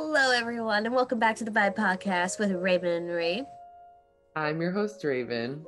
Hello, 0.00 0.30
everyone, 0.30 0.86
and 0.86 0.94
welcome 0.94 1.18
back 1.18 1.34
to 1.34 1.44
the 1.44 1.50
Vibe 1.50 1.74
Podcast 1.74 2.38
with 2.38 2.52
Raven 2.52 2.88
and 2.88 3.10
Rhe. 3.10 3.44
I'm 4.36 4.60
your 4.60 4.70
host, 4.70 5.02
Raven. 5.02 5.66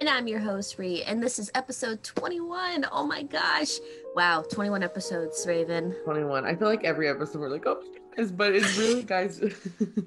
And 0.00 0.08
I'm 0.08 0.26
your 0.26 0.38
host, 0.38 0.78
Rhe, 0.78 1.02
and 1.02 1.22
this 1.22 1.38
is 1.38 1.50
episode 1.54 2.02
21. 2.02 2.86
Oh 2.90 3.06
my 3.06 3.22
gosh. 3.22 3.72
Wow, 4.16 4.42
21 4.50 4.82
episodes, 4.82 5.44
Raven. 5.46 5.94
21. 6.04 6.46
I 6.46 6.56
feel 6.56 6.68
like 6.68 6.84
every 6.84 7.06
episode 7.06 7.40
we're 7.40 7.50
like, 7.50 7.66
oh, 7.66 7.82
guys, 8.16 8.32
but 8.32 8.54
it's 8.54 8.78
really, 8.78 9.02
guys, 9.16 9.42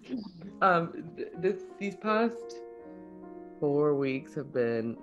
um, 0.63 1.11
this, 1.37 1.61
these 1.77 1.95
past 1.95 2.57
four 3.59 3.93
weeks 3.93 4.33
have 4.33 4.51
been 4.51 4.97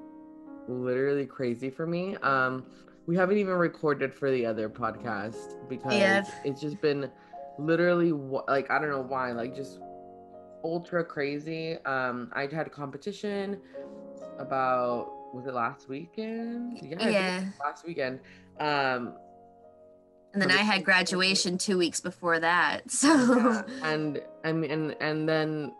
literally 0.66 1.24
crazy 1.24 1.70
for 1.70 1.86
me. 1.86 2.16
Um, 2.16 2.66
we 3.06 3.14
haven't 3.14 3.38
even 3.38 3.54
recorded 3.54 4.12
for 4.12 4.28
the 4.32 4.44
other 4.44 4.68
podcast 4.68 5.68
because 5.68 5.94
yeah. 5.94 6.24
it's 6.44 6.60
just 6.60 6.80
been 6.80 7.10
literally 7.60 8.12
like 8.12 8.70
I 8.70 8.78
don't 8.78 8.90
know 8.90 9.02
why, 9.02 9.32
like 9.32 9.54
just 9.54 9.80
ultra 10.64 11.04
crazy. 11.04 11.76
Um, 11.84 12.30
I 12.34 12.42
had 12.46 12.66
a 12.66 12.70
competition 12.70 13.60
about 14.38 15.12
was 15.34 15.46
it 15.46 15.54
last 15.54 15.88
weekend? 15.88 16.78
Yeah, 16.82 17.08
yeah. 17.08 17.44
last 17.62 17.86
weekend. 17.86 18.20
Um, 18.58 19.14
and 20.32 20.40
then 20.40 20.50
I 20.50 20.58
had 20.58 20.84
graduation 20.84 21.58
two 21.58 21.78
weeks 21.78 22.00
before 22.00 22.38
that. 22.40 22.82
So 22.90 23.08
yeah. 23.08 23.62
and 23.82 24.22
and 24.44 24.64
and 24.64 24.96
and 25.00 25.28
then 25.28 25.72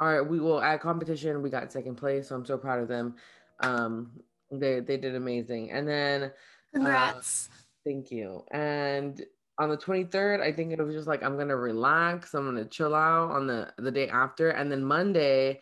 all 0.00 0.08
right, 0.08 0.20
we 0.20 0.40
will 0.40 0.60
at 0.60 0.80
competition 0.80 1.42
we 1.42 1.50
got 1.50 1.72
second 1.72 1.96
place, 1.96 2.28
so 2.28 2.34
I'm 2.34 2.46
so 2.46 2.56
proud 2.56 2.80
of 2.80 2.88
them. 2.88 3.16
Um, 3.60 4.12
they 4.50 4.80
they 4.80 4.96
did 4.96 5.14
amazing. 5.14 5.70
And 5.70 5.86
then 5.86 6.32
congrats. 6.74 7.48
Uh, 7.50 7.56
thank 7.84 8.10
you. 8.10 8.44
And 8.50 9.22
on 9.60 9.68
the 9.68 9.76
23rd, 9.76 10.40
I 10.40 10.52
think 10.52 10.72
it 10.72 10.82
was 10.82 10.94
just 10.94 11.06
like 11.06 11.22
I'm 11.22 11.36
gonna 11.36 11.54
relax. 11.54 12.32
I'm 12.32 12.46
gonna 12.46 12.64
chill 12.64 12.94
out 12.94 13.30
on 13.30 13.46
the 13.46 13.70
the 13.76 13.90
day 13.90 14.08
after, 14.08 14.48
and 14.48 14.72
then 14.72 14.82
Monday, 14.82 15.60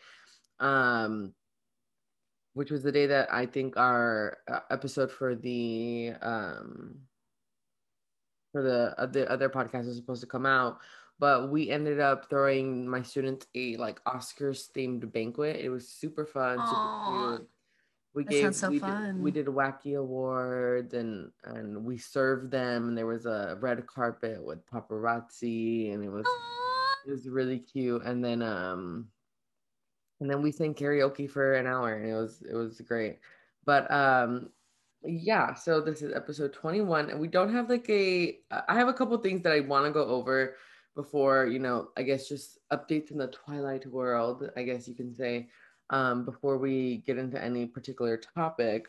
um, 0.60 1.34
which 2.54 2.70
was 2.70 2.84
the 2.84 2.92
day 2.92 3.06
that 3.06 3.28
I 3.32 3.44
think 3.44 3.76
our 3.76 4.38
uh, 4.48 4.60
episode 4.70 5.10
for 5.10 5.34
the 5.34 6.12
um 6.22 7.00
for 8.52 8.62
the 8.62 8.94
uh, 8.96 9.06
the 9.06 9.28
other 9.28 9.50
podcast 9.50 9.86
was 9.86 9.96
supposed 9.96 10.20
to 10.20 10.28
come 10.28 10.46
out, 10.46 10.78
but 11.18 11.50
we 11.50 11.68
ended 11.68 11.98
up 11.98 12.30
throwing 12.30 12.88
my 12.88 13.02
students 13.02 13.48
a 13.56 13.76
like 13.78 14.02
Oscars 14.04 14.70
themed 14.70 15.12
banquet. 15.12 15.56
It 15.56 15.70
was 15.70 15.88
super 15.88 16.24
fun, 16.24 16.58
super 16.64 17.36
cute 17.36 17.48
we 18.18 18.24
that 18.24 18.30
gave 18.30 18.56
so 18.56 18.68
we 18.68 18.80
fun. 18.80 19.14
Did, 19.14 19.22
we 19.22 19.30
did 19.30 19.46
wacky 19.46 19.96
awards 19.96 20.92
and 20.92 21.30
and 21.44 21.84
we 21.84 21.96
served 21.98 22.50
them 22.50 22.88
and 22.88 22.98
there 22.98 23.06
was 23.06 23.26
a 23.26 23.56
red 23.60 23.86
carpet 23.86 24.44
with 24.44 24.58
paparazzi 24.66 25.94
and 25.94 26.02
it 26.02 26.10
was 26.10 26.26
Aww. 26.26 27.06
it 27.06 27.12
was 27.12 27.28
really 27.28 27.60
cute 27.60 28.02
and 28.02 28.24
then 28.24 28.42
um 28.42 29.06
and 30.20 30.28
then 30.28 30.42
we 30.42 30.50
sang 30.50 30.74
karaoke 30.74 31.30
for 31.30 31.54
an 31.54 31.68
hour 31.68 31.94
and 31.94 32.10
it 32.10 32.14
was 32.14 32.42
it 32.50 32.56
was 32.56 32.80
great 32.80 33.20
but 33.64 33.88
um 33.88 34.48
yeah 35.04 35.54
so 35.54 35.80
this 35.80 36.02
is 36.02 36.12
episode 36.12 36.52
21 36.52 37.10
and 37.10 37.20
we 37.20 37.28
don't 37.28 37.52
have 37.52 37.70
like 37.70 37.88
a 37.88 38.36
i 38.68 38.74
have 38.74 38.88
a 38.88 38.92
couple 38.92 39.16
things 39.18 39.42
that 39.42 39.52
i 39.52 39.60
want 39.60 39.86
to 39.86 39.92
go 39.92 40.04
over 40.06 40.56
before 40.96 41.46
you 41.46 41.60
know 41.60 41.90
i 41.96 42.02
guess 42.02 42.28
just 42.28 42.58
updates 42.72 43.12
in 43.12 43.18
the 43.18 43.28
twilight 43.28 43.86
world 43.86 44.50
i 44.56 44.64
guess 44.64 44.88
you 44.88 44.94
can 44.96 45.14
say 45.14 45.46
um, 45.90 46.24
before 46.24 46.58
we 46.58 46.98
get 47.06 47.18
into 47.18 47.42
any 47.42 47.66
particular 47.66 48.16
topic. 48.16 48.86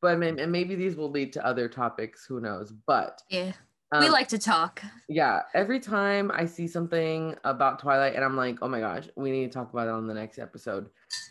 But 0.00 0.22
and 0.22 0.52
maybe 0.52 0.74
these 0.74 0.96
will 0.96 1.10
lead 1.10 1.32
to 1.34 1.46
other 1.46 1.68
topics. 1.68 2.24
Who 2.26 2.40
knows? 2.40 2.72
But 2.86 3.22
yeah. 3.28 3.52
Um, 3.92 4.00
we 4.00 4.08
like 4.08 4.28
to 4.28 4.38
talk. 4.38 4.82
Yeah. 5.08 5.42
Every 5.54 5.78
time 5.78 6.30
I 6.34 6.44
see 6.44 6.66
something 6.66 7.36
about 7.44 7.78
Twilight 7.78 8.16
and 8.16 8.24
I'm 8.24 8.36
like, 8.36 8.58
oh 8.60 8.68
my 8.68 8.80
gosh, 8.80 9.08
we 9.16 9.30
need 9.30 9.46
to 9.46 9.52
talk 9.52 9.72
about 9.72 9.86
it 9.86 9.92
on 9.92 10.06
the 10.06 10.14
next 10.14 10.38
episode. 10.38 10.90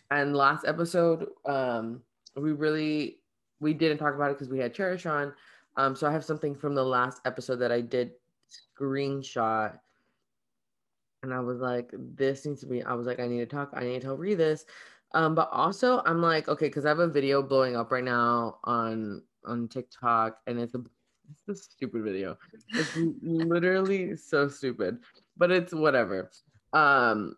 And 0.10 0.36
last 0.36 0.66
episode, 0.66 1.28
um, 1.46 2.02
we 2.36 2.54
really 2.54 3.20
we 3.60 3.74
didn't 3.74 3.98
talk 3.98 4.16
about 4.16 4.32
it 4.32 4.36
because 4.36 4.50
we 4.50 4.60
had 4.60 4.74
Cherish 4.74 5.06
on. 5.06 5.34
Um, 5.78 5.96
so 5.96 6.08
I 6.08 6.12
have 6.12 6.24
something 6.24 6.56
from 6.56 6.76
the 6.76 6.84
last 6.84 7.22
episode 7.26 7.58
that 7.58 7.72
I 7.72 7.82
did 7.82 8.12
screenshot. 8.50 9.78
And 11.24 11.34
I 11.34 11.40
was 11.40 11.60
like, 11.60 11.92
this 11.94 12.46
needs 12.46 12.62
to 12.62 12.68
be, 12.68 12.84
I 12.84 12.94
was 12.94 13.08
like, 13.08 13.20
I 13.20 13.28
need 13.28 13.40
to 13.40 13.46
talk, 13.46 13.72
I 13.74 13.84
need 13.84 14.00
to 14.00 14.06
tell 14.06 14.18
Rhe 14.18 14.36
this. 14.36 14.66
Um, 15.16 15.34
but 15.34 15.50
also 15.52 16.02
I'm 16.06 16.22
like, 16.22 16.50
okay, 16.50 16.68
because 16.68 16.86
I 16.86 16.90
have 16.90 17.00
a 17.00 17.08
video 17.08 17.42
blowing 17.42 17.76
up 17.76 17.92
right 17.92 18.04
now 18.04 18.60
on 18.66 19.24
on 19.46 19.70
TikTok, 19.70 20.38
and 20.46 20.60
it's 20.60 20.76
a 20.76 20.80
it's 21.48 21.60
a 21.60 21.64
stupid 21.64 22.04
video. 22.04 22.38
It's 22.70 22.96
literally 23.24 24.18
so 24.18 24.50
stupid, 24.50 25.00
but 25.38 25.52
it's 25.52 25.74
whatever. 25.74 26.30
Um, 26.74 27.38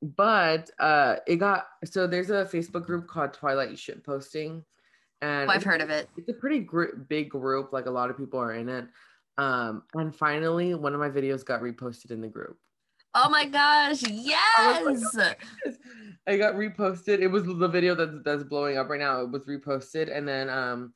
but 0.00 0.70
uh, 0.78 1.16
it 1.26 1.36
got 1.36 1.66
so 1.84 2.06
there's 2.06 2.30
a 2.30 2.44
Facebook 2.44 2.86
group 2.86 3.08
called 3.08 3.34
Twilight 3.34 3.76
Shit 3.76 4.04
Posting, 4.04 4.64
and 5.20 5.50
oh, 5.50 5.52
I've 5.52 5.64
heard 5.64 5.80
of 5.80 5.90
it. 5.90 6.08
It's 6.16 6.28
a 6.28 6.34
pretty 6.34 6.60
gr- 6.60 6.96
big 7.08 7.30
group. 7.30 7.72
Like 7.72 7.86
a 7.86 7.90
lot 7.90 8.10
of 8.10 8.16
people 8.16 8.38
are 8.38 8.54
in 8.54 8.68
it. 8.68 8.86
Um, 9.38 9.82
and 9.94 10.14
finally, 10.14 10.74
one 10.74 10.94
of 10.94 11.00
my 11.00 11.10
videos 11.10 11.44
got 11.44 11.62
reposted 11.62 12.12
in 12.12 12.20
the 12.20 12.28
group. 12.28 12.58
Oh 13.14 13.30
my 13.30 13.44
gosh, 13.46 14.02
yes. 14.02 14.76
I 16.26 16.36
got 16.36 16.54
reposted. 16.54 17.20
It 17.20 17.28
was 17.28 17.44
the 17.44 17.68
video 17.68 17.94
that's 17.94 18.22
that's 18.24 18.44
blowing 18.44 18.78
up 18.78 18.88
right 18.88 19.00
now. 19.00 19.20
It 19.22 19.30
was 19.30 19.46
reposted, 19.46 20.14
and 20.14 20.26
then 20.26 20.48
um, 20.48 20.92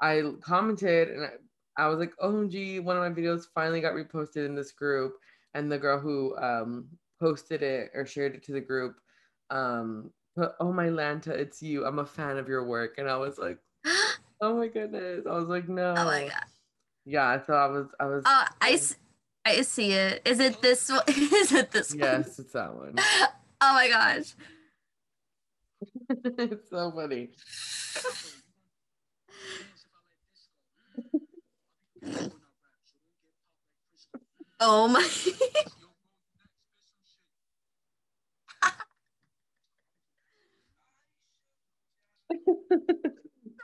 I 0.00 0.22
commented 0.42 1.08
and 1.10 1.24
I, 1.24 1.84
I 1.84 1.88
was 1.88 1.98
like, 1.98 2.12
"Oh, 2.20 2.46
gee, 2.46 2.80
one 2.80 2.96
of 2.96 3.02
my 3.02 3.10
videos 3.20 3.44
finally 3.54 3.80
got 3.80 3.94
reposted 3.94 4.46
in 4.46 4.54
this 4.54 4.72
group." 4.72 5.14
And 5.54 5.72
the 5.72 5.78
girl 5.78 5.98
who 5.98 6.36
um 6.38 6.88
posted 7.18 7.62
it 7.62 7.90
or 7.94 8.04
shared 8.06 8.34
it 8.34 8.42
to 8.44 8.52
the 8.52 8.60
group, 8.60 8.96
um, 9.50 10.10
put, 10.36 10.52
"Oh 10.60 10.72
my 10.72 10.86
Lanta, 10.86 11.28
it's 11.30 11.62
you. 11.62 11.84
I'm 11.86 11.98
a 11.98 12.06
fan 12.06 12.36
of 12.36 12.48
your 12.48 12.64
work." 12.64 12.98
And 12.98 13.08
I 13.08 13.16
was 13.16 13.38
like, 13.38 13.58
"Oh 14.40 14.56
my 14.56 14.68
goodness!" 14.68 15.24
I 15.28 15.34
was 15.34 15.48
like, 15.48 15.68
"No." 15.68 15.94
Oh 15.96 16.04
my 16.04 16.28
god. 16.28 16.44
Yeah, 17.04 17.42
so 17.44 17.54
I 17.54 17.66
was, 17.66 17.86
I 18.00 18.04
was. 18.06 18.24
Uh, 18.26 18.46
I. 18.60 18.80
I 19.46 19.62
see 19.62 19.92
it. 19.92 20.22
Is 20.24 20.40
it 20.40 20.60
this 20.60 20.90
one? 20.90 21.02
Is 21.08 21.52
it 21.52 21.70
this 21.70 21.92
one? 21.92 22.00
Yes, 22.00 22.36
it's 22.40 22.52
that 22.52 22.74
one. 22.74 22.96
oh 23.60 23.74
my 23.74 23.88
gosh. 23.88 24.34
it's 26.10 26.68
so 26.68 26.90
funny. 26.90 27.28
oh 34.58 34.88
my. 34.88 35.08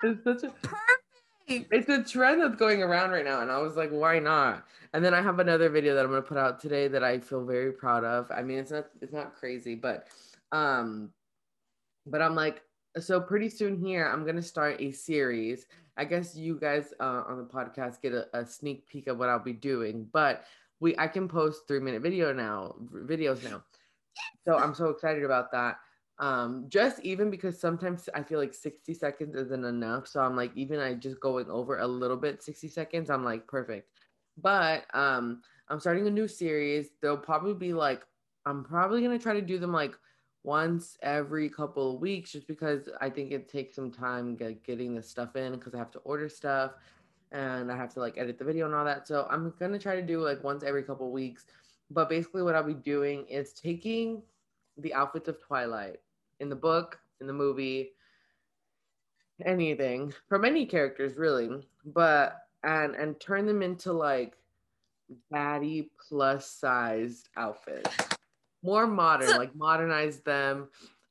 it's 0.04 0.22
such 0.22 0.44
a 0.44 0.50
perfect 0.62 1.01
it's 1.70 1.88
a 1.88 2.02
trend 2.02 2.42
that's 2.42 2.56
going 2.56 2.82
around 2.82 3.10
right 3.10 3.24
now 3.24 3.40
and 3.40 3.50
i 3.50 3.58
was 3.58 3.76
like 3.76 3.90
why 3.90 4.18
not? 4.18 4.66
And 4.92 5.04
then 5.04 5.14
i 5.14 5.22
have 5.22 5.38
another 5.38 5.68
video 5.68 5.94
that 5.94 6.04
i'm 6.04 6.10
going 6.10 6.22
to 6.22 6.28
put 6.28 6.38
out 6.38 6.60
today 6.60 6.88
that 6.88 7.02
i 7.02 7.18
feel 7.18 7.44
very 7.44 7.72
proud 7.72 8.04
of. 8.04 8.30
I 8.30 8.42
mean 8.42 8.58
it's 8.58 8.70
not 8.70 8.86
it's 9.00 9.12
not 9.12 9.34
crazy 9.34 9.74
but 9.74 10.08
um 10.52 11.10
but 12.06 12.20
i'm 12.20 12.34
like 12.34 12.62
so 12.98 13.20
pretty 13.20 13.48
soon 13.48 13.76
here 13.76 14.06
i'm 14.06 14.24
going 14.24 14.36
to 14.36 14.42
start 14.42 14.80
a 14.80 14.91
series. 14.92 15.66
I 15.96 16.06
guess 16.06 16.34
you 16.34 16.58
guys 16.58 16.94
uh, 17.00 17.22
on 17.28 17.36
the 17.36 17.44
podcast 17.44 18.00
get 18.00 18.14
a, 18.14 18.26
a 18.32 18.46
sneak 18.46 18.86
peek 18.88 19.06
of 19.06 19.18
what 19.18 19.28
i'll 19.28 19.38
be 19.38 19.52
doing 19.52 20.08
but 20.12 20.44
we 20.80 20.96
i 20.98 21.06
can 21.06 21.28
post 21.28 21.68
three 21.68 21.80
minute 21.80 22.02
video 22.02 22.32
now 22.32 22.74
videos 22.92 23.42
now. 23.44 23.62
So 24.44 24.56
i'm 24.56 24.74
so 24.74 24.88
excited 24.88 25.24
about 25.24 25.52
that 25.52 25.76
um 26.22 26.66
just 26.69 27.00
even 27.00 27.31
because 27.31 27.60
sometimes 27.60 28.09
i 28.15 28.22
feel 28.22 28.38
like 28.38 28.55
60 28.55 28.94
seconds 28.94 29.34
isn't 29.34 29.65
enough 29.65 30.06
so 30.06 30.21
i'm 30.21 30.37
like 30.37 30.53
even 30.55 30.78
i 30.78 30.94
just 30.94 31.21
going 31.21 31.50
over 31.50 31.81
a 31.81 31.87
little 31.87 32.16
bit 32.16 32.42
60 32.42 32.69
seconds 32.69 33.10
i'm 33.10 33.24
like 33.24 33.47
perfect. 33.47 33.91
But 34.41 34.84
um 34.95 35.42
i'm 35.69 35.80
starting 35.80 36.07
a 36.07 36.10
new 36.10 36.28
series. 36.28 36.91
They'll 37.03 37.19
probably 37.19 37.54
be 37.54 37.74
like 37.74 38.03
i'm 38.47 38.65
probably 38.65 39.03
going 39.03 39.16
to 39.19 39.22
try 39.22 39.34
to 39.34 39.42
do 39.42 39.59
them 39.59 39.72
like 39.72 39.98
once 40.45 40.97
every 41.03 41.48
couple 41.48 41.95
of 41.95 42.01
weeks 42.01 42.33
just 42.33 42.48
because 42.48 42.89
i 43.01 43.09
think 43.09 43.30
it 43.30 43.48
takes 43.48 43.77
some 43.77 43.91
time 43.91 44.34
get, 44.34 44.65
getting 44.65 44.95
the 44.95 45.03
stuff 45.03 45.36
in 45.36 45.53
because 45.53 45.75
i 45.75 45.78
have 45.78 45.92
to 45.92 46.01
order 46.01 46.28
stuff 46.28 46.72
and 47.33 47.71
i 47.71 47.77
have 47.77 47.92
to 47.92 48.01
like 48.01 48.16
edit 48.16 48.39
the 48.39 48.45
video 48.45 48.66
and 48.66 48.75
all 48.75 48.84
that. 48.84 49.09
So 49.09 49.27
i'm 49.28 49.53
going 49.59 49.72
to 49.72 49.78
try 49.78 49.97
to 49.97 50.03
do 50.03 50.21
like 50.21 50.42
once 50.45 50.63
every 50.63 50.84
couple 50.84 51.07
of 51.07 51.13
weeks. 51.13 51.47
But 51.91 52.09
basically 52.09 52.45
what 52.45 52.54
i'll 52.54 52.63
be 52.63 52.75
doing 52.75 53.27
is 53.27 53.53
taking 53.53 54.22
the 54.78 54.95
outfits 54.95 55.28
of 55.28 55.41
twilight 55.41 55.98
in 56.42 56.50
the 56.50 56.56
book, 56.56 56.98
in 57.21 57.27
the 57.27 57.33
movie, 57.33 57.92
anything 59.47 60.12
from 60.28 60.44
any 60.44 60.66
characters 60.66 61.16
really, 61.16 61.48
but 61.86 62.42
and 62.65 62.94
and 62.94 63.18
turn 63.18 63.47
them 63.47 63.62
into 63.62 63.92
like 63.92 64.36
baddie 65.33 65.89
plus 66.09 66.50
sized 66.50 67.28
outfits. 67.36 67.97
More 68.62 68.86
modern, 68.86 69.36
like 69.39 69.54
modernize 69.56 70.18
them. 70.21 70.68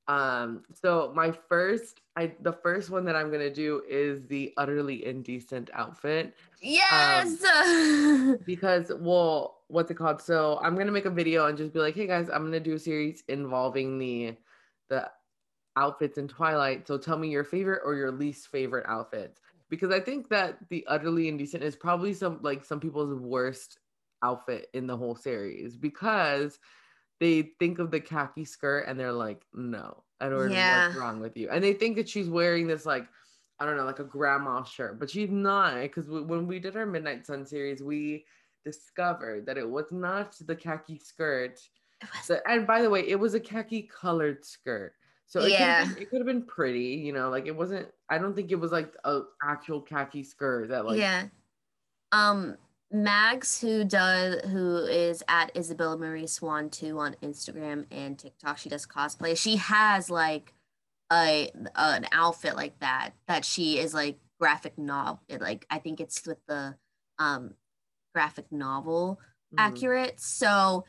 Um, 0.08 0.64
so 0.74 1.12
my 1.16 1.32
first, 1.48 2.02
I 2.16 2.34
the 2.42 2.54
first 2.54 2.90
one 2.90 3.06
that 3.06 3.16
I'm 3.16 3.32
gonna 3.32 3.54
do 3.54 3.84
is 3.90 4.26
the 4.28 4.54
utterly 4.58 5.06
indecent 5.06 5.70
outfit. 5.74 6.36
Yes, 6.62 7.44
um, 7.44 8.38
because 8.46 8.92
well, 9.00 9.60
what's 9.68 9.92
it 9.92 9.96
called? 9.96 10.22
So 10.22 10.60
I'm 10.62 10.78
gonna 10.78 10.92
make 10.92 11.06
a 11.06 11.10
video 11.10 11.48
and 11.48 11.58
just 11.58 11.74
be 11.74 11.80
like, 11.80 11.96
hey 11.96 12.08
guys, 12.08 12.30
I'm 12.30 12.44
gonna 12.44 12.60
do 12.60 12.74
a 12.74 12.80
series 12.80 13.24
involving 13.28 13.98
the 13.98 14.36
the 14.90 15.10
outfits 15.76 16.18
in 16.18 16.28
Twilight. 16.28 16.88
So 16.88 16.98
tell 16.98 17.18
me 17.18 17.30
your 17.30 17.44
favorite 17.44 17.82
or 17.86 17.96
your 17.96 18.12
least 18.12 18.48
favorite 18.48 18.86
outfits. 18.88 19.42
Because 19.70 19.92
I 19.92 20.00
think 20.02 20.28
that 20.30 20.58
the 20.70 20.86
utterly 20.88 21.30
indecent 21.30 21.64
is 21.64 21.76
probably 21.76 22.14
some 22.14 22.40
like 22.42 22.66
some 22.66 22.80
people's 22.80 23.14
worst 23.20 23.80
outfit 24.24 24.68
in 24.74 24.86
the 24.86 24.98
whole 24.98 25.16
series 25.16 25.78
because 25.78 26.60
they 27.20 27.54
think 27.60 27.80
of 27.80 27.92
the 27.92 28.00
khaki 28.00 28.44
skirt 28.44 28.86
and 28.88 29.00
they're 29.00 29.14
like, 29.14 29.46
no, 29.54 30.04
I 30.20 30.28
don't 30.28 30.52
yeah. 30.52 30.72
know 30.72 30.88
what's 30.88 30.96
wrong 30.98 31.20
with 31.20 31.38
you. 31.38 31.50
And 31.50 31.64
they 31.64 31.74
think 31.74 31.96
that 31.98 32.10
she's 32.10 32.30
wearing 32.30 32.68
this 32.68 32.86
like, 32.86 33.08
I 33.60 33.66
don't 33.66 33.78
know, 33.78 33.86
like 33.86 34.00
a 34.00 34.04
grandma 34.04 34.64
shirt, 34.64 35.00
but 35.00 35.10
she's 35.10 35.30
not. 35.30 35.80
Because 35.82 36.10
when 36.10 36.48
we 36.48 36.60
did 36.60 36.76
our 36.76 36.86
Midnight 36.86 37.26
Sun 37.26 37.46
series, 37.46 37.84
we 37.84 38.26
discovered 38.66 39.46
that 39.46 39.58
it 39.58 39.70
was 39.70 39.86
not 39.92 40.36
the 40.46 40.56
khaki 40.56 40.98
skirt. 40.98 41.60
So, 42.24 42.40
and 42.48 42.66
by 42.66 42.82
the 42.82 42.90
way, 42.90 43.08
it 43.08 43.20
was 43.20 43.36
a 43.36 43.40
khaki 43.40 43.84
colored 43.84 44.44
skirt. 44.44 44.94
So 45.32 45.40
it 45.44 45.52
yeah, 45.54 45.86
could 45.86 45.98
it 45.98 46.10
could 46.10 46.18
have 46.20 46.28
been 46.28 46.44
pretty, 46.44 46.82
you 46.82 47.14
know, 47.14 47.30
like 47.30 47.46
it 47.46 47.56
wasn't. 47.56 47.88
I 48.10 48.18
don't 48.18 48.36
think 48.36 48.52
it 48.52 48.60
was 48.60 48.74
like 48.74 48.94
a 49.06 49.22
actual 49.42 49.80
khaki 49.80 50.24
skirt 50.26 50.68
that 50.68 50.86
like. 50.86 51.00
Yeah. 51.00 51.28
Um, 52.12 52.58
Mags, 52.92 53.62
who 53.62 53.86
does 53.86 54.42
who 54.50 54.80
is 54.80 55.24
at 55.30 55.56
Isabella 55.56 55.98
Marie 55.98 56.28
Swan 56.28 56.70
two 56.70 57.00
on 57.00 57.16
Instagram 57.24 57.86
and 57.92 58.20
TikTok, 58.20 58.58
she 58.58 58.68
does 58.68 58.86
cosplay. 58.86 59.38
She 59.38 59.56
has 59.56 60.10
like 60.10 60.54
a 61.14 61.50
an 61.78 62.08
outfit 62.12 62.58
like 62.58 62.78
that 62.80 63.12
that 63.30 63.46
she 63.46 63.80
is 63.80 63.94
like 63.94 64.20
graphic 64.38 64.78
novel. 64.78 65.22
Like 65.40 65.66
I 65.70 65.80
think 65.80 66.02
it's 66.02 66.28
with 66.28 66.46
the 66.50 66.76
um 67.20 67.54
graphic 68.14 68.52
novel 68.52 69.18
mm. 69.56 69.56
accurate. 69.60 70.20
So 70.20 70.84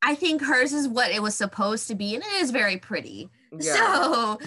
I 0.00 0.14
think 0.14 0.42
hers 0.42 0.72
is 0.72 0.86
what 0.86 1.10
it 1.10 1.22
was 1.22 1.34
supposed 1.34 1.88
to 1.88 1.96
be, 1.96 2.14
and 2.14 2.22
it 2.22 2.32
is 2.34 2.52
very 2.52 2.76
pretty. 2.76 3.30
Yeah. 3.60 3.74
So 3.74 4.38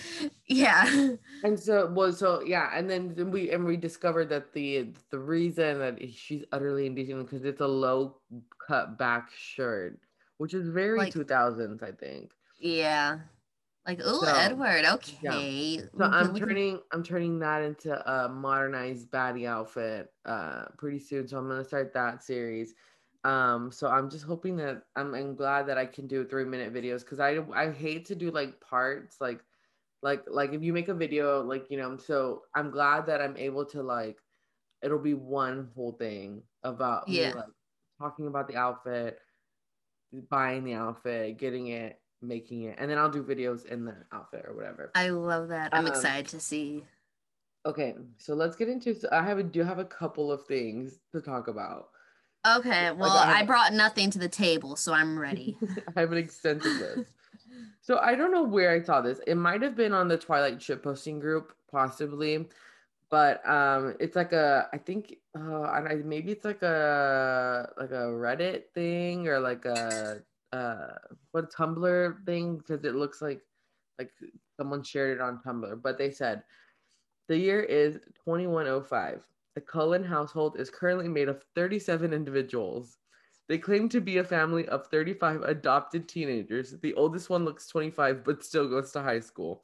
yeah. 0.47 1.09
And 1.43 1.59
so 1.59 1.91
well, 1.91 2.13
so 2.13 2.41
yeah, 2.43 2.69
and 2.73 2.89
then 2.89 3.31
we 3.31 3.51
and 3.51 3.65
we 3.65 3.77
discovered 3.77 4.29
that 4.29 4.53
the 4.53 4.93
the 5.09 5.17
reason 5.17 5.79
that 5.79 5.97
she's 6.13 6.43
utterly 6.51 6.85
indecent 6.85 7.25
because 7.25 7.43
it's 7.43 7.61
a 7.61 7.67
low 7.67 8.17
cut 8.67 8.99
back 8.99 9.31
shirt, 9.35 9.99
which 10.37 10.53
is 10.53 10.67
very 10.67 10.99
like, 10.99 11.13
2000s, 11.13 11.81
I 11.81 11.91
think. 11.91 12.33
Yeah. 12.59 13.19
Like, 13.87 13.99
oh, 14.03 14.23
so, 14.23 14.35
Edward, 14.35 14.85
okay. 14.85 15.17
Yeah. 15.23 15.81
So 15.97 16.03
I'm 16.03 16.35
turning 16.35 16.79
I'm 16.91 17.01
turning 17.01 17.39
that 17.39 17.63
into 17.63 18.11
a 18.11 18.29
modernized 18.29 19.09
baddie 19.09 19.47
outfit 19.47 20.13
uh 20.25 20.65
pretty 20.77 20.99
soon. 20.99 21.27
So 21.27 21.39
I'm 21.39 21.47
gonna 21.47 21.63
start 21.65 21.91
that 21.93 22.23
series. 22.23 22.75
Um, 23.23 23.71
so 23.71 23.87
I'm 23.87 24.09
just 24.09 24.25
hoping 24.25 24.55
that 24.57 24.83
I'm, 24.95 25.13
I'm 25.13 25.35
glad 25.35 25.67
that 25.67 25.77
I 25.77 25.85
can 25.85 26.07
do 26.07 26.25
three 26.25 26.45
minute 26.45 26.73
videos 26.73 27.01
because 27.01 27.19
I 27.19 27.37
I 27.53 27.71
hate 27.71 28.05
to 28.05 28.15
do 28.15 28.31
like 28.31 28.59
parts 28.59 29.17
like 29.21 29.41
like 30.01 30.23
like 30.27 30.53
if 30.53 30.63
you 30.63 30.73
make 30.73 30.87
a 30.87 30.93
video 30.93 31.43
like 31.43 31.69
you 31.69 31.77
know 31.77 31.97
so 31.97 32.41
I'm 32.55 32.71
glad 32.71 33.05
that 33.05 33.21
I'm 33.21 33.37
able 33.37 33.65
to 33.65 33.83
like 33.83 34.17
it'll 34.81 34.97
be 34.97 35.13
one 35.13 35.69
whole 35.75 35.91
thing 35.91 36.41
about 36.63 37.07
yeah 37.07 37.29
me, 37.29 37.35
like 37.35 37.45
talking 37.99 38.27
about 38.27 38.47
the 38.47 38.55
outfit, 38.55 39.19
buying 40.29 40.63
the 40.63 40.73
outfit, 40.73 41.37
getting 41.37 41.67
it, 41.67 41.99
making 42.21 42.63
it, 42.63 42.77
and 42.79 42.89
then 42.89 42.97
I'll 42.97 43.11
do 43.11 43.23
videos 43.23 43.65
in 43.65 43.85
the 43.85 43.95
outfit 44.11 44.45
or 44.47 44.55
whatever. 44.55 44.91
I 44.95 45.09
love 45.09 45.49
that. 45.49 45.69
I'm 45.73 45.85
um, 45.85 45.91
excited 45.91 46.27
to 46.29 46.39
see. 46.39 46.83
Okay, 47.67 47.93
so 48.17 48.33
let's 48.33 48.55
get 48.55 48.69
into. 48.69 48.95
so 48.95 49.07
I 49.11 49.21
have 49.21 49.37
a, 49.37 49.43
do 49.43 49.61
have 49.61 49.77
a 49.77 49.85
couple 49.85 50.31
of 50.31 50.45
things 50.47 50.99
to 51.11 51.21
talk 51.21 51.47
about. 51.47 51.90
Okay, 52.45 52.91
well, 52.91 53.13
like 53.13 53.27
I, 53.27 53.39
I, 53.41 53.45
brought 53.45 53.71
nothing 53.71 54.09
to 54.11 54.19
the 54.19 54.27
table, 54.27 54.75
so 54.75 54.93
I'm 54.93 55.17
ready. 55.17 55.57
I 55.95 55.99
have 55.99 56.11
an 56.11 56.17
extensive 56.17 56.73
list. 56.73 57.11
So 57.81 57.99
I 57.99 58.15
don't 58.15 58.31
know 58.31 58.43
where 58.43 58.71
I 58.71 58.81
saw 58.81 59.01
this. 59.01 59.19
It 59.27 59.35
might 59.35 59.61
have 59.61 59.75
been 59.75 59.93
on 59.93 60.07
the 60.07 60.17
Twilight 60.17 60.61
ship 60.61 60.83
posting 60.83 61.19
group, 61.19 61.53
possibly, 61.71 62.47
but 63.11 63.47
um, 63.47 63.95
it's 63.99 64.15
like 64.15 64.33
a 64.33 64.67
I 64.73 64.77
think 64.77 65.17
uh, 65.37 65.63
I, 65.63 65.95
maybe 66.03 66.31
it's 66.31 66.45
like 66.45 66.63
a 66.63 67.69
like 67.77 67.91
a 67.91 68.07
Reddit 68.09 68.63
thing 68.73 69.27
or 69.27 69.39
like 69.39 69.65
a 69.65 70.21
uh 70.53 70.93
what 71.31 71.43
a 71.43 71.47
Tumblr 71.47 72.25
thing 72.25 72.57
because 72.57 72.83
it 72.85 72.95
looks 72.95 73.21
like 73.21 73.41
like 73.99 74.11
someone 74.57 74.81
shared 74.83 75.17
it 75.17 75.21
on 75.21 75.41
Tumblr. 75.45 75.81
But 75.81 75.97
they 75.97 76.11
said 76.11 76.43
the 77.27 77.37
year 77.37 77.61
is 77.61 77.95
2105. 78.25 79.21
The 79.55 79.61
Cullen 79.61 80.03
household 80.03 80.59
is 80.59 80.69
currently 80.69 81.07
made 81.09 81.27
of 81.27 81.43
37 81.55 82.13
individuals. 82.13 82.97
They 83.49 83.57
claim 83.57 83.89
to 83.89 83.99
be 83.99 84.17
a 84.17 84.23
family 84.23 84.65
of 84.69 84.87
35 84.87 85.41
adopted 85.41 86.07
teenagers. 86.07 86.79
The 86.81 86.93
oldest 86.93 87.29
one 87.29 87.43
looks 87.43 87.67
25 87.67 88.23
but 88.23 88.45
still 88.45 88.69
goes 88.69 88.91
to 88.91 89.01
high 89.01 89.19
school. 89.19 89.63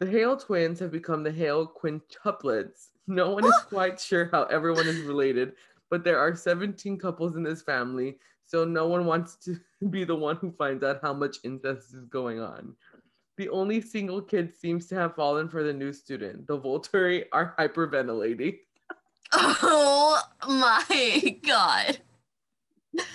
The 0.00 0.06
Hale 0.06 0.36
twins 0.36 0.78
have 0.80 0.92
become 0.92 1.22
the 1.22 1.32
Hale 1.32 1.66
quintuplets. 1.66 2.88
No 3.06 3.30
one 3.30 3.46
is 3.46 3.58
quite 3.68 3.98
sure 3.98 4.28
how 4.30 4.42
everyone 4.44 4.86
is 4.86 5.00
related, 5.00 5.54
but 5.88 6.04
there 6.04 6.18
are 6.18 6.36
17 6.36 6.98
couples 6.98 7.36
in 7.36 7.42
this 7.42 7.62
family, 7.62 8.18
so 8.44 8.66
no 8.66 8.86
one 8.86 9.06
wants 9.06 9.36
to 9.36 9.58
be 9.90 10.04
the 10.04 10.14
one 10.14 10.36
who 10.36 10.50
finds 10.52 10.84
out 10.84 11.00
how 11.00 11.14
much 11.14 11.38
incest 11.42 11.94
is 11.94 12.04
going 12.10 12.40
on. 12.40 12.74
The 13.38 13.48
only 13.48 13.80
single 13.80 14.20
kid 14.20 14.54
seems 14.54 14.86
to 14.88 14.94
have 14.96 15.14
fallen 15.14 15.48
for 15.48 15.62
the 15.62 15.72
new 15.72 15.92
student. 15.92 16.46
The 16.46 16.58
Volturi 16.58 17.24
are 17.32 17.54
hyperventilating. 17.58 18.58
Oh 19.32 20.20
my 20.48 21.38
god. 21.42 21.98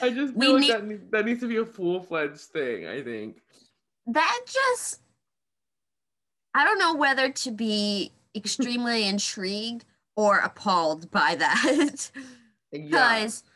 I 0.01 0.09
just 0.09 0.35
feel 0.37 0.53
like 0.53 0.61
need- 0.61 0.71
that, 0.71 1.11
that 1.11 1.25
needs 1.25 1.39
to 1.41 1.47
be 1.47 1.57
a 1.57 1.65
full 1.65 2.01
fledged 2.01 2.39
thing, 2.41 2.87
I 2.87 3.01
think. 3.01 3.41
That 4.07 4.41
just, 4.45 4.99
I 6.53 6.63
don't 6.65 6.79
know 6.79 6.95
whether 6.95 7.29
to 7.31 7.51
be 7.51 8.11
extremely 8.35 9.07
intrigued 9.07 9.85
or 10.15 10.39
appalled 10.39 11.09
by 11.11 11.35
that. 11.35 12.11
Because 12.71 13.43
yeah. 13.45 13.51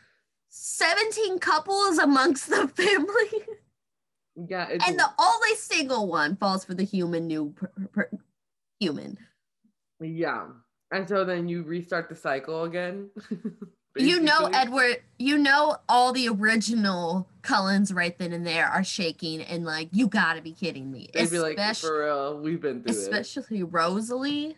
17 0.48 1.38
couples 1.38 1.98
amongst 1.98 2.48
the 2.48 2.68
family. 2.68 3.56
Yeah. 4.48 4.68
and 4.86 4.98
the 4.98 5.10
only 5.18 5.54
single 5.56 6.06
one 6.08 6.36
falls 6.36 6.64
for 6.64 6.74
the 6.74 6.82
human 6.84 7.26
new 7.26 7.54
per, 7.56 7.70
per, 7.92 8.10
human. 8.78 9.18
Yeah. 10.00 10.48
And 10.92 11.08
so 11.08 11.24
then 11.24 11.48
you 11.48 11.62
restart 11.62 12.08
the 12.08 12.14
cycle 12.14 12.64
again. 12.64 13.10
you 13.96 14.20
know, 14.20 14.50
Edward, 14.52 15.02
you 15.18 15.38
know, 15.38 15.76
all 15.88 16.12
the 16.12 16.28
original 16.28 17.28
Cullens 17.42 17.92
right 17.92 18.16
then 18.18 18.32
and 18.32 18.46
there 18.46 18.66
are 18.66 18.84
shaking 18.84 19.42
and 19.42 19.64
like, 19.64 19.88
you 19.92 20.06
gotta 20.08 20.42
be 20.42 20.52
kidding 20.52 20.90
me. 20.90 21.08
They'd 21.12 21.30
be 21.30 21.38
like, 21.38 21.58
for 21.76 22.04
real, 22.04 22.40
we've 22.40 22.60
been 22.60 22.82
through 22.82 22.94
it. 22.94 22.98
especially 22.98 23.60
it. 23.60 23.64
Rosalie. 23.64 24.56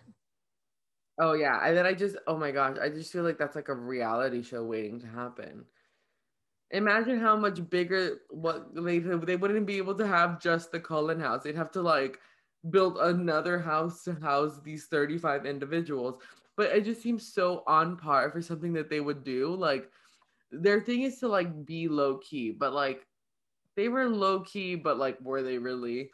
Oh 1.21 1.33
yeah, 1.33 1.67
and 1.67 1.77
then 1.77 1.85
I 1.85 1.95
just, 1.95 2.17
oh 2.29 2.37
my 2.37 2.53
gosh, 2.53 2.77
I 2.81 2.89
just 2.89 3.13
feel 3.13 3.25
like 3.25 3.39
that's 3.39 3.57
like 3.57 3.69
a 3.69 3.75
reality 3.75 4.43
show 4.43 4.63
waiting 4.63 5.01
to 5.01 5.07
happen. 5.07 5.65
Imagine 6.71 7.19
how 7.19 7.35
much 7.35 7.69
bigger 7.69 8.21
what 8.29 8.69
they 8.75 8.99
they 8.99 9.37
wouldn't 9.37 9.67
be 9.67 9.79
able 9.79 9.95
to 9.97 10.07
have 10.07 10.41
just 10.41 10.71
the 10.71 10.79
Cullen 10.79 11.19
house. 11.19 11.43
They'd 11.43 11.57
have 11.57 11.73
to 11.73 11.83
like 11.83 12.21
build 12.71 12.99
another 12.99 13.59
house 13.59 14.03
to 14.05 14.15
house 14.15 14.61
these 14.63 14.87
35 14.87 15.47
individuals. 15.47 16.21
But 16.57 16.71
it 16.71 16.85
just 16.85 17.03
seems 17.03 17.33
so 17.33 17.63
on 17.67 17.97
par 17.97 18.31
for 18.31 18.43
something 18.43 18.73
that 18.75 18.91
they 18.91 19.01
would 19.01 19.23
do. 19.23 19.55
Like 19.55 19.91
their 20.51 20.81
thing 20.81 21.03
is 21.03 21.19
to 21.21 21.29
like 21.29 21.65
be 21.65 21.89
low 21.89 22.19
key, 22.19 22.51
but 22.51 22.73
like 22.73 23.07
they 23.77 23.89
were 23.89 24.09
low 24.09 24.41
key, 24.41 24.75
but 24.75 24.99
like 24.99 25.21
were 25.21 25.43
they 25.43 25.59
really? 25.59 26.11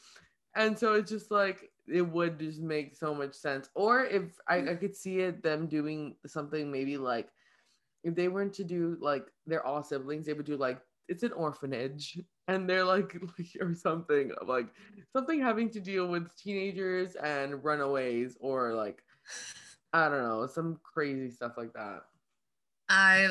And 0.55 0.79
so 0.79 0.95
it's 0.95 1.11
just 1.11 1.31
like 1.31 1.71
it 1.87 2.03
would 2.03 2.39
just 2.39 2.61
make 2.61 2.95
so 2.95 3.15
much 3.15 3.35
sense. 3.35 3.69
Or 3.75 4.05
if 4.05 4.39
I, 4.49 4.59
I 4.59 4.75
could 4.75 4.95
see 4.95 5.21
it 5.21 5.43
them 5.43 5.67
doing 5.67 6.17
something 6.27 6.71
maybe 6.71 6.97
like 6.97 7.29
if 8.03 8.15
they 8.15 8.29
weren't 8.29 8.53
to 8.55 8.65
do 8.65 8.99
like 9.01 9.27
they're 9.47 9.67
all 9.67 9.83
siblings, 9.83 10.27
they 10.27 10.35
would 10.35 10.47
do 10.47 10.57
like 10.57 10.79
it's 11.09 11.23
an 11.23 11.33
orphanage 11.33 12.19
and 12.49 12.69
they're 12.69 12.85
like, 12.85 13.17
or 13.61 13.75
something 13.75 14.33
like 14.47 14.67
something 15.13 15.41
having 15.41 15.71
to 15.71 15.81
deal 15.81 16.09
with 16.09 16.35
teenagers 16.37 17.15
and 17.17 17.65
runaways 17.65 18.37
or 18.41 18.75
like 18.75 19.03
I 19.93 20.09
don't 20.09 20.23
know, 20.23 20.47
some 20.47 20.81
crazy 20.83 21.31
stuff 21.31 21.53
like 21.57 21.73
that. 21.75 22.03
I 22.89 23.31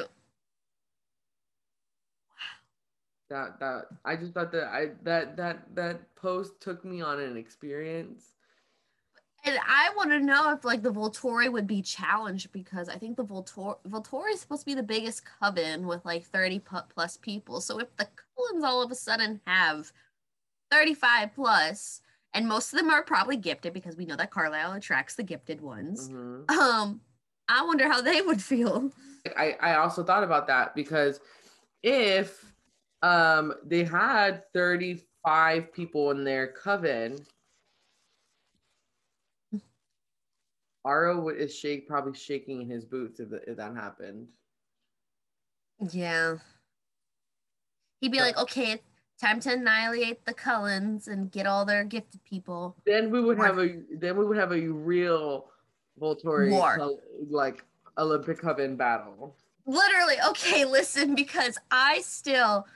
that 3.29 3.60
that 3.60 3.86
I 4.05 4.15
just 4.15 4.34
thought 4.34 4.51
that 4.51 4.67
I 4.67 4.91
that 5.03 5.36
that 5.38 5.75
that 5.75 6.15
post 6.15 6.62
took 6.62 6.86
me 6.86 7.01
on 7.01 7.20
an 7.20 7.38
experience 7.38 8.34
and 9.46 9.58
I 9.67 9.91
want 9.98 10.12
to 10.12 10.20
know 10.20 10.51
if 10.51 10.63
like 10.63 10.84
the 10.84 10.91
Volturi 10.91 11.51
would 11.51 11.67
be 11.67 11.82
challenged 11.82 12.51
because 12.53 12.88
I 12.88 12.98
think 12.98 13.17
the 13.17 13.25
Volturi 13.25 13.75
Volturi 13.89 14.32
is 14.34 14.39
supposed 14.39 14.62
to 14.62 14.65
be 14.65 14.74
the 14.74 14.84
biggest 14.84 15.24
coven 15.25 15.86
with 15.86 16.05
like 16.05 16.24
30 16.24 16.62
plus 16.89 17.17
people. 17.17 17.60
So 17.60 17.79
if 17.79 17.93
the 17.98 18.08
All 18.37 18.81
of 18.81 18.91
a 18.91 18.95
sudden 18.95 19.41
have 19.45 19.91
35 20.71 21.33
plus, 21.33 22.01
and 22.33 22.47
most 22.47 22.73
of 22.73 22.79
them 22.79 22.89
are 22.89 23.03
probably 23.03 23.37
gifted 23.37 23.73
because 23.73 23.95
we 23.95 24.05
know 24.05 24.15
that 24.15 24.31
Carlisle 24.31 24.73
attracts 24.73 25.15
the 25.15 25.23
gifted 25.23 25.61
ones. 25.61 26.09
Mm-hmm. 26.09 26.59
Um, 26.59 27.01
I 27.47 27.65
wonder 27.65 27.87
how 27.87 28.01
they 28.01 28.21
would 28.21 28.41
feel. 28.41 28.91
I 29.37 29.55
I 29.61 29.75
also 29.75 30.03
thought 30.03 30.23
about 30.23 30.47
that 30.47 30.75
because 30.75 31.19
if 31.81 32.53
um 33.01 33.53
they 33.65 33.83
had 33.83 34.43
35 34.53 35.73
people 35.73 36.11
in 36.11 36.23
their 36.23 36.47
coven 36.47 37.25
Aro 40.85 41.21
would 41.23 41.37
is 41.37 41.55
shake 41.55 41.87
probably 41.87 42.17
shaking 42.17 42.61
in 42.61 42.69
his 42.69 42.83
boots 42.83 43.19
if, 43.19 43.29
if 43.47 43.57
that 43.57 43.75
happened. 43.75 44.27
Yeah. 45.91 46.35
He'd 48.03 48.12
be 48.12 48.19
like, 48.19 48.38
okay, 48.38 48.81
time 49.17 49.39
to 49.39 49.53
annihilate 49.53 50.25
the 50.25 50.33
Cullens 50.33 51.07
and 51.07 51.31
get 51.31 51.48
all 51.48 51.63
their 51.63 51.86
gifted 51.86 52.22
people. 52.25 52.75
Then 52.86 53.10
we 53.12 53.22
would 53.22 53.38
have 53.38 53.57
a 53.60 53.77
then 53.93 54.17
we 54.17 54.25
would 54.25 54.36
have 54.36 54.51
a 54.51 54.60
real 54.60 55.45
Volturi 55.98 56.51
War. 56.51 56.98
like 57.29 57.63
Olympic 57.98 58.39
Coven 58.39 58.75
battle. 58.75 59.38
Literally, 59.65 60.15
okay, 60.27 60.65
listen, 60.79 61.15
because 61.15 61.57
I 61.72 62.01
still 62.01 62.67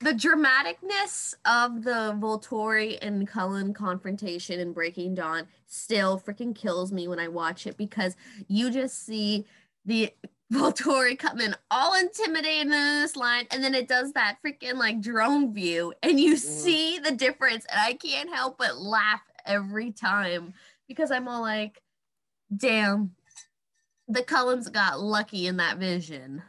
the 0.00 0.12
dramaticness 0.12 1.34
of 1.44 1.84
the 1.84 2.16
Volturi 2.18 2.96
and 3.02 3.28
Cullen 3.28 3.74
confrontation 3.74 4.60
in 4.60 4.72
Breaking 4.72 5.14
Dawn 5.14 5.46
still 5.66 6.18
freaking 6.18 6.54
kills 6.54 6.90
me 6.90 7.06
when 7.06 7.18
I 7.18 7.28
watch 7.28 7.66
it 7.66 7.76
because 7.76 8.16
you 8.46 8.70
just 8.70 9.04
see 9.04 9.44
the 9.84 10.10
Volturi 10.52 11.18
come 11.18 11.40
in 11.40 11.54
all 11.70 11.94
intimidating 11.98 12.60
in 12.62 13.00
this 13.00 13.16
line, 13.16 13.46
and 13.50 13.62
then 13.62 13.74
it 13.74 13.86
does 13.86 14.12
that 14.12 14.38
freaking 14.44 14.74
like 14.74 15.00
drone 15.00 15.52
view, 15.52 15.92
and 16.02 16.18
you 16.18 16.34
mm. 16.34 16.38
see 16.38 16.98
the 16.98 17.12
difference, 17.12 17.66
and 17.70 17.80
I 17.80 17.94
can't 17.94 18.34
help 18.34 18.58
but 18.58 18.78
laugh 18.78 19.20
every 19.44 19.92
time 19.92 20.54
because 20.86 21.10
I'm 21.10 21.28
all 21.28 21.42
like, 21.42 21.82
damn, 22.54 23.14
the 24.08 24.22
Cullens 24.22 24.70
got 24.70 25.00
lucky 25.00 25.46
in 25.46 25.58
that 25.58 25.76
vision. 25.76 26.42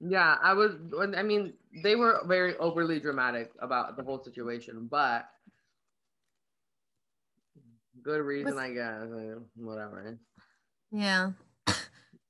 Yeah, 0.00 0.36
I 0.42 0.54
was. 0.54 0.76
I 1.16 1.22
mean, 1.22 1.52
they 1.82 1.94
were 1.94 2.22
very 2.24 2.56
overly 2.56 3.00
dramatic 3.00 3.50
about 3.60 3.96
the 3.96 4.02
whole 4.02 4.22
situation, 4.22 4.86
but 4.90 5.28
good 8.02 8.22
reason, 8.22 8.56
I 8.56 8.70
guess. 8.70 9.06
Whatever. 9.56 10.18
Yeah, 10.90 11.32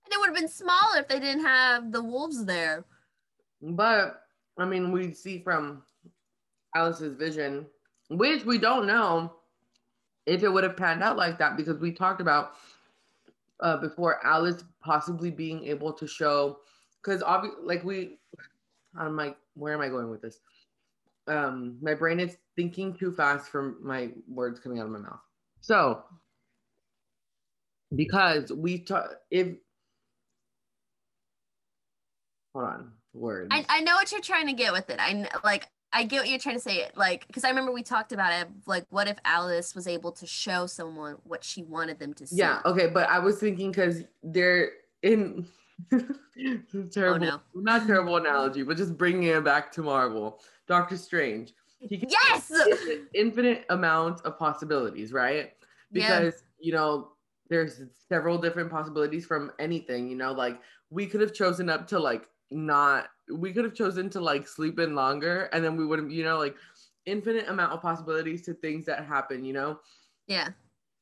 and 0.08 0.14
it 0.14 0.20
would 0.20 0.28
have 0.28 0.36
been 0.36 0.48
smaller 0.48 0.98
if 0.98 1.08
they 1.08 1.20
didn't 1.20 1.44
have 1.44 1.92
the 1.92 2.02
wolves 2.02 2.44
there. 2.44 2.84
But 3.60 4.22
I 4.58 4.64
mean, 4.64 4.90
we 4.90 5.12
see 5.12 5.40
from 5.42 5.82
Alice's 6.74 7.14
vision, 7.14 7.66
which 8.08 8.44
we 8.44 8.58
don't 8.58 8.86
know 8.86 9.34
if 10.26 10.42
it 10.42 10.48
would 10.48 10.64
have 10.64 10.76
panned 10.76 11.02
out 11.02 11.16
like 11.16 11.38
that 11.38 11.56
because 11.56 11.78
we 11.78 11.92
talked 11.92 12.20
about 12.20 12.52
uh, 13.60 13.76
before 13.76 14.24
Alice 14.24 14.64
possibly 14.80 15.30
being 15.30 15.64
able 15.64 15.92
to 15.92 16.06
show 16.06 16.60
because 17.02 17.22
obviously, 17.22 17.60
like 17.64 17.84
we, 17.84 18.18
I'm 18.96 19.16
like, 19.16 19.36
where 19.54 19.74
am 19.74 19.80
I 19.80 19.88
going 19.88 20.10
with 20.10 20.22
this? 20.22 20.40
Um, 21.26 21.78
my 21.82 21.94
brain 21.94 22.20
is 22.20 22.38
thinking 22.56 22.94
too 22.94 23.12
fast 23.12 23.50
for 23.50 23.76
my 23.82 24.10
words 24.26 24.60
coming 24.60 24.78
out 24.78 24.86
of 24.86 24.92
my 24.92 24.98
mouth. 24.98 25.20
So, 25.60 26.02
because 27.94 28.50
we 28.52 28.78
talk, 28.78 29.10
if 29.30 29.56
hold 32.58 32.70
on, 32.70 32.92
words. 33.14 33.48
I, 33.50 33.64
I 33.68 33.80
know 33.80 33.94
what 33.94 34.10
you're 34.10 34.20
trying 34.20 34.46
to 34.46 34.52
get 34.52 34.72
with 34.72 34.90
it. 34.90 34.96
I 34.98 35.28
like 35.44 35.68
I 35.92 36.04
get 36.04 36.20
what 36.20 36.28
you're 36.28 36.38
trying 36.38 36.56
to 36.56 36.60
say. 36.60 36.88
Like, 36.96 37.26
because 37.26 37.44
I 37.44 37.48
remember 37.48 37.72
we 37.72 37.82
talked 37.82 38.12
about 38.12 38.32
it. 38.32 38.48
Like, 38.66 38.84
what 38.90 39.08
if 39.08 39.16
Alice 39.24 39.74
was 39.74 39.86
able 39.86 40.12
to 40.12 40.26
show 40.26 40.66
someone 40.66 41.16
what 41.24 41.44
she 41.44 41.62
wanted 41.62 41.98
them 41.98 42.12
to 42.14 42.26
see? 42.26 42.36
Yeah. 42.36 42.60
Okay. 42.64 42.88
But 42.88 43.08
I 43.08 43.18
was 43.18 43.38
thinking 43.38 43.70
because 43.70 44.02
they're 44.22 44.70
in 45.02 45.46
terrible, 46.90 47.26
oh, 47.26 47.30
no. 47.30 47.40
not 47.54 47.86
terrible 47.86 48.16
analogy, 48.16 48.62
but 48.62 48.76
just 48.76 48.98
bringing 48.98 49.24
it 49.24 49.44
back 49.44 49.72
to 49.72 49.82
Marvel. 49.82 50.40
Doctor 50.66 50.96
Strange. 50.96 51.54
He 51.80 51.96
can 51.96 52.10
yes, 52.10 52.52
infinite 53.14 53.64
amount 53.70 54.22
of 54.22 54.36
possibilities, 54.36 55.12
right? 55.12 55.52
Because 55.92 56.34
yeah. 56.58 56.66
you 56.66 56.72
know 56.72 57.12
there's 57.48 57.80
several 58.08 58.36
different 58.36 58.68
possibilities 58.68 59.24
from 59.24 59.52
anything. 59.60 60.08
You 60.08 60.16
know, 60.16 60.32
like 60.32 60.60
we 60.90 61.06
could 61.06 61.20
have 61.20 61.32
chosen 61.32 61.70
up 61.70 61.86
to 61.88 61.98
like 62.00 62.28
not. 62.50 63.08
We 63.32 63.52
could 63.52 63.64
have 63.64 63.74
chosen 63.74 64.10
to 64.10 64.20
like 64.20 64.48
sleep 64.48 64.78
in 64.78 64.94
longer, 64.94 65.48
and 65.52 65.64
then 65.64 65.76
we 65.76 65.86
wouldn't. 65.86 66.10
You 66.10 66.24
know, 66.24 66.38
like 66.38 66.56
infinite 67.06 67.48
amount 67.48 67.72
of 67.72 67.82
possibilities 67.82 68.42
to 68.42 68.54
things 68.54 68.86
that 68.86 69.04
happen. 69.04 69.44
You 69.44 69.52
know. 69.52 69.80
Yeah. 70.26 70.48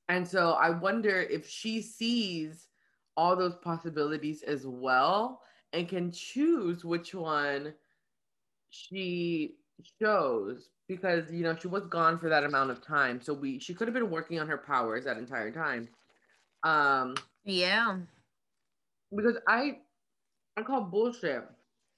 And 0.08 0.26
so 0.26 0.52
I 0.52 0.70
wonder 0.70 1.22
if 1.22 1.48
she 1.48 1.82
sees 1.82 2.68
all 3.16 3.34
those 3.34 3.56
possibilities 3.56 4.42
as 4.42 4.66
well 4.66 5.40
and 5.72 5.88
can 5.88 6.12
choose 6.12 6.84
which 6.84 7.14
one 7.14 7.74
she 8.70 9.56
shows 10.00 10.70
because 10.88 11.30
you 11.30 11.42
know 11.42 11.54
she 11.54 11.68
was 11.68 11.86
gone 11.86 12.18
for 12.18 12.28
that 12.28 12.44
amount 12.44 12.70
of 12.70 12.84
time 12.84 13.20
so 13.20 13.32
we 13.32 13.58
she 13.58 13.74
could 13.74 13.86
have 13.86 13.94
been 13.94 14.10
working 14.10 14.40
on 14.40 14.48
her 14.48 14.58
powers 14.58 15.04
that 15.04 15.16
entire 15.16 15.50
time 15.50 15.88
um 16.62 17.14
yeah 17.44 17.98
because 19.14 19.36
i 19.46 19.78
i 20.56 20.62
call 20.62 20.80
bullshit 20.80 21.44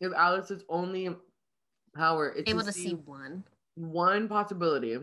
if 0.00 0.12
alice's 0.14 0.62
only 0.68 1.14
power 1.94 2.30
is 2.30 2.44
able 2.46 2.60
to, 2.60 2.66
to 2.66 2.72
see, 2.72 2.88
see 2.88 2.94
one 2.94 3.44
one 3.74 4.28
possibility 4.28 4.98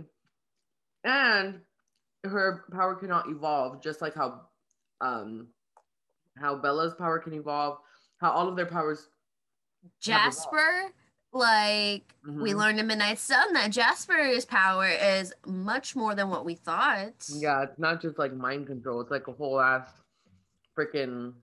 and 1.03 1.59
her 2.23 2.65
power 2.71 2.95
cannot 2.95 3.29
evolve 3.29 3.81
just 3.81 4.01
like 4.01 4.13
how 4.13 4.41
um 5.01 5.47
how 6.37 6.55
Bella's 6.55 6.93
power 6.93 7.19
can 7.19 7.33
evolve, 7.33 7.77
how 8.17 8.31
all 8.31 8.47
of 8.47 8.55
their 8.55 8.65
powers. 8.65 9.07
Jasper, 10.01 10.91
like 11.31 12.15
mm-hmm. 12.27 12.41
we 12.41 12.53
learned 12.53 12.79
in 12.79 12.87
Midnight 12.87 13.19
Sun 13.19 13.53
that 13.53 13.71
Jasper's 13.71 14.45
power 14.45 14.87
is 14.87 15.33
much 15.45 15.95
more 15.95 16.15
than 16.15 16.29
what 16.29 16.45
we 16.45 16.55
thought. 16.55 17.13
Yeah, 17.29 17.63
it's 17.63 17.79
not 17.79 18.01
just 18.01 18.17
like 18.17 18.33
mind 18.33 18.67
control, 18.67 19.01
it's 19.01 19.11
like 19.11 19.27
a 19.27 19.33
whole 19.33 19.59
ass 19.59 19.89
freaking. 20.77 21.33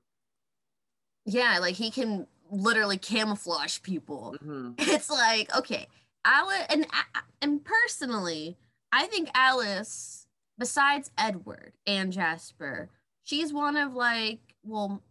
Yeah, 1.25 1.59
like 1.61 1.75
he 1.75 1.91
can 1.91 2.27
literally 2.51 2.99
camouflage 2.99 3.81
people. 3.83 4.37
Mm-hmm. 4.43 4.73
It's 4.79 5.11
like, 5.11 5.55
okay, 5.57 5.87
Alice, 6.25 6.67
and, 6.69 6.87
and 7.41 7.65
personally, 7.65 8.57
I 8.93 9.07
think 9.07 9.31
Alice, 9.35 10.27
besides 10.59 11.11
Edward 11.19 11.73
and 11.87 12.13
Jasper, 12.13 12.91
she's 13.23 13.53
one 13.53 13.77
of 13.77 13.95
like 13.95 14.41
well, 14.65 15.03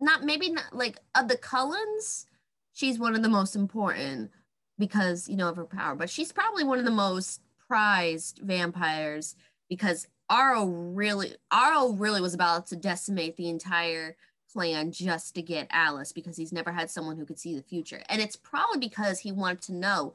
not 0.00 0.22
maybe 0.24 0.50
not 0.50 0.74
like 0.74 0.98
of 1.14 1.28
the 1.28 1.36
Cullens, 1.36 2.26
she's 2.72 2.98
one 2.98 3.14
of 3.14 3.22
the 3.22 3.28
most 3.28 3.56
important 3.56 4.30
because 4.78 5.28
you 5.28 5.36
know 5.36 5.48
of 5.48 5.56
her 5.56 5.64
power, 5.64 5.94
but 5.94 6.10
she's 6.10 6.32
probably 6.32 6.64
one 6.64 6.78
of 6.78 6.84
the 6.84 6.90
most 6.90 7.40
prized 7.66 8.40
vampires 8.42 9.36
because 9.68 10.06
Aro 10.30 10.92
really 10.94 11.34
Aro 11.52 11.98
really 11.98 12.20
was 12.20 12.34
about 12.34 12.66
to 12.68 12.76
decimate 12.76 13.36
the 13.36 13.48
entire 13.48 14.16
clan 14.54 14.92
just 14.92 15.34
to 15.34 15.42
get 15.42 15.66
Alice 15.70 16.12
because 16.12 16.36
he's 16.36 16.52
never 16.52 16.72
had 16.72 16.90
someone 16.90 17.16
who 17.16 17.26
could 17.26 17.38
see 17.38 17.54
the 17.54 17.62
future. 17.62 18.02
And 18.08 18.22
it's 18.22 18.36
probably 18.36 18.78
because 18.78 19.20
he 19.20 19.32
wanted 19.32 19.62
to 19.62 19.74
know 19.74 20.14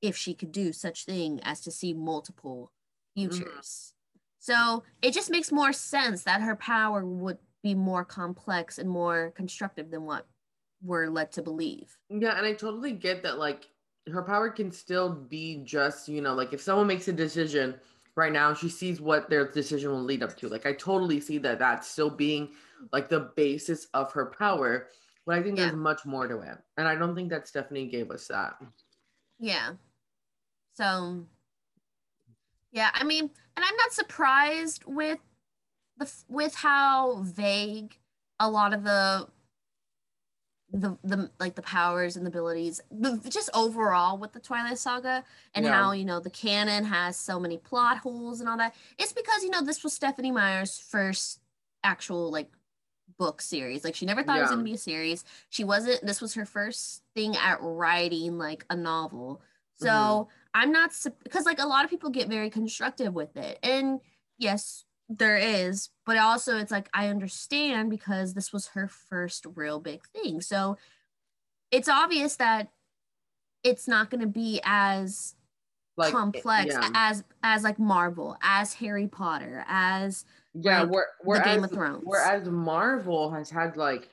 if 0.00 0.16
she 0.16 0.32
could 0.32 0.52
do 0.52 0.72
such 0.72 1.04
thing 1.04 1.40
as 1.42 1.60
to 1.62 1.70
see 1.70 1.92
multiple 1.92 2.70
mm-hmm. 3.18 3.30
futures. 3.30 3.92
Mm-hmm. 3.92 4.16
So 4.38 4.82
it 5.02 5.12
just 5.12 5.30
makes 5.30 5.52
more 5.52 5.72
sense 5.72 6.22
that 6.22 6.40
her 6.40 6.56
power 6.56 7.04
would 7.04 7.38
be 7.62 7.74
more 7.74 8.04
complex 8.04 8.78
and 8.78 8.88
more 8.88 9.32
constructive 9.36 9.90
than 9.90 10.04
what 10.04 10.26
we're 10.82 11.08
led 11.08 11.32
to 11.32 11.42
believe. 11.42 11.98
Yeah, 12.08 12.38
and 12.38 12.46
I 12.46 12.54
totally 12.54 12.92
get 12.92 13.22
that 13.24 13.38
like 13.38 13.68
her 14.10 14.22
power 14.22 14.48
can 14.48 14.70
still 14.70 15.10
be 15.10 15.62
just, 15.64 16.08
you 16.08 16.22
know, 16.22 16.32
like 16.32 16.54
if 16.54 16.60
someone 16.62 16.86
makes 16.86 17.08
a 17.08 17.12
decision 17.12 17.74
right 18.16 18.32
now, 18.32 18.54
she 18.54 18.70
sees 18.70 18.98
what 19.00 19.28
their 19.28 19.50
decision 19.50 19.90
will 19.90 20.02
lead 20.02 20.22
up 20.22 20.36
to. 20.38 20.48
Like 20.48 20.64
I 20.64 20.72
totally 20.72 21.20
see 21.20 21.36
that 21.38 21.58
that's 21.58 21.88
still 21.88 22.08
being 22.08 22.50
like 22.92 23.08
the 23.08 23.30
basis 23.36 23.86
of 23.94 24.12
her 24.12 24.26
power, 24.26 24.88
but 25.26 25.38
I 25.38 25.42
think 25.42 25.58
yeah. 25.58 25.66
there's 25.66 25.76
much 25.76 26.04
more 26.04 26.26
to 26.26 26.40
it. 26.40 26.58
And 26.76 26.88
I 26.88 26.94
don't 26.94 27.14
think 27.14 27.30
that 27.30 27.48
Stephanie 27.48 27.86
gave 27.86 28.10
us 28.10 28.26
that. 28.28 28.54
Yeah. 29.38 29.72
So 30.74 31.24
yeah, 32.72 32.90
I 32.94 33.04
mean, 33.04 33.24
and 33.56 33.64
I'm 33.64 33.76
not 33.76 33.92
surprised 33.92 34.84
with 34.86 35.18
the 35.98 36.10
with 36.28 36.54
how 36.54 37.22
vague 37.22 37.98
a 38.38 38.50
lot 38.50 38.72
of 38.72 38.84
the 38.84 39.28
the 40.72 40.96
the 41.02 41.30
like 41.38 41.54
the 41.56 41.62
powers 41.62 42.16
and 42.16 42.24
the 42.24 42.28
abilities 42.28 42.80
the, 42.90 43.20
just 43.28 43.50
overall 43.54 44.16
with 44.16 44.32
the 44.32 44.38
twilight 44.38 44.78
saga 44.78 45.24
and 45.54 45.64
yeah. 45.64 45.72
how 45.72 45.92
you 45.92 46.04
know 46.04 46.20
the 46.20 46.30
canon 46.30 46.84
has 46.84 47.16
so 47.16 47.40
many 47.40 47.58
plot 47.58 47.98
holes 47.98 48.40
and 48.40 48.48
all 48.48 48.56
that 48.56 48.74
it's 48.96 49.12
because 49.12 49.42
you 49.42 49.50
know 49.50 49.64
this 49.64 49.82
was 49.82 49.92
stephanie 49.92 50.30
meyer's 50.30 50.78
first 50.78 51.40
actual 51.82 52.30
like 52.30 52.48
book 53.18 53.40
series 53.40 53.84
like 53.84 53.94
she 53.94 54.06
never 54.06 54.22
thought 54.22 54.34
yeah. 54.34 54.40
it 54.40 54.42
was 54.42 54.50
going 54.50 54.64
to 54.64 54.70
be 54.70 54.74
a 54.74 54.78
series 54.78 55.24
she 55.48 55.64
wasn't 55.64 56.04
this 56.04 56.20
was 56.20 56.34
her 56.34 56.44
first 56.44 57.02
thing 57.14 57.36
at 57.36 57.58
writing 57.60 58.38
like 58.38 58.64
a 58.70 58.76
novel 58.76 59.40
so 59.78 59.88
mm-hmm. 59.88 60.30
i'm 60.54 60.72
not 60.72 60.90
because 61.22 61.46
like 61.46 61.60
a 61.60 61.66
lot 61.66 61.84
of 61.84 61.90
people 61.90 62.10
get 62.10 62.28
very 62.28 62.50
constructive 62.50 63.14
with 63.14 63.36
it 63.36 63.58
and 63.62 64.00
yes 64.38 64.84
there 65.08 65.36
is 65.36 65.90
but 66.06 66.16
also 66.16 66.56
it's 66.56 66.70
like 66.70 66.88
i 66.94 67.08
understand 67.08 67.90
because 67.90 68.34
this 68.34 68.52
was 68.52 68.68
her 68.68 68.88
first 68.88 69.46
real 69.54 69.80
big 69.80 70.02
thing 70.14 70.40
so 70.40 70.76
it's 71.70 71.88
obvious 71.88 72.36
that 72.36 72.68
it's 73.62 73.86
not 73.86 74.10
going 74.10 74.20
to 74.20 74.26
be 74.26 74.60
as 74.64 75.34
like, 75.96 76.12
complex 76.12 76.74
yeah. 76.74 76.90
as 76.94 77.24
as 77.42 77.62
like 77.62 77.78
Marvel, 77.78 78.36
as 78.42 78.74
Harry 78.74 79.06
Potter, 79.06 79.64
as 79.68 80.24
yeah, 80.54 80.82
like, 80.82 80.92
where, 80.92 81.06
whereas, 81.22 81.44
Game 81.44 81.64
of 81.64 81.70
Thrones. 81.70 82.02
Whereas 82.04 82.48
Marvel 82.48 83.30
has 83.30 83.50
had 83.50 83.76
like 83.76 84.08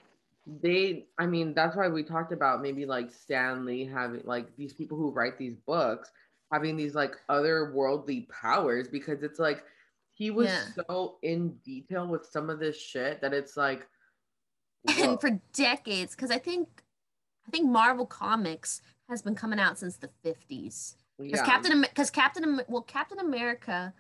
they 0.62 1.06
I 1.17 1.25
mean 1.25 1.53
that's 1.53 1.75
why 1.75 1.88
we 1.89 2.03
talked 2.03 2.32
about 2.32 2.62
maybe 2.62 2.86
like 2.86 3.12
Stan 3.12 3.65
Lee 3.65 3.86
having 3.86 4.22
like 4.24 4.56
these 4.56 4.74
people 4.74 4.98
who 4.98 5.12
write 5.12 5.38
these 5.38 5.56
books 5.65 6.10
having 6.51 6.77
these 6.77 6.96
like 6.96 7.15
otherworldly 7.29 8.29
powers 8.29 8.88
because 8.88 9.24
it's 9.24 9.39
like 9.39 9.63
he 10.13 10.32
was 10.32 10.48
yeah. 10.48 10.84
so 10.88 11.17
in 11.22 11.50
detail 11.65 12.08
with 12.08 12.25
some 12.25 12.50
of 12.50 12.60
this 12.60 12.79
shit 12.79 13.20
that 13.22 13.34
it's 13.34 13.58
like 13.58 13.86
whoa. 14.84 15.12
and 15.12 15.22
for 15.22 15.39
decades 15.53 16.15
because 16.15 16.32
I 16.32 16.39
think 16.39 16.67
I 17.48 17.51
think 17.51 17.70
Marvel 17.70 18.06
Comics 18.06 18.82
has 19.10 19.22
been 19.22 19.36
coming 19.36 19.60
out 19.60 19.77
since 19.77 19.96
the 19.96 20.10
50s. 20.25 20.96
Because 21.17 21.39
yeah. 21.39 21.46
Captain 21.46 21.82
because 21.82 22.10
Captain 22.10 22.62
well 22.67 22.84
Captain 22.84 23.20
America 23.20 23.94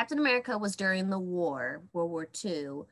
Captain 0.00 0.18
America 0.18 0.56
was 0.56 0.76
during 0.76 1.10
the 1.10 1.18
war, 1.18 1.82
World 1.92 2.10
War 2.10 2.26
II. 2.42 2.84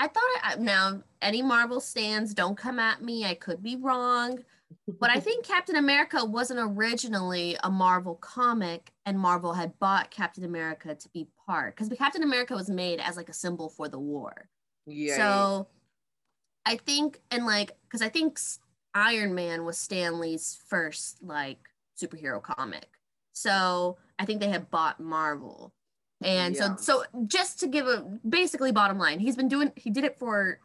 I 0.00 0.08
thought 0.08 0.22
I, 0.42 0.56
now 0.58 1.02
any 1.20 1.42
Marvel 1.42 1.80
stands 1.80 2.32
don't 2.32 2.56
come 2.56 2.78
at 2.78 3.02
me. 3.02 3.26
I 3.26 3.34
could 3.34 3.62
be 3.62 3.76
wrong, 3.76 4.38
but 4.98 5.10
I 5.10 5.20
think 5.20 5.44
Captain 5.46 5.76
America 5.76 6.24
wasn't 6.24 6.60
originally 6.60 7.58
a 7.62 7.70
Marvel 7.70 8.14
comic, 8.14 8.90
and 9.04 9.18
Marvel 9.18 9.52
had 9.52 9.78
bought 9.78 10.10
Captain 10.10 10.44
America 10.44 10.94
to 10.94 11.08
be 11.10 11.28
part 11.46 11.76
because 11.76 11.94
Captain 11.98 12.22
America 12.22 12.54
was 12.54 12.70
made 12.70 13.00
as 13.00 13.18
like 13.18 13.28
a 13.28 13.34
symbol 13.34 13.68
for 13.68 13.90
the 13.90 13.98
war. 13.98 14.48
Yeah. 14.86 15.16
So 15.16 15.68
I 16.64 16.78
think 16.78 17.20
and 17.30 17.44
like 17.44 17.72
because 17.82 18.00
I 18.00 18.08
think 18.08 18.38
Iron 18.94 19.34
Man 19.34 19.66
was 19.66 19.76
Stan 19.76 20.18
Lee's 20.18 20.58
first 20.70 21.22
like 21.22 21.58
superhero 22.02 22.42
comic. 22.42 22.88
So 23.34 23.98
I 24.18 24.24
think 24.24 24.40
they 24.40 24.48
had 24.48 24.70
bought 24.70 25.00
Marvel. 25.00 25.74
And 26.24 26.56
yeah. 26.56 26.76
so 26.76 27.04
so 27.12 27.26
just 27.26 27.60
to 27.60 27.66
give 27.66 27.86
a 27.86 28.02
basically 28.28 28.72
bottom 28.72 28.98
line, 28.98 29.20
he's 29.20 29.36
been 29.36 29.48
doing 29.48 29.72
he 29.76 29.90
did 29.90 30.04
it 30.04 30.18
for 30.18 30.58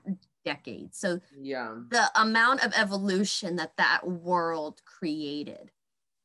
decades. 0.46 0.98
So 0.98 1.20
yeah. 1.38 1.76
The 1.90 2.10
amount 2.16 2.64
of 2.66 2.74
evolution 2.76 3.58
that 3.58 3.76
that 3.78 4.08
world 4.08 4.82
created 4.86 5.72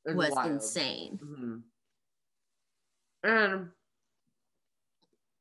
it's 0.04 0.14
was 0.14 0.30
wild. 0.30 0.52
insane. 0.52 1.18
Mm-hmm. 1.22 1.56
And 3.28 3.68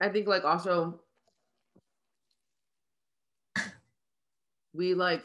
I 0.02 0.10
think 0.10 0.28
like 0.28 0.44
also 0.44 1.00
we 4.74 4.96
like 4.96 5.24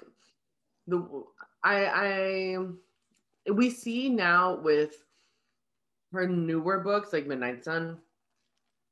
the 0.86 1.24
I 1.64 1.86
I 1.86 2.58
we 3.50 3.70
see 3.70 4.10
now 4.10 4.56
with 4.56 5.04
her 6.12 6.26
newer 6.28 6.80
books 6.80 7.12
like 7.12 7.26
Midnight 7.26 7.64
Sun. 7.64 7.98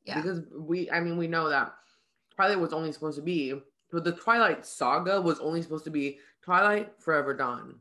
Yeah. 0.06 0.20
Because 0.20 0.40
we 0.56 0.90
I 0.90 1.00
mean 1.00 1.16
we 1.16 1.26
know 1.26 1.48
that 1.48 1.74
Twilight 2.34 2.60
was 2.60 2.72
only 2.72 2.92
supposed 2.92 3.16
to 3.16 3.22
be 3.22 3.54
but 3.92 4.04
the 4.04 4.12
Twilight 4.12 4.66
saga 4.66 5.20
was 5.20 5.38
only 5.40 5.62
supposed 5.62 5.84
to 5.84 5.90
be 5.90 6.18
Twilight 6.42 6.92
Forever 6.98 7.34
Dawn. 7.34 7.76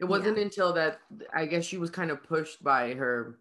It 0.00 0.04
wasn't 0.04 0.36
yeah. 0.36 0.44
until 0.44 0.72
that 0.72 1.00
I 1.32 1.46
guess 1.46 1.64
she 1.64 1.78
was 1.78 1.90
kind 1.90 2.10
of 2.10 2.22
pushed 2.22 2.62
by 2.62 2.94
her 2.94 3.38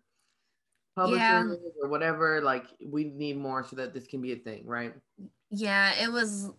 publisher 0.96 1.20
yeah. 1.20 1.53
or 1.81 1.88
whatever 1.88 2.41
like 2.41 2.65
we 2.86 3.05
need 3.05 3.38
more 3.38 3.63
so 3.63 3.75
that 3.77 3.93
this 3.93 4.08
can 4.08 4.22
be 4.22 4.34
a 4.34 4.36
thing, 4.38 4.65
right? 4.65 4.93
Yeah, 5.50 5.93
it 6.01 6.12
was 6.12 6.51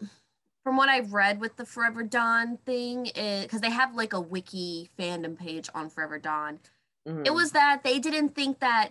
from 0.62 0.76
what 0.76 0.88
I've 0.88 1.12
read 1.12 1.40
with 1.40 1.56
the 1.56 1.64
Forever 1.66 2.02
Dawn 2.02 2.58
thing, 2.64 3.04
because 3.04 3.60
they 3.60 3.70
have 3.70 3.94
like 3.94 4.12
a 4.12 4.20
wiki 4.20 4.90
fandom 4.98 5.36
page 5.36 5.68
on 5.74 5.90
Forever 5.90 6.18
Dawn, 6.18 6.60
mm-hmm. 7.06 7.22
it 7.24 7.34
was 7.34 7.52
that 7.52 7.82
they 7.82 7.98
didn't 7.98 8.34
think 8.34 8.60
that 8.60 8.90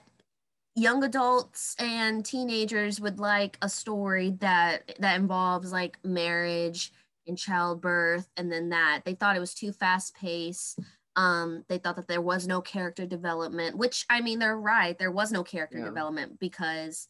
young 0.76 1.04
adults 1.04 1.76
and 1.80 2.26
teenagers 2.26 3.00
would 3.02 3.20
like 3.20 3.58
a 3.62 3.70
story 3.70 4.32
that 4.40 4.96
that 5.00 5.20
involves 5.20 5.72
like 5.72 5.98
marriage 6.04 6.94
and 7.28 7.38
childbirth 7.38 8.28
and 8.38 8.52
then 8.52 8.70
that. 8.70 9.02
They 9.06 9.14
thought 9.14 9.36
it 9.36 9.42
was 9.42 9.54
too 9.54 9.72
fast 9.72 10.16
paced. 10.16 10.80
Um 11.16 11.66
they 11.68 11.78
thought 11.78 11.98
that 11.98 12.08
there 12.08 12.22
was 12.22 12.48
no 12.48 12.62
character 12.62 13.06
development 13.06 13.78
which 13.78 14.06
i 14.10 14.22
mean 14.22 14.40
they're 14.40 14.58
right. 14.58 14.98
There 14.98 15.12
was 15.12 15.32
no 15.32 15.44
character 15.44 15.80
yeah. 15.80 15.86
development 15.86 16.40
because 16.40 17.08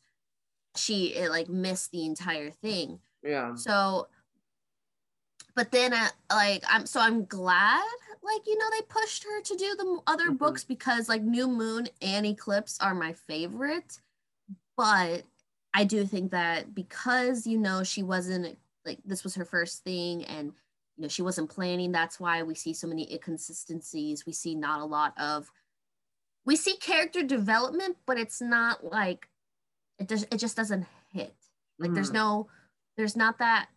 she 0.75 1.07
it 1.07 1.29
like 1.29 1.49
missed 1.49 1.91
the 1.91 2.05
entire 2.05 2.49
thing. 2.49 2.99
Yeah. 3.23 3.55
So 3.55 4.07
but 5.55 5.71
then 5.71 5.93
uh, 5.93 6.07
like 6.31 6.63
i'm 6.67 6.85
so 6.85 6.99
i'm 6.99 7.25
glad 7.25 7.83
like 8.23 8.41
you 8.45 8.57
know 8.57 8.65
they 8.71 8.81
pushed 8.87 9.23
her 9.23 9.41
to 9.41 9.55
do 9.55 9.75
the 9.75 9.99
other 10.07 10.25
mm-hmm. 10.25 10.35
books 10.35 10.63
because 10.63 11.09
like 11.09 11.21
new 11.21 11.47
moon 11.47 11.87
and 12.01 12.25
eclipse 12.25 12.77
are 12.79 12.93
my 12.93 13.13
favorite 13.13 13.99
but 14.77 15.23
i 15.73 15.83
do 15.83 16.05
think 16.05 16.31
that 16.31 16.73
because 16.73 17.47
you 17.47 17.57
know 17.57 17.83
she 17.83 18.03
wasn't 18.03 18.57
like 18.85 18.99
this 19.05 19.23
was 19.23 19.35
her 19.35 19.45
first 19.45 19.83
thing 19.83 20.23
and 20.25 20.53
you 20.97 21.03
know 21.03 21.07
she 21.07 21.21
wasn't 21.21 21.49
planning 21.49 21.91
that's 21.91 22.19
why 22.19 22.43
we 22.43 22.55
see 22.55 22.73
so 22.73 22.87
many 22.87 23.11
inconsistencies 23.11 24.25
we 24.25 24.33
see 24.33 24.55
not 24.55 24.81
a 24.81 24.85
lot 24.85 25.13
of 25.19 25.49
we 26.45 26.55
see 26.55 26.75
character 26.77 27.23
development 27.23 27.97
but 28.05 28.17
it's 28.17 28.41
not 28.41 28.83
like 28.83 29.27
it 29.99 30.07
does 30.07 30.23
it 30.31 30.37
just 30.37 30.57
doesn't 30.57 30.85
hit 31.11 31.35
like 31.79 31.91
mm. 31.91 31.95
there's 31.95 32.11
no 32.11 32.47
there's 32.97 33.15
not 33.15 33.39
that 33.39 33.67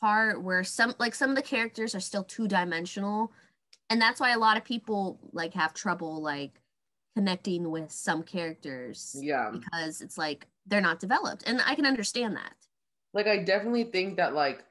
part 0.00 0.42
where 0.42 0.64
some 0.64 0.94
like 0.98 1.14
some 1.14 1.30
of 1.30 1.36
the 1.36 1.42
characters 1.42 1.94
are 1.94 2.00
still 2.00 2.24
two 2.24 2.48
dimensional 2.48 3.32
and 3.90 4.00
that's 4.00 4.20
why 4.20 4.32
a 4.32 4.38
lot 4.38 4.56
of 4.56 4.64
people 4.64 5.18
like 5.32 5.54
have 5.54 5.74
trouble 5.74 6.20
like 6.20 6.60
connecting 7.14 7.70
with 7.70 7.90
some 7.90 8.22
characters 8.22 9.16
yeah. 9.20 9.50
because 9.50 10.00
it's 10.00 10.18
like 10.18 10.46
they're 10.66 10.80
not 10.80 11.00
developed. 11.00 11.44
And 11.46 11.62
i 11.64 11.74
can 11.74 11.86
understand 11.86 12.36
that. 12.36 12.54
Like 13.14 13.26
i 13.26 13.38
definitely 13.38 13.84
think 13.84 14.16
that 14.16 14.34
like 14.34 14.64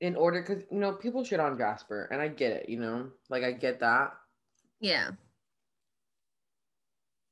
in 0.00 0.16
order 0.16 0.42
because 0.42 0.64
you 0.70 0.78
know 0.78 0.92
people 0.92 1.24
shit 1.24 1.40
on 1.40 1.56
jasper 1.56 2.08
and 2.10 2.20
i 2.20 2.28
get 2.28 2.52
it 2.52 2.68
you 2.68 2.78
know? 2.78 3.08
Like 3.30 3.44
i 3.44 3.52
get 3.52 3.80
that. 3.80 4.12
Yeah. 4.80 5.10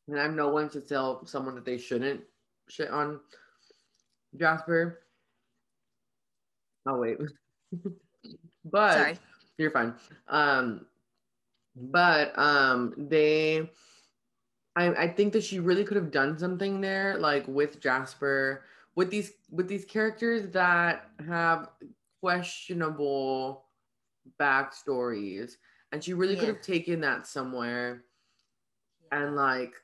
And 0.08 0.20
i'm 0.20 0.34
no 0.34 0.48
one 0.48 0.68
to 0.70 0.80
tell 0.80 1.24
someone 1.26 1.54
that 1.54 1.64
they 1.64 1.78
shouldn't 1.78 2.22
shit 2.68 2.90
on 2.90 3.20
jasper. 4.36 5.00
Oh 6.86 6.98
wait. 6.98 7.18
but 8.64 8.94
Sorry. 8.94 9.18
you're 9.58 9.70
fine. 9.70 9.94
Um 10.28 10.86
but 11.76 12.36
um 12.38 12.94
they 12.96 13.70
I 14.76 14.88
I 14.88 15.08
think 15.08 15.32
that 15.32 15.44
she 15.44 15.60
really 15.60 15.84
could 15.84 15.96
have 15.96 16.10
done 16.10 16.38
something 16.38 16.80
there 16.80 17.18
like 17.18 17.46
with 17.46 17.80
Jasper 17.80 18.64
with 18.94 19.10
these 19.10 19.32
with 19.50 19.68
these 19.68 19.84
characters 19.84 20.48
that 20.50 21.10
have 21.26 21.68
questionable 22.20 23.64
backstories 24.38 25.52
and 25.92 26.02
she 26.02 26.12
really 26.12 26.34
yeah. 26.34 26.40
could 26.40 26.48
have 26.48 26.62
taken 26.62 27.00
that 27.00 27.26
somewhere 27.26 28.04
and 29.12 29.36
like 29.36 29.74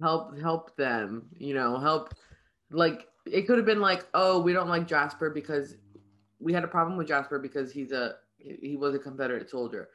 help 0.00 0.38
help 0.38 0.76
them 0.76 1.26
you 1.38 1.54
know 1.54 1.78
help 1.78 2.14
like 2.70 3.08
it 3.26 3.46
could 3.46 3.56
have 3.56 3.66
been 3.66 3.80
like, 3.80 4.06
oh, 4.14 4.40
we 4.40 4.52
don't 4.52 4.68
like 4.68 4.86
Jasper 4.86 5.30
because 5.30 5.76
we 6.38 6.52
had 6.52 6.64
a 6.64 6.68
problem 6.68 6.96
with 6.96 7.08
Jasper 7.08 7.38
because 7.38 7.72
he's 7.72 7.92
a 7.92 8.16
he 8.38 8.76
was 8.76 8.94
a 8.94 8.98
Confederate 8.98 9.50
soldier. 9.50 9.88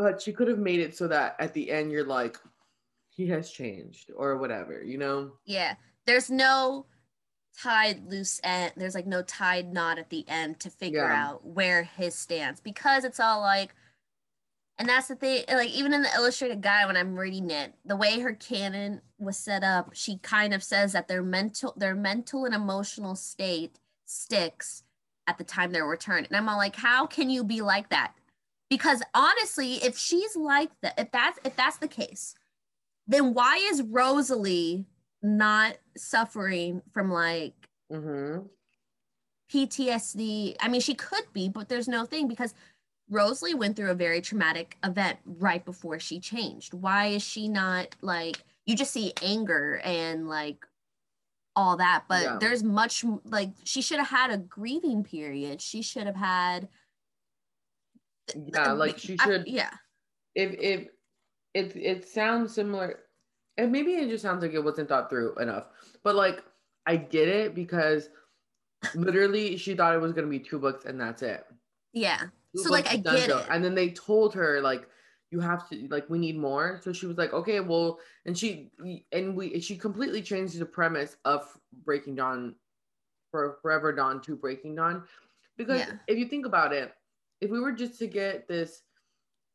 But 0.00 0.22
she 0.22 0.32
could 0.32 0.48
have 0.48 0.58
made 0.58 0.80
it 0.80 0.96
so 0.96 1.06
that 1.08 1.36
at 1.38 1.52
the 1.52 1.70
end 1.70 1.92
you're 1.92 2.06
like, 2.06 2.38
he 3.10 3.26
has 3.26 3.50
changed 3.50 4.10
or 4.16 4.38
whatever, 4.38 4.82
you 4.82 4.96
know? 4.96 5.32
Yeah. 5.44 5.74
There's 6.06 6.30
no 6.30 6.86
tied 7.62 8.06
loose 8.08 8.40
end. 8.42 8.72
There's 8.76 8.94
like 8.94 9.06
no 9.06 9.20
tied 9.20 9.70
knot 9.70 9.98
at 9.98 10.08
the 10.08 10.26
end 10.26 10.58
to 10.60 10.70
figure 10.70 11.04
yeah. 11.06 11.28
out 11.28 11.46
where 11.46 11.82
his 11.82 12.14
stance 12.14 12.60
because 12.60 13.04
it's 13.04 13.20
all 13.20 13.42
like, 13.42 13.74
and 14.78 14.88
that's 14.88 15.08
the 15.08 15.14
thing 15.14 15.44
like 15.50 15.68
even 15.68 15.92
in 15.92 16.00
the 16.00 16.14
illustrated 16.14 16.62
guide 16.62 16.86
when 16.86 16.96
i'm 16.96 17.14
reading 17.14 17.50
it 17.50 17.74
the 17.84 17.94
way 17.94 18.18
her 18.20 18.32
canon 18.32 19.02
was 19.18 19.36
set 19.36 19.62
up 19.62 19.90
she 19.92 20.16
kind 20.16 20.54
of 20.54 20.62
says 20.62 20.94
that 20.94 21.06
their 21.06 21.22
mental 21.22 21.74
their 21.76 21.94
mental 21.94 22.46
and 22.46 22.54
emotional 22.54 23.14
state 23.14 23.78
sticks 24.06 24.82
at 25.26 25.36
the 25.36 25.44
time 25.44 25.70
they're 25.70 25.84
returned 25.84 26.26
and 26.26 26.34
i'm 26.34 26.48
all 26.48 26.56
like 26.56 26.76
how 26.76 27.06
can 27.06 27.28
you 27.28 27.44
be 27.44 27.60
like 27.60 27.90
that 27.90 28.14
because 28.70 29.02
honestly 29.14 29.74
if 29.74 29.98
she's 29.98 30.34
like 30.36 30.70
that 30.80 30.98
if 30.98 31.10
that's 31.10 31.38
if 31.44 31.54
that's 31.56 31.76
the 31.76 31.88
case 31.88 32.34
then 33.06 33.34
why 33.34 33.56
is 33.70 33.82
rosalie 33.82 34.86
not 35.22 35.76
suffering 35.96 36.80
from 36.92 37.10
like 37.10 37.52
mm-hmm. 37.92 38.38
ptsd 39.52 40.56
i 40.60 40.68
mean 40.68 40.80
she 40.80 40.94
could 40.94 41.24
be 41.34 41.48
but 41.48 41.68
there's 41.68 41.88
no 41.88 42.06
thing 42.06 42.26
because 42.26 42.54
Rosalie 43.10 43.54
went 43.54 43.76
through 43.76 43.90
a 43.90 43.94
very 43.94 44.20
traumatic 44.20 44.78
event 44.84 45.18
right 45.24 45.64
before 45.64 45.98
she 45.98 46.20
changed. 46.20 46.72
Why 46.72 47.06
is 47.06 47.22
she 47.22 47.48
not 47.48 47.96
like 48.00 48.44
you 48.66 48.76
just 48.76 48.92
see 48.92 49.12
anger 49.20 49.80
and 49.84 50.28
like 50.28 50.64
all 51.56 51.76
that, 51.76 52.04
but 52.08 52.22
yeah. 52.22 52.38
there's 52.40 52.62
much 52.62 53.04
like 53.24 53.50
she 53.64 53.82
should 53.82 53.98
have 53.98 54.08
had 54.08 54.30
a 54.30 54.38
grieving 54.38 55.02
period. 55.02 55.60
She 55.60 55.82
should 55.82 56.06
have 56.06 56.16
had 56.16 56.68
Yeah, 58.34 58.72
like 58.72 58.98
she 58.98 59.16
should. 59.18 59.42
I, 59.42 59.44
yeah. 59.46 59.70
If 60.34 60.52
if 60.58 60.88
it 61.54 61.76
it 61.76 62.08
sounds 62.08 62.54
similar, 62.54 63.00
and 63.56 63.72
maybe 63.72 63.92
it 63.92 64.08
just 64.08 64.22
sounds 64.22 64.42
like 64.42 64.52
it 64.52 64.64
wasn't 64.64 64.88
thought 64.88 65.10
through 65.10 65.34
enough. 65.36 65.66
But 66.02 66.14
like 66.14 66.42
I 66.86 66.96
get 66.96 67.28
it 67.28 67.54
because 67.54 68.08
literally 68.94 69.56
she 69.56 69.74
thought 69.74 69.94
it 69.94 70.00
was 70.00 70.12
gonna 70.12 70.26
be 70.26 70.38
two 70.38 70.58
books 70.58 70.84
and 70.84 71.00
that's 71.00 71.22
it. 71.22 71.44
Yeah. 71.92 72.20
Two 72.56 72.62
so 72.62 72.70
like 72.70 72.90
I 72.92 72.96
get 72.96 73.28
it. 73.28 73.46
And 73.50 73.64
then 73.64 73.74
they 73.74 73.90
told 73.90 74.34
her 74.34 74.60
like 74.60 74.88
you 75.30 75.40
have 75.40 75.68
to 75.68 75.86
like 75.88 76.08
we 76.10 76.18
need 76.18 76.36
more. 76.36 76.80
So 76.82 76.92
she 76.92 77.06
was 77.06 77.16
like, 77.16 77.32
okay, 77.32 77.60
well, 77.60 77.98
and 78.26 78.36
she 78.36 78.70
and 79.12 79.36
we 79.36 79.60
she 79.60 79.76
completely 79.76 80.22
changed 80.22 80.58
the 80.58 80.66
premise 80.66 81.16
of 81.24 81.46
Breaking 81.84 82.16
Dawn 82.16 82.54
for 83.30 83.58
Forever 83.62 83.92
Dawn 83.92 84.20
to 84.22 84.34
Breaking 84.36 84.74
Dawn. 84.74 85.04
Because 85.56 85.80
yeah. 85.80 85.92
if 86.08 86.18
you 86.18 86.26
think 86.26 86.46
about 86.46 86.72
it, 86.72 86.92
if 87.40 87.50
we 87.50 87.60
were 87.60 87.72
just 87.72 87.98
to 87.98 88.06
get 88.06 88.48
this 88.48 88.82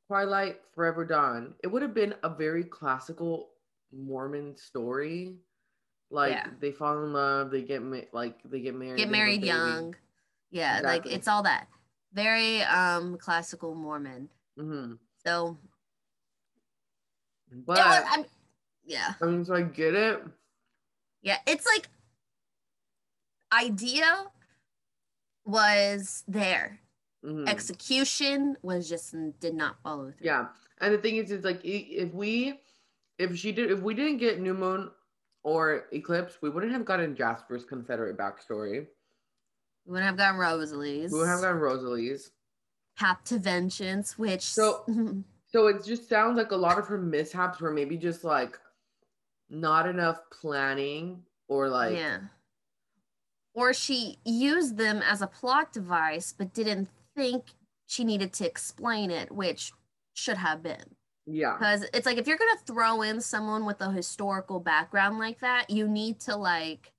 Twilight 0.08 0.60
Forever 0.74 1.06
Dawn, 1.06 1.54
it 1.64 1.68
would 1.68 1.82
have 1.82 1.94
been 1.94 2.16
a 2.24 2.30
very 2.30 2.64
classical 2.64 3.50
Mormon 3.92 4.56
story. 4.56 5.36
Like 6.12 6.34
yeah. 6.34 6.48
they 6.60 6.72
fall 6.72 7.04
in 7.04 7.14
love, 7.14 7.52
they 7.52 7.62
get 7.62 7.82
ma- 7.82 8.02
like 8.12 8.38
they 8.46 8.60
get 8.60 8.76
married, 8.76 8.98
get 8.98 9.10
married 9.10 9.44
young. 9.44 9.96
Yeah, 10.52 10.78
exactly. 10.78 11.12
like 11.12 11.18
it's 11.18 11.28
all 11.28 11.44
that 11.44 11.68
very 12.14 12.62
um 12.64 13.18
classical 13.18 13.76
Mormon. 13.76 14.30
Mm-hmm. 14.58 14.94
So, 15.26 15.58
but 17.52 17.78
yeah, 17.78 18.24
yeah, 18.86 19.14
I 19.22 19.26
mean, 19.26 19.44
so 19.46 19.56
I 19.56 19.62
get 19.62 19.94
it. 19.94 20.24
Yeah, 21.22 21.38
it's 21.46 21.66
like 21.66 21.90
idea 23.52 24.26
was 25.44 26.24
there. 26.28 26.80
Mm-hmm. 27.26 27.48
Execution 27.48 28.56
was 28.62 28.88
just 28.88 29.16
did 29.40 29.56
not 29.56 29.78
follow 29.82 30.12
through. 30.12 30.28
Yeah, 30.28 30.48
and 30.80 30.94
the 30.94 30.98
thing 30.98 31.18
is, 31.18 31.32
it's 31.32 31.46
like 31.46 31.60
if 31.64 32.14
we, 32.14 32.60
if 33.18 33.38
she 33.38 33.52
did, 33.52 33.72
if 33.72 33.80
we 33.80 33.94
didn't 33.94 34.18
get 34.18 34.40
New 34.40 34.54
Moon 34.54 34.92
or 35.44 35.86
Eclipse, 35.92 36.38
we 36.42 36.50
wouldn't 36.50 36.72
have 36.72 36.86
gotten 36.86 37.16
Jasper's 37.16 37.66
Confederate 37.66 38.18
backstory. 38.18 38.86
We 39.86 39.92
wouldn't 39.92 40.08
have 40.08 40.18
gotten 40.18 40.40
Rosalie's. 40.40 41.12
We 41.12 41.20
wouldn't 41.20 41.36
have 41.36 41.42
gotten 41.42 41.62
Rosalie's. 41.62 42.32
Path 42.98 43.24
to 43.26 43.40
Vengeance, 43.40 44.18
which 44.18 44.42
so 44.42 44.86
so 45.48 45.68
it 45.68 45.84
just 45.84 46.08
sounds 46.08 46.38
like 46.38 46.52
a 46.52 46.56
lot 46.56 46.78
of 46.78 46.88
her 46.88 46.98
mishaps 46.98 47.60
were 47.60 47.72
maybe 47.72 47.98
just 47.98 48.24
like 48.24 48.60
not 49.50 49.88
enough 49.88 50.20
planning 50.32 51.22
or 51.48 51.70
like 51.70 51.96
yeah 51.96 52.20
or 53.54 53.74
she 53.74 54.18
used 54.26 54.78
them 54.78 55.02
as 55.02 55.22
a 55.22 55.28
plot 55.28 55.72
device 55.72 56.34
but 56.36 56.54
didn't 56.54 56.90
think 57.16 57.46
she 57.88 58.04
needed 58.04 58.34
to 58.34 58.46
explain 58.46 59.12
it 59.12 59.32
which 59.32 59.72
should 60.14 60.38
have 60.38 60.62
been 60.64 60.96
yeah 61.26 61.56
because 61.58 61.84
it's 61.94 62.06
like 62.06 62.18
if 62.18 62.28
you're 62.28 62.38
gonna 62.38 62.60
throw 62.66 63.02
in 63.02 63.20
someone 63.20 63.66
with 63.66 63.82
a 63.82 63.92
historical 63.92 64.60
background 64.60 65.18
like 65.18 65.40
that 65.40 65.70
you 65.70 65.88
need 65.88 66.20
to 66.20 66.36
like 66.36 66.92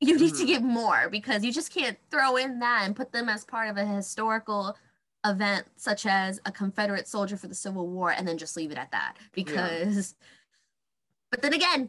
you 0.00 0.18
need 0.18 0.32
mm-hmm. 0.32 0.40
to 0.40 0.46
get 0.46 0.62
more 0.62 1.08
because 1.10 1.44
you 1.44 1.52
just 1.52 1.72
can't 1.72 1.96
throw 2.10 2.36
in 2.36 2.58
that 2.58 2.82
and 2.84 2.96
put 2.96 3.12
them 3.12 3.28
as 3.28 3.44
part 3.44 3.68
of 3.68 3.76
a 3.76 3.84
historical 3.84 4.76
event 5.24 5.66
such 5.76 6.04
as 6.06 6.40
a 6.44 6.52
confederate 6.52 7.08
soldier 7.08 7.36
for 7.36 7.48
the 7.48 7.54
civil 7.54 7.88
war 7.88 8.10
and 8.10 8.28
then 8.28 8.36
just 8.36 8.56
leave 8.56 8.70
it 8.70 8.78
at 8.78 8.90
that 8.92 9.16
because 9.32 10.14
yeah. 10.20 10.26
but 11.30 11.42
then 11.42 11.54
again 11.54 11.88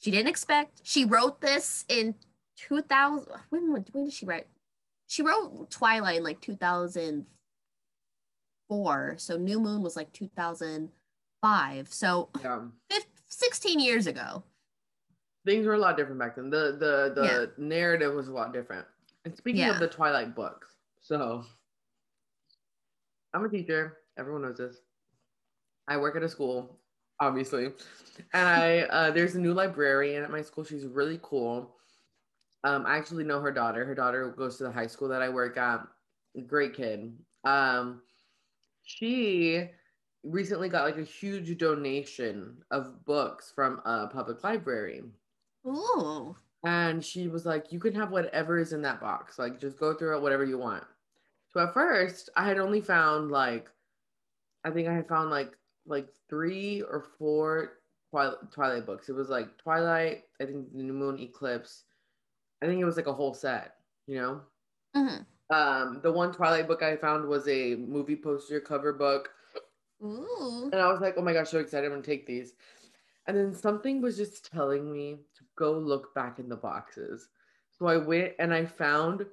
she 0.00 0.10
didn't 0.10 0.28
expect 0.28 0.80
she 0.82 1.04
wrote 1.04 1.40
this 1.40 1.84
in 1.88 2.14
2000 2.56 3.26
when, 3.50 3.72
when 3.72 3.82
did 3.82 4.12
she 4.12 4.26
write 4.26 4.48
she 5.08 5.22
wrote 5.22 5.68
twilight 5.70 6.18
in 6.18 6.22
like 6.22 6.40
2004 6.40 9.14
so 9.18 9.36
new 9.36 9.58
moon 9.58 9.82
was 9.82 9.96
like 9.96 10.12
2005 10.12 11.92
so 11.92 12.28
yeah. 12.40 12.60
15, 12.90 13.10
16 13.28 13.80
years 13.80 14.06
ago 14.06 14.44
things 15.48 15.66
were 15.66 15.74
a 15.74 15.78
lot 15.78 15.96
different 15.96 16.18
back 16.18 16.36
then. 16.36 16.50
The 16.50 16.76
the 16.78 17.20
the 17.20 17.26
yeah. 17.26 17.46
narrative 17.56 18.14
was 18.14 18.28
a 18.28 18.32
lot 18.32 18.52
different. 18.52 18.86
And 19.24 19.36
speaking 19.36 19.62
yeah. 19.62 19.72
of 19.72 19.80
the 19.80 19.88
Twilight 19.88 20.34
books, 20.34 20.68
so 21.00 21.44
I'm 23.34 23.44
a 23.44 23.48
teacher. 23.48 23.98
Everyone 24.18 24.42
knows 24.42 24.58
this. 24.58 24.76
I 25.88 25.96
work 25.96 26.16
at 26.16 26.22
a 26.22 26.28
school, 26.28 26.78
obviously, 27.20 27.72
and 28.34 28.48
I 28.48 28.80
uh, 28.80 29.10
there's 29.10 29.34
a 29.34 29.40
new 29.40 29.54
librarian 29.54 30.22
at 30.22 30.30
my 30.30 30.42
school. 30.42 30.64
She's 30.64 30.86
really 30.86 31.18
cool. 31.22 31.74
Um, 32.64 32.84
I 32.86 32.96
actually 32.96 33.24
know 33.24 33.40
her 33.40 33.52
daughter. 33.52 33.84
Her 33.84 33.94
daughter 33.94 34.28
goes 34.36 34.56
to 34.58 34.64
the 34.64 34.72
high 34.72 34.86
school 34.86 35.08
that 35.08 35.22
I 35.22 35.28
work 35.28 35.56
at. 35.56 35.80
Great 36.46 36.74
kid. 36.74 37.16
Um, 37.44 38.02
she 38.82 39.68
recently 40.24 40.68
got 40.68 40.84
like 40.84 40.98
a 40.98 41.04
huge 41.04 41.56
donation 41.58 42.56
of 42.70 43.04
books 43.04 43.52
from 43.54 43.80
a 43.84 44.08
public 44.08 44.42
library. 44.42 45.02
Ooh. 45.66 46.34
And 46.64 47.04
she 47.04 47.28
was 47.28 47.46
like, 47.46 47.72
You 47.72 47.78
can 47.78 47.94
have 47.94 48.10
whatever 48.10 48.58
is 48.58 48.72
in 48.72 48.82
that 48.82 49.00
box. 49.00 49.38
Like, 49.38 49.60
just 49.60 49.78
go 49.78 49.94
through 49.94 50.16
it, 50.16 50.22
whatever 50.22 50.44
you 50.44 50.58
want. 50.58 50.84
So 51.52 51.60
at 51.60 51.74
first, 51.74 52.30
I 52.36 52.46
had 52.46 52.58
only 52.58 52.80
found 52.80 53.30
like, 53.30 53.70
I 54.64 54.70
think 54.70 54.88
I 54.88 54.94
had 54.94 55.08
found 55.08 55.30
like 55.30 55.52
like 55.86 56.08
three 56.28 56.82
or 56.82 57.04
four 57.18 57.78
Twilight, 58.10 58.52
Twilight 58.52 58.86
books. 58.86 59.08
It 59.08 59.14
was 59.14 59.28
like 59.28 59.56
Twilight, 59.58 60.24
I 60.40 60.44
think 60.44 60.72
the 60.72 60.82
New 60.82 60.92
Moon 60.92 61.18
Eclipse. 61.18 61.84
I 62.62 62.66
think 62.66 62.80
it 62.80 62.84
was 62.84 62.96
like 62.96 63.06
a 63.06 63.12
whole 63.12 63.34
set, 63.34 63.74
you 64.06 64.16
know? 64.16 64.40
Mm-hmm. 64.96 65.54
Um, 65.54 66.00
the 66.02 66.12
one 66.12 66.32
Twilight 66.32 66.68
book 66.68 66.82
I 66.82 66.96
found 66.96 67.26
was 67.26 67.46
a 67.48 67.76
movie 67.76 68.16
poster 68.16 68.60
cover 68.60 68.92
book. 68.92 69.30
Ooh. 70.02 70.68
And 70.72 70.80
I 70.80 70.90
was 70.90 71.00
like, 71.00 71.14
oh 71.16 71.22
my 71.22 71.32
gosh, 71.32 71.50
so 71.50 71.58
excited. 71.58 71.86
I'm 71.86 71.92
going 71.92 72.02
to 72.02 72.10
take 72.10 72.26
these. 72.26 72.52
And 73.26 73.36
then 73.36 73.54
something 73.54 74.00
was 74.00 74.16
just 74.16 74.50
telling 74.50 74.90
me 74.92 75.16
to 75.36 75.44
go 75.56 75.72
look 75.72 76.14
back 76.14 76.38
in 76.38 76.48
the 76.48 76.56
boxes. 76.56 77.28
So 77.78 77.86
I 77.86 77.96
went 77.96 78.32
and 78.38 78.52
I 78.52 78.64
found 78.64 79.26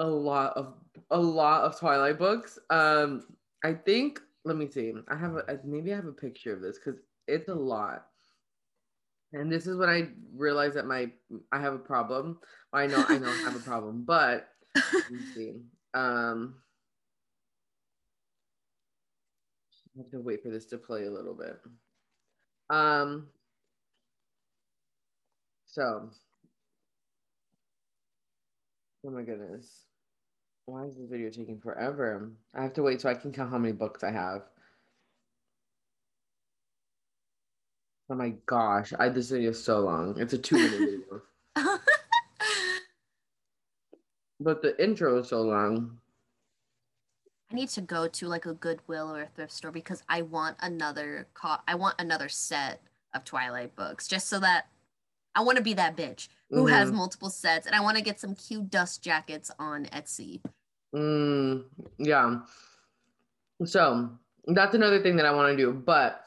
a 0.00 0.06
lot 0.06 0.56
of 0.56 0.74
a 1.10 1.18
lot 1.20 1.62
of 1.62 1.78
Twilight 1.78 2.18
books. 2.18 2.58
Um, 2.70 3.24
I 3.64 3.74
think 3.74 4.20
let 4.44 4.56
me 4.56 4.68
see. 4.70 4.92
I 5.08 5.16
have 5.16 5.36
a, 5.36 5.60
maybe 5.64 5.92
I 5.92 5.96
have 5.96 6.06
a 6.06 6.12
picture 6.12 6.54
of 6.54 6.62
this 6.62 6.78
because 6.78 7.00
it's 7.26 7.48
a 7.48 7.54
lot. 7.54 8.06
And 9.32 9.52
this 9.52 9.66
is 9.66 9.76
when 9.76 9.88
I 9.88 10.08
realized 10.34 10.74
that 10.76 10.86
my 10.86 11.10
I 11.52 11.60
have 11.60 11.74
a 11.74 11.78
problem. 11.78 12.38
I 12.72 12.86
know 12.86 13.04
I 13.08 13.18
know 13.18 13.28
I 13.28 13.36
have 13.44 13.56
a 13.56 13.60
problem, 13.60 14.02
but 14.06 14.48
let 14.74 15.10
me 15.10 15.18
see. 15.34 15.52
Um, 15.94 16.54
I 19.96 20.02
have 20.02 20.10
to 20.12 20.20
wait 20.20 20.42
for 20.42 20.50
this 20.50 20.66
to 20.66 20.78
play 20.78 21.04
a 21.04 21.10
little 21.10 21.34
bit. 21.34 21.58
Um, 22.70 23.28
so, 25.66 26.10
oh 29.04 29.10
my 29.10 29.22
goodness. 29.22 29.84
Why 30.66 30.84
is 30.84 30.96
this 30.96 31.08
video 31.08 31.30
taking 31.30 31.58
forever? 31.58 32.30
I 32.54 32.62
have 32.62 32.74
to 32.74 32.82
wait 32.82 33.00
so 33.00 33.08
I 33.08 33.14
can 33.14 33.32
count 33.32 33.50
how 33.50 33.58
many 33.58 33.72
books 33.72 34.04
I 34.04 34.10
have. 34.10 34.42
Oh 38.10 38.14
my 38.14 38.34
gosh, 38.46 38.92
I 38.98 39.08
this 39.10 39.30
video 39.30 39.50
is 39.50 39.62
so 39.62 39.80
long. 39.80 40.18
It's 40.18 40.32
a 40.32 40.38
two 40.38 40.56
minute 40.56 40.78
video. 41.56 41.78
but 44.40 44.62
the 44.62 44.82
intro 44.82 45.18
is 45.18 45.28
so 45.28 45.42
long. 45.42 45.98
I 47.50 47.54
need 47.54 47.68
to 47.70 47.80
go 47.80 48.08
to 48.08 48.28
like 48.28 48.46
a 48.46 48.54
Goodwill 48.54 49.14
or 49.14 49.22
a 49.22 49.26
thrift 49.26 49.52
store 49.52 49.70
because 49.70 50.02
I 50.08 50.22
want 50.22 50.56
another 50.60 51.28
co- 51.34 51.60
I 51.66 51.74
want 51.74 51.96
another 51.98 52.28
set 52.28 52.82
of 53.14 53.24
Twilight 53.24 53.76
books 53.76 54.08
just 54.08 54.28
so 54.28 54.38
that 54.40 54.68
I 55.34 55.42
want 55.42 55.58
to 55.58 55.64
be 55.64 55.74
that 55.74 55.96
bitch 55.96 56.28
who 56.50 56.64
mm-hmm. 56.64 56.74
has 56.74 56.90
multiple 56.90 57.30
sets 57.30 57.66
and 57.66 57.74
I 57.74 57.80
want 57.80 57.96
to 57.98 58.02
get 58.02 58.20
some 58.20 58.34
cute 58.34 58.70
dust 58.70 59.02
jackets 59.02 59.50
on 59.58 59.84
Etsy. 59.86 60.40
Mm, 60.94 61.64
yeah. 61.98 62.40
So 63.64 64.10
that's 64.46 64.74
another 64.74 65.02
thing 65.02 65.16
that 65.16 65.26
I 65.26 65.34
want 65.34 65.56
to 65.56 65.62
do, 65.62 65.72
but 65.72 66.24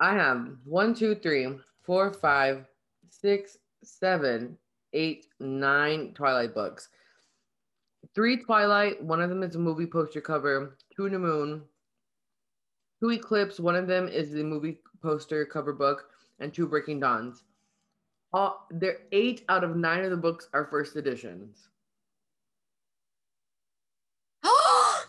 I 0.00 0.14
have 0.14 0.48
one, 0.64 0.94
two, 0.94 1.14
three, 1.14 1.46
four, 1.82 2.12
five, 2.12 2.64
six, 3.10 3.58
seven, 3.84 4.56
eight, 4.92 5.26
nine 5.38 6.12
Twilight 6.14 6.54
books 6.54 6.88
three 8.14 8.36
Twilight. 8.36 9.02
One 9.02 9.20
of 9.20 9.28
them 9.28 9.42
is 9.42 9.54
a 9.54 9.58
movie 9.58 9.86
poster 9.86 10.20
cover. 10.20 10.76
Two 10.94 11.08
New 11.08 11.18
Moon. 11.18 11.62
Two 13.00 13.10
Eclipse. 13.10 13.60
One 13.60 13.76
of 13.76 13.86
them 13.86 14.08
is 14.08 14.32
the 14.32 14.42
movie 14.42 14.78
poster 15.02 15.44
cover 15.44 15.72
book, 15.72 16.06
and 16.38 16.52
two 16.52 16.66
Breaking 16.66 17.00
Dawns. 17.00 17.44
All 18.32 18.66
there 18.70 18.98
eight 19.12 19.44
out 19.48 19.64
of 19.64 19.76
nine 19.76 20.04
of 20.04 20.10
the 20.10 20.16
books 20.16 20.48
are 20.52 20.68
first 20.70 20.96
editions. 20.96 21.68
Oh, 24.44 25.04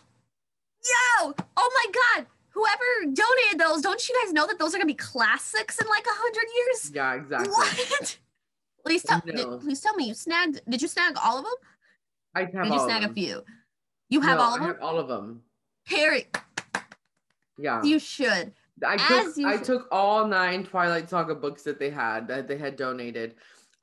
yo! 0.84 1.34
Oh 1.56 1.70
my 1.74 1.92
god! 1.92 2.26
Whoever 2.50 2.82
donated 3.04 3.58
those, 3.58 3.82
don't 3.82 4.08
you 4.08 4.14
guys 4.24 4.32
know 4.32 4.46
that 4.46 4.58
those 4.58 4.74
are 4.74 4.78
gonna 4.78 4.86
be 4.86 4.94
classics 4.94 5.78
in 5.80 5.86
like 5.88 6.04
a 6.06 6.10
hundred 6.12 6.46
years? 6.56 6.90
Yeah, 6.94 7.14
exactly. 7.14 7.50
What? 7.50 8.18
please 8.84 9.02
tell, 9.02 9.20
did, 9.24 9.60
please 9.60 9.80
tell 9.80 9.94
me 9.94 10.04
you 10.06 10.14
snagged. 10.14 10.60
Did 10.68 10.82
you 10.82 10.88
snag 10.88 11.14
all 11.22 11.38
of 11.38 11.44
them? 11.44 11.52
I 12.34 12.40
have 12.40 12.64
Did 12.64 12.72
you 12.72 12.80
snag 12.80 13.04
a 13.04 13.12
few. 13.12 13.44
You 14.08 14.20
have 14.22 14.38
No, 14.38 14.44
all 14.44 14.54
of 14.54 14.60
I 14.62 14.66
them? 14.66 14.74
have 14.74 14.82
all 14.82 14.98
of 14.98 15.08
them. 15.08 15.42
Harry, 15.86 16.26
Yeah. 17.58 17.82
you 17.82 17.98
should. 17.98 18.52
I 18.84 18.96
took 18.96 19.38
I 19.44 19.56
should. 19.56 19.64
took 19.64 19.88
all 19.92 20.26
nine 20.26 20.64
Twilight 20.64 21.08
Saga 21.08 21.34
books 21.34 21.62
that 21.62 21.78
they 21.78 21.90
had 21.90 22.26
that 22.28 22.48
they 22.48 22.56
had 22.56 22.76
donated. 22.76 23.34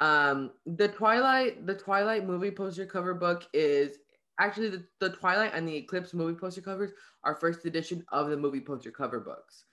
Um, 0.02 0.52
the 0.66 0.88
Twilight 0.88 1.66
the 1.66 1.76
Twilight 1.76 2.26
movie 2.26 2.52
poster 2.52 2.86
cover 2.86 3.14
book 3.14 3.46
is 3.54 3.98
actually 4.40 4.70
the, 4.70 4.84
the 5.00 5.10
Twilight 5.12 5.52
and 5.54 5.68
the 5.68 5.76
Eclipse 5.76 6.14
movie 6.14 6.38
poster 6.40 6.62
covers 6.62 6.92
are 7.24 7.36
first 7.36 7.66
edition 7.66 8.04
of 8.12 8.30
the 8.30 8.38
movie 8.38 8.62
poster 8.62 8.92
cover 8.92 9.20
books. 9.20 9.66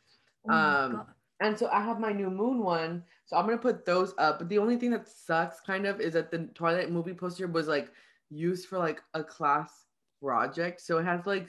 Oh 0.49 0.53
Um, 0.53 0.93
God. 0.93 1.07
And 1.41 1.59
so 1.59 1.69
I 1.69 1.83
have 1.83 2.01
my 2.01 2.13
new 2.13 2.31
moon 2.31 2.61
one. 2.63 3.05
So 3.27 3.37
I'm 3.37 3.45
gonna 3.45 3.59
put 3.59 3.85
those 3.85 4.15
up. 4.19 4.39
But 4.39 4.49
the 4.49 4.59
only 4.59 4.77
thing 4.77 4.91
that 4.93 5.07
sucks 5.09 5.61
kind 5.61 5.87
of 5.87 6.01
is 6.01 6.15
that 6.15 6.31
the 6.31 6.49
Twilight 6.55 6.91
movie 6.91 7.13
poster 7.15 7.47
was 7.47 7.69
like 7.69 7.91
used 8.31 8.69
for 8.69 8.79
like 8.79 9.03
a 9.15 9.23
class 9.23 9.85
project. 10.23 10.81
So 10.81 10.99
it 10.99 11.05
has 11.05 11.27
like 11.27 11.45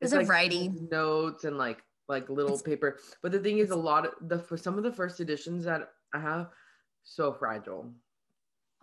Is 0.00 0.12
it's, 0.12 0.12
it 0.12 0.16
like, 0.18 0.28
writing? 0.28 0.88
notes 0.90 1.44
and 1.44 1.56
like 1.58 1.82
like 2.08 2.28
little 2.28 2.52
It's- 2.52 2.62
paper. 2.62 2.98
But 3.22 3.32
the 3.32 3.38
thing 3.40 3.58
is 3.58 3.70
a 3.70 3.76
lot 3.76 4.06
of 4.06 4.12
the 4.28 4.38
for 4.38 4.56
some 4.58 4.76
of 4.76 4.84
the 4.84 4.92
first 4.92 5.20
editions 5.20 5.64
that 5.64 5.90
I 6.12 6.20
have 6.20 6.50
so 7.02 7.32
fragile. 7.32 7.90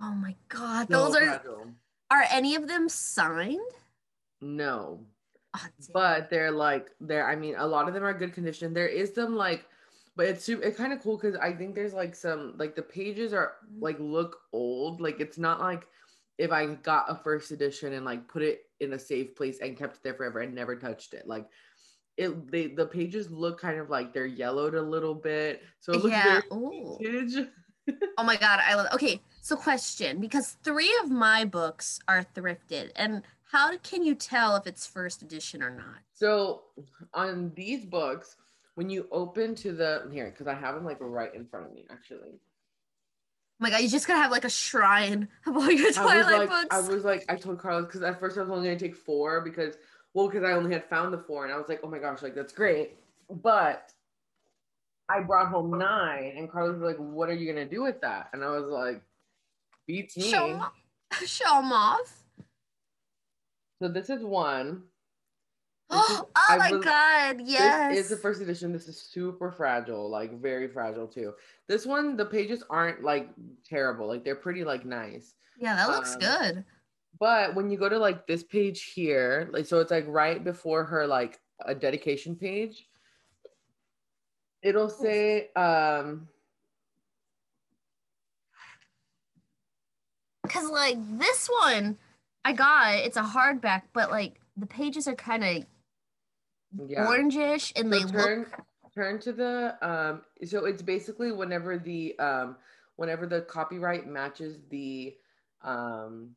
Oh 0.02 0.14
my 0.16 0.36
god, 0.50 0.88
So 0.90 1.06
those 1.06 1.16
are 1.18 1.26
fragile. 1.26 1.72
Are 2.12 2.26
any 2.32 2.56
of 2.56 2.68
them 2.68 2.90
signed? 2.90 3.60
no. 4.42 5.00
Oh, 5.56 5.68
but 5.94 6.30
they're 6.30 6.52
like 6.52 6.90
they're 7.00 7.30
i 7.30 7.34
mean 7.34 7.56
a 7.58 7.66
lot 7.66 7.88
of 7.88 7.94
them 7.94 8.04
are 8.04 8.14
good 8.14 8.34
condition 8.34 8.74
there 8.74 8.90
is 8.90 9.16
some 9.16 9.38
like 9.38 9.66
but 10.18 10.26
it's 10.26 10.44
super 10.44 10.62
it's 10.64 10.76
kind 10.76 10.92
of 10.92 11.02
cool 11.02 11.16
because 11.18 11.38
i 11.38 11.54
think 11.54 11.76
there's 11.76 11.94
like 11.94 12.14
some 12.14 12.56
like 12.58 12.76
the 12.76 12.82
pages 12.82 13.32
are 13.32 13.54
mm. 13.64 13.82
like 13.82 13.98
look 14.00 14.40
old 14.52 15.00
like 15.00 15.22
it's 15.22 15.38
not 15.38 15.62
like 15.62 15.88
if 16.38 16.52
i 16.52 16.66
got 16.66 17.10
a 17.10 17.16
first 17.16 17.52
edition 17.52 17.94
and 17.94 18.04
like 18.06 18.28
put 18.28 18.42
it 18.42 18.64
in 18.82 18.94
a 18.94 19.00
safe 19.00 19.34
place 19.34 19.60
and 19.62 19.78
kept 19.78 19.96
it 19.96 20.04
there 20.04 20.14
forever 20.14 20.42
and 20.42 20.54
never 20.54 20.76
touched 20.76 21.14
it 21.14 21.26
like 21.26 21.48
it 22.18 22.52
they 22.52 22.68
the 22.68 22.86
pages 22.86 23.32
look 23.32 23.58
kind 23.58 23.80
of 23.80 23.90
like 23.90 24.14
they're 24.14 24.26
yellowed 24.26 24.76
a 24.76 24.82
little 24.82 25.16
bit 25.16 25.64
so 25.80 25.94
it 25.94 26.04
looks 26.04 26.12
yeah. 26.12 26.42
very 26.52 26.98
vintage 27.00 27.48
Oh 28.18 28.24
my 28.24 28.36
god, 28.36 28.60
I 28.66 28.76
love. 28.76 28.88
Okay, 28.94 29.22
so 29.46 29.56
question 29.56 30.20
because 30.20 30.58
three 30.64 30.92
of 31.04 31.12
my 31.12 31.46
books 31.46 32.00
are 32.08 32.26
thrifted, 32.34 32.90
and 32.96 33.22
how 33.52 33.78
can 33.78 34.04
you 34.04 34.16
tell 34.16 34.56
if 34.56 34.66
it's 34.66 34.88
first 34.88 35.22
edition 35.22 35.62
or 35.62 35.70
not? 35.70 36.00
So 36.14 36.64
on 37.14 37.52
these 37.56 37.86
books, 37.86 38.38
when 38.74 38.90
you 38.90 39.08
open 39.12 39.54
to 39.58 39.72
the 39.72 40.10
here, 40.12 40.32
because 40.32 40.48
I 40.48 40.56
have 40.56 40.74
them 40.74 40.84
like 40.84 40.98
right 41.00 41.32
in 41.36 41.46
front 41.46 41.68
of 41.68 41.76
me, 41.76 41.86
actually. 41.92 42.32
Oh 42.32 43.60
my 43.60 43.70
god, 43.70 43.82
you 43.82 43.88
just 43.88 44.08
gotta 44.08 44.20
have 44.20 44.32
like 44.32 44.46
a 44.46 44.50
shrine 44.50 45.28
of 45.46 45.56
all 45.56 45.70
your 45.70 45.90
I 45.90 45.92
Twilight 45.92 46.40
like, 46.40 46.50
books. 46.50 46.76
I 46.76 46.80
was 46.80 47.04
like, 47.04 47.24
I 47.30 47.36
told 47.36 47.60
Carlos 47.60 47.86
because 47.86 48.02
at 48.02 48.20
first 48.20 48.40
I 48.40 48.42
was 48.42 48.50
only 48.50 48.68
gonna 48.68 48.80
take 48.80 48.96
four 48.96 49.42
because, 49.42 49.76
well, 50.16 50.28
because 50.28 50.44
I 50.44 50.54
only 50.54 50.74
had 50.74 50.86
found 50.86 51.14
the 51.14 51.20
four, 51.20 51.46
and 51.46 51.54
I 51.54 51.58
was 51.58 51.70
like, 51.70 51.82
oh 51.84 51.88
my 51.88 52.00
gosh, 52.00 52.24
like 52.24 52.34
that's 52.34 52.52
great, 52.52 52.98
but 53.30 53.94
I 55.08 55.20
brought 55.20 55.50
home 55.50 55.78
nine, 55.78 56.34
and 56.36 56.52
Carlos 56.52 56.80
was 56.80 56.82
like, 56.82 56.98
what 56.98 57.30
are 57.30 57.36
you 57.36 57.48
gonna 57.48 57.68
do 57.68 57.84
with 57.84 58.02
that? 58.02 58.30
And 58.34 58.44
I 58.44 58.50
was 58.50 58.66
like, 58.72 59.04
beats 59.88 60.18
me. 60.18 60.30
show. 60.30 60.66
Show 61.26 61.58
'em 61.60 61.72
off. 61.72 62.24
So 63.82 63.88
this 63.88 64.10
is 64.10 64.24
one. 64.24 64.84
This 65.92 66.10
is- 66.10 66.18
oh 66.22 66.30
I 66.50 66.58
my 66.58 66.72
was- 66.72 66.84
god, 66.84 67.42
yes. 67.46 67.96
This 67.96 68.06
is 68.06 68.10
the 68.10 68.18
first 68.18 68.42
edition. 68.42 68.74
This 68.74 68.88
is 68.88 69.00
super 69.00 69.52
fragile, 69.52 70.10
like 70.10 70.42
very 70.42 70.68
fragile 70.68 71.08
too. 71.08 71.34
This 71.68 71.86
one, 71.86 72.18
the 72.18 72.26
pages 72.26 72.64
aren't 72.70 73.04
like 73.04 73.30
terrible. 73.64 74.08
Like 74.08 74.24
they're 74.26 74.36
pretty 74.36 74.64
like 74.64 74.84
nice. 74.86 75.36
yeah, 75.60 75.76
that 75.76 75.90
looks 75.90 76.14
um, 76.16 76.20
good. 76.20 76.66
But 77.20 77.54
when 77.56 77.70
you 77.70 77.78
go 77.78 77.88
to 77.88 77.98
like 78.00 78.26
this 78.28 78.44
page 78.44 78.92
here, 78.96 79.48
like 79.54 79.68
so 79.68 79.80
it's 79.80 79.92
like 79.92 80.06
right 80.08 80.44
before 80.44 80.84
her 80.86 81.06
like 81.06 81.40
a 81.66 81.76
dedication 81.76 82.36
page. 82.36 82.88
It'll 84.64 84.90
say 84.90 85.50
um 85.56 86.28
Cause 90.50 90.70
like 90.70 90.98
this 91.18 91.48
one, 91.48 91.98
I 92.44 92.54
got 92.54 92.96
it's 92.96 93.18
a 93.18 93.24
hardback, 93.24 93.84
but 93.94 94.12
like 94.12 94.40
the 94.58 94.66
pages 94.66 95.08
are 95.08 95.16
kind 95.16 95.44
of 95.44 95.66
yeah. 96.88 97.06
orangish 97.06 97.72
and 97.76 97.92
So 97.92 98.00
they 98.00 98.12
turn 98.12 98.40
look 98.40 98.66
turn 98.96 99.20
to 99.20 99.34
the 99.34 99.76
um 99.82 100.22
so 100.46 100.66
it's 100.66 100.82
basically 100.82 101.32
whenever 101.32 101.78
the 101.78 102.18
um 102.20 102.56
whenever 102.96 103.28
the 103.28 103.42
copyright 103.42 104.08
matches 104.08 104.58
the 104.70 105.14
um 105.64 106.30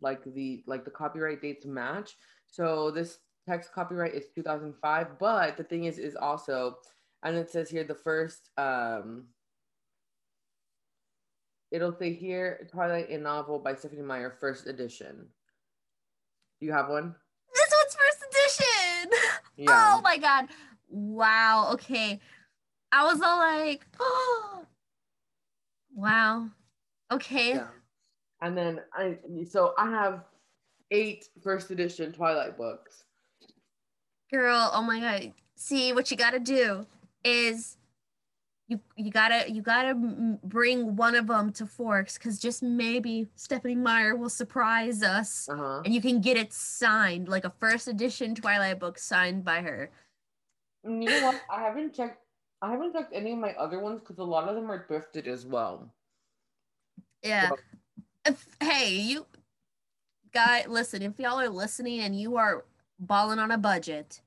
like 0.00 0.22
the 0.34 0.62
like 0.66 0.84
the 0.84 0.90
copyright 0.90 1.42
dates 1.42 1.66
match 1.66 2.16
so 2.46 2.90
this 2.90 3.18
text 3.48 3.72
copyright 3.72 4.14
is 4.14 4.26
2005 4.34 5.18
but 5.18 5.56
the 5.56 5.64
thing 5.64 5.84
is 5.84 5.98
is 5.98 6.14
also 6.14 6.76
and 7.24 7.36
it 7.36 7.50
says 7.50 7.68
here 7.68 7.84
the 7.84 7.94
first 7.94 8.50
um 8.58 9.24
it'll 11.70 11.96
say 11.96 12.12
here 12.12 12.66
twilight 12.70 13.08
a 13.10 13.18
novel 13.18 13.58
by 13.58 13.74
stephanie 13.74 14.02
meyer 14.02 14.36
first 14.40 14.66
edition 14.66 15.26
do 16.60 16.66
you 16.66 16.72
have 16.72 16.88
one 16.88 17.14
this 17.54 17.72
one's 17.82 17.94
first 17.94 18.24
edition. 18.28 19.10
yeah 19.56 19.94
Oh 19.96 20.00
my 20.02 20.18
god. 20.18 20.48
Wow. 20.88 21.70
Okay. 21.74 22.20
I 22.92 23.04
was 23.04 23.20
all 23.20 23.38
like, 23.38 23.86
oh 24.00 24.64
wow. 25.94 26.48
Okay. 27.12 27.54
Yeah. 27.54 27.68
And 28.40 28.56
then 28.56 28.80
I 28.92 29.18
so 29.48 29.74
I 29.78 29.88
have 29.90 30.24
eight 30.90 31.28
first 31.42 31.70
edition 31.70 32.12
Twilight 32.12 32.56
books. 32.56 33.04
Girl, 34.32 34.70
oh 34.72 34.82
my 34.82 35.00
god. 35.00 35.32
See, 35.56 35.92
what 35.92 36.10
you 36.10 36.16
gotta 36.16 36.40
do 36.40 36.86
is 37.24 37.76
you 38.74 39.04
you 39.04 39.10
gotta 39.10 39.50
you 39.50 39.62
gotta 39.62 39.94
bring 40.44 40.96
one 40.96 41.14
of 41.14 41.26
them 41.26 41.52
to 41.52 41.66
Forks 41.66 42.18
because 42.18 42.38
just 42.38 42.62
maybe 42.62 43.28
Stephanie 43.36 43.74
Meyer 43.76 44.16
will 44.16 44.28
surprise 44.30 45.02
us 45.02 45.48
Uh-huh. 45.48 45.82
and 45.84 45.94
you 45.94 46.00
can 46.00 46.20
get 46.20 46.36
it 46.36 46.52
signed 46.52 47.28
like 47.28 47.44
a 47.44 47.52
first 47.58 47.88
edition 47.88 48.34
Twilight 48.34 48.78
book 48.80 48.98
signed 48.98 49.44
by 49.44 49.60
her. 49.62 49.90
You 50.84 50.90
know 51.08 51.22
what? 51.26 51.40
I 51.50 51.60
haven't 51.62 51.94
checked 51.94 52.18
I 52.62 52.70
haven't 52.70 52.92
checked 52.94 53.12
any 53.14 53.32
of 53.32 53.38
my 53.38 53.52
other 53.54 53.78
ones 53.78 54.00
because 54.00 54.18
a 54.18 54.24
lot 54.24 54.48
of 54.48 54.54
them 54.54 54.70
are 54.70 54.84
thrifted 54.86 55.26
as 55.26 55.46
well. 55.46 55.90
Yeah. 57.22 57.50
So- 57.50 57.56
If, 58.26 58.46
hey, 58.60 58.88
you 58.90 59.26
guy, 60.32 60.64
listen, 60.66 61.02
if 61.02 61.18
y'all 61.20 61.38
are 61.40 61.48
listening 61.48 62.00
and 62.00 62.18
you 62.18 62.36
are 62.36 62.64
balling 62.98 63.38
on 63.38 63.50
a 63.50 63.58
budget, 63.58 64.20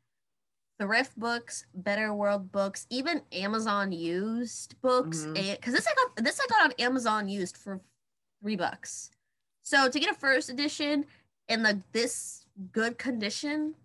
thrift 0.79 1.17
books, 1.17 1.65
better 1.73 2.13
world 2.13 2.51
books, 2.51 2.85
even 2.89 3.21
Amazon 3.31 3.91
used 3.91 4.79
books, 4.81 5.21
mm-hmm. 5.21 5.33
because 5.33 5.73
this 5.73 5.87
I 5.87 5.93
got 5.95 6.23
this 6.23 6.39
I 6.39 6.47
got 6.47 6.65
on 6.65 6.71
Amazon 6.79 7.27
used 7.27 7.57
for 7.57 7.81
three 8.41 8.55
bucks. 8.55 9.09
So 9.63 9.89
to 9.89 9.99
get 9.99 10.09
a 10.11 10.13
first 10.13 10.49
edition 10.49 11.05
in 11.47 11.63
the 11.63 11.81
this 11.91 12.45
good 12.71 12.97
condition, 12.97 13.75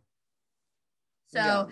so 1.29 1.39
Yeah. 1.39 1.67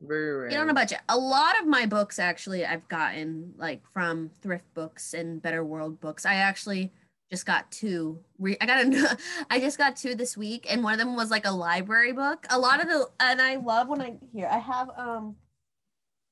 very 0.00 0.34
rare. 0.34 0.48
get 0.50 0.60
on 0.60 0.70
a 0.70 0.74
budget. 0.74 1.00
A 1.08 1.16
lot 1.16 1.58
of 1.60 1.66
my 1.66 1.86
books 1.86 2.18
actually 2.18 2.66
I've 2.66 2.86
gotten 2.88 3.54
like 3.56 3.86
from 3.92 4.30
thrift 4.42 4.72
books 4.74 5.14
and 5.14 5.40
Better 5.40 5.64
World 5.64 6.00
books. 6.00 6.26
I 6.26 6.34
actually 6.34 6.92
just 7.30 7.44
got 7.46 7.70
two. 7.70 8.18
Re- 8.38 8.56
I 8.60 8.66
got 8.66 8.84
a, 8.86 9.18
I 9.50 9.60
just 9.60 9.78
got 9.78 9.96
two 9.96 10.14
this 10.14 10.36
week, 10.36 10.66
and 10.70 10.82
one 10.82 10.94
of 10.94 10.98
them 10.98 11.14
was 11.16 11.30
like 11.30 11.46
a 11.46 11.50
library 11.50 12.12
book. 12.12 12.46
A 12.50 12.58
lot 12.58 12.80
of 12.80 12.88
the 12.88 13.06
and 13.20 13.40
I 13.40 13.56
love 13.56 13.88
when 13.88 14.00
I 14.00 14.16
here 14.32 14.48
I 14.50 14.58
have 14.58 14.90
um 14.96 15.36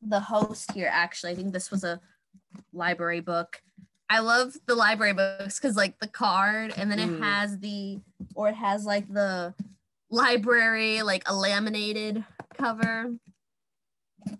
the 0.02 0.20
host 0.20 0.72
here 0.72 0.88
actually. 0.92 1.32
I 1.32 1.34
think 1.34 1.52
this 1.52 1.70
was 1.70 1.84
a 1.84 2.00
library 2.72 3.20
book. 3.20 3.62
I 4.08 4.20
love 4.20 4.56
the 4.66 4.74
library 4.74 5.12
books 5.14 5.58
because 5.58 5.76
like 5.76 5.98
the 5.98 6.06
card 6.06 6.72
and 6.76 6.90
then 6.90 6.98
it 7.00 7.08
Mhm. 7.08 7.18
has 7.22 7.58
the 7.58 7.98
or 8.34 8.48
it 8.50 8.54
has 8.54 8.84
like 8.84 9.12
the 9.12 9.52
library 10.10 11.02
like 11.02 11.24
a 11.26 11.34
laminated 11.34 12.24
cover. 12.56 13.16
You 14.26 14.36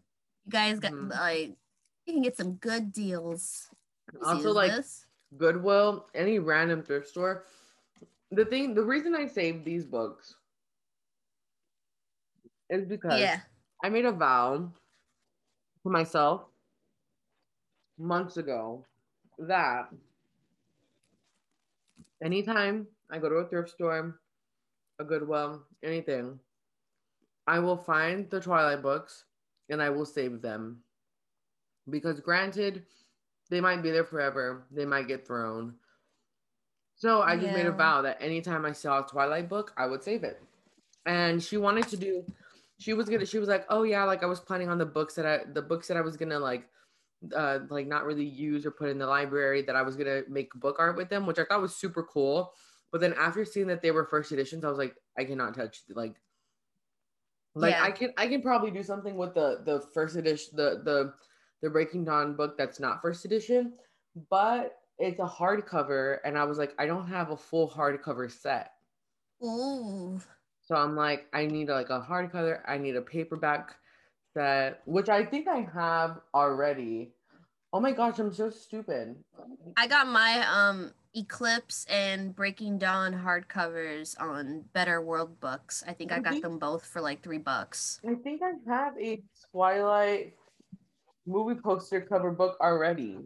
guys 0.50 0.78
got 0.78 0.92
Mhm. 0.92 1.10
like 1.10 1.56
you 2.06 2.12
can 2.14 2.22
get 2.22 2.36
some 2.36 2.52
good 2.54 2.92
deals. 2.92 3.68
Let 4.12 4.20
me 4.20 4.26
see, 4.26 4.32
Also, 4.36 4.52
like, 4.52 4.70
this? 4.70 5.05
Goodwill, 5.36 6.06
any 6.14 6.38
random 6.38 6.82
thrift 6.82 7.08
store. 7.08 7.44
The 8.30 8.44
thing, 8.44 8.74
the 8.74 8.84
reason 8.84 9.14
I 9.14 9.26
saved 9.26 9.64
these 9.64 9.84
books 9.84 10.36
is 12.70 12.84
because 12.84 13.20
yeah, 13.20 13.40
I 13.82 13.88
made 13.88 14.04
a 14.04 14.12
vow 14.12 14.72
to 15.82 15.90
myself 15.90 16.42
months 17.98 18.36
ago 18.36 18.84
that 19.38 19.88
anytime 22.22 22.86
I 23.10 23.18
go 23.18 23.28
to 23.28 23.36
a 23.36 23.48
thrift 23.48 23.70
store, 23.70 24.18
a 24.98 25.04
Goodwill, 25.04 25.62
anything, 25.82 26.38
I 27.46 27.58
will 27.60 27.76
find 27.76 28.28
the 28.30 28.40
Twilight 28.40 28.82
books 28.82 29.24
and 29.68 29.80
I 29.80 29.90
will 29.90 30.06
save 30.06 30.42
them. 30.42 30.82
Because 31.88 32.18
granted, 32.20 32.82
they 33.48 33.60
might 33.60 33.82
be 33.82 33.90
there 33.90 34.04
forever, 34.04 34.66
they 34.70 34.84
might 34.84 35.08
get 35.08 35.26
thrown. 35.26 35.74
So 36.96 37.20
I 37.22 37.36
just 37.36 37.52
made 37.52 37.66
a 37.66 37.72
vow 37.72 38.02
that 38.02 38.18
anytime 38.22 38.64
I 38.64 38.72
saw 38.72 39.00
a 39.04 39.06
Twilight 39.06 39.48
book, 39.48 39.72
I 39.76 39.86
would 39.86 40.02
save 40.02 40.24
it. 40.24 40.40
and 41.06 41.42
she 41.42 41.56
wanted 41.56 41.88
to 41.88 41.96
do. 41.96 42.24
She 42.78 42.92
was 42.92 43.08
gonna. 43.08 43.26
She 43.26 43.38
was 43.38 43.48
like, 43.48 43.64
"Oh 43.70 43.84
yeah, 43.84 44.04
like 44.04 44.22
I 44.22 44.26
was 44.26 44.40
planning 44.40 44.68
on 44.68 44.78
the 44.78 44.86
books 44.86 45.14
that 45.14 45.26
I, 45.26 45.40
the 45.52 45.62
books 45.62 45.88
that 45.88 45.96
I 45.96 46.02
was 46.02 46.16
gonna 46.16 46.38
like, 46.38 46.68
uh, 47.34 47.60
like 47.70 47.86
not 47.86 48.04
really 48.04 48.24
use 48.24 48.66
or 48.66 48.70
put 48.70 48.88
in 48.90 48.98
the 48.98 49.06
library. 49.06 49.62
That 49.62 49.76
I 49.76 49.82
was 49.82 49.96
gonna 49.96 50.22
make 50.28 50.52
book 50.54 50.76
art 50.78 50.96
with 50.96 51.08
them, 51.08 51.26
which 51.26 51.38
I 51.38 51.44
thought 51.44 51.62
was 51.62 51.76
super 51.76 52.02
cool. 52.02 52.52
But 52.92 53.00
then 53.00 53.14
after 53.14 53.44
seeing 53.44 53.66
that 53.68 53.82
they 53.82 53.90
were 53.92 54.04
first 54.04 54.32
editions, 54.32 54.64
I 54.64 54.68
was 54.68 54.78
like, 54.78 54.94
I 55.18 55.24
cannot 55.24 55.54
touch 55.54 55.82
like 55.90 56.16
like 57.54 57.72
yeah. 57.72 57.84
I 57.84 57.90
can 57.90 58.12
I 58.16 58.26
can 58.28 58.42
probably 58.42 58.70
do 58.70 58.82
something 58.82 59.16
with 59.16 59.34
the 59.34 59.62
the 59.64 59.82
first 59.94 60.16
edition 60.16 60.56
the 60.56 60.82
the 60.84 61.14
the 61.62 61.70
Breaking 61.70 62.04
Dawn 62.04 62.34
book 62.34 62.56
that's 62.58 62.80
not 62.80 63.02
first 63.02 63.24
edition, 63.24 63.72
but 64.30 64.78
it's 64.98 65.20
a 65.20 65.26
hardcover 65.26 66.18
and 66.24 66.38
I 66.38 66.44
was 66.44 66.58
like 66.58 66.74
I 66.78 66.86
don't 66.86 67.08
have 67.08 67.30
a 67.30 67.36
full 67.36 67.68
hardcover 67.68 68.30
set. 68.30 68.72
Ooh. 69.44 70.20
So 70.62 70.74
I'm 70.74 70.96
like 70.96 71.26
I 71.32 71.46
need 71.46 71.68
like 71.68 71.90
a 71.90 72.00
hardcover, 72.00 72.60
I 72.66 72.78
need 72.78 72.96
a 72.96 73.02
paperback 73.02 73.74
set, 74.34 74.82
which 74.86 75.08
I 75.08 75.24
think 75.24 75.48
I 75.48 75.68
have 75.74 76.20
already. 76.34 77.12
Oh 77.72 77.80
my 77.80 77.92
gosh, 77.92 78.18
I'm 78.18 78.32
so 78.32 78.50
stupid. 78.50 79.16
I 79.76 79.86
got 79.86 80.06
my 80.06 80.46
um 80.48 80.92
Eclipse 81.16 81.86
and 81.88 82.36
Breaking 82.36 82.76
Dawn 82.76 83.14
hardcovers 83.14 84.20
on 84.20 84.64
Better 84.74 85.00
World 85.00 85.40
Books. 85.40 85.82
I 85.88 85.94
think 85.94 86.12
I, 86.12 86.18
got 86.18 86.32
think, 86.32 86.42
them 86.42 86.58
both 86.58 86.84
for 86.84 87.00
like 87.00 87.22
three 87.22 87.38
bucks. 87.38 88.00
I 88.06 88.14
think 88.16 88.42
I 88.42 88.52
have 88.70 88.92
a 89.00 89.22
Twilight 89.50 90.34
movie 91.26 91.60
poster 91.60 92.00
cover 92.00 92.30
book 92.30 92.56
already. 92.60 93.18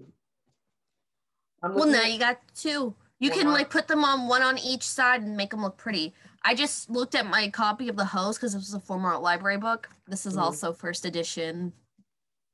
well, 1.63 1.87
now 1.87 2.05
you 2.05 2.19
got 2.19 2.41
two. 2.55 2.95
You 3.19 3.31
can 3.31 3.49
like 3.49 3.69
put 3.69 3.87
them 3.87 4.03
on 4.03 4.29
one 4.29 4.43
on 4.43 4.59
each 4.59 4.83
side 4.83 5.23
and 5.23 5.37
make 5.37 5.51
them 5.51 5.63
look 5.63 5.77
pretty. 5.77 6.15
I 6.43 6.55
just 6.55 6.89
looked 6.89 7.15
at 7.15 7.27
my 7.27 7.51
copy 7.51 7.89
of 7.91 7.97
The 7.97 8.05
Host 8.07 8.41
because 8.41 8.55
this 8.55 8.63
was 8.63 8.75
a 8.75 8.81
former 8.81 9.19
library 9.19 9.59
book. 9.59 9.91
This 10.09 10.25
is 10.25 10.37
mm. 10.37 10.41
also 10.41 10.73
first 10.73 11.05
edition. 11.05 11.75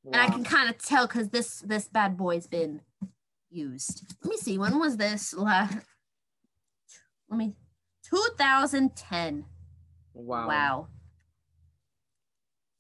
Wow. 0.03 0.13
And 0.13 0.23
I 0.23 0.35
can 0.35 0.43
kind 0.43 0.69
of 0.69 0.79
tell 0.79 1.07
because 1.07 1.29
this 1.29 1.61
this 1.61 1.87
bad 1.87 2.17
boy's 2.17 2.49
been 2.49 2.81
used. 3.49 4.13
Let 4.23 4.31
me 4.31 4.37
see. 4.37 4.59
When 4.59 4.79
was 4.81 4.97
this 4.97 5.33
last? 5.35 5.79
Let 7.29 7.39
me. 7.39 7.55
2010. 8.11 9.45
Wow. 10.15 10.49
Wow. 10.49 10.89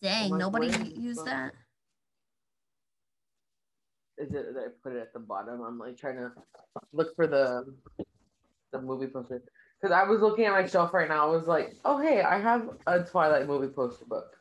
Dang, 0.02 0.36
nobody 0.36 0.68
used 0.94 1.24
that. 1.24 1.52
Is 4.18 4.32
it 4.32 4.54
that 4.54 4.60
I 4.60 4.68
put 4.82 4.94
it 4.94 5.00
at 5.00 5.12
the 5.12 5.18
bottom? 5.18 5.60
I'm 5.62 5.78
like 5.78 5.96
trying 5.96 6.16
to 6.16 6.32
look 6.92 7.14
for 7.16 7.26
the 7.26 7.74
the 8.72 8.80
movie 8.80 9.06
poster 9.06 9.42
because 9.80 9.92
I 9.92 10.04
was 10.04 10.20
looking 10.20 10.46
at 10.46 10.52
my 10.52 10.66
shelf 10.66 10.94
right 10.94 11.08
now. 11.08 11.28
I 11.28 11.36
was 11.36 11.46
like, 11.46 11.76
oh 11.84 11.98
hey, 12.00 12.22
I 12.22 12.38
have 12.38 12.70
a 12.86 13.02
Twilight 13.02 13.46
movie 13.46 13.72
poster 13.72 14.04
book. 14.04 14.36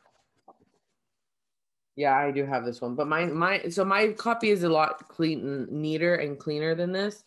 Yeah, 1.94 2.14
I 2.14 2.30
do 2.30 2.44
have 2.44 2.64
this 2.64 2.80
one, 2.80 2.94
but 2.94 3.06
my 3.06 3.26
my 3.26 3.68
so 3.68 3.84
my 3.84 4.08
copy 4.12 4.50
is 4.50 4.62
a 4.62 4.68
lot 4.68 5.08
clean, 5.08 5.66
neater 5.70 6.16
and 6.16 6.38
cleaner 6.38 6.74
than 6.74 6.92
this. 6.92 7.24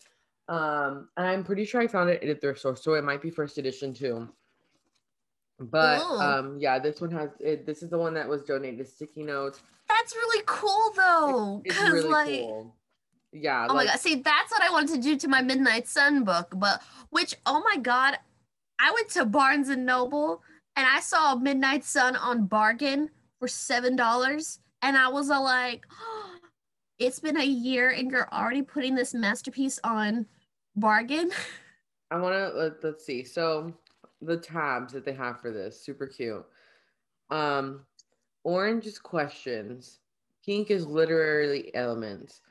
Um, 0.47 1.09
and 1.17 1.27
I'm 1.27 1.43
pretty 1.43 1.65
sure 1.65 1.81
I 1.81 1.87
found 1.87 2.09
it 2.09 2.23
at 2.23 2.29
a 2.29 2.35
thrift 2.35 2.59
store, 2.59 2.75
so 2.75 2.93
it 2.95 3.03
might 3.03 3.21
be 3.21 3.29
first 3.29 3.57
edition 3.59 3.93
too. 3.93 4.27
But 5.59 6.01
Ooh. 6.01 6.19
um, 6.19 6.57
yeah, 6.59 6.79
this 6.79 7.01
one 7.01 7.11
has 7.11 7.29
it, 7.39 7.65
this 7.65 7.83
is 7.83 7.89
the 7.89 7.97
one 7.97 8.13
that 8.13 8.27
was 8.27 8.43
donated 8.43 8.87
sticky 8.87 9.23
notes. 9.23 9.61
That's 9.99 10.15
really 10.15 10.43
cool 10.45 10.93
though, 10.95 11.61
because 11.63 11.91
really 11.91 12.09
like. 12.09 12.41
Cool. 12.41 12.75
Yeah. 13.31 13.67
Oh 13.69 13.73
like, 13.73 13.87
my 13.87 13.91
god! 13.91 13.99
See, 13.99 14.15
that's 14.15 14.51
what 14.51 14.63
I 14.63 14.71
wanted 14.71 14.95
to 14.95 15.01
do 15.01 15.17
to 15.17 15.27
my 15.27 15.41
Midnight 15.41 15.87
Sun 15.87 16.23
book, 16.23 16.53
but 16.55 16.81
which, 17.09 17.35
oh 17.45 17.61
my 17.61 17.77
god, 17.77 18.17
I 18.79 18.91
went 18.91 19.09
to 19.09 19.25
Barnes 19.25 19.69
and 19.69 19.85
Noble 19.85 20.41
and 20.75 20.87
I 20.87 21.01
saw 21.01 21.35
Midnight 21.35 21.83
Sun 21.83 22.15
on 22.15 22.45
bargain 22.45 23.09
for 23.37 23.47
seven 23.47 23.95
dollars, 23.95 24.59
and 24.81 24.97
I 24.97 25.09
was 25.09 25.29
all 25.29 25.43
like, 25.43 25.85
oh, 25.91 26.35
"It's 26.99 27.19
been 27.19 27.37
a 27.37 27.45
year, 27.45 27.89
and 27.89 28.09
you're 28.09 28.33
already 28.33 28.61
putting 28.61 28.95
this 28.95 29.13
masterpiece 29.13 29.79
on 29.83 30.25
bargain." 30.75 31.31
I 32.11 32.19
want 32.19 32.33
to 32.33 32.57
let, 32.57 32.83
let's 32.83 33.05
see. 33.05 33.23
So 33.23 33.73
the 34.21 34.37
tabs 34.37 34.93
that 34.93 35.05
they 35.05 35.13
have 35.13 35.39
for 35.41 35.51
this 35.51 35.83
super 35.83 36.07
cute. 36.07 36.45
Um, 37.29 37.85
orange 38.49 38.87
is 38.87 38.97
questions, 38.97 39.99
pink 40.43 40.71
is 40.71 40.87
literary 40.87 41.69
elements, 41.75 42.41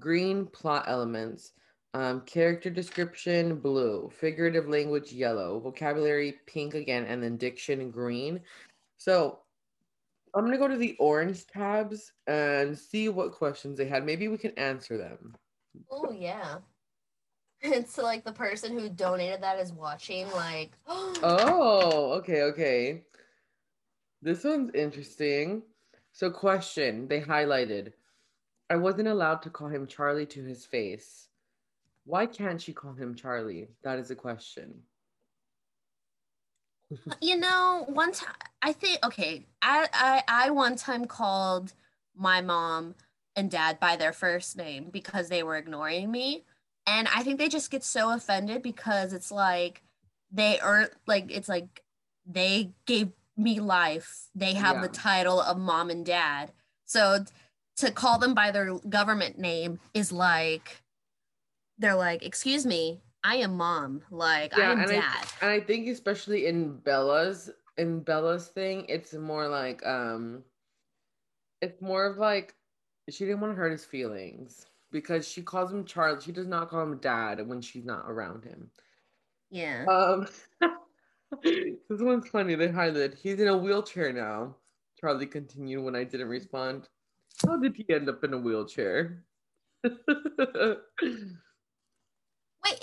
green 0.00 0.46
plot 0.46 0.84
elements, 0.86 1.52
um, 1.92 2.22
character 2.22 2.70
description 2.70 3.56
blue, 3.56 4.10
figurative 4.18 4.66
language 4.66 5.12
yellow, 5.12 5.60
vocabulary 5.60 6.38
pink 6.46 6.72
again, 6.72 7.04
and 7.04 7.22
then 7.22 7.36
diction 7.36 7.90
green. 7.90 8.40
So 8.96 9.40
I'm 10.34 10.46
gonna 10.46 10.56
go 10.56 10.68
to 10.68 10.78
the 10.78 10.96
orange 10.98 11.46
tabs 11.46 12.12
and 12.26 12.76
see 12.78 13.10
what 13.10 13.32
questions 13.32 13.76
they 13.76 13.86
had. 13.86 14.06
Maybe 14.06 14.28
we 14.28 14.38
can 14.38 14.52
answer 14.52 14.96
them. 14.96 15.36
Oh 15.90 16.12
yeah. 16.12 16.56
It's 17.64 17.96
like 17.96 18.24
the 18.24 18.32
person 18.32 18.76
who 18.76 18.88
donated 18.88 19.40
that 19.42 19.60
is 19.60 19.72
watching, 19.72 20.28
like 20.32 20.72
Oh, 20.88 22.14
okay, 22.18 22.42
okay. 22.42 23.02
This 24.22 24.44
one's 24.44 24.70
interesting. 24.74 25.62
So 26.12 26.30
question 26.30 27.08
they 27.08 27.20
highlighted. 27.20 27.92
I 28.70 28.76
wasn't 28.76 29.08
allowed 29.08 29.42
to 29.42 29.50
call 29.50 29.68
him 29.68 29.86
Charlie 29.86 30.26
to 30.26 30.42
his 30.42 30.64
face. 30.64 31.28
Why 32.04 32.26
can't 32.26 32.60
she 32.60 32.72
call 32.72 32.94
him 32.94 33.14
Charlie? 33.14 33.68
That 33.82 33.98
is 33.98 34.10
a 34.10 34.16
question 34.16 34.82
you 37.20 37.36
know, 37.36 37.84
one 37.88 38.12
time 38.12 38.34
I 38.60 38.72
think 38.72 39.04
okay, 39.04 39.46
I, 39.60 39.88
I 39.92 40.22
I 40.28 40.50
one 40.50 40.76
time 40.76 41.06
called 41.06 41.72
my 42.16 42.40
mom 42.40 42.94
and 43.36 43.50
dad 43.50 43.80
by 43.80 43.96
their 43.96 44.12
first 44.12 44.56
name 44.56 44.88
because 44.90 45.28
they 45.28 45.42
were 45.42 45.56
ignoring 45.56 46.10
me. 46.10 46.44
And 46.86 47.08
I 47.14 47.22
think 47.22 47.38
they 47.38 47.48
just 47.48 47.70
get 47.70 47.84
so 47.84 48.12
offended 48.12 48.62
because 48.62 49.12
it's 49.12 49.30
like 49.30 49.82
they 50.30 50.58
are 50.60 50.90
like 51.06 51.30
it's 51.30 51.48
like 51.48 51.82
they 52.26 52.72
gave 52.86 53.10
me 53.36 53.60
life. 53.60 54.28
They 54.34 54.54
have 54.54 54.76
yeah. 54.76 54.82
the 54.82 54.88
title 54.88 55.40
of 55.40 55.58
mom 55.58 55.90
and 55.90 56.04
dad. 56.04 56.52
So 56.84 57.24
to 57.76 57.90
call 57.90 58.18
them 58.18 58.34
by 58.34 58.50
their 58.50 58.78
government 58.88 59.38
name 59.38 59.80
is 59.94 60.12
like 60.12 60.82
they're 61.78 61.96
like, 61.96 62.22
excuse 62.24 62.64
me, 62.66 63.00
I 63.24 63.36
am 63.36 63.56
mom. 63.56 64.02
Like 64.10 64.56
yeah, 64.56 64.68
I 64.68 64.72
am 64.72 64.80
and 64.80 64.90
dad. 64.90 65.26
I, 65.40 65.46
and 65.46 65.50
I 65.50 65.60
think 65.60 65.88
especially 65.88 66.46
in 66.46 66.76
Bella's 66.78 67.50
in 67.78 68.00
Bella's 68.00 68.48
thing, 68.48 68.86
it's 68.88 69.14
more 69.14 69.48
like 69.48 69.84
um 69.86 70.42
it's 71.60 71.80
more 71.80 72.06
of 72.06 72.18
like 72.18 72.54
she 73.10 73.24
didn't 73.24 73.40
want 73.40 73.52
to 73.52 73.56
hurt 73.56 73.72
his 73.72 73.84
feelings 73.84 74.66
because 74.90 75.26
she 75.26 75.42
calls 75.42 75.72
him 75.72 75.84
Charlie. 75.84 76.20
She 76.20 76.32
does 76.32 76.46
not 76.46 76.68
call 76.68 76.82
him 76.82 76.98
dad 76.98 77.46
when 77.46 77.60
she's 77.60 77.84
not 77.84 78.04
around 78.06 78.44
him. 78.44 78.70
Yeah. 79.50 79.84
Um 79.86 80.26
this 81.42 82.00
one's 82.00 82.28
funny. 82.28 82.54
They 82.54 82.68
highlighted 82.68 83.16
he's 83.18 83.40
in 83.40 83.48
a 83.48 83.56
wheelchair 83.56 84.12
now. 84.12 84.56
Charlie 85.00 85.26
continued 85.26 85.82
when 85.82 85.96
I 85.96 86.04
didn't 86.04 86.28
respond. 86.28 86.88
How 87.44 87.56
did 87.56 87.74
he 87.74 87.84
end 87.92 88.08
up 88.08 88.22
in 88.22 88.34
a 88.34 88.38
wheelchair? 88.38 89.24
Wait, 89.84 89.96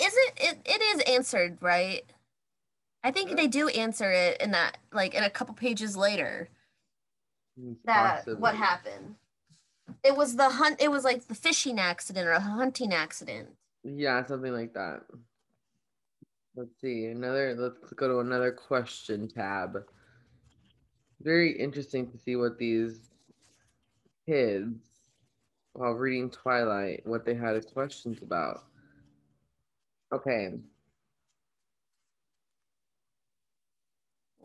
is 0.01 0.13
it, 0.13 0.33
it? 0.37 0.57
It 0.65 0.81
is 0.81 1.01
answered, 1.01 1.57
right? 1.61 2.03
I 3.03 3.11
think 3.11 3.37
they 3.37 3.47
do 3.47 3.69
answer 3.69 4.11
it 4.11 4.41
in 4.41 4.51
that, 4.51 4.77
like, 4.91 5.13
in 5.13 5.23
a 5.23 5.29
couple 5.29 5.53
pages 5.55 5.95
later. 5.95 6.49
That 7.85 8.23
what 8.39 8.55
happened? 8.55 9.15
It 10.03 10.15
was 10.15 10.35
the 10.35 10.49
hunt. 10.49 10.81
It 10.81 10.91
was 10.91 11.03
like 11.03 11.27
the 11.27 11.35
fishing 11.35 11.79
accident 11.79 12.27
or 12.27 12.31
a 12.31 12.39
hunting 12.39 12.93
accident. 12.93 13.49
Yeah, 13.83 14.25
something 14.25 14.53
like 14.53 14.73
that. 14.73 15.03
Let's 16.55 16.79
see 16.81 17.05
another. 17.05 17.55
Let's 17.57 17.93
go 17.93 18.07
to 18.07 18.19
another 18.19 18.51
question 18.51 19.27
tab. 19.27 19.77
Very 21.21 21.51
interesting 21.57 22.09
to 22.11 22.17
see 22.17 22.35
what 22.35 22.57
these 22.57 23.11
kids, 24.25 24.75
while 25.73 25.91
reading 25.91 26.29
Twilight, 26.29 27.05
what 27.05 27.25
they 27.25 27.35
had 27.35 27.65
questions 27.73 28.21
about. 28.21 28.63
Okay. 30.11 30.53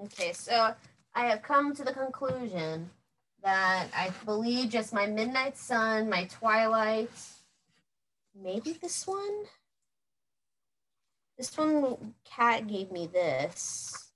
Okay, 0.05 0.33
so 0.33 0.75
I 1.15 1.27
have 1.27 1.43
come 1.43 1.75
to 1.75 1.85
the 1.85 1.93
conclusion 1.93 2.91
that 3.43 3.89
I 3.95 4.11
believe 4.25 4.71
just 4.71 4.93
my 4.93 5.07
Midnight 5.07 5.57
Sun, 5.57 6.09
my 6.09 6.25
Twilight, 6.25 7.11
maybe 8.35 8.73
this 8.73 9.07
one? 9.07 9.45
This 11.37 11.57
one, 11.59 12.15
Cat 12.25 12.69
gave 12.69 12.93
me 12.93 13.09
this. 13.09 14.13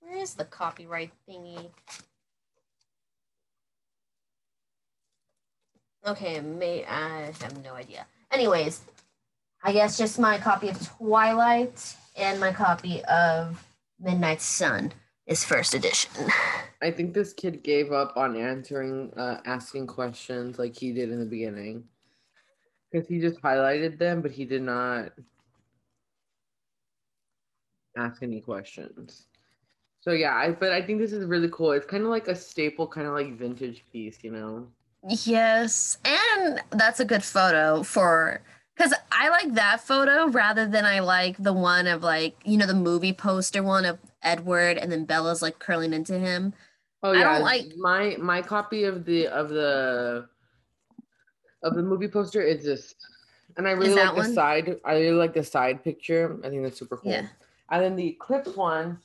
Where 0.00 0.16
is 0.16 0.34
the 0.34 0.44
copyright 0.44 1.12
thingy? 1.28 1.70
Okay, 6.06 6.40
may 6.40 6.84
I 6.84 7.32
have 7.40 7.62
no 7.64 7.74
idea. 7.74 8.06
Anyways, 8.30 8.82
I 9.62 9.72
guess 9.72 9.98
just 9.98 10.18
my 10.18 10.38
copy 10.38 10.68
of 10.68 10.96
Twilight 10.96 11.96
and 12.16 12.38
my 12.38 12.52
copy 12.52 13.02
of 13.04 13.62
Midnight 13.98 14.40
Sun 14.40 14.92
is 15.28 15.44
first 15.44 15.74
edition. 15.74 16.10
I 16.82 16.90
think 16.90 17.14
this 17.14 17.32
kid 17.32 17.62
gave 17.62 17.92
up 17.92 18.16
on 18.16 18.36
answering, 18.36 19.12
uh, 19.16 19.40
asking 19.44 19.86
questions 19.86 20.58
like 20.58 20.76
he 20.76 20.92
did 20.92 21.10
in 21.10 21.20
the 21.20 21.26
beginning. 21.26 21.84
Because 22.90 23.06
he 23.06 23.20
just 23.20 23.40
highlighted 23.42 23.98
them, 23.98 24.22
but 24.22 24.30
he 24.30 24.46
did 24.46 24.62
not 24.62 25.12
ask 27.96 28.22
any 28.22 28.40
questions. 28.40 29.26
So 30.00 30.12
yeah, 30.12 30.34
I 30.34 30.52
but 30.52 30.72
I 30.72 30.80
think 30.80 31.00
this 31.00 31.12
is 31.12 31.26
really 31.26 31.50
cool. 31.52 31.72
It's 31.72 31.84
kind 31.84 32.04
of 32.04 32.08
like 32.08 32.28
a 32.28 32.34
staple, 32.34 32.86
kind 32.86 33.06
of 33.06 33.12
like 33.12 33.36
vintage 33.36 33.84
piece, 33.92 34.18
you 34.22 34.30
know. 34.30 34.66
Yes, 35.06 35.98
and 36.04 36.62
that's 36.70 37.00
a 37.00 37.04
good 37.04 37.22
photo 37.22 37.82
for 37.82 38.40
because 38.76 38.94
I 39.12 39.28
like 39.28 39.54
that 39.54 39.80
photo 39.80 40.28
rather 40.28 40.66
than 40.66 40.86
I 40.86 41.00
like 41.00 41.36
the 41.38 41.52
one 41.52 41.86
of 41.86 42.02
like 42.02 42.36
you 42.44 42.56
know 42.56 42.66
the 42.66 42.74
movie 42.74 43.12
poster 43.12 43.62
one 43.62 43.84
of 43.84 43.98
Edward 44.22 44.78
and 44.78 44.90
then 44.90 45.04
Bella's 45.04 45.42
like 45.42 45.58
curling 45.58 45.92
into 45.92 46.18
him. 46.18 46.52
Oh 47.02 47.12
yeah, 47.12 47.20
I 47.30 47.34
don't 47.34 47.42
like 47.42 47.76
my 47.76 48.16
my 48.18 48.42
copy 48.42 48.84
of 48.84 49.04
the 49.04 49.28
of 49.28 49.50
the 49.50 50.28
of 51.62 51.74
the 51.74 51.82
movie 51.82 52.08
poster 52.08 52.42
is 52.42 52.64
this, 52.64 52.94
and 53.56 53.68
I 53.68 53.72
really 53.72 53.94
like 53.94 54.10
the 54.10 54.14
one? 54.14 54.34
side. 54.34 54.76
I 54.84 54.94
really 54.94 55.16
like 55.16 55.34
the 55.34 55.44
side 55.44 55.84
picture. 55.84 56.38
I 56.44 56.48
think 56.48 56.62
that's 56.62 56.78
super 56.78 56.96
cool. 56.96 57.12
Yeah. 57.12 57.26
And 57.70 57.84
then 57.84 57.96
the 57.96 58.08
Eclipse 58.08 58.56
one, 58.56 58.98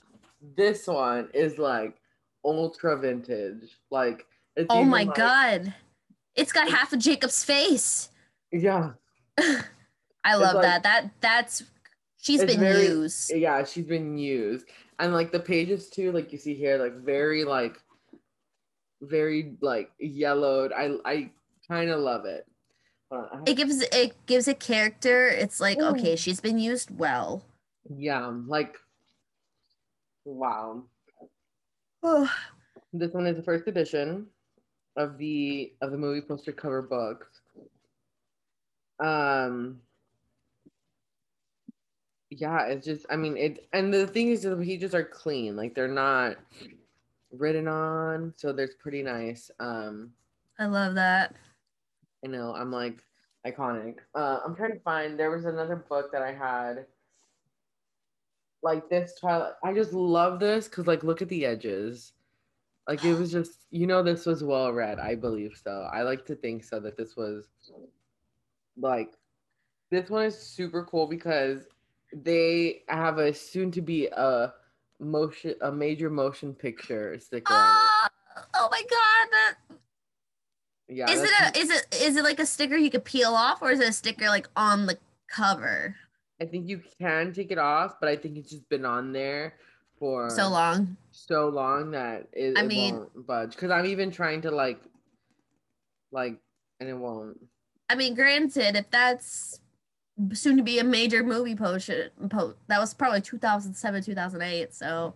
this 0.55 0.87
one 0.87 1.29
is 1.33 1.57
like 1.57 1.95
ultra 2.43 2.97
vintage. 2.97 3.77
Like 3.91 4.25
oh 4.69 4.83
my 4.83 5.03
like, 5.03 5.15
god, 5.15 5.73
it's 6.35 6.51
got 6.51 6.65
it's, 6.65 6.73
half 6.73 6.93
of 6.93 6.99
Jacob's 6.99 7.43
face. 7.43 8.09
Yeah. 8.51 8.91
I 10.23 10.35
love 10.35 10.55
like, 10.55 10.63
that. 10.63 10.83
That 10.83 11.09
that's 11.21 11.63
she's 12.21 12.43
been 12.43 12.59
very, 12.59 12.85
used. 12.85 13.31
Yeah, 13.35 13.63
she's 13.63 13.85
been 13.85 14.17
used. 14.17 14.65
And 14.99 15.13
like 15.13 15.31
the 15.31 15.39
pages 15.39 15.89
too, 15.89 16.11
like 16.11 16.31
you 16.31 16.37
see 16.37 16.53
here, 16.53 16.77
like 16.77 16.95
very 16.97 17.43
like 17.43 17.77
very 19.01 19.55
like 19.61 19.91
yellowed. 19.99 20.71
I 20.71 20.97
I 21.05 21.31
kind 21.67 21.89
of 21.89 21.99
love 21.99 22.25
it. 22.25 22.47
It 23.45 23.55
gives 23.55 23.81
it 23.81 24.25
gives 24.25 24.47
a 24.47 24.53
character. 24.53 25.27
It's 25.27 25.59
like 25.59 25.79
Ooh. 25.79 25.87
okay, 25.87 26.15
she's 26.15 26.39
been 26.39 26.57
used 26.57 26.97
well. 26.97 27.43
Yeah, 27.89 28.31
like 28.47 28.77
wow. 30.25 30.83
oh. 32.01 32.31
this 32.93 33.13
one 33.13 33.27
is 33.27 33.37
the 33.37 33.43
first 33.43 33.67
edition 33.67 34.27
of 34.95 35.17
the 35.17 35.73
of 35.81 35.91
the 35.91 35.97
movie 35.97 36.21
poster 36.21 36.51
cover 36.51 36.81
book. 36.81 37.27
Um 38.99 39.79
yeah, 42.39 42.65
it's 42.65 42.85
just 42.85 43.05
I 43.09 43.15
mean 43.15 43.37
it 43.37 43.67
and 43.73 43.93
the 43.93 44.07
thing 44.07 44.29
is 44.29 44.43
the 44.43 44.55
pages 44.55 44.95
are 44.95 45.03
clean, 45.03 45.55
like 45.55 45.75
they're 45.75 45.87
not 45.87 46.37
written 47.31 47.67
on, 47.67 48.33
so 48.35 48.53
there's 48.53 48.75
pretty 48.75 49.03
nice. 49.03 49.51
Um 49.59 50.11
I 50.59 50.65
love 50.65 50.95
that. 50.95 51.35
I 52.23 52.27
know, 52.27 52.53
I'm 52.53 52.71
like 52.71 53.03
iconic. 53.45 53.97
Uh 54.15 54.39
I'm 54.45 54.55
trying 54.55 54.73
to 54.73 54.79
find 54.79 55.19
there 55.19 55.31
was 55.31 55.45
another 55.45 55.75
book 55.75 56.11
that 56.11 56.21
I 56.21 56.33
had 56.33 56.85
like 58.61 58.89
this 58.89 59.15
Twilight. 59.19 59.53
I 59.63 59.73
just 59.73 59.93
love 59.93 60.39
this 60.39 60.67
because 60.67 60.87
like 60.87 61.03
look 61.03 61.21
at 61.21 61.29
the 61.29 61.45
edges. 61.45 62.13
Like 62.87 63.03
it 63.05 63.13
was 63.17 63.31
just 63.31 63.65
you 63.71 63.87
know 63.87 64.03
this 64.03 64.25
was 64.25 64.43
well 64.43 64.71
read. 64.71 64.99
I 64.99 65.15
believe 65.15 65.59
so. 65.61 65.87
I 65.93 66.01
like 66.03 66.25
to 66.27 66.35
think 66.35 66.63
so 66.63 66.79
that 66.79 66.97
this 66.97 67.15
was 67.15 67.47
like 68.77 69.13
this 69.91 70.09
one 70.09 70.25
is 70.25 70.37
super 70.37 70.83
cool 70.85 71.05
because 71.05 71.67
they 72.13 72.81
have 72.87 73.17
a 73.17 73.33
soon 73.33 73.71
to 73.71 73.81
be 73.81 74.07
a 74.07 74.53
motion 74.99 75.55
a 75.61 75.71
major 75.71 76.09
motion 76.09 76.53
picture 76.53 77.17
sticker 77.19 77.45
oh, 77.49 78.07
oh 78.55 78.67
my 78.71 78.81
god 78.81 79.27
that 79.31 79.55
yeah 80.87 81.09
is 81.09 81.21
it 81.21 81.31
a 81.41 81.59
is 81.59 81.69
it 81.69 81.97
is 82.01 82.15
it 82.15 82.23
like 82.23 82.39
a 82.39 82.45
sticker 82.45 82.75
you 82.75 82.89
could 82.89 83.03
peel 83.03 83.33
off 83.33 83.61
or 83.61 83.71
is 83.71 83.79
it 83.79 83.89
a 83.89 83.93
sticker 83.93 84.27
like 84.27 84.47
on 84.55 84.85
the 84.85 84.97
cover 85.27 85.95
I 86.43 86.45
think 86.45 86.67
you 86.67 86.81
can 86.99 87.31
take 87.31 87.51
it 87.51 87.57
off, 87.57 87.99
but 88.01 88.09
I 88.09 88.17
think 88.17 88.37
it's 88.37 88.49
just 88.49 88.67
been 88.67 88.85
on 88.85 89.13
there 89.13 89.53
for 89.97 90.29
so 90.29 90.49
long, 90.49 90.97
so 91.11 91.47
long 91.47 91.91
that 91.91 92.27
it, 92.33 92.57
I 92.57 92.61
it 92.61 92.67
mean, 92.67 92.95
won't 92.95 93.27
budge. 93.27 93.51
Because 93.51 93.71
I'm 93.71 93.85
even 93.85 94.11
trying 94.11 94.41
to 94.41 94.51
like, 94.51 94.81
like, 96.11 96.37
and 96.81 96.89
it 96.89 96.97
won't. 96.97 97.37
I 97.89 97.95
mean, 97.95 98.13
granted, 98.13 98.75
if 98.75 98.89
that's 98.89 99.61
soon 100.33 100.57
to 100.57 100.63
be 100.63 100.79
a 100.79 100.83
major 100.83 101.23
movie 101.23 101.55
potion, 101.55 102.09
po- 102.29 102.55
that 102.67 102.79
was 102.79 102.93
probably 102.93 103.21
2007, 103.21 104.03
2008. 104.03 104.73
So 104.73 105.13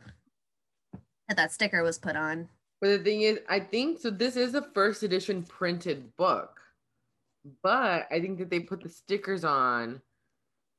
that 1.28 1.38
that 1.38 1.52
sticker 1.52 1.84
was 1.84 1.98
put 1.98 2.16
on. 2.16 2.50
But 2.80 2.90
the 2.90 3.00
thing 3.00 3.22
is, 3.22 3.40
I 3.50 3.60
think 3.60 4.00
so. 4.00 4.10
This 4.10 4.36
is 4.36 4.54
a 4.56 4.62
first 4.74 5.04
edition 5.04 5.44
printed 5.44 6.16
book, 6.16 6.60
but 7.64 8.08
I 8.12 8.20
think 8.20 8.38
that 8.40 8.50
they 8.50 8.60
put 8.60 8.82
the 8.82 8.90
stickers 8.90 9.44
on 9.44 10.02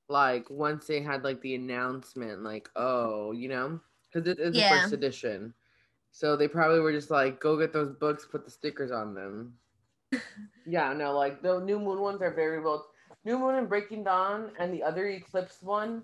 like 0.08 0.48
once 0.48 0.86
they 0.86 1.00
had 1.00 1.24
like 1.24 1.40
the 1.42 1.54
announcement, 1.54 2.42
like, 2.42 2.68
oh, 2.76 3.32
you 3.32 3.48
know, 3.48 3.80
because 4.12 4.28
it 4.28 4.38
is 4.38 4.56
yeah. 4.56 4.74
the 4.74 4.80
first 4.80 4.92
edition. 4.94 5.54
So 6.12 6.36
they 6.36 6.48
probably 6.48 6.80
were 6.80 6.92
just 6.92 7.10
like, 7.10 7.40
go 7.40 7.58
get 7.58 7.72
those 7.72 7.92
books, 7.92 8.26
put 8.30 8.44
the 8.44 8.50
stickers 8.50 8.90
on 8.90 9.14
them. 9.14 9.54
yeah, 10.66 10.92
no, 10.92 11.12
like 11.12 11.42
the 11.42 11.60
New 11.60 11.78
Moon 11.78 12.00
ones 12.00 12.22
are 12.22 12.32
very 12.32 12.60
well. 12.60 12.86
New 13.24 13.38
Moon 13.38 13.56
and 13.56 13.68
Breaking 13.68 14.04
Dawn 14.04 14.50
and 14.58 14.72
the 14.72 14.82
other 14.82 15.08
Eclipse 15.08 15.62
one 15.62 16.02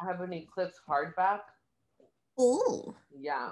I 0.00 0.06
have 0.06 0.20
an 0.20 0.32
Eclipse 0.32 0.80
hardback. 0.88 1.40
Ooh. 2.40 2.94
Yeah. 3.18 3.50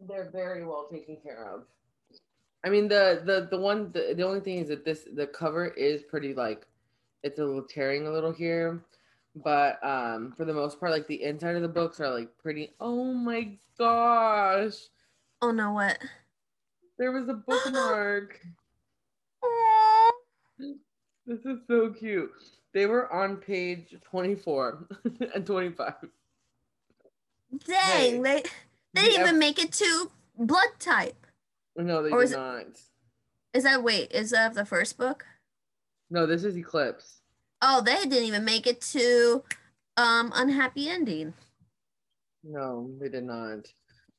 They're 0.00 0.30
very 0.32 0.64
well 0.64 0.88
taken 0.90 1.16
care 1.22 1.46
of. 1.52 1.64
I 2.64 2.70
mean 2.70 2.88
the 2.88 3.22
the 3.24 3.48
the 3.50 3.58
one 3.58 3.90
the, 3.92 4.14
the 4.16 4.22
only 4.22 4.40
thing 4.40 4.58
is 4.58 4.68
that 4.68 4.84
this 4.84 5.06
the 5.14 5.26
cover 5.26 5.66
is 5.68 6.02
pretty 6.02 6.32
like 6.32 6.66
it's 7.22 7.38
a 7.38 7.44
little 7.44 7.62
tearing 7.62 8.06
a 8.06 8.12
little 8.12 8.32
here 8.32 8.84
but 9.34 9.82
um 9.84 10.32
for 10.36 10.44
the 10.44 10.52
most 10.52 10.78
part 10.78 10.92
like 10.92 11.06
the 11.08 11.22
inside 11.22 11.56
of 11.56 11.62
the 11.62 11.68
books 11.68 11.98
are 12.00 12.10
like 12.10 12.28
pretty 12.38 12.72
oh 12.78 13.12
my 13.12 13.56
gosh 13.78 14.74
oh 15.40 15.50
no 15.50 15.72
what 15.72 15.98
there 16.98 17.10
was 17.10 17.28
a 17.28 17.34
bookmark 17.34 18.40
this 21.26 21.40
is 21.44 21.58
so 21.66 21.90
cute 21.90 22.30
they 22.74 22.86
were 22.86 23.12
on 23.12 23.36
page 23.36 23.94
24 24.02 24.88
and 25.34 25.46
25 25.46 25.94
dang 27.66 27.76
hey, 27.76 28.18
they 28.18 28.42
they 28.94 29.02
didn't 29.02 29.20
even 29.20 29.38
make 29.38 29.62
it 29.62 29.72
to 29.72 30.10
blood 30.38 30.68
type 30.78 31.26
no 31.76 32.02
they 32.02 32.10
or 32.10 32.24
did 32.24 32.32
not 32.32 32.66
is 33.54 33.64
that 33.64 33.82
wait 33.82 34.10
is 34.12 34.30
that 34.30 34.54
the 34.54 34.64
first 34.64 34.96
book 34.96 35.26
no, 36.12 36.26
this 36.26 36.44
is 36.44 36.58
Eclipse. 36.58 37.22
Oh, 37.62 37.80
they 37.80 37.94
didn't 38.02 38.24
even 38.28 38.44
make 38.44 38.66
it 38.66 38.82
to 38.92 39.42
um 39.96 40.30
unhappy 40.34 40.90
ending. 40.90 41.32
No, 42.44 42.90
they 43.00 43.08
did 43.08 43.24
not. 43.24 43.72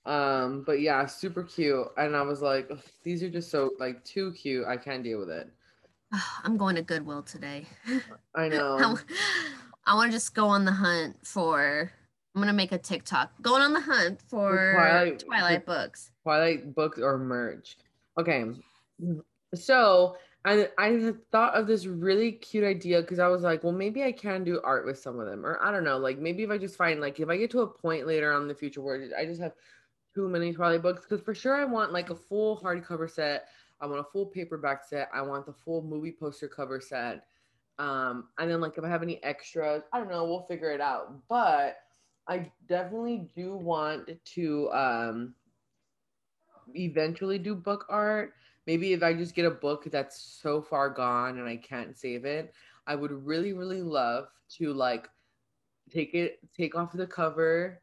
Um, 0.05 0.63
but 0.65 0.81
yeah, 0.81 1.05
super 1.05 1.43
cute. 1.43 1.85
And 1.95 2.15
I 2.15 2.23
was 2.23 2.41
like, 2.41 2.71
these 3.03 3.21
are 3.21 3.29
just 3.29 3.51
so 3.51 3.69
like 3.77 4.03
too 4.03 4.33
cute. 4.33 4.65
I 4.65 4.75
can't 4.75 5.03
deal 5.03 5.19
with 5.19 5.29
it. 5.29 5.47
Ah, 6.15 6.41
I'm 6.43 6.57
going 6.57 6.75
to 6.75 6.83
Goodwill 6.83 7.23
today. 7.23 7.65
I 8.35 8.47
know. 8.47 8.97
I, 9.87 9.95
want 9.95 10.11
to 10.11 10.15
just 10.15 10.35
go 10.35 10.47
on 10.47 10.63
the 10.63 10.71
hunt 10.71 11.17
for. 11.23 11.91
I'm 12.35 12.41
gonna 12.41 12.53
make 12.53 12.71
a 12.71 12.77
TikTok. 12.77 13.31
Going 13.41 13.61
on 13.61 13.73
the 13.73 13.81
hunt 13.81 14.21
for 14.21 14.73
Twilight, 14.75 15.19
Twilight 15.19 15.65
books. 15.65 16.11
Twilight 16.23 16.73
books 16.73 16.99
or 16.99 17.17
merch. 17.17 17.77
Okay, 18.19 18.43
so 19.53 20.17
I 20.45 20.69
I 20.77 21.13
thought 21.31 21.55
of 21.55 21.67
this 21.67 21.85
really 21.85 22.31
cute 22.31 22.63
idea 22.63 23.01
because 23.01 23.19
I 23.19 23.27
was 23.27 23.43
like, 23.43 23.63
well, 23.63 23.73
maybe 23.73 24.03
I 24.03 24.11
can 24.11 24.43
do 24.43 24.59
art 24.63 24.85
with 24.85 24.99
some 24.99 25.19
of 25.19 25.27
them, 25.27 25.45
or 25.45 25.59
I 25.63 25.71
don't 25.71 25.83
know, 25.83 25.97
like 25.97 26.17
maybe 26.17 26.43
if 26.43 26.49
I 26.49 26.57
just 26.57 26.75
find 26.75 26.99
like 26.99 27.19
if 27.19 27.29
I 27.29 27.37
get 27.37 27.51
to 27.51 27.61
a 27.61 27.67
point 27.67 28.07
later 28.07 28.33
on 28.33 28.43
in 28.43 28.47
the 28.47 28.55
future 28.55 28.81
where 28.81 29.09
I 29.17 29.25
just 29.25 29.41
have 29.41 29.53
too 30.15 30.27
many 30.27 30.53
Twilight 30.53 30.81
books, 30.81 31.05
because 31.07 31.23
for 31.23 31.35
sure 31.35 31.55
I 31.55 31.65
want 31.65 31.93
like 31.93 32.09
a 32.09 32.15
full 32.15 32.59
hardcover 32.59 33.09
set, 33.09 33.47
I 33.83 33.85
want 33.85 33.99
a 33.99 34.09
full 34.11 34.27
paperback 34.27 34.85
set, 34.85 35.09
I 35.13 35.21
want 35.21 35.45
the 35.45 35.51
full 35.51 35.81
movie 35.81 36.15
poster 36.17 36.47
cover 36.47 36.79
set, 36.79 37.25
um, 37.79 38.29
and 38.39 38.49
then 38.49 38.61
like 38.61 38.77
if 38.77 38.83
I 38.85 38.87
have 38.87 39.03
any 39.03 39.21
extras, 39.23 39.83
I 39.91 39.99
don't 39.99 40.09
know, 40.09 40.23
we'll 40.23 40.45
figure 40.45 40.71
it 40.71 40.79
out. 40.79 41.13
But 41.27 41.75
I 42.25 42.49
definitely 42.69 43.29
do 43.35 43.57
want 43.57 44.09
to 44.35 44.71
um 44.71 45.35
eventually 46.73 47.37
do 47.37 47.55
book 47.55 47.85
art. 47.89 48.33
Maybe 48.65 48.93
if 48.93 49.03
I 49.03 49.13
just 49.13 49.35
get 49.35 49.45
a 49.45 49.51
book 49.51 49.85
that's 49.91 50.39
so 50.41 50.61
far 50.61 50.89
gone 50.89 51.37
and 51.37 51.47
I 51.47 51.57
can't 51.57 51.97
save 51.97 52.23
it, 52.23 52.53
I 52.87 52.95
would 52.95 53.11
really, 53.11 53.51
really 53.51 53.81
love 53.81 54.27
to 54.57 54.71
like 54.71 55.09
take 55.91 56.13
it, 56.13 56.39
take 56.55 56.73
off 56.73 56.93
the 56.93 57.05
cover 57.05 57.81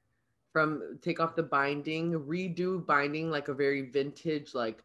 from 0.51 0.99
take 1.03 1.21
off 1.21 1.37
the 1.37 1.43
binding, 1.43 2.13
redo 2.13 2.85
binding 2.85 3.31
like 3.31 3.49
a 3.49 3.55
very 3.55 3.91
vintage, 3.91 4.55
like 4.55 4.83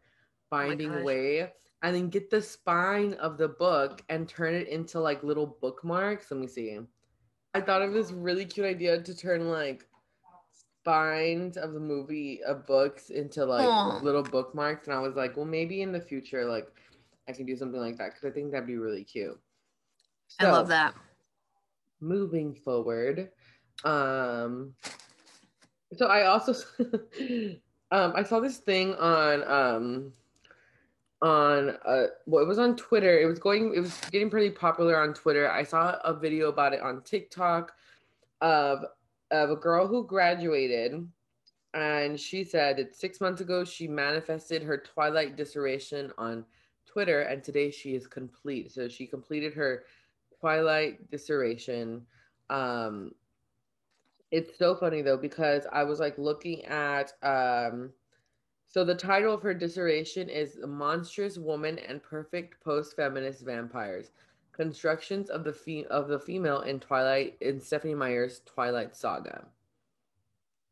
binding 0.50 0.92
oh 0.92 1.02
way, 1.02 1.52
and 1.82 1.94
then 1.94 2.08
get 2.08 2.30
the 2.30 2.42
spine 2.42 3.14
of 3.14 3.38
the 3.38 3.48
book 3.48 4.02
and 4.08 4.28
turn 4.28 4.54
it 4.54 4.68
into 4.68 5.00
like 5.00 5.22
little 5.22 5.58
bookmarks. 5.60 6.30
Let 6.30 6.40
me 6.40 6.46
see. 6.46 6.78
I 7.54 7.60
thought 7.60 7.82
of 7.82 7.92
this 7.92 8.12
really 8.12 8.44
cute 8.44 8.66
idea 8.66 9.00
to 9.00 9.16
turn 9.16 9.48
like 9.48 9.86
spines 10.52 11.56
of 11.56 11.72
the 11.72 11.80
movie 11.80 12.42
of 12.44 12.66
books 12.66 13.10
into 13.10 13.44
like 13.44 13.66
Aww. 13.66 14.02
little 14.02 14.22
bookmarks, 14.22 14.88
and 14.88 14.96
I 14.96 15.00
was 15.00 15.16
like, 15.16 15.36
well, 15.36 15.46
maybe 15.46 15.82
in 15.82 15.92
the 15.92 16.00
future, 16.00 16.44
like 16.44 16.68
I 17.28 17.32
can 17.32 17.46
do 17.46 17.56
something 17.56 17.80
like 17.80 17.96
that 17.98 18.14
because 18.14 18.24
I 18.24 18.30
think 18.30 18.52
that'd 18.52 18.66
be 18.66 18.76
really 18.76 19.04
cute. 19.04 19.38
So, 20.28 20.48
I 20.48 20.50
love 20.50 20.68
that. 20.68 20.94
Moving 22.00 22.54
forward, 22.54 23.30
um, 23.84 24.74
so 25.94 26.06
I 26.06 26.26
also 26.26 26.52
um 27.90 28.12
I 28.14 28.22
saw 28.22 28.40
this 28.40 28.58
thing 28.58 28.94
on 28.96 29.42
um 29.44 30.12
on 31.22 31.70
uh 31.86 32.06
well 32.26 32.42
it 32.42 32.48
was 32.48 32.58
on 32.58 32.76
Twitter. 32.76 33.18
It 33.18 33.26
was 33.26 33.38
going 33.38 33.74
it 33.74 33.80
was 33.80 33.98
getting 34.10 34.30
pretty 34.30 34.50
popular 34.50 35.00
on 35.00 35.14
Twitter. 35.14 35.50
I 35.50 35.62
saw 35.62 35.98
a 36.04 36.12
video 36.12 36.48
about 36.48 36.74
it 36.74 36.80
on 36.80 37.02
TikTok 37.02 37.72
of 38.40 38.84
of 39.30 39.50
a 39.50 39.56
girl 39.56 39.86
who 39.86 40.06
graduated 40.06 41.06
and 41.74 42.18
she 42.18 42.44
said 42.44 42.76
that 42.76 42.94
six 42.94 43.20
months 43.20 43.40
ago 43.40 43.64
she 43.64 43.88
manifested 43.88 44.62
her 44.62 44.78
twilight 44.78 45.36
dissertation 45.36 46.12
on 46.18 46.44
Twitter 46.86 47.22
and 47.22 47.42
today 47.42 47.70
she 47.70 47.94
is 47.94 48.06
complete. 48.06 48.72
So 48.72 48.88
she 48.88 49.06
completed 49.06 49.54
her 49.54 49.84
twilight 50.40 51.10
dissertation. 51.10 52.06
Um 52.50 53.12
it's 54.30 54.58
so 54.58 54.74
funny 54.74 55.02
though 55.02 55.16
because 55.16 55.66
I 55.72 55.84
was 55.84 55.98
like 55.98 56.18
looking 56.18 56.64
at 56.66 57.12
um 57.22 57.90
so 58.68 58.84
the 58.84 58.94
title 58.94 59.32
of 59.32 59.42
her 59.42 59.54
dissertation 59.54 60.28
is 60.28 60.58
Monstrous 60.66 61.38
Woman 61.38 61.78
and 61.78 62.02
Perfect 62.02 62.62
Post-Feminist 62.62 63.44
Vampires. 63.44 64.10
Constructions 64.52 65.30
of 65.30 65.44
the 65.44 65.52
fe- 65.52 65.84
of 65.84 66.08
the 66.08 66.18
female 66.18 66.62
in 66.62 66.80
Twilight 66.80 67.36
in 67.40 67.60
Stephenie 67.60 67.94
Meyer's 67.94 68.40
Twilight 68.44 68.96
Saga. 68.96 69.46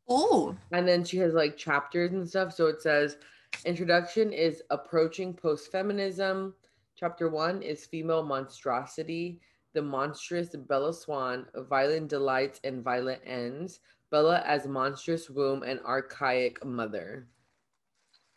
Oh. 0.08 0.56
And 0.72 0.86
then 0.86 1.04
she 1.04 1.18
has 1.18 1.34
like 1.34 1.56
chapters 1.56 2.12
and 2.12 2.28
stuff. 2.28 2.52
So 2.52 2.66
it 2.66 2.82
says 2.82 3.16
introduction 3.64 4.32
is 4.32 4.62
approaching 4.70 5.32
post-feminism. 5.32 6.54
Chapter 6.96 7.28
1 7.28 7.62
is 7.62 7.86
female 7.86 8.22
monstrosity, 8.22 9.40
the 9.72 9.82
monstrous 9.82 10.54
Bella 10.54 10.94
Swan, 10.94 11.46
violent 11.68 12.08
delights 12.08 12.60
and 12.64 12.84
violent 12.84 13.20
ends. 13.24 13.80
Bella 14.10 14.42
as 14.46 14.66
monstrous 14.66 15.28
womb 15.28 15.62
and 15.62 15.80
archaic 15.80 16.64
mother. 16.64 17.26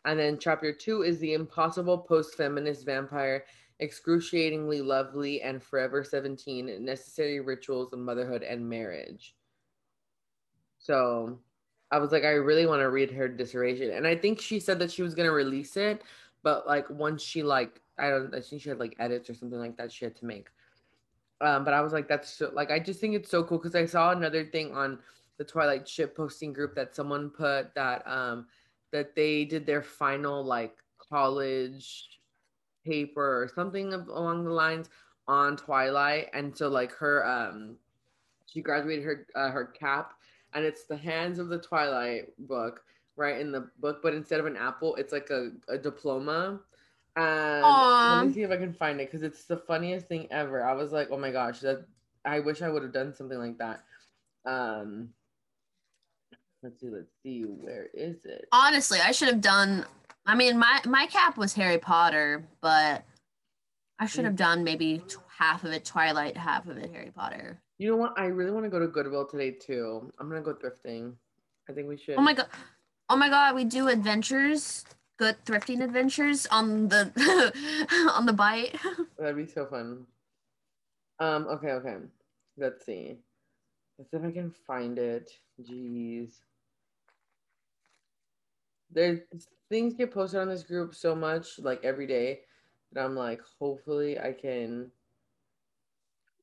And 0.05 0.19
then 0.19 0.37
chapter 0.39 0.71
two 0.71 1.01
is 1.01 1.19
the 1.19 1.33
impossible 1.33 1.97
post 1.97 2.35
feminist 2.35 2.85
vampire, 2.85 3.45
excruciatingly 3.79 4.81
lovely 4.81 5.41
and 5.41 5.61
forever 5.61 6.03
17, 6.03 6.83
necessary 6.83 7.39
rituals 7.39 7.93
of 7.93 7.99
motherhood 7.99 8.43
and 8.43 8.67
marriage. 8.67 9.35
So 10.79 11.39
I 11.91 11.99
was 11.99 12.11
like, 12.11 12.23
I 12.23 12.31
really 12.31 12.65
want 12.65 12.81
to 12.81 12.89
read 12.89 13.11
her 13.11 13.27
dissertation. 13.27 13.91
And 13.91 14.07
I 14.07 14.15
think 14.15 14.39
she 14.39 14.59
said 14.59 14.79
that 14.79 14.91
she 14.91 15.01
was 15.01 15.13
going 15.13 15.27
to 15.27 15.33
release 15.33 15.77
it, 15.77 16.01
but 16.43 16.67
like 16.67 16.89
once 16.89 17.21
she, 17.21 17.43
like, 17.43 17.81
I 17.97 18.09
don't, 18.09 18.33
I 18.33 18.41
think 18.41 18.61
she 18.61 18.69
had 18.69 18.79
like 18.79 18.95
edits 18.99 19.29
or 19.29 19.33
something 19.33 19.59
like 19.59 19.77
that 19.77 19.91
she 19.91 20.05
had 20.05 20.15
to 20.17 20.25
make. 20.25 20.47
Um, 21.41 21.63
but 21.63 21.73
I 21.73 21.81
was 21.81 21.93
like, 21.93 22.07
that's 22.07 22.29
so, 22.29 22.49
like, 22.53 22.71
I 22.71 22.79
just 22.79 22.99
think 22.99 23.13
it's 23.13 23.29
so 23.29 23.43
cool 23.43 23.57
because 23.57 23.75
I 23.75 23.85
saw 23.85 24.11
another 24.11 24.43
thing 24.43 24.73
on 24.73 24.99
the 25.37 25.43
Twilight 25.43 25.87
ship 25.87 26.15
posting 26.15 26.51
group 26.51 26.73
that 26.75 26.95
someone 26.95 27.29
put 27.29 27.73
that 27.75 28.01
um 28.07 28.47
that 28.91 29.15
they 29.15 29.45
did 29.45 29.65
their 29.65 29.81
final 29.81 30.43
like 30.43 30.77
college 30.97 32.19
paper 32.85 33.43
or 33.43 33.49
something 33.53 33.93
along 33.93 34.45
the 34.45 34.51
lines 34.51 34.89
on 35.27 35.57
Twilight, 35.57 36.29
and 36.33 36.55
so 36.55 36.69
like 36.69 36.91
her 36.93 37.25
um 37.25 37.77
she 38.45 38.61
graduated 38.61 39.03
her 39.03 39.27
uh, 39.35 39.49
her 39.51 39.65
cap, 39.65 40.13
and 40.53 40.65
it's 40.65 40.85
the 40.85 40.97
hands 40.97 41.39
of 41.39 41.49
the 41.49 41.59
Twilight 41.59 42.29
book 42.47 42.81
right 43.17 43.39
in 43.39 43.51
the 43.51 43.69
book, 43.79 43.99
but 44.01 44.13
instead 44.13 44.39
of 44.39 44.45
an 44.45 44.55
apple, 44.55 44.95
it's 44.95 45.11
like 45.11 45.29
a, 45.31 45.51
a 45.67 45.77
diploma. 45.77 46.59
And 47.15 47.65
Aww. 47.65 48.09
let 48.09 48.27
me 48.27 48.31
see 48.31 48.43
if 48.43 48.51
I 48.51 48.57
can 48.57 48.73
find 48.73 49.01
it 49.01 49.07
because 49.07 49.23
it's 49.23 49.45
the 49.45 49.57
funniest 49.57 50.07
thing 50.07 50.27
ever. 50.31 50.63
I 50.63 50.73
was 50.73 50.91
like, 50.91 51.09
oh 51.11 51.17
my 51.17 51.31
gosh, 51.31 51.59
that 51.61 51.83
I 52.23 52.39
wish 52.39 52.61
I 52.61 52.69
would 52.69 52.83
have 52.83 52.93
done 52.93 53.15
something 53.15 53.39
like 53.39 53.57
that. 53.57 53.83
Um, 54.45 55.09
Let's 56.67 56.81
see. 56.81 56.89
Let's 56.89 57.13
see. 57.23 57.43
Where 57.43 57.87
is 57.93 58.25
it? 58.25 58.49
Honestly, 58.51 58.99
I 59.01 59.13
should 59.13 59.29
have 59.29 59.39
done. 59.39 59.85
I 60.25 60.35
mean, 60.35 60.59
my 60.59 60.81
my 60.85 61.05
cap 61.05 61.37
was 61.37 61.53
Harry 61.53 61.77
Potter, 61.77 62.43
but 62.59 63.05
I 63.99 64.05
should 64.05 64.25
have 64.25 64.35
done 64.35 64.65
maybe 64.65 65.01
half 65.29 65.63
of 65.63 65.71
it 65.71 65.85
Twilight, 65.85 66.35
half 66.35 66.67
of 66.67 66.77
it 66.77 66.91
Harry 66.91 67.11
Potter. 67.15 67.61
You 67.77 67.89
know 67.89 67.95
what? 67.95 68.19
I 68.19 68.25
really 68.25 68.51
want 68.51 68.65
to 68.65 68.69
go 68.69 68.79
to 68.79 68.87
Goodwill 68.89 69.25
today 69.25 69.51
too. 69.51 70.11
I'm 70.19 70.27
gonna 70.27 70.41
go 70.41 70.55
thrifting. 70.55 71.13
I 71.69 71.73
think 71.73 71.87
we 71.87 71.95
should. 71.95 72.15
Oh 72.15 72.21
my 72.21 72.33
god! 72.33 72.47
Oh 73.07 73.15
my 73.15 73.29
god! 73.29 73.55
We 73.55 73.63
do 73.63 73.87
adventures, 73.87 74.83
good 75.17 75.37
thrifting 75.45 75.81
adventures 75.81 76.47
on 76.47 76.89
the 76.89 77.13
on 78.13 78.25
the 78.25 78.33
bite. 78.33 78.75
That'd 79.17 79.37
be 79.37 79.47
so 79.47 79.67
fun. 79.67 80.05
Um. 81.19 81.47
Okay. 81.47 81.71
Okay. 81.71 81.95
Let's 82.57 82.85
see. 82.85 83.19
Let's 83.97 84.11
see 84.11 84.17
if 84.17 84.25
I 84.25 84.31
can 84.31 84.51
find 84.67 84.99
it. 84.99 85.31
Jeez 85.63 86.39
there's 88.91 89.19
things 89.69 89.93
get 89.93 90.13
posted 90.13 90.39
on 90.39 90.49
this 90.49 90.63
group 90.63 90.95
so 90.95 91.15
much 91.15 91.59
like 91.59 91.83
every 91.83 92.07
day 92.07 92.41
that 92.93 93.03
I'm 93.03 93.15
like, 93.15 93.41
hopefully 93.59 94.19
I 94.19 94.31
can 94.31 94.91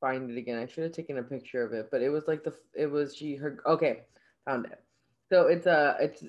find 0.00 0.30
it 0.30 0.36
again. 0.36 0.58
I 0.58 0.66
should 0.66 0.84
have 0.84 0.92
taken 0.92 1.18
a 1.18 1.22
picture 1.22 1.64
of 1.64 1.72
it, 1.72 1.88
but 1.90 2.02
it 2.02 2.10
was 2.10 2.28
like 2.28 2.44
the 2.44 2.54
it 2.74 2.86
was 2.86 3.16
she 3.16 3.34
her 3.36 3.58
okay, 3.66 4.02
found 4.44 4.66
it. 4.66 4.82
So 5.30 5.46
it's 5.46 5.66
a 5.66 5.96
it's 6.00 6.24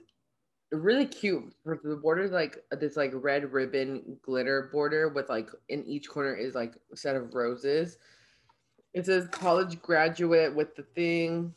really 0.71 1.05
cute. 1.05 1.53
The 1.65 1.99
border 2.01 2.23
is 2.23 2.31
like 2.31 2.63
this 2.71 2.95
like 2.95 3.11
red 3.13 3.51
ribbon 3.51 4.17
glitter 4.21 4.69
border 4.71 5.09
with 5.09 5.29
like 5.29 5.49
in 5.69 5.85
each 5.85 6.09
corner 6.09 6.33
is 6.33 6.55
like 6.55 6.75
a 6.91 6.97
set 6.97 7.15
of 7.15 7.33
roses. 7.33 7.97
It 8.93 9.05
says 9.05 9.27
college 9.27 9.81
graduate 9.81 10.55
with 10.55 10.75
the 10.75 10.83
thing 10.83 11.53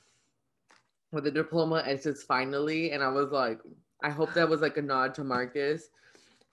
with 1.13 1.25
the 1.25 1.31
diploma 1.31 1.77
and 1.77 1.93
it 1.93 2.03
says 2.03 2.23
finally 2.23 2.91
and 2.91 3.03
I 3.03 3.09
was 3.09 3.31
like 3.31 3.61
I 4.03 4.11
hope 4.11 4.33
that 4.35 4.49
was 4.49 4.61
like 4.61 4.77
a 4.77 4.83
nod 4.83 5.15
to 5.15 5.25
Marcus. 5.25 5.91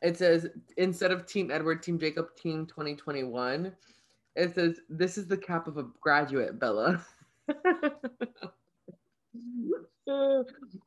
It 0.01 0.17
says 0.17 0.47
instead 0.77 1.11
of 1.11 1.25
Team 1.25 1.51
Edward, 1.51 1.83
Team 1.83 1.99
Jacob, 1.99 2.35
Team 2.35 2.65
2021. 2.65 3.71
It 4.35 4.53
says 4.53 4.79
this 4.89 5.17
is 5.17 5.27
the 5.27 5.37
cap 5.37 5.67
of 5.67 5.77
a 5.77 5.85
graduate, 6.01 6.59
Bella. 6.59 7.03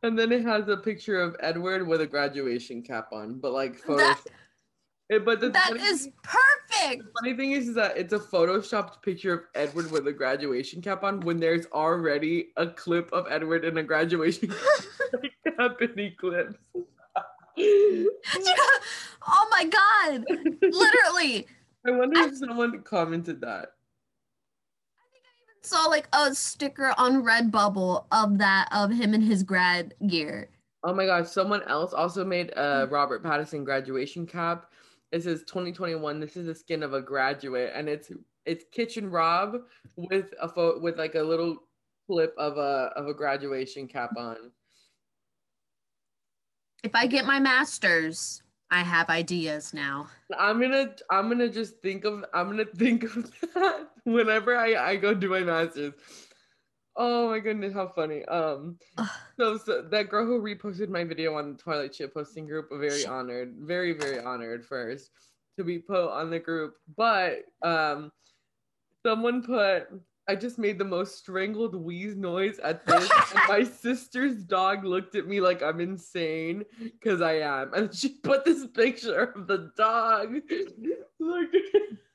and 0.03 0.19
then 0.19 0.33
it 0.33 0.43
has 0.43 0.69
a 0.69 0.77
picture 0.77 1.21
of 1.21 1.35
Edward 1.41 1.87
with 1.87 2.01
a 2.01 2.07
graduation 2.07 2.83
cap 2.83 3.09
on, 3.13 3.39
but 3.39 3.53
like 3.53 3.77
photo. 3.77 4.15
It, 5.11 5.25
but 5.25 5.41
the 5.41 5.49
that 5.51 5.75
is 5.77 6.11
perfect. 6.23 7.03
The 7.03 7.11
funny 7.21 7.35
thing 7.35 7.53
is, 7.53 7.69
is 7.69 7.75
that 7.77 7.97
it's 7.97 8.13
a 8.13 8.19
photoshopped 8.19 9.01
picture 9.01 9.33
of 9.33 9.41
Edward 9.55 9.91
with 9.91 10.07
a 10.07 10.13
graduation 10.13 10.83
cap 10.83 11.03
on 11.03 11.21
when 11.21 11.41
there's 11.41 11.65
already 11.73 12.49
a 12.59 12.67
clip 12.67 13.11
of 13.13 13.27
Edward 13.31 13.65
in 13.65 13.79
a 13.79 13.83
graduation 13.83 14.49
cap 15.57 15.81
in 15.81 15.99
Eclipse. 15.99 16.59
oh 17.59 18.09
my 19.51 19.65
god! 19.65 20.25
Literally. 20.61 21.47
I 21.87 21.91
wonder 21.93 22.21
I, 22.21 22.27
if 22.27 22.37
someone 22.37 22.83
commented 22.83 23.41
that. 23.41 23.73
I 24.93 25.09
think 25.11 25.25
I 25.25 25.41
even 25.41 25.63
saw 25.63 25.87
like 25.87 26.07
a 26.13 26.35
sticker 26.35 26.93
on 26.99 27.23
Redbubble 27.23 28.05
of 28.13 28.37
that 28.39 28.69
of 28.73 28.91
him 28.91 29.15
in 29.15 29.23
his 29.23 29.43
grad 29.43 29.95
gear. 30.07 30.51
Oh 30.85 30.93
my 30.93 31.07
gosh! 31.07 31.29
Someone 31.29 31.63
else 31.63 31.95
also 31.95 32.27
made 32.27 32.51
a 32.59 32.87
Robert 32.91 33.25
Pattinson 33.25 33.65
graduation 33.65 34.27
cap 34.27 34.68
it 35.13 35.23
says 35.23 35.41
2021. 35.47 36.21
This 36.21 36.37
is 36.37 36.47
the 36.47 36.55
skin 36.55 36.83
of 36.83 36.95
a 36.95 37.01
graduate, 37.01 37.73
and 37.75 37.89
it's 37.89 38.11
it's 38.45 38.65
Kitchen 38.73 39.11
Rob 39.11 39.57
with 39.97 40.33
a 40.41 40.49
photo 40.49 40.81
with 40.81 40.99
like 40.99 41.15
a 41.15 41.23
little 41.23 41.57
clip 42.07 42.35
of 42.39 42.59
a 42.59 42.93
of 42.97 43.07
a 43.07 43.15
graduation 43.15 43.87
cap 43.89 44.11
on. 44.17 44.51
If 46.85 46.95
I 46.95 47.07
get 47.07 47.27
my 47.27 47.41
master's, 47.41 48.43
I 48.71 48.83
have 48.83 49.09
ideas 49.09 49.73
now. 49.73 50.09
I'm 50.39 50.61
gonna 50.61 50.95
I'm 51.11 51.29
gonna 51.29 51.49
just 51.49 51.81
think 51.81 52.05
of 52.05 52.25
I'm 52.35 52.51
gonna 52.51 52.65
think 52.65 53.05
of 53.05 53.31
that 53.55 53.89
whenever 54.05 54.57
I 54.57 54.75
I 54.75 54.97
go 54.97 55.15
do 55.15 55.31
my 55.31 55.41
master's. 55.41 55.95
Oh 57.01 57.31
my 57.31 57.39
goodness, 57.39 57.73
how 57.73 57.87
funny. 57.87 58.25
Um 58.25 58.77
so, 59.39 59.57
so 59.57 59.83
that 59.83 60.09
girl 60.11 60.27
who 60.27 60.43
reposted 60.43 60.89
my 60.89 61.05
video 61.05 61.35
on 61.35 61.53
the 61.53 61.59
Twilight 61.59 61.95
Ship 61.95 62.13
posting 62.13 62.47
group, 62.47 62.69
very 62.73 63.07
honored, 63.07 63.55
very, 63.61 63.93
very 63.93 64.19
honored 64.19 64.67
first 64.67 65.11
to 65.57 65.65
be 65.65 65.79
put 65.79 66.11
on 66.11 66.29
the 66.29 66.41
group. 66.41 66.75
But 66.97 67.45
um 67.63 68.11
someone 69.05 69.43
put 69.43 69.89
I 70.29 70.35
just 70.35 70.59
made 70.59 70.79
the 70.79 70.85
most 70.85 71.17
strangled 71.17 71.75
wheeze 71.75 72.15
noise 72.15 72.59
at 72.59 72.85
this. 72.85 73.09
my 73.49 73.63
sister's 73.63 74.43
dog 74.43 74.85
looked 74.85 75.15
at 75.15 75.27
me 75.27 75.41
like 75.41 75.63
I'm 75.63 75.81
insane 75.81 76.65
because 76.79 77.23
I 77.23 77.39
am. 77.39 77.73
And 77.73 77.95
she 77.95 78.11
put 78.23 78.45
this 78.45 78.67
picture 78.67 79.33
of 79.35 79.47
the 79.47 79.71
dog. 79.77 80.35
Like 81.21 81.49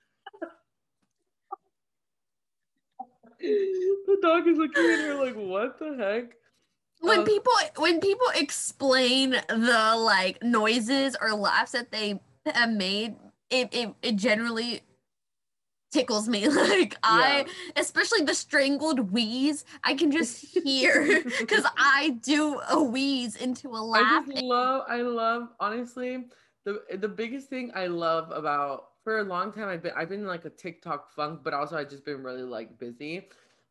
the 4.07 4.17
dog 4.21 4.47
is 4.47 4.57
looking 4.57 4.83
at 4.85 4.99
her 4.99 5.15
like, 5.15 5.35
what 5.35 5.77
the 5.79 5.95
heck? 5.97 6.33
When 7.01 7.19
um, 7.19 7.25
people 7.25 7.51
when 7.77 7.99
people 7.99 8.27
explain 8.35 9.31
the 9.49 9.95
like 9.97 10.41
noises 10.41 11.17
or 11.21 11.33
laughs 11.33 11.73
that 11.73 11.91
they 11.91 12.21
have 12.45 12.71
made, 12.71 13.15
it, 13.49 13.69
it, 13.73 13.93
it 14.01 14.15
generally 14.15 14.81
tickles 15.91 16.29
me. 16.29 16.47
Like 16.63 16.93
yeah. 16.93 16.97
I, 17.03 17.45
especially 17.75 18.21
the 18.21 18.33
strangled 18.33 19.11
wheeze, 19.11 19.65
I 19.83 19.95
can 19.95 20.11
just 20.11 20.45
hear 20.57 21.23
because 21.39 21.65
I 21.77 22.17
do 22.23 22.61
a 22.69 22.81
wheeze 22.81 23.35
into 23.35 23.67
a 23.67 23.83
laugh. 23.83 24.23
I 24.25 24.31
just 24.31 24.43
love, 24.43 24.83
I 24.87 25.01
love, 25.01 25.49
honestly, 25.59 26.25
the 26.63 26.81
the 26.97 27.09
biggest 27.09 27.49
thing 27.49 27.71
I 27.75 27.87
love 27.87 28.31
about 28.31 28.92
for 29.03 29.19
a 29.19 29.23
long 29.23 29.51
time 29.51 29.67
I've 29.67 29.83
been 29.83 29.93
I've 29.95 30.09
been 30.09 30.25
like 30.25 30.45
a 30.45 30.49
TikTok 30.49 31.11
funk, 31.13 31.41
but 31.43 31.53
also 31.53 31.77
I've 31.77 31.89
just 31.89 32.05
been 32.05 32.23
really 32.23 32.43
like 32.43 32.77
busy. 32.79 33.27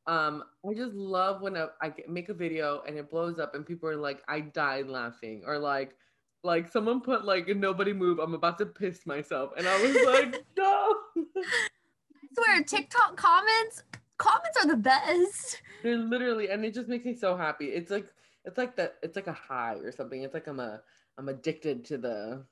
Um, 0.07 0.45
I 0.69 0.75
just 0.75 0.95
love 0.95 1.43
when 1.43 1.57
I 1.57 1.95
make 2.09 2.29
a 2.29 2.35
video 2.35 2.83
and 2.87 2.97
it 2.99 3.11
blows 3.11 3.39
up 3.39 3.55
and 3.55 3.65
people 3.65 3.89
are 3.89 3.97
like, 3.97 4.23
I 4.27 4.41
died 4.41 4.89
laughing, 4.89 5.45
or 5.47 5.59
like, 5.59 5.97
like 6.43 6.73
someone 6.73 7.01
put 7.01 7.25
like 7.25 7.49
nobody 7.57 7.93
move, 7.93 8.19
I'm 8.19 8.35
about 8.35 8.59
to 8.59 8.67
piss 8.67 9.07
myself, 9.07 9.53
and 9.57 9.67
I 9.67 9.81
was 9.81 9.95
like, 10.07 10.45
no. 10.57 10.95
I 11.17 12.35
swear 12.35 12.63
TikTok 12.65 13.17
comments 13.17 13.85
comments 14.23 14.59
are 14.61 14.69
the 14.69 14.77
best. 14.77 15.61
They're 15.83 15.97
literally 15.97 16.51
and 16.51 16.65
it 16.65 16.75
just 16.75 16.89
makes 16.89 17.05
me 17.05 17.15
so 17.15 17.37
happy. 17.37 17.67
It's 17.67 17.91
like 17.91 18.07
it's 18.45 18.59
like 18.59 18.77
that 18.77 18.97
it's 19.03 19.17
like 19.17 19.27
a 19.27 19.33
high 19.33 19.75
or 19.75 19.93
something. 19.93 20.23
It's 20.23 20.35
like 20.35 20.47
I'm 20.47 20.61
a 20.61 20.81
I'm 21.19 21.29
addicted 21.29 21.85
to 21.87 21.99
the 21.99 22.45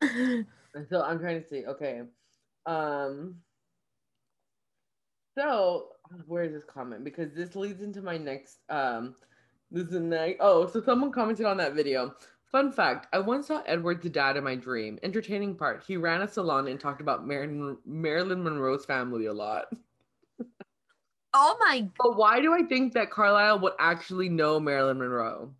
so 0.88 1.02
I'm 1.02 1.18
trying 1.18 1.42
to 1.42 1.48
see. 1.48 1.64
Okay. 1.66 2.02
Um 2.66 3.36
so 5.36 5.88
where 6.26 6.44
is 6.44 6.52
this 6.52 6.64
comment? 6.64 7.04
Because 7.04 7.32
this 7.34 7.54
leads 7.56 7.82
into 7.82 8.02
my 8.02 8.16
next 8.16 8.58
um 8.70 9.14
this 9.70 9.88
is 9.88 10.00
next 10.00 10.38
oh 10.40 10.66
so 10.66 10.82
someone 10.82 11.12
commented 11.12 11.46
on 11.46 11.56
that 11.58 11.74
video. 11.74 12.14
Fun 12.50 12.72
fact 12.72 13.06
I 13.12 13.18
once 13.18 13.48
saw 13.48 13.62
Edward's 13.66 14.08
dad 14.10 14.36
in 14.36 14.44
my 14.44 14.54
dream. 14.54 14.98
Entertaining 15.02 15.54
part 15.54 15.84
he 15.86 15.96
ran 15.96 16.22
a 16.22 16.28
salon 16.28 16.68
and 16.68 16.80
talked 16.80 17.00
about 17.00 17.26
Marilyn, 17.26 17.76
Marilyn 17.86 18.42
Monroe's 18.42 18.84
family 18.84 19.26
a 19.26 19.32
lot. 19.32 19.66
Oh 21.34 21.56
my. 21.60 21.80
God. 21.80 21.92
But 21.98 22.16
why 22.16 22.40
do 22.40 22.52
I 22.54 22.62
think 22.62 22.94
that 22.94 23.10
Carlisle 23.10 23.60
would 23.60 23.74
actually 23.78 24.28
know 24.28 24.58
Marilyn 24.58 24.98
Monroe? 24.98 25.54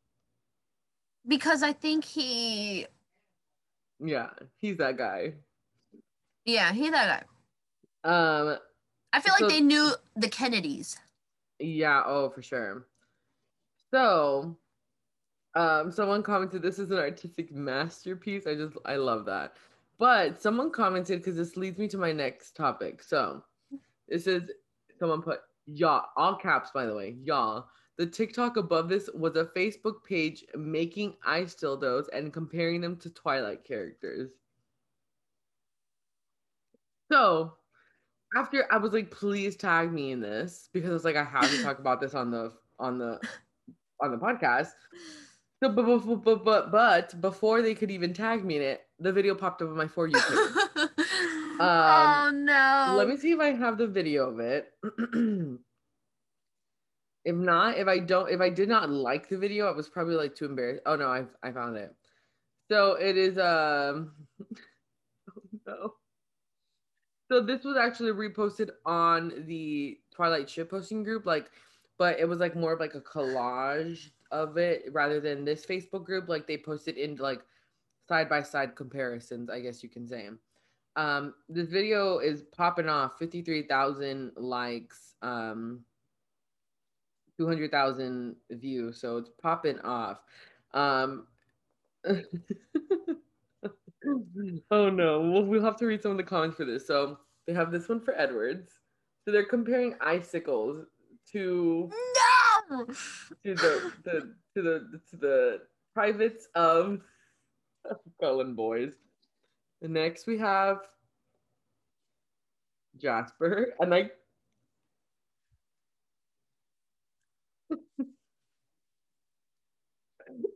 Because 1.26 1.62
I 1.62 1.72
think 1.72 2.04
he. 2.04 2.86
Yeah, 4.00 4.30
he's 4.58 4.76
that 4.78 4.96
guy. 4.96 5.34
Yeah, 6.44 6.72
he's 6.72 6.90
that 6.92 7.26
guy. 8.04 8.08
Um, 8.08 8.58
I 9.12 9.20
feel 9.20 9.34
so, 9.36 9.44
like 9.44 9.54
they 9.54 9.60
knew 9.60 9.92
the 10.16 10.28
Kennedys. 10.28 10.98
Yeah. 11.58 12.02
Oh, 12.06 12.30
for 12.30 12.42
sure. 12.42 12.86
So, 13.90 14.56
um, 15.54 15.90
someone 15.90 16.22
commented, 16.22 16.62
"This 16.62 16.78
is 16.78 16.90
an 16.90 16.98
artistic 16.98 17.52
masterpiece." 17.52 18.46
I 18.46 18.54
just, 18.54 18.76
I 18.84 18.96
love 18.96 19.24
that. 19.26 19.56
But 19.98 20.40
someone 20.40 20.70
commented 20.70 21.18
because 21.18 21.36
this 21.36 21.56
leads 21.56 21.78
me 21.78 21.88
to 21.88 21.98
my 21.98 22.12
next 22.12 22.54
topic. 22.54 23.02
So, 23.02 23.42
this 24.08 24.26
is 24.26 24.50
someone 24.98 25.22
put 25.22 25.40
y'all 25.66 26.06
all 26.16 26.36
caps 26.36 26.70
by 26.72 26.86
the 26.86 26.94
way 26.94 27.16
y'all. 27.22 27.68
The 27.98 28.06
TikTok 28.06 28.56
above 28.56 28.88
this 28.88 29.10
was 29.12 29.34
a 29.34 29.44
Facebook 29.44 30.04
page 30.04 30.44
making 30.56 31.14
ice 31.26 31.56
dildos 31.56 32.06
and 32.12 32.32
comparing 32.32 32.80
them 32.80 32.96
to 32.98 33.10
Twilight 33.10 33.64
characters. 33.64 34.30
So 37.10 37.54
after 38.36 38.72
I 38.72 38.76
was 38.76 38.92
like, 38.92 39.10
please 39.10 39.56
tag 39.56 39.92
me 39.92 40.12
in 40.12 40.20
this 40.20 40.68
because 40.72 40.92
it's 40.92 41.04
like 41.04 41.16
I 41.16 41.24
have 41.24 41.50
to 41.50 41.62
talk 41.62 41.78
about 41.80 42.00
this 42.00 42.14
on 42.14 42.30
the 42.30 42.52
on 42.78 42.98
the 42.98 43.20
on 44.00 44.12
the 44.12 44.18
podcast. 44.18 44.74
So, 45.60 45.70
but, 45.70 45.86
but, 45.86 46.22
but, 46.22 46.44
but, 46.44 46.70
but 46.70 47.20
before 47.20 47.62
they 47.62 47.74
could 47.74 47.90
even 47.90 48.14
tag 48.14 48.44
me 48.44 48.56
in 48.58 48.62
it, 48.62 48.82
the 49.00 49.12
video 49.12 49.34
popped 49.34 49.60
up 49.60 49.70
on 49.70 49.76
my 49.76 49.88
For 49.88 50.06
You 50.06 50.12
page. 50.12 50.38
um, 51.58 51.58
oh 51.60 52.30
no! 52.32 52.94
Let 52.96 53.08
me 53.08 53.16
see 53.16 53.32
if 53.32 53.40
I 53.40 53.50
have 53.50 53.76
the 53.76 53.88
video 53.88 54.30
of 54.30 54.38
it. 54.38 54.72
if 57.28 57.36
not, 57.36 57.76
if 57.76 57.86
I 57.86 57.98
don't, 57.98 58.30
if 58.30 58.40
I 58.40 58.48
did 58.48 58.70
not 58.70 58.88
like 58.88 59.28
the 59.28 59.36
video, 59.36 59.68
I 59.68 59.76
was 59.76 59.86
probably 59.86 60.14
like 60.14 60.34
too 60.34 60.46
embarrassed. 60.46 60.80
Oh 60.86 60.96
no, 60.96 61.08
I 61.08 61.24
I 61.42 61.52
found 61.52 61.76
it. 61.76 61.94
So 62.70 62.94
it 62.94 63.18
is 63.18 63.36
um. 63.36 64.12
oh 64.40 65.42
no. 65.66 65.94
So 67.30 67.42
this 67.42 67.64
was 67.64 67.76
actually 67.76 68.12
reposted 68.12 68.70
on 68.86 69.44
the 69.46 69.98
Twilight 70.10 70.48
ship 70.48 70.70
posting 70.70 71.02
group, 71.02 71.26
like, 71.26 71.50
but 71.98 72.18
it 72.18 72.26
was 72.26 72.38
like 72.38 72.56
more 72.56 72.72
of 72.72 72.80
like 72.80 72.94
a 72.94 73.02
collage 73.02 74.08
of 74.30 74.56
it 74.56 74.84
rather 74.92 75.20
than 75.20 75.44
this 75.44 75.66
Facebook 75.66 76.06
group. 76.06 76.30
Like 76.30 76.46
they 76.46 76.56
posted 76.56 76.96
in 76.96 77.16
like 77.16 77.42
side 78.08 78.30
by 78.30 78.42
side 78.42 78.74
comparisons, 78.74 79.50
I 79.50 79.60
guess 79.60 79.82
you 79.82 79.90
can 79.90 80.08
say. 80.08 80.30
Um, 80.96 81.34
this 81.50 81.68
video 81.68 82.20
is 82.20 82.44
popping 82.56 82.88
off 82.88 83.18
53,000 83.18 84.32
likes, 84.36 85.14
um, 85.20 85.84
200,000 87.38 88.36
views. 88.50 89.00
So 89.00 89.16
it's 89.16 89.30
popping 89.40 89.78
off. 89.80 90.18
Um, 90.74 91.26
oh 94.70 94.90
no, 94.90 95.20
we'll, 95.20 95.44
we'll 95.44 95.64
have 95.64 95.76
to 95.76 95.86
read 95.86 96.02
some 96.02 96.12
of 96.12 96.16
the 96.16 96.24
comments 96.24 96.56
for 96.56 96.64
this. 96.64 96.86
So 96.86 97.18
they 97.46 97.54
have 97.54 97.70
this 97.70 97.88
one 97.88 98.00
for 98.00 98.18
Edwards. 98.18 98.72
So 99.24 99.32
they're 99.32 99.44
comparing 99.44 99.94
icicles 100.00 100.86
to 101.32 101.90
no! 102.70 102.86
to 102.86 103.54
the, 103.54 103.92
the 104.04 104.34
to 104.54 104.62
the 104.62 105.00
to 105.10 105.16
the 105.16 105.60
privates 105.94 106.48
of 106.54 107.00
Cullen 108.20 108.54
boys. 108.54 108.92
And 109.82 109.92
next 109.94 110.26
we 110.26 110.38
have 110.38 110.78
Jasper, 113.00 113.74
and 113.80 113.94
I. 113.94 114.10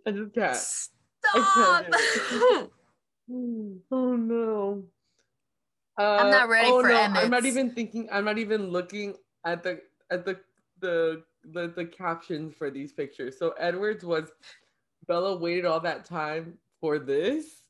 I 0.07 0.11
just 0.11 0.35
can't. 0.35 0.57
Stop! 0.57 1.87
I 1.93 2.29
can't 2.31 2.71
oh 3.31 4.17
no. 4.17 4.85
Uh, 5.99 6.17
I'm 6.21 6.31
not 6.31 6.49
ready 6.49 6.69
oh, 6.71 6.81
for 6.81 6.89
no, 6.89 6.95
I'm 6.95 7.31
not 7.31 7.45
even 7.45 7.71
thinking. 7.71 8.09
I'm 8.11 8.25
not 8.25 8.39
even 8.39 8.71
looking 8.71 9.15
at 9.45 9.63
the 9.63 9.81
at 10.11 10.25
the 10.25 10.39
the 10.81 11.23
the, 11.53 11.73
the 11.75 11.85
captions 11.85 12.55
for 12.55 12.71
these 12.71 12.93
pictures. 12.93 13.39
So 13.39 13.51
Edwards 13.59 14.05
was 14.05 14.31
Bella 15.07 15.37
waited 15.37 15.65
all 15.65 15.81
that 15.81 16.05
time 16.05 16.59
for 16.81 16.99
this. 16.99 17.63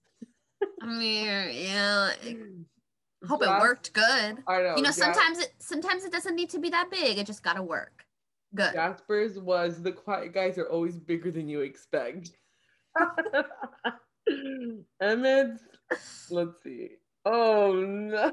I 0.80 0.87
mean, 0.87 1.26
yeah. 1.53 2.11
Hope 3.28 3.43
it 3.43 3.49
worked 3.49 3.93
good. 3.93 4.39
I 4.49 4.62
know. 4.62 4.74
You 4.76 4.83
know, 4.83 4.91
sometimes 4.91 5.39
it 5.39 5.55
sometimes 5.59 6.05
it 6.05 6.12
doesn't 6.12 6.35
need 6.35 6.51
to 6.51 6.59
be 6.59 6.70
that 6.70 6.91
big. 6.91 7.18
It 7.18 7.26
just 7.26 7.43
gotta 7.43 7.62
work. 7.62 8.05
Good. 8.55 8.74
Jasper's 8.74 9.38
was 9.38 9.82
the 9.82 9.92
quiet 9.92 10.34
guys 10.34 10.59
are 10.59 10.68
always 10.68 10.98
bigger 10.98 11.30
than 11.30 11.48
you 11.48 11.61
expect. 11.61 12.30
Emmett's, 15.00 15.62
let's 16.30 16.62
see. 16.62 16.90
Oh 17.24 17.72
no. 17.72 18.32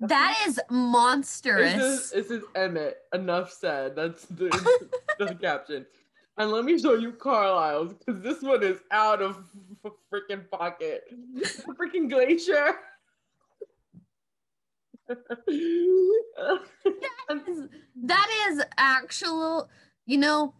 that 0.00 0.44
is 0.46 0.60
monstrous. 0.70 1.74
This 1.74 1.82
is, 1.82 2.10
this 2.10 2.30
is 2.30 2.44
Emmett. 2.54 2.98
Enough 3.12 3.52
said. 3.52 3.96
That's 3.96 4.24
the, 4.26 4.48
the 5.18 5.34
caption. 5.40 5.86
And 6.38 6.50
let 6.50 6.64
me 6.64 6.78
show 6.78 6.94
you 6.94 7.12
Carlisle's 7.12 7.92
because 7.92 8.22
this 8.22 8.40
one 8.40 8.62
is 8.62 8.78
out 8.90 9.20
of 9.20 9.38
freaking 10.12 10.48
pocket. 10.50 11.04
freaking 11.78 12.08
glacier. 12.08 12.76
That, 17.28 17.48
is, 17.48 17.68
that 18.04 18.48
is 18.48 18.62
actual, 18.76 19.68
you 20.06 20.18
know, 20.18 20.54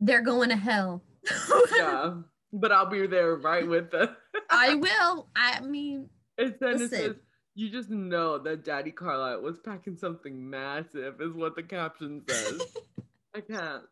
they're 0.00 0.22
going 0.22 0.50
to 0.50 0.56
hell. 0.56 1.02
yeah, 1.76 2.14
but 2.52 2.72
I'll 2.72 2.90
be 2.90 3.06
there 3.06 3.36
right 3.36 3.66
with 3.66 3.90
them. 3.90 4.08
I 4.50 4.74
will. 4.74 5.28
I 5.34 5.60
mean, 5.60 6.08
it 6.38 6.58
says, 6.58 6.80
it 6.80 6.90
says, 6.90 7.16
you 7.54 7.70
just 7.70 7.90
know 7.90 8.38
that 8.38 8.64
Daddy 8.64 8.90
Carlisle 8.90 9.42
was 9.42 9.58
packing 9.58 9.96
something 9.96 10.48
massive, 10.48 11.20
is 11.20 11.32
what 11.32 11.56
the 11.56 11.62
caption 11.62 12.22
says. 12.28 12.62
I 13.34 13.40
can't. 13.40 13.82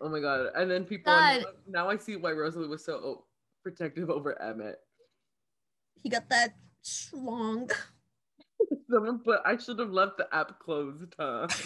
Oh 0.00 0.10
my 0.10 0.20
god! 0.20 0.48
And 0.54 0.70
then 0.70 0.84
people 0.84 1.12
now, 1.12 1.38
now 1.66 1.88
I 1.88 1.96
see 1.96 2.16
why 2.16 2.32
Rosalie 2.32 2.68
was 2.68 2.84
so 2.84 3.24
protective 3.62 4.10
over 4.10 4.40
Emmett. 4.42 4.80
He 6.02 6.10
got 6.10 6.28
that 6.28 6.54
Strong. 6.86 7.68
Someone 8.90 9.18
put 9.18 9.40
I 9.44 9.56
should 9.56 9.80
have 9.80 9.90
left 9.90 10.18
the 10.18 10.32
app 10.32 10.60
closed, 10.60 11.14
huh? 11.18 11.48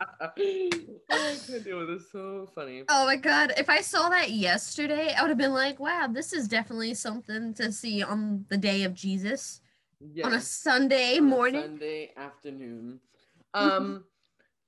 oh, 0.20 0.28
I 0.30 1.36
can't 1.46 1.64
deal 1.64 1.78
with 1.78 1.88
this. 1.88 2.10
So 2.10 2.50
funny. 2.56 2.82
Oh 2.88 3.06
my 3.06 3.14
god. 3.14 3.52
If 3.56 3.68
I 3.68 3.80
saw 3.80 4.08
that 4.08 4.32
yesterday, 4.32 5.14
I 5.16 5.22
would 5.22 5.28
have 5.28 5.38
been 5.38 5.52
like, 5.52 5.78
wow, 5.78 6.08
this 6.10 6.32
is 6.32 6.48
definitely 6.48 6.94
something 6.94 7.54
to 7.54 7.70
see 7.70 8.02
on 8.02 8.46
the 8.48 8.56
day 8.56 8.82
of 8.82 8.94
Jesus. 8.94 9.60
Yes. 10.00 10.26
On 10.26 10.34
a 10.34 10.40
Sunday 10.40 11.18
on 11.18 11.24
morning. 11.24 11.60
A 11.60 11.66
Sunday 11.66 12.12
afternoon. 12.16 12.98
Um 13.54 14.04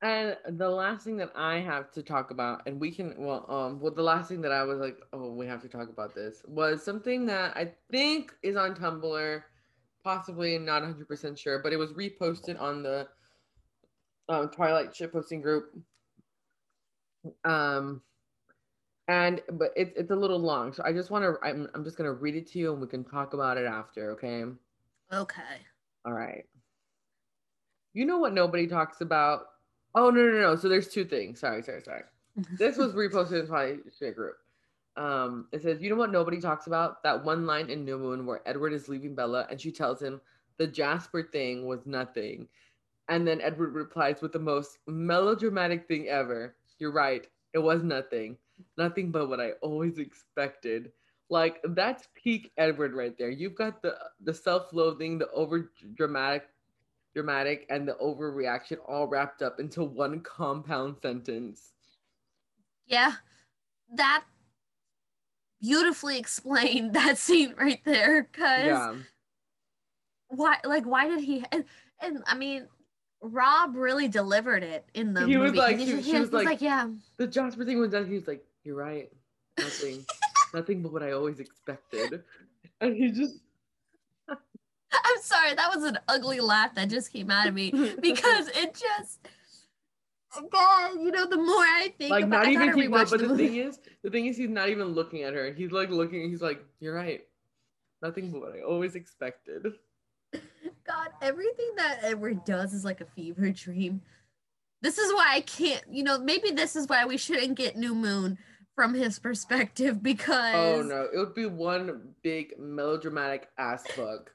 and 0.02 0.36
the 0.50 0.68
last 0.68 1.04
thing 1.04 1.16
that 1.16 1.32
I 1.34 1.56
have 1.56 1.90
to 1.92 2.02
talk 2.02 2.30
about, 2.30 2.62
and 2.66 2.80
we 2.80 2.92
can 2.92 3.14
well, 3.18 3.44
um, 3.48 3.80
well, 3.80 3.92
the 3.92 4.02
last 4.02 4.28
thing 4.28 4.40
that 4.42 4.52
I 4.52 4.62
was 4.62 4.78
like, 4.78 4.98
oh, 5.12 5.32
we 5.32 5.46
have 5.46 5.60
to 5.62 5.68
talk 5.68 5.88
about 5.88 6.14
this 6.14 6.42
was 6.46 6.82
something 6.82 7.26
that 7.26 7.56
I 7.56 7.72
think 7.90 8.32
is 8.42 8.56
on 8.56 8.74
Tumblr, 8.74 9.42
possibly 10.04 10.58
not 10.58 10.82
100 10.82 11.06
percent 11.08 11.38
sure, 11.38 11.60
but 11.62 11.72
it 11.72 11.76
was 11.76 11.92
reposted 11.92 12.60
on 12.60 12.82
the 12.82 13.08
um, 14.28 14.48
Twilight 14.50 14.92
shitposting 14.92 15.42
group. 15.42 15.76
Um, 17.44 18.00
and 19.08 19.40
but 19.52 19.72
it's 19.76 19.92
it's 19.96 20.10
a 20.10 20.16
little 20.16 20.38
long, 20.38 20.72
so 20.72 20.82
I 20.84 20.92
just 20.92 21.10
want 21.10 21.24
to. 21.24 21.34
I'm 21.46 21.68
I'm 21.74 21.84
just 21.84 21.96
gonna 21.96 22.12
read 22.12 22.36
it 22.36 22.46
to 22.52 22.58
you, 22.58 22.72
and 22.72 22.80
we 22.80 22.86
can 22.86 23.04
talk 23.04 23.34
about 23.34 23.58
it 23.58 23.66
after. 23.66 24.12
Okay. 24.12 24.44
Okay. 25.12 25.42
All 26.04 26.12
right. 26.12 26.44
You 27.92 28.04
know 28.04 28.18
what 28.18 28.32
nobody 28.32 28.66
talks 28.68 29.00
about 29.00 29.46
Oh 29.94 30.10
no 30.10 30.22
no 30.22 30.40
no! 30.40 30.56
So 30.56 30.68
there's 30.68 30.88
two 30.88 31.04
things. 31.04 31.40
Sorry 31.40 31.62
sorry 31.62 31.82
sorry. 31.82 32.02
this 32.58 32.76
was 32.76 32.92
reposted 32.92 33.44
in 33.44 33.50
my 33.50 33.76
shit 33.98 34.14
group. 34.14 34.36
Um, 34.96 35.46
it 35.52 35.62
says, 35.62 35.80
you 35.80 35.90
know 35.90 35.96
what 35.96 36.12
nobody 36.12 36.40
talks 36.40 36.66
about? 36.66 37.02
That 37.02 37.24
one 37.24 37.46
line 37.46 37.70
in 37.70 37.84
New 37.84 37.98
Moon 37.98 38.26
where 38.26 38.42
Edward 38.46 38.72
is 38.72 38.88
leaving 38.88 39.14
Bella 39.14 39.46
and 39.50 39.60
she 39.60 39.70
tells 39.70 40.00
him 40.00 40.20
the 40.58 40.66
Jasper 40.66 41.22
thing 41.22 41.66
was 41.66 41.86
nothing. 41.86 42.48
And 43.08 43.26
then 43.26 43.40
Edward 43.40 43.74
replies 43.74 44.20
with 44.20 44.32
the 44.32 44.38
most 44.38 44.78
melodramatic 44.86 45.88
thing 45.88 46.08
ever. 46.08 46.54
You're 46.78 46.92
right. 46.92 47.26
It 47.54 47.58
was 47.58 47.82
nothing. 47.82 48.36
Nothing 48.76 49.10
but 49.10 49.28
what 49.28 49.40
I 49.40 49.52
always 49.62 49.98
expected. 49.98 50.92
Like 51.28 51.60
that's 51.70 52.08
peak 52.14 52.52
Edward 52.58 52.92
right 52.94 53.16
there. 53.16 53.30
You've 53.30 53.54
got 53.54 53.82
the 53.82 53.96
the 54.22 54.34
self-loathing, 54.34 55.18
the 55.18 55.30
over 55.30 55.70
dramatic 55.94 56.48
dramatic, 57.14 57.66
and 57.70 57.86
the 57.86 57.94
overreaction 57.94 58.78
all 58.86 59.06
wrapped 59.06 59.42
up 59.42 59.58
into 59.60 59.82
one 59.82 60.20
compound 60.20 60.96
sentence. 61.02 61.72
Yeah, 62.86 63.12
that 63.94 64.24
beautifully 65.60 66.18
explained 66.18 66.94
that 66.94 67.18
scene 67.18 67.54
right 67.58 67.80
there. 67.84 68.24
Cause 68.24 68.64
yeah. 68.64 68.94
why, 70.28 70.56
like, 70.64 70.84
why 70.84 71.08
did 71.08 71.20
he? 71.20 71.44
And, 71.52 71.64
and 72.00 72.22
I 72.26 72.34
mean, 72.34 72.66
Rob 73.22 73.76
really 73.76 74.08
delivered 74.08 74.62
it 74.62 74.86
in 74.94 75.12
the 75.14 75.26
he 75.26 75.36
movie. 75.36 75.50
Was 75.50 75.58
like, 75.58 75.78
he, 75.78 75.86
he, 75.86 76.00
he 76.00 76.12
was, 76.12 76.22
was 76.22 76.32
like, 76.32 76.46
like, 76.46 76.62
yeah. 76.62 76.88
The 77.18 77.26
Jasper 77.26 77.64
thing 77.64 77.78
was 77.78 77.90
done. 77.90 78.08
He 78.08 78.14
was 78.14 78.26
like, 78.26 78.42
"You're 78.64 78.76
right. 78.76 79.10
Nothing, 79.58 80.06
nothing 80.54 80.82
but 80.82 80.90
what 80.90 81.02
I 81.02 81.12
always 81.12 81.38
expected." 81.38 82.22
And 82.80 82.96
he 82.96 83.10
just 83.10 83.40
I'm 84.92 85.22
sorry, 85.22 85.54
that 85.54 85.74
was 85.74 85.84
an 85.84 85.98
ugly 86.08 86.40
laugh 86.40 86.74
that 86.74 86.88
just 86.88 87.12
came 87.12 87.30
out 87.30 87.46
of 87.46 87.54
me 87.54 87.70
because 87.70 88.48
it 88.54 88.74
just 88.74 89.28
God, 90.50 90.94
you 91.00 91.10
know, 91.10 91.26
the 91.26 91.36
more 91.36 91.56
I 91.56 91.92
think 91.98 92.10
like 92.10 92.24
about, 92.24 92.44
not 92.44 92.48
even 92.48 92.76
he, 92.78 92.86
but 92.86 93.10
the, 93.10 93.18
the 93.18 93.36
thing 93.36 93.56
is, 93.56 93.80
the 94.02 94.10
thing 94.10 94.26
is, 94.26 94.36
he's 94.36 94.48
not 94.48 94.68
even 94.68 94.88
looking 94.88 95.22
at 95.22 95.34
her. 95.34 95.52
He's 95.52 95.72
like 95.72 95.90
looking. 95.90 96.28
He's 96.30 96.42
like, 96.42 96.64
"You're 96.78 96.94
right. 96.94 97.22
Nothing 98.00 98.30
but 98.30 98.40
what 98.40 98.52
I 98.54 98.60
always 98.60 98.94
expected." 98.94 99.66
God, 100.32 101.08
everything 101.20 101.72
that 101.76 102.00
Edward 102.02 102.44
does 102.44 102.72
is 102.72 102.84
like 102.84 103.00
a 103.00 103.06
fever 103.06 103.50
dream. 103.50 104.02
This 104.82 104.98
is 104.98 105.12
why 105.12 105.26
I 105.30 105.40
can't. 105.40 105.82
You 105.90 106.04
know, 106.04 106.18
maybe 106.18 106.50
this 106.50 106.76
is 106.76 106.86
why 106.86 107.04
we 107.06 107.16
shouldn't 107.16 107.56
get 107.56 107.76
New 107.76 107.94
Moon 107.94 108.38
from 108.76 108.94
his 108.94 109.18
perspective 109.18 109.96
oh, 109.98 110.02
because. 110.02 110.54
Oh 110.54 110.82
no! 110.82 111.08
It 111.12 111.18
would 111.18 111.34
be 111.34 111.46
one 111.46 112.14
big 112.22 112.54
melodramatic 112.56 113.48
ass 113.58 113.84
book. 113.96 114.32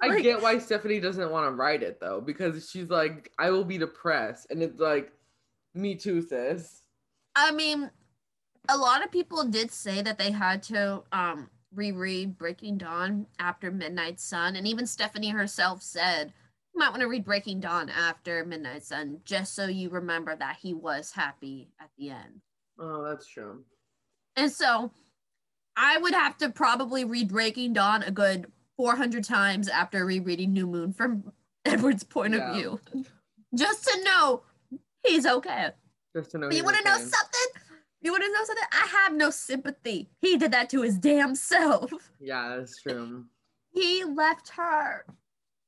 I 0.00 0.20
get 0.20 0.42
why 0.42 0.58
Stephenie 0.58 1.00
doesn't 1.00 1.30
want 1.30 1.46
to 1.46 1.54
write 1.54 1.82
it 1.82 2.00
though, 2.00 2.20
because 2.20 2.70
she's 2.70 2.90
like, 2.90 3.32
I 3.38 3.50
will 3.50 3.64
be 3.64 3.78
depressed. 3.78 4.48
And 4.50 4.62
it's 4.62 4.80
like, 4.80 5.12
me 5.74 5.94
too, 5.94 6.22
sis. 6.22 6.82
I 7.34 7.50
mean, 7.52 7.90
a 8.68 8.76
lot 8.76 9.04
of 9.04 9.10
people 9.10 9.44
did 9.44 9.70
say 9.70 10.02
that 10.02 10.18
they 10.18 10.30
had 10.30 10.62
to 10.64 11.02
um 11.12 11.50
reread 11.74 12.38
Breaking 12.38 12.78
Dawn 12.78 13.26
after 13.38 13.70
Midnight 13.70 14.20
Sun. 14.20 14.56
And 14.56 14.66
even 14.66 14.86
Stephenie 14.86 15.30
herself 15.30 15.82
said, 15.82 16.32
you 16.72 16.78
might 16.78 16.90
want 16.90 17.02
to 17.02 17.08
read 17.08 17.24
Breaking 17.24 17.60
Dawn 17.60 17.88
after 17.88 18.44
Midnight 18.44 18.84
Sun, 18.84 19.20
just 19.24 19.54
so 19.54 19.66
you 19.66 19.90
remember 19.90 20.36
that 20.36 20.56
he 20.62 20.74
was 20.74 21.12
happy 21.12 21.68
at 21.80 21.90
the 21.98 22.10
end. 22.10 22.40
Oh, 22.78 23.04
that's 23.04 23.26
true. 23.26 23.64
And 24.36 24.50
so 24.50 24.90
I 25.76 25.98
would 25.98 26.14
have 26.14 26.36
to 26.38 26.48
probably 26.50 27.04
read 27.04 27.28
Breaking 27.28 27.72
Dawn 27.72 28.02
a 28.02 28.10
good 28.10 28.46
400 28.76 29.24
times 29.24 29.68
after 29.68 30.04
rereading 30.04 30.52
New 30.52 30.66
Moon 30.66 30.92
from 30.92 31.32
Edward's 31.64 32.04
point 32.04 32.34
yeah. 32.34 32.50
of 32.50 32.56
view. 32.56 32.80
Just 33.54 33.84
to 33.84 34.04
know 34.04 34.42
he's 35.06 35.26
okay. 35.26 35.70
Just 36.16 36.32
to 36.32 36.38
know. 36.38 36.50
you 36.50 36.64
want 36.64 36.76
to 36.76 36.84
know 36.84 36.96
something? 36.96 37.62
You 38.02 38.12
want 38.12 38.22
to 38.22 38.32
know 38.32 38.44
something? 38.44 38.64
I 38.72 38.86
have 38.86 39.14
no 39.14 39.30
sympathy. 39.30 40.10
He 40.20 40.36
did 40.36 40.52
that 40.52 40.68
to 40.70 40.82
his 40.82 40.98
damn 40.98 41.34
self. 41.34 41.90
Yeah, 42.20 42.56
that's 42.56 42.80
true. 42.80 43.24
He 43.72 44.02
left 44.02 44.48
her. 44.50 45.04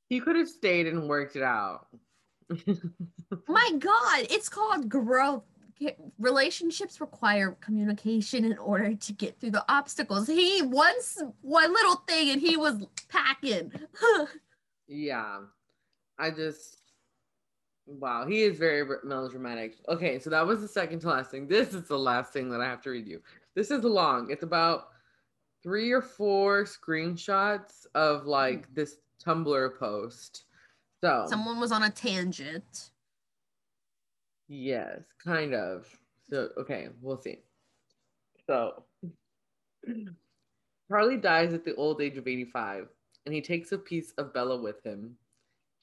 He 0.08 0.20
could 0.20 0.36
have 0.36 0.48
stayed 0.48 0.86
and 0.86 1.06
worked 1.06 1.36
it 1.36 1.42
out. 1.42 1.88
My 3.48 3.72
God, 3.78 4.26
it's 4.30 4.48
called 4.48 4.88
growth 4.88 5.42
relationships 6.18 7.00
require 7.00 7.56
communication 7.60 8.44
in 8.44 8.58
order 8.58 8.94
to 8.94 9.12
get 9.12 9.38
through 9.38 9.50
the 9.50 9.64
obstacles. 9.68 10.26
He 10.26 10.62
once 10.62 11.22
one 11.42 11.72
little 11.72 11.96
thing 12.08 12.30
and 12.30 12.40
he 12.40 12.56
was 12.56 12.86
packing. 13.08 13.72
yeah. 14.88 15.40
I 16.18 16.30
just 16.30 16.78
wow, 17.86 18.26
he 18.26 18.42
is 18.42 18.58
very 18.58 18.88
melodramatic. 19.04 19.76
Okay, 19.88 20.18
so 20.18 20.30
that 20.30 20.46
was 20.46 20.60
the 20.60 20.68
second 20.68 21.00
to 21.00 21.08
last 21.08 21.30
thing. 21.30 21.46
This 21.46 21.74
is 21.74 21.86
the 21.86 21.98
last 21.98 22.32
thing 22.32 22.50
that 22.50 22.60
I 22.60 22.66
have 22.66 22.82
to 22.82 22.90
read 22.90 23.06
you. 23.06 23.20
This 23.54 23.70
is 23.70 23.84
long. 23.84 24.30
It's 24.30 24.42
about 24.42 24.88
three 25.62 25.92
or 25.92 26.02
four 26.02 26.64
screenshots 26.64 27.86
of 27.94 28.26
like 28.26 28.66
hmm. 28.66 28.74
this 28.74 28.96
Tumblr 29.24 29.78
post. 29.78 30.44
So 31.02 31.26
someone 31.28 31.60
was 31.60 31.72
on 31.72 31.84
a 31.84 31.90
tangent. 31.90 32.90
Yes, 34.48 35.00
kind 35.22 35.54
of. 35.54 35.86
So, 36.28 36.50
okay, 36.58 36.88
we'll 37.00 37.20
see. 37.20 37.38
So, 38.46 38.84
Charlie 40.88 41.16
dies 41.16 41.52
at 41.52 41.64
the 41.64 41.74
old 41.74 42.00
age 42.00 42.16
of 42.16 42.28
85, 42.28 42.88
and 43.24 43.34
he 43.34 43.40
takes 43.40 43.72
a 43.72 43.78
piece 43.78 44.12
of 44.18 44.32
Bella 44.32 44.60
with 44.60 44.82
him. 44.84 45.16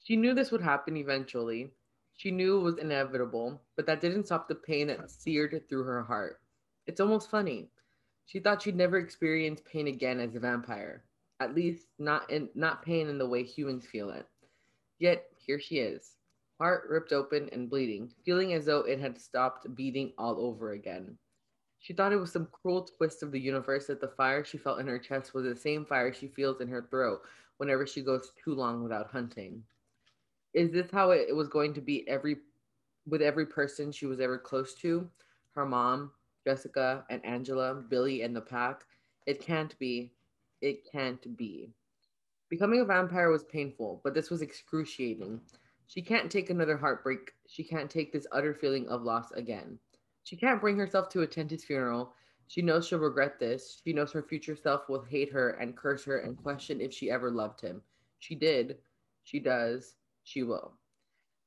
She 0.02 0.16
knew 0.16 0.34
this 0.34 0.50
would 0.50 0.62
happen 0.62 0.96
eventually. 0.96 1.70
She 2.16 2.30
knew 2.30 2.58
it 2.58 2.62
was 2.62 2.78
inevitable, 2.78 3.60
but 3.76 3.86
that 3.86 4.00
didn't 4.00 4.26
stop 4.26 4.48
the 4.48 4.54
pain 4.54 4.86
that 4.86 5.10
seared 5.10 5.62
through 5.68 5.84
her 5.84 6.02
heart. 6.02 6.40
It's 6.86 7.00
almost 7.00 7.30
funny. 7.30 7.68
She 8.26 8.40
thought 8.40 8.62
she'd 8.62 8.76
never 8.76 8.98
experience 8.98 9.60
pain 9.70 9.88
again 9.88 10.20
as 10.20 10.34
a 10.34 10.40
vampire. 10.40 11.04
At 11.40 11.54
least 11.54 11.88
not 11.98 12.30
in 12.30 12.48
not 12.54 12.82
pain 12.82 13.08
in 13.08 13.18
the 13.18 13.28
way 13.28 13.42
humans 13.42 13.86
feel 13.86 14.10
it. 14.10 14.26
Yet 14.98 15.26
here 15.36 15.58
she 15.58 15.78
is, 15.78 16.12
heart 16.58 16.86
ripped 16.88 17.12
open 17.12 17.48
and 17.52 17.68
bleeding, 17.68 18.12
feeling 18.24 18.52
as 18.52 18.64
though 18.64 18.80
it 18.80 19.00
had 19.00 19.20
stopped 19.20 19.74
beating 19.74 20.12
all 20.18 20.38
over 20.38 20.72
again. 20.72 21.16
She 21.80 21.92
thought 21.92 22.12
it 22.12 22.20
was 22.20 22.32
some 22.32 22.48
cruel 22.50 22.88
twist 22.96 23.22
of 23.22 23.30
the 23.30 23.40
universe 23.40 23.86
that 23.88 24.00
the 24.00 24.08
fire 24.08 24.44
she 24.44 24.56
felt 24.56 24.80
in 24.80 24.86
her 24.86 24.98
chest 24.98 25.34
was 25.34 25.44
the 25.44 25.54
same 25.54 25.84
fire 25.84 26.12
she 26.12 26.28
feels 26.28 26.60
in 26.60 26.68
her 26.68 26.86
throat 26.90 27.20
whenever 27.58 27.86
she 27.86 28.02
goes 28.02 28.32
too 28.42 28.54
long 28.54 28.82
without 28.82 29.10
hunting. 29.10 29.62
Is 30.54 30.72
this 30.72 30.90
how 30.90 31.10
it 31.10 31.34
was 31.34 31.48
going 31.48 31.74
to 31.74 31.80
be 31.80 32.08
every 32.08 32.38
with 33.06 33.20
every 33.20 33.44
person 33.44 33.92
she 33.92 34.06
was 34.06 34.20
ever 34.20 34.38
close 34.38 34.74
to? 34.76 35.08
Her 35.54 35.66
mom, 35.66 36.10
Jessica, 36.46 37.04
and 37.10 37.24
Angela, 37.24 37.74
Billy, 37.74 38.22
and 38.22 38.34
the 38.34 38.40
pack? 38.40 38.84
It 39.26 39.40
can't 39.40 39.78
be. 39.78 40.12
It 40.62 40.90
can't 40.90 41.36
be. 41.36 41.70
Becoming 42.48 42.80
a 42.80 42.84
vampire 42.84 43.30
was 43.30 43.44
painful, 43.44 44.00
but 44.04 44.14
this 44.14 44.30
was 44.30 44.40
excruciating. 44.40 45.40
She 45.86 46.02
can't 46.02 46.30
take 46.30 46.50
another 46.50 46.76
heartbreak. 46.76 47.34
She 47.46 47.62
can't 47.62 47.90
take 47.90 48.12
this 48.12 48.26
utter 48.32 48.54
feeling 48.54 48.88
of 48.88 49.02
loss 49.02 49.30
again. 49.32 49.78
She 50.22 50.36
can't 50.36 50.60
bring 50.60 50.78
herself 50.78 51.08
to 51.10 51.22
attend 51.22 51.50
his 51.50 51.64
funeral. 51.64 52.14
She 52.46 52.62
knows 52.62 52.86
she'll 52.86 52.98
regret 52.98 53.38
this. 53.38 53.80
She 53.84 53.92
knows 53.92 54.12
her 54.12 54.22
future 54.22 54.56
self 54.56 54.88
will 54.88 55.02
hate 55.02 55.30
her 55.32 55.50
and 55.50 55.76
curse 55.76 56.04
her 56.04 56.18
and 56.18 56.36
question 56.36 56.80
if 56.80 56.92
she 56.92 57.10
ever 57.10 57.30
loved 57.30 57.60
him. 57.60 57.82
She 58.18 58.34
did. 58.34 58.78
She 59.22 59.38
does. 59.38 59.96
She 60.22 60.42
will. 60.42 60.74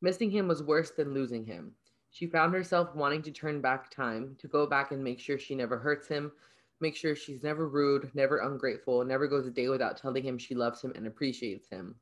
Missing 0.01 0.31
him 0.31 0.47
was 0.47 0.61
worse 0.61 0.91
than 0.91 1.13
losing 1.13 1.45
him. 1.45 1.75
She 2.11 2.27
found 2.27 2.53
herself 2.53 2.95
wanting 2.95 3.21
to 3.23 3.31
turn 3.31 3.61
back 3.61 3.91
time, 3.91 4.35
to 4.39 4.47
go 4.47 4.65
back 4.65 4.91
and 4.91 5.03
make 5.03 5.19
sure 5.19 5.37
she 5.37 5.55
never 5.55 5.77
hurts 5.77 6.07
him, 6.07 6.31
make 6.79 6.95
sure 6.95 7.15
she's 7.15 7.43
never 7.43 7.67
rude, 7.67 8.11
never 8.13 8.37
ungrateful, 8.37 9.03
never 9.03 9.27
goes 9.27 9.47
a 9.47 9.51
day 9.51 9.69
without 9.69 9.97
telling 9.97 10.23
him 10.23 10.37
she 10.37 10.55
loves 10.55 10.81
him 10.81 10.93
and 10.95 11.07
appreciates 11.07 11.67
him. 11.67 11.95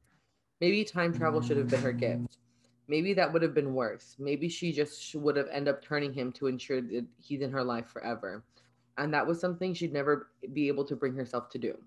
Maybe 0.62 0.86
time 0.86 1.14
travel 1.14 1.42
should 1.42 1.58
have 1.58 1.68
been 1.68 1.82
her 1.82 1.92
gift. 1.92 2.38
Maybe 2.88 3.14
that 3.14 3.32
would 3.34 3.42
have 3.42 3.54
been 3.54 3.74
worse. 3.74 4.16
Maybe 4.20 4.48
she 4.48 4.72
just 4.72 5.14
would 5.16 5.36
have 5.36 5.50
ended 5.52 5.74
up 5.74 5.84
turning 5.84 6.14
him 6.14 6.32
to 6.34 6.48
ensure 6.48 6.82
that 6.82 7.06
he's 7.20 7.42
in 7.42 7.52
her 7.52 7.64
life 7.64 7.88
forever. 7.88 8.44
And 8.98 9.14
that 9.14 9.28
was 9.28 9.40
something 9.40 9.74
she'd 9.74 9.92
never 9.92 10.30
be 10.54 10.68
able 10.68 10.86
to 10.86 10.96
bring 10.96 11.14
herself 11.16 11.50
to 11.50 11.58
do. 11.58 11.78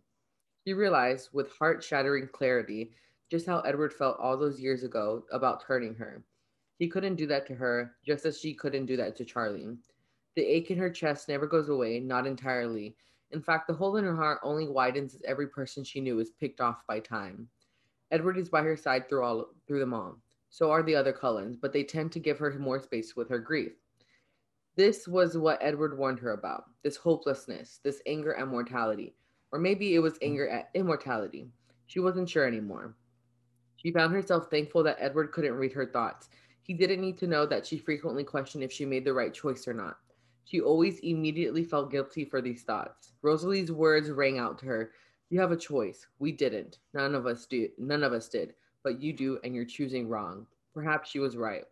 She 0.66 0.74
realized 0.74 1.30
with 1.32 1.50
heart 1.52 1.82
shattering 1.82 2.28
clarity 2.28 2.90
just 3.30 3.46
how 3.46 3.60
Edward 3.60 3.92
felt 3.92 4.18
all 4.18 4.36
those 4.36 4.60
years 4.60 4.82
ago 4.82 5.24
about 5.32 5.64
turning 5.66 5.94
her. 5.94 6.22
He 6.78 6.88
couldn't 6.88 7.16
do 7.16 7.26
that 7.26 7.46
to 7.46 7.54
her, 7.54 7.92
just 8.04 8.26
as 8.26 8.38
she 8.38 8.54
couldn't 8.54 8.86
do 8.86 8.96
that 8.98 9.16
to 9.16 9.24
Charlie. 9.24 9.76
The 10.36 10.42
ache 10.42 10.70
in 10.70 10.78
her 10.78 10.90
chest 10.90 11.28
never 11.28 11.46
goes 11.46 11.68
away, 11.68 12.00
not 12.00 12.26
entirely. 12.26 12.96
In 13.30 13.40
fact, 13.40 13.66
the 13.66 13.74
hole 13.74 13.96
in 13.96 14.04
her 14.04 14.16
heart 14.16 14.40
only 14.42 14.68
widens 14.68 15.14
as 15.14 15.22
every 15.24 15.48
person 15.48 15.84
she 15.84 16.00
knew 16.00 16.20
is 16.20 16.30
picked 16.30 16.60
off 16.60 16.86
by 16.86 17.00
time. 17.00 17.48
Edward 18.10 18.38
is 18.38 18.48
by 18.48 18.62
her 18.62 18.76
side 18.76 19.08
through 19.08 19.24
all 19.24 19.46
through 19.66 19.80
them 19.80 19.94
all. 19.94 20.18
So 20.50 20.70
are 20.70 20.82
the 20.82 20.94
other 20.94 21.12
Cullens, 21.12 21.56
but 21.56 21.72
they 21.72 21.84
tend 21.84 22.12
to 22.12 22.20
give 22.20 22.38
her 22.38 22.52
more 22.58 22.80
space 22.80 23.14
with 23.14 23.28
her 23.28 23.38
grief. 23.38 23.72
This 24.76 25.06
was 25.08 25.36
what 25.36 25.58
Edward 25.60 25.98
warned 25.98 26.20
her 26.20 26.32
about 26.32 26.64
this 26.82 26.96
hopelessness, 26.96 27.80
this 27.82 28.00
anger 28.06 28.34
at 28.34 28.48
mortality. 28.48 29.14
Or 29.50 29.58
maybe 29.58 29.94
it 29.94 29.98
was 29.98 30.18
anger 30.22 30.48
at 30.48 30.70
immortality. 30.74 31.48
She 31.86 32.00
wasn't 32.00 32.30
sure 32.30 32.46
anymore. 32.46 32.94
She 33.76 33.92
found 33.92 34.12
herself 34.12 34.50
thankful 34.50 34.82
that 34.84 34.98
Edward 35.00 35.32
couldn't 35.32 35.54
read 35.54 35.72
her 35.72 35.86
thoughts. 35.86 36.28
He 36.62 36.74
didn't 36.74 37.00
need 37.00 37.18
to 37.18 37.26
know 37.26 37.46
that 37.46 37.66
she 37.66 37.78
frequently 37.78 38.24
questioned 38.24 38.62
if 38.62 38.72
she 38.72 38.84
made 38.84 39.04
the 39.04 39.12
right 39.12 39.32
choice 39.32 39.66
or 39.66 39.74
not. 39.74 39.98
She 40.44 40.60
always 40.60 40.98
immediately 41.00 41.64
felt 41.64 41.90
guilty 41.90 42.24
for 42.24 42.40
these 42.40 42.62
thoughts. 42.62 43.12
Rosalie's 43.22 43.72
words 43.72 44.10
rang 44.10 44.38
out 44.38 44.58
to 44.58 44.66
her. 44.66 44.92
You 45.30 45.40
have 45.40 45.52
a 45.52 45.56
choice. 45.56 46.06
We 46.18 46.32
didn't. 46.32 46.78
None 46.94 47.14
of 47.14 47.26
us 47.26 47.46
do. 47.46 47.68
None 47.76 48.02
of 48.02 48.12
us 48.12 48.28
did. 48.28 48.54
But 48.82 49.00
you 49.02 49.12
do, 49.12 49.38
and 49.44 49.54
you're 49.54 49.64
choosing 49.64 50.08
wrong. 50.08 50.46
Perhaps 50.72 51.10
she 51.10 51.18
was 51.18 51.36
right. 51.36 51.64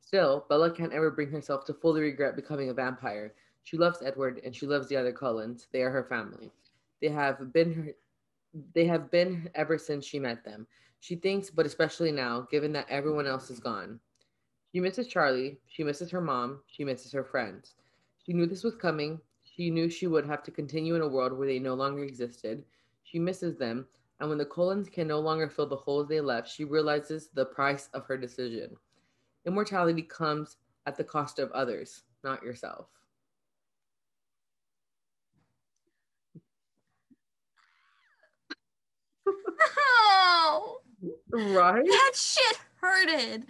Still, 0.00 0.46
Bella 0.48 0.70
can't 0.70 0.92
ever 0.92 1.10
bring 1.10 1.30
herself 1.30 1.64
to 1.66 1.74
fully 1.74 2.00
regret 2.00 2.36
becoming 2.36 2.70
a 2.70 2.74
vampire. 2.74 3.34
She 3.62 3.76
loves 3.76 4.02
Edward, 4.02 4.40
and 4.44 4.54
she 4.54 4.66
loves 4.66 4.88
the 4.88 4.96
other 4.96 5.12
Cullens. 5.12 5.66
They 5.72 5.82
are 5.82 5.90
her 5.90 6.04
family. 6.04 6.50
They 7.00 7.08
have 7.08 7.52
been 7.52 7.74
her. 7.74 7.92
They 8.72 8.86
have 8.86 9.10
been 9.10 9.50
ever 9.54 9.76
since 9.76 10.06
she 10.06 10.18
met 10.18 10.44
them. 10.44 10.66
She 11.00 11.16
thinks, 11.16 11.50
but 11.50 11.66
especially 11.66 12.12
now, 12.12 12.46
given 12.50 12.72
that 12.72 12.88
everyone 12.88 13.26
else 13.26 13.50
is 13.50 13.60
gone. 13.60 14.00
She 14.72 14.80
misses 14.80 15.08
Charlie. 15.08 15.58
She 15.66 15.84
misses 15.84 16.10
her 16.10 16.20
mom. 16.20 16.60
She 16.66 16.84
misses 16.84 17.12
her 17.12 17.24
friends. 17.24 17.74
She 18.24 18.32
knew 18.32 18.46
this 18.46 18.64
was 18.64 18.74
coming. 18.74 19.20
She 19.42 19.70
knew 19.70 19.90
she 19.90 20.06
would 20.06 20.26
have 20.26 20.42
to 20.44 20.50
continue 20.50 20.94
in 20.94 21.02
a 21.02 21.08
world 21.08 21.32
where 21.32 21.46
they 21.46 21.58
no 21.58 21.74
longer 21.74 22.04
existed. 22.04 22.64
She 23.14 23.20
misses 23.20 23.56
them. 23.56 23.86
And 24.18 24.28
when 24.28 24.38
the 24.38 24.44
Cullens 24.44 24.88
can 24.88 25.06
no 25.06 25.20
longer 25.20 25.48
fill 25.48 25.68
the 25.68 25.76
holes 25.76 26.08
they 26.08 26.20
left, 26.20 26.50
she 26.50 26.64
realizes 26.64 27.28
the 27.32 27.46
price 27.46 27.88
of 27.94 28.04
her 28.06 28.16
decision. 28.16 28.76
Immortality 29.46 30.02
comes 30.02 30.56
at 30.86 30.96
the 30.96 31.04
cost 31.04 31.38
of 31.38 31.52
others, 31.52 32.02
not 32.24 32.42
yourself. 32.42 32.88
Oh, 39.96 40.78
Right? 41.30 41.84
that 41.84 42.12
shit 42.14 42.58
hurted. 42.80 43.44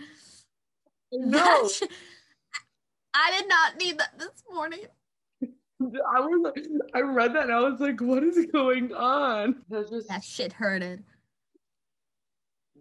No. 1.12 1.68
Shit- 1.68 1.90
I 3.14 3.38
did 3.38 3.48
not 3.48 3.78
need 3.78 3.98
that 3.98 4.18
this 4.18 4.42
morning. 4.52 4.80
I 6.08 6.20
was 6.20 6.52
like, 6.54 6.66
I 6.94 7.00
read 7.00 7.34
that 7.34 7.44
and 7.44 7.52
I 7.52 7.60
was 7.60 7.80
like, 7.80 8.00
what 8.00 8.22
is 8.22 8.46
going 8.52 8.92
on? 8.94 9.62
That's 9.68 9.90
just 9.90 10.08
That 10.08 10.24
shit 10.24 10.52
hurted. 10.52 11.02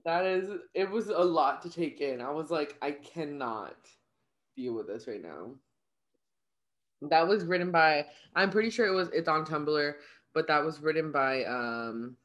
that 0.06 0.26
is 0.26 0.50
it 0.74 0.90
was 0.90 1.08
a 1.08 1.18
lot 1.18 1.62
to 1.64 1.70
take 1.70 2.02
in. 2.02 2.22
I 2.22 2.30
was 2.32 2.52
like, 2.52 2.76
I 2.82 2.92
cannot 2.92 3.76
deal 4.56 4.74
with 4.74 4.88
this 4.88 5.08
right 5.08 5.22
now. 5.22 5.52
That 7.10 7.28
was 7.28 7.46
written 7.46 7.72
by 7.72 8.06
I'm 8.36 8.50
pretty 8.50 8.70
sure 8.70 8.86
it 8.88 8.94
was 8.96 9.10
it's 9.14 9.28
on 9.28 9.46
Tumblr, 9.46 9.94
but 10.34 10.48
that 10.48 10.64
was 10.64 10.82
written 10.82 11.12
by 11.12 11.44
um 11.46 12.16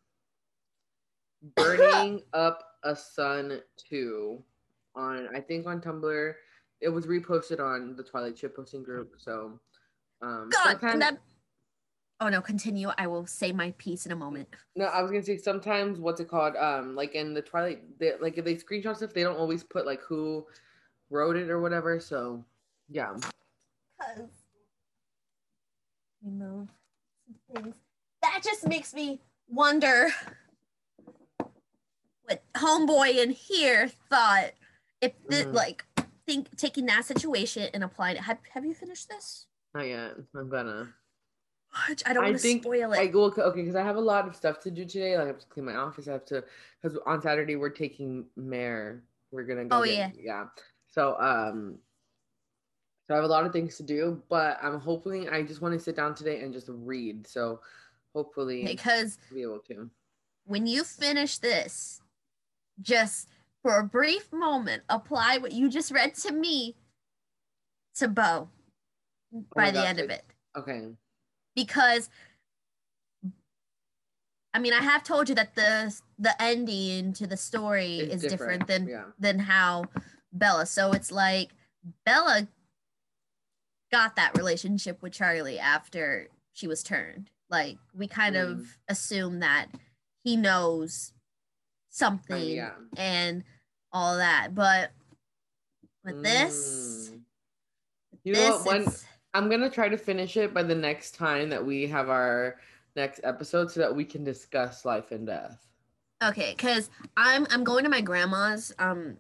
Burning 1.57 2.20
Up 2.33 2.62
a 2.85 2.95
Sun 2.97 3.61
2 3.89 4.43
on 4.97 5.29
I 5.35 5.41
think 5.41 5.66
on 5.66 5.81
Tumblr. 5.81 6.33
It 6.81 6.89
was 6.89 7.07
reposted 7.07 7.59
on 7.61 7.97
the 7.97 8.05
Twilight 8.05 8.37
Chip 8.37 8.55
posting 8.55 8.85
group. 8.85 9.14
So 9.18 9.59
um 10.23 10.51
God, 10.51 10.81
that. 10.81 11.19
Oh 12.21 12.29
no, 12.29 12.41
continue. 12.41 12.89
I 12.99 13.07
will 13.07 13.27
say 13.27 13.53
my 13.53 13.73
piece 13.79 14.05
in 14.05 14.12
a 14.12 14.16
moment. 14.16 14.49
No, 14.75 14.87
I 14.87 15.03
was 15.03 15.11
gonna 15.11 15.23
say 15.23 15.37
sometimes 15.37 16.01
what's 16.01 16.21
it 16.21 16.29
called? 16.29 16.57
Um, 16.57 16.97
like 16.97 17.14
in 17.14 17.33
the 17.33 17.43
Twilight, 17.43 17.99
they, 18.01 18.12
like 18.21 18.39
if 18.39 18.45
they 18.45 18.57
screenshot 18.57 18.97
stuff, 18.97 19.12
they 19.12 19.23
don't 19.23 19.37
always 19.37 19.62
put 19.62 19.87
like 19.87 20.01
who 20.03 20.45
wrote 21.11 21.37
it 21.37 21.49
or 21.49 21.61
whatever. 21.61 22.01
So, 22.01 22.45
yeah, 22.89 23.14
Cause 24.01 24.29
remove 26.25 26.69
things. 27.55 27.77
That 28.23 28.41
just 28.43 28.66
makes 28.66 28.93
me 28.95 29.21
wonder 29.49 30.09
what 32.25 32.43
homeboy 32.55 33.16
in 33.23 33.31
here 33.31 33.89
thought 34.11 34.51
if 35.01 35.12
the, 35.29 35.45
Mhm. 35.45 35.55
like 35.55 35.85
think 36.27 36.57
taking 36.57 36.87
that 36.87 37.05
situation 37.05 37.71
and 37.73 37.85
applying 37.85 38.16
it. 38.16 38.23
Have 38.23 38.39
Have 38.55 38.64
you 38.64 38.75
finished 38.75 39.09
this? 39.09 39.47
Not 39.75 39.87
yet. 39.87 40.12
I'm 40.35 40.49
gonna. 40.49 40.89
Which 41.89 42.03
I 42.07 42.12
don't 42.14 42.25
I 42.25 42.31
want 42.31 42.41
to 42.41 42.59
spoil 42.61 42.95
I 42.95 43.03
it. 43.03 43.12
go 43.12 43.25
okay 43.25 43.61
because 43.61 43.77
I 43.77 43.83
have 43.83 43.97
a 43.97 44.01
lot 44.01 44.27
of 44.27 44.35
stuff 44.35 44.59
to 44.61 44.71
do 44.71 44.85
today. 44.85 45.16
Like 45.16 45.25
I 45.25 45.27
have 45.29 45.39
to 45.41 45.47
clean 45.47 45.66
my 45.66 45.77
office. 45.77 46.09
I 46.09 46.12
have 46.12 46.25
to 46.27 46.43
because 46.83 46.99
on 47.07 47.21
Saturday 47.21 47.57
we're 47.57 47.69
taking 47.69 48.25
Mare. 48.37 49.03
We're 49.31 49.45
gonna 49.45 49.66
go. 49.66 49.81
Oh, 49.81 49.85
get- 49.85 49.95
yeah. 49.95 50.11
yeah. 50.19 50.45
So 50.87 51.16
um, 51.21 51.79
so 53.07 53.14
I 53.14 53.16
have 53.16 53.25
a 53.25 53.29
lot 53.29 53.45
of 53.45 53.53
things 53.53 53.77
to 53.77 53.83
do, 53.83 54.23
but 54.29 54.59
I'm 54.62 54.81
hoping 54.81 55.29
I 55.29 55.43
just 55.43 55.61
want 55.61 55.75
to 55.75 55.81
sit 55.81 55.97
down 55.97 56.14
today 56.14 56.41
and 56.41 56.53
just 56.53 56.69
read. 56.71 57.27
So 57.27 57.61
hopefully 58.14 58.64
because 58.64 59.19
I'll 59.31 59.35
be 59.35 59.43
able 59.43 59.59
to. 59.69 59.91
when 60.47 60.66
you 60.66 60.85
finish 60.85 61.39
this, 61.39 62.01
just 62.81 63.29
for 63.62 63.79
a 63.79 63.85
brief 63.85 64.33
moment, 64.33 64.83
apply 64.89 65.37
what 65.39 65.53
you 65.53 65.69
just 65.69 65.91
read 65.91 66.14
to 66.16 66.33
me 66.33 66.77
to 67.97 68.09
Bo 68.09 68.49
by 69.33 69.64
my 69.66 69.70
the 69.70 69.79
God, 69.81 69.87
end 69.87 70.01
of 70.01 70.11
it. 70.11 70.24
Okay. 70.57 70.89
Because 71.55 72.09
I 74.55 74.59
mean, 74.61 74.72
I 74.72 74.81
have 74.83 75.05
told 75.05 75.29
you 75.29 75.35
that 75.37 75.55
the 75.55 75.95
the 76.18 76.41
ending 76.43 77.12
to 77.14 77.26
the 77.26 77.37
story 77.37 77.99
It's 77.99 78.22
is 78.24 78.31
different, 78.31 78.66
than 78.66 78.89
yeah. 78.89 79.05
than 79.18 79.39
how 79.39 79.85
Bella. 80.33 80.66
So 80.66 80.93
it's 80.93 81.12
like 81.12 81.51
Bella 82.05 82.49
got 83.93 84.16
that 84.16 84.37
relationship 84.37 85.03
with 85.03 85.12
Charlie 85.12 85.59
after 85.59 86.29
she 86.53 86.66
was 86.66 86.83
turned. 86.83 87.31
Like 87.51 87.79
we 87.95 88.07
kind 88.09 88.37
Mm. 88.37 88.51
of 88.53 88.79
assume 88.89 89.41
that 89.41 89.66
he 90.24 90.37
knows 90.37 91.12
something 91.91 92.49
yeah. 92.57 92.72
and 92.97 93.45
all 93.93 94.16
that. 94.16 94.55
But 94.55 94.93
with 96.05 96.22
this, 96.22 97.11
Mm. 97.11 97.20
You 98.24 98.33
know 98.35 98.39
this 98.41 98.51
what? 98.51 98.66
When 98.66 98.76
it's- 98.83 99.05
I'm 99.39 99.49
gonna 99.49 99.70
try 99.70 99.89
to 99.89 99.97
finish 99.97 100.36
it 100.36 100.53
by 100.53 100.64
the 100.64 100.74
next 100.74 101.14
time 101.14 101.49
that 101.51 101.64
we 101.64 101.86
have 101.86 102.11
our 102.11 102.57
next 102.97 103.20
episode, 103.22 103.70
so 103.70 103.78
that 103.78 103.95
we 103.95 104.05
can 104.05 104.24
discuss 104.24 104.84
life 104.84 105.12
and 105.12 105.28
death. 105.28 105.64
Okay, 106.24 106.55
because 106.57 106.91
I'm 107.16 107.47
I'm 107.49 107.62
going 107.62 107.84
to 107.84 107.89
my 107.89 108.01
grandma's 108.01 108.74
um 108.80 109.16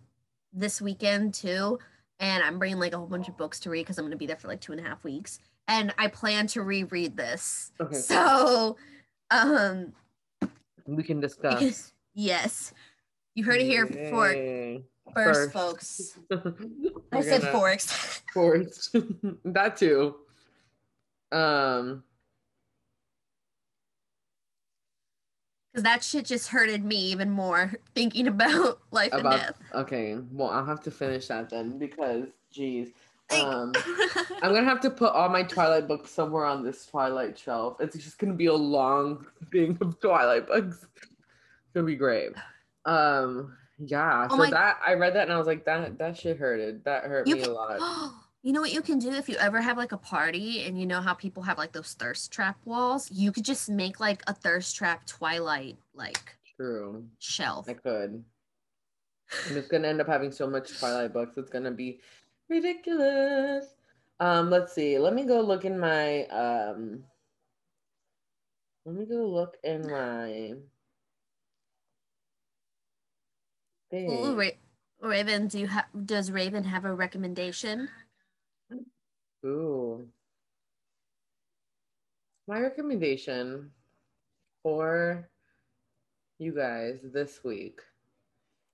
this 0.52 0.82
weekend 0.82 1.34
too, 1.34 1.78
and 2.18 2.42
I'm 2.42 2.58
bringing 2.58 2.80
like 2.80 2.94
a 2.94 2.98
whole 2.98 3.06
bunch 3.06 3.28
of 3.28 3.36
books 3.36 3.60
to 3.60 3.70
read 3.70 3.82
because 3.82 3.96
I'm 3.96 4.06
gonna 4.06 4.16
be 4.16 4.26
there 4.26 4.34
for 4.34 4.48
like 4.48 4.60
two 4.60 4.72
and 4.72 4.80
a 4.80 4.84
half 4.84 5.04
weeks, 5.04 5.38
and 5.68 5.94
I 5.98 6.08
plan 6.08 6.48
to 6.48 6.62
reread 6.62 7.16
this. 7.16 7.70
Okay. 7.80 7.94
So, 7.94 8.76
um, 9.30 9.92
We 10.84 11.04
can 11.04 11.20
discuss. 11.20 11.92
yes, 12.14 12.72
you 13.36 13.44
heard 13.44 13.60
it 13.60 13.66
here 13.66 13.86
Yay. 14.34 14.82
First, 15.14 15.52
First. 15.52 15.52
folks. 15.52 16.18
I 17.12 17.20
said 17.20 17.40
gonna- 17.42 17.52
forks. 17.52 18.90
That 19.44 19.76
too. 19.76 20.16
Um. 21.32 22.04
Because 25.72 25.82
that 25.84 26.02
shit 26.02 26.24
just 26.24 26.48
hurted 26.48 26.84
me 26.84 26.96
even 26.96 27.30
more 27.30 27.72
thinking 27.94 28.26
about 28.28 28.80
life 28.90 29.12
and 29.12 29.24
death. 29.24 29.58
okay. 29.74 30.16
Well, 30.32 30.48
I'll 30.50 30.64
have 30.64 30.80
to 30.84 30.90
finish 30.90 31.26
that 31.28 31.50
then 31.50 31.78
because, 31.78 32.26
geez. 32.50 32.88
Um. 33.30 33.72
I'm 34.42 34.54
gonna 34.54 34.64
have 34.64 34.80
to 34.80 34.90
put 34.90 35.12
all 35.12 35.28
my 35.28 35.42
Twilight 35.42 35.86
books 35.86 36.10
somewhere 36.10 36.46
on 36.46 36.64
this 36.64 36.86
Twilight 36.86 37.38
shelf. 37.38 37.76
It's 37.80 37.96
just 37.96 38.18
gonna 38.18 38.32
be 38.34 38.46
a 38.46 38.54
long 38.54 39.26
thing 39.52 39.76
of 39.82 40.00
Twilight 40.00 40.46
books. 40.46 40.86
It's 40.96 41.74
gonna 41.74 41.86
be 41.86 41.96
great. 41.96 42.30
Um, 42.86 43.54
yeah. 43.78 44.26
Oh 44.30 44.36
so 44.36 44.36
my- 44.38 44.50
that 44.50 44.78
I 44.86 44.94
read 44.94 45.14
that 45.14 45.24
and 45.24 45.32
I 45.32 45.38
was 45.38 45.46
like, 45.46 45.64
that 45.66 45.98
that 45.98 46.16
shit 46.16 46.38
hurted. 46.38 46.84
That 46.84 47.04
hurt 47.04 47.26
You 47.26 47.36
me 47.36 47.42
a 47.42 47.50
lot. 47.50 48.12
You 48.42 48.52
know 48.52 48.60
what 48.60 48.72
you 48.72 48.82
can 48.82 49.00
do 49.00 49.10
if 49.10 49.28
you 49.28 49.34
ever 49.36 49.60
have 49.60 49.76
like 49.76 49.90
a 49.90 49.96
party 49.98 50.62
and 50.62 50.78
you 50.78 50.86
know 50.86 51.00
how 51.00 51.12
people 51.12 51.42
have 51.42 51.58
like 51.58 51.72
those 51.72 51.94
thirst 51.94 52.30
trap 52.32 52.56
walls? 52.64 53.10
You 53.10 53.32
could 53.32 53.44
just 53.44 53.68
make 53.68 53.98
like 53.98 54.22
a 54.28 54.32
thirst 54.32 54.76
trap 54.76 55.04
Twilight 55.06 55.76
like 55.92 56.36
True. 56.56 57.04
shelf. 57.18 57.68
I 57.68 57.74
could. 57.74 58.22
I'm 59.48 59.54
just 59.54 59.68
gonna 59.68 59.88
end 59.88 60.00
up 60.00 60.06
having 60.06 60.30
so 60.30 60.48
much 60.48 60.78
Twilight 60.78 61.12
books. 61.12 61.36
It's 61.36 61.50
gonna 61.50 61.72
be 61.72 62.00
ridiculous. 62.48 63.66
Um, 64.20 64.50
let's 64.50 64.72
see. 64.72 64.98
Let 64.98 65.14
me 65.14 65.24
go 65.24 65.40
look 65.40 65.64
in 65.64 65.76
my 65.78 66.24
um 66.26 67.02
let 68.86 68.94
me 68.94 69.04
go 69.04 69.26
look 69.26 69.56
in 69.64 69.82
my 69.90 70.54
Ooh, 73.92 74.34
Ra- 74.34 74.58
Raven, 75.00 75.48
do 75.48 75.58
you 75.58 75.66
have 75.68 75.86
does 76.04 76.30
Raven 76.30 76.64
have 76.64 76.84
a 76.84 76.92
recommendation? 76.92 77.88
Ooh. 79.44 80.06
My 82.46 82.60
recommendation 82.60 83.70
for 84.62 85.28
you 86.38 86.52
guys 86.54 86.98
this 87.02 87.40
week 87.44 87.80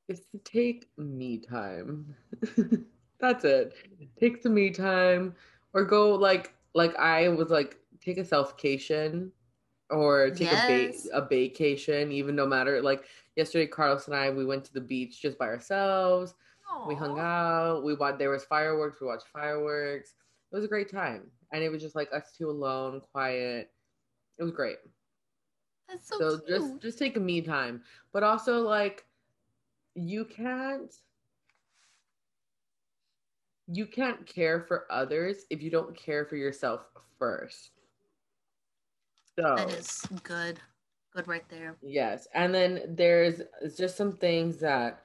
is 0.09 0.21
to 0.33 0.39
take 0.45 0.89
me 0.97 1.39
time. 1.39 2.15
That's 3.21 3.45
it. 3.45 3.75
Take 4.21 4.43
some 4.43 4.55
me 4.55 4.71
time 4.71 5.35
or 5.73 5.85
go 5.85 6.15
like 6.15 6.55
like 6.75 6.95
I 6.97 7.29
was 7.29 7.51
like 7.51 7.79
take 8.01 8.19
a 8.19 8.25
self-cation 8.25 9.33
or 9.91 10.31
take 10.31 10.51
yes. 10.51 11.07
a 11.07 11.11
ba- 11.11 11.25
a 11.25 11.29
vacation 11.29 12.11
even 12.11 12.35
no 12.35 12.47
matter 12.47 12.81
like 12.81 13.05
yesterday 13.37 13.67
Carlos 13.67 14.07
and 14.07 14.17
I 14.17 14.31
we 14.31 14.47
went 14.47 14.65
to 14.65 14.73
the 14.73 14.81
beach 14.81 15.21
just 15.21 15.39
by 15.39 15.47
ourselves. 15.47 16.35
Aww. 16.73 16.89
We 16.89 16.95
hung 16.95 17.19
out. 17.19 17.85
We 17.85 17.95
watched 17.95 18.19
there 18.19 18.31
was 18.31 18.45
fireworks. 18.45 19.01
We 19.01 19.07
watched 19.07 19.29
fireworks. 19.29 20.15
It 20.53 20.57
was 20.57 20.65
a 20.65 20.69
great 20.69 20.91
time. 20.91 21.31
And 21.53 21.63
it 21.63 21.71
was 21.71 21.83
just 21.83 21.95
like 21.95 22.09
us 22.13 22.33
two 22.37 22.51
alone, 22.51 23.01
quiet. 23.13 23.71
It 24.39 24.43
was 24.43 24.53
great. 24.53 24.79
That's 25.89 26.09
so, 26.09 26.19
so 26.19 26.41
just 26.49 26.81
just 26.81 26.99
take 26.99 27.17
a 27.17 27.21
me 27.21 27.41
time. 27.41 27.83
But 28.13 28.23
also 28.23 28.61
like 28.61 29.05
you 29.95 30.25
can't 30.25 30.93
you 33.67 33.87
can't 33.87 34.27
care 34.27 34.61
for 34.61 34.87
others 34.91 35.45
if 35.51 35.63
you 35.63 35.71
don't 35.71 35.97
care 35.97 36.25
for 36.25 36.37
yourself 36.37 36.87
first. 37.19 37.71
So 39.39 39.55
that 39.57 39.71
is 39.71 40.01
good. 40.23 40.61
Good 41.15 41.29
right 41.29 41.49
there. 41.49 41.77
Yes. 41.83 42.27
And 42.35 42.55
then 42.55 42.83
there's 42.89 43.41
just 43.77 43.97
some 43.97 44.13
things 44.13 44.59
that 44.59 45.03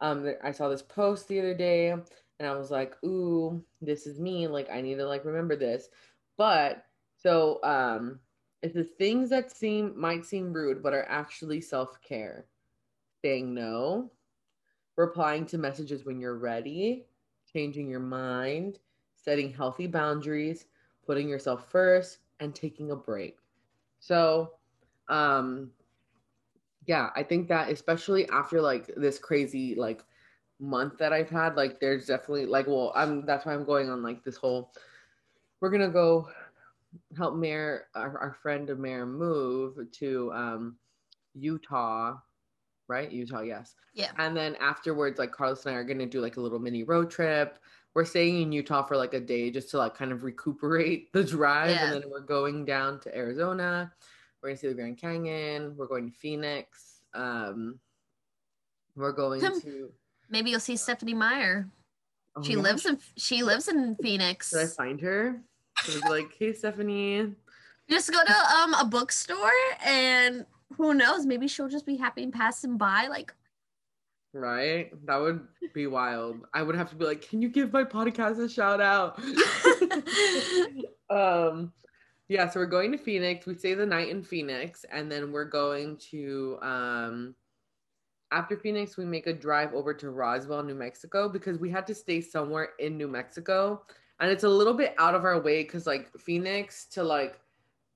um 0.00 0.32
I 0.42 0.52
saw 0.52 0.68
this 0.68 0.82
post 0.82 1.28
the 1.28 1.38
other 1.38 1.54
day 1.54 1.90
and 1.90 2.04
I 2.40 2.54
was 2.56 2.70
like, 2.70 2.94
ooh, 3.04 3.62
this 3.82 4.06
is 4.06 4.18
me. 4.18 4.46
Like 4.46 4.70
I 4.70 4.80
need 4.80 4.96
to 4.96 5.06
like 5.06 5.24
remember 5.24 5.56
this. 5.56 5.88
But 6.36 6.84
so 7.16 7.62
um 7.62 8.20
it's 8.62 8.74
the 8.74 8.84
things 8.84 9.30
that 9.30 9.54
seem 9.54 9.98
might 9.98 10.24
seem 10.24 10.52
rude 10.52 10.82
but 10.82 10.94
are 10.94 11.06
actually 11.08 11.60
self-care. 11.60 12.46
Saying 13.22 13.52
no, 13.52 14.10
replying 14.96 15.44
to 15.46 15.58
messages 15.58 16.06
when 16.06 16.20
you're 16.20 16.38
ready, 16.38 17.04
changing 17.52 17.90
your 17.90 18.00
mind, 18.00 18.78
setting 19.14 19.52
healthy 19.52 19.86
boundaries, 19.86 20.66
putting 21.04 21.28
yourself 21.28 21.70
first, 21.70 22.18
and 22.40 22.54
taking 22.54 22.90
a 22.90 22.96
break. 22.96 23.39
So, 24.00 24.54
um, 25.08 25.70
yeah, 26.86 27.10
I 27.14 27.22
think 27.22 27.48
that 27.48 27.70
especially 27.70 28.28
after 28.28 28.60
like 28.60 28.90
this 28.96 29.18
crazy 29.18 29.74
like 29.74 30.02
month 30.58 30.98
that 30.98 31.12
I've 31.12 31.30
had, 31.30 31.56
like 31.56 31.78
there's 31.78 32.06
definitely 32.06 32.46
like, 32.46 32.66
well, 32.66 32.92
I'm 32.96 33.24
that's 33.24 33.46
why 33.46 33.54
I'm 33.54 33.64
going 33.64 33.88
on 33.90 34.02
like 34.02 34.24
this 34.24 34.36
whole. 34.36 34.72
We're 35.60 35.70
gonna 35.70 35.90
go 35.90 36.28
help 37.16 37.36
Mayor, 37.36 37.86
our, 37.94 38.18
our 38.18 38.36
friend 38.42 38.70
of 38.70 38.78
Mayor, 38.78 39.06
move 39.06 39.78
to 39.92 40.32
um, 40.32 40.76
Utah 41.34 42.16
right? 42.90 43.10
Utah, 43.10 43.40
yes. 43.40 43.76
Yeah. 43.94 44.10
And 44.18 44.36
then 44.36 44.56
afterwards, 44.56 45.18
like 45.18 45.30
Carlos 45.30 45.64
and 45.64 45.74
I 45.74 45.78
are 45.78 45.84
gonna 45.84 46.06
do 46.06 46.20
like 46.20 46.36
a 46.36 46.40
little 46.40 46.58
mini 46.58 46.82
road 46.82 47.08
trip. 47.10 47.58
We're 47.94 48.04
staying 48.04 48.40
in 48.40 48.52
Utah 48.52 48.84
for 48.84 48.96
like 48.96 49.14
a 49.14 49.20
day 49.20 49.50
just 49.50 49.70
to 49.70 49.78
like 49.78 49.94
kind 49.94 50.12
of 50.12 50.22
recuperate 50.22 51.12
the 51.12 51.24
drive, 51.24 51.70
yeah. 51.70 51.84
and 51.84 52.02
then 52.02 52.10
we're 52.10 52.20
going 52.20 52.64
down 52.64 53.00
to 53.00 53.16
Arizona. 53.16 53.92
We're 54.42 54.50
gonna 54.50 54.58
see 54.58 54.68
the 54.68 54.74
Grand 54.74 54.98
Canyon. 54.98 55.74
We're 55.76 55.88
going 55.88 56.10
to 56.10 56.16
Phoenix. 56.16 57.02
Um, 57.14 57.78
we're 58.96 59.12
going 59.12 59.40
to. 59.40 59.90
Maybe 60.30 60.50
you'll 60.50 60.60
see 60.60 60.76
Stephenie 60.76 61.14
Meyer. 61.14 61.68
Oh, 62.36 62.42
she 62.42 62.52
yeah. 62.52 62.60
lives 62.60 62.86
in 62.86 62.98
she 63.16 63.42
lives 63.42 63.68
in 63.68 63.96
Phoenix. 63.96 64.50
Did 64.50 64.62
I 64.62 64.66
find 64.66 65.00
her? 65.00 65.40
like, 66.08 66.32
hey, 66.38 66.52
Stephenie. 66.52 67.32
Just 67.88 68.12
go 68.12 68.22
to 68.24 68.34
um 68.56 68.74
a 68.74 68.84
bookstore 68.84 69.50
and 69.84 70.46
who 70.76 70.94
knows? 70.94 71.26
Maybe 71.26 71.48
she'll 71.48 71.68
just 71.68 71.86
be 71.86 71.96
happy 71.96 72.22
and 72.22 72.32
passing 72.32 72.76
by. 72.76 73.08
Like, 73.08 73.34
right? 74.32 74.90
That 75.06 75.16
would 75.16 75.46
be 75.74 75.86
wild. 75.86 76.46
I 76.54 76.62
would 76.62 76.76
have 76.76 76.90
to 76.90 76.96
be 76.96 77.04
like, 77.04 77.28
can 77.28 77.42
you 77.42 77.48
give 77.48 77.72
my 77.72 77.84
podcast 77.84 78.38
a 78.38 78.48
shout 78.48 78.80
out? 78.80 79.18
um, 81.10 81.72
yeah. 82.28 82.48
So 82.48 82.60
we're 82.60 82.66
going 82.66 82.92
to 82.92 82.98
Phoenix. 82.98 83.46
We 83.46 83.54
stay 83.54 83.74
the 83.74 83.86
night 83.86 84.08
in 84.08 84.22
Phoenix, 84.22 84.84
and 84.90 85.10
then 85.10 85.32
we're 85.32 85.44
going 85.44 85.98
to 86.10 86.58
um. 86.62 87.34
After 88.32 88.56
Phoenix, 88.56 88.96
we 88.96 89.04
make 89.04 89.26
a 89.26 89.32
drive 89.32 89.74
over 89.74 89.92
to 89.92 90.10
Roswell, 90.10 90.62
New 90.62 90.76
Mexico, 90.76 91.28
because 91.28 91.58
we 91.58 91.68
had 91.68 91.84
to 91.88 91.94
stay 91.96 92.20
somewhere 92.20 92.68
in 92.78 92.96
New 92.96 93.08
Mexico, 93.08 93.82
and 94.20 94.30
it's 94.30 94.44
a 94.44 94.48
little 94.48 94.74
bit 94.74 94.94
out 94.98 95.16
of 95.16 95.24
our 95.24 95.40
way 95.40 95.64
because 95.64 95.84
like 95.84 96.16
Phoenix 96.16 96.86
to 96.90 97.02
like 97.02 97.40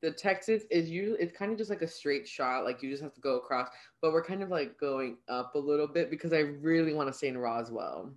the 0.04 0.10
Texas 0.10 0.64
is 0.70 0.90
usually 0.90 1.18
it's 1.18 1.36
kind 1.36 1.50
of 1.50 1.56
just 1.56 1.70
like 1.70 1.80
a 1.80 1.88
straight 1.88 2.28
shot, 2.28 2.64
like 2.64 2.82
you 2.82 2.90
just 2.90 3.02
have 3.02 3.14
to 3.14 3.20
go 3.20 3.38
across. 3.38 3.68
But 4.02 4.12
we're 4.12 4.22
kind 4.22 4.42
of 4.42 4.50
like 4.50 4.78
going 4.78 5.16
up 5.28 5.54
a 5.54 5.58
little 5.58 5.88
bit 5.88 6.10
because 6.10 6.34
I 6.34 6.40
really 6.40 6.92
want 6.92 7.08
to 7.08 7.12
stay 7.12 7.28
in 7.28 7.38
Roswell. 7.38 8.12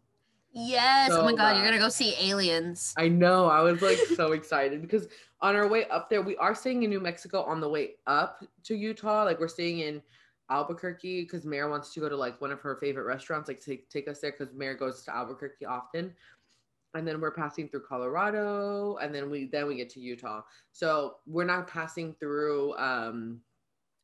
Yes. 0.52 1.12
So, 1.12 1.22
oh 1.22 1.24
my 1.24 1.34
god, 1.34 1.56
you're 1.56 1.66
gonna 1.66 1.80
go 1.80 1.88
see 1.88 2.14
aliens. 2.20 2.94
I 2.98 3.08
know. 3.08 3.46
I 3.46 3.62
was 3.62 3.82
like 3.82 3.98
so 4.16 4.32
excited 4.34 4.82
because 4.82 5.08
on 5.40 5.56
our 5.56 5.68
way 5.68 5.86
up 5.86 6.10
there, 6.10 6.22
we 6.22 6.36
are 6.38 6.54
staying 6.54 6.84
in 6.84 6.90
New 6.90 7.00
Mexico 7.00 7.44
on 7.44 7.62
the 7.62 7.70
way 7.70 7.96
up 8.06 8.44
to 8.64 8.76
Utah. 8.76 9.24
Like 9.24 9.40
we're 9.40 9.48
staying 9.48 9.80
in 9.80 10.02
Albuquerque 10.50 11.24
because 11.24 11.46
Mare 11.46 11.70
wants 11.70 11.94
to 11.94 12.02
go 12.02 12.10
to 12.10 12.18
like 12.18 12.42
one 12.42 12.52
of 12.52 12.60
her 12.60 12.76
favorite 12.82 13.06
restaurants, 13.06 13.48
like 13.48 13.62
take 13.62 13.90
take 13.90 14.10
us 14.10 14.20
there 14.20 14.34
because 14.38 14.54
Mare 14.54 14.76
goes 14.76 15.04
to 15.04 15.16
Albuquerque 15.16 15.66
often 15.66 16.14
and 16.98 17.08
then 17.08 17.22
we're 17.22 17.32
passing 17.32 17.70
through 17.70 17.84
Colorado, 17.88 18.98
and 19.02 19.14
then 19.14 19.30
we 19.30 19.46
then 19.46 19.68
we 19.68 19.76
get 19.76 19.90
to 19.92 20.00
Utah. 20.00 20.42
So 20.72 21.16
we're 21.26 21.46
not 21.46 21.68
passing 21.68 22.16
through 22.20 22.76
um, 22.78 23.40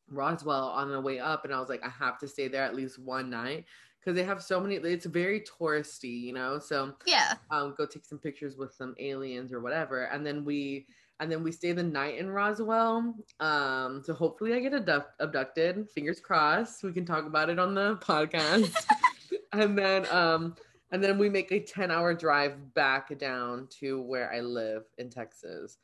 Roswell 0.09 0.69
on 0.69 0.91
the 0.91 1.01
way 1.01 1.19
up, 1.19 1.45
and 1.45 1.53
I 1.53 1.59
was 1.59 1.69
like, 1.69 1.83
I 1.83 1.89
have 1.89 2.19
to 2.19 2.27
stay 2.27 2.47
there 2.47 2.63
at 2.63 2.75
least 2.75 2.99
one 2.99 3.29
night 3.29 3.65
because 3.99 4.15
they 4.15 4.23
have 4.23 4.43
so 4.43 4.59
many. 4.59 4.75
It's 4.75 5.05
very 5.05 5.41
touristy, 5.41 6.21
you 6.21 6.33
know. 6.33 6.59
So 6.59 6.93
yeah, 7.05 7.33
um, 7.51 7.73
go 7.77 7.85
take 7.85 8.05
some 8.05 8.19
pictures 8.19 8.57
with 8.57 8.73
some 8.73 8.95
aliens 8.99 9.51
or 9.51 9.59
whatever, 9.59 10.03
and 10.05 10.25
then 10.25 10.45
we 10.45 10.85
and 11.19 11.31
then 11.31 11.43
we 11.43 11.51
stay 11.51 11.71
the 11.71 11.83
night 11.83 12.17
in 12.17 12.29
Roswell. 12.29 13.15
Um, 13.39 14.01
so 14.03 14.13
hopefully 14.13 14.53
I 14.53 14.59
get 14.59 14.73
abduct- 14.73 15.19
abducted. 15.19 15.89
Fingers 15.89 16.19
crossed. 16.19 16.83
We 16.83 16.91
can 16.91 17.05
talk 17.05 17.25
about 17.25 17.49
it 17.49 17.59
on 17.59 17.73
the 17.73 17.95
podcast. 18.01 18.85
and 19.53 19.77
then 19.77 20.05
um 20.11 20.55
and 20.93 21.03
then 21.03 21.17
we 21.17 21.27
make 21.27 21.51
a 21.51 21.59
10 21.59 21.89
hour 21.89 22.13
drive 22.13 22.73
back 22.75 23.17
down 23.17 23.67
to 23.79 23.99
where 24.03 24.31
I 24.31 24.41
live 24.41 24.83
in 24.99 25.09
Texas. 25.09 25.79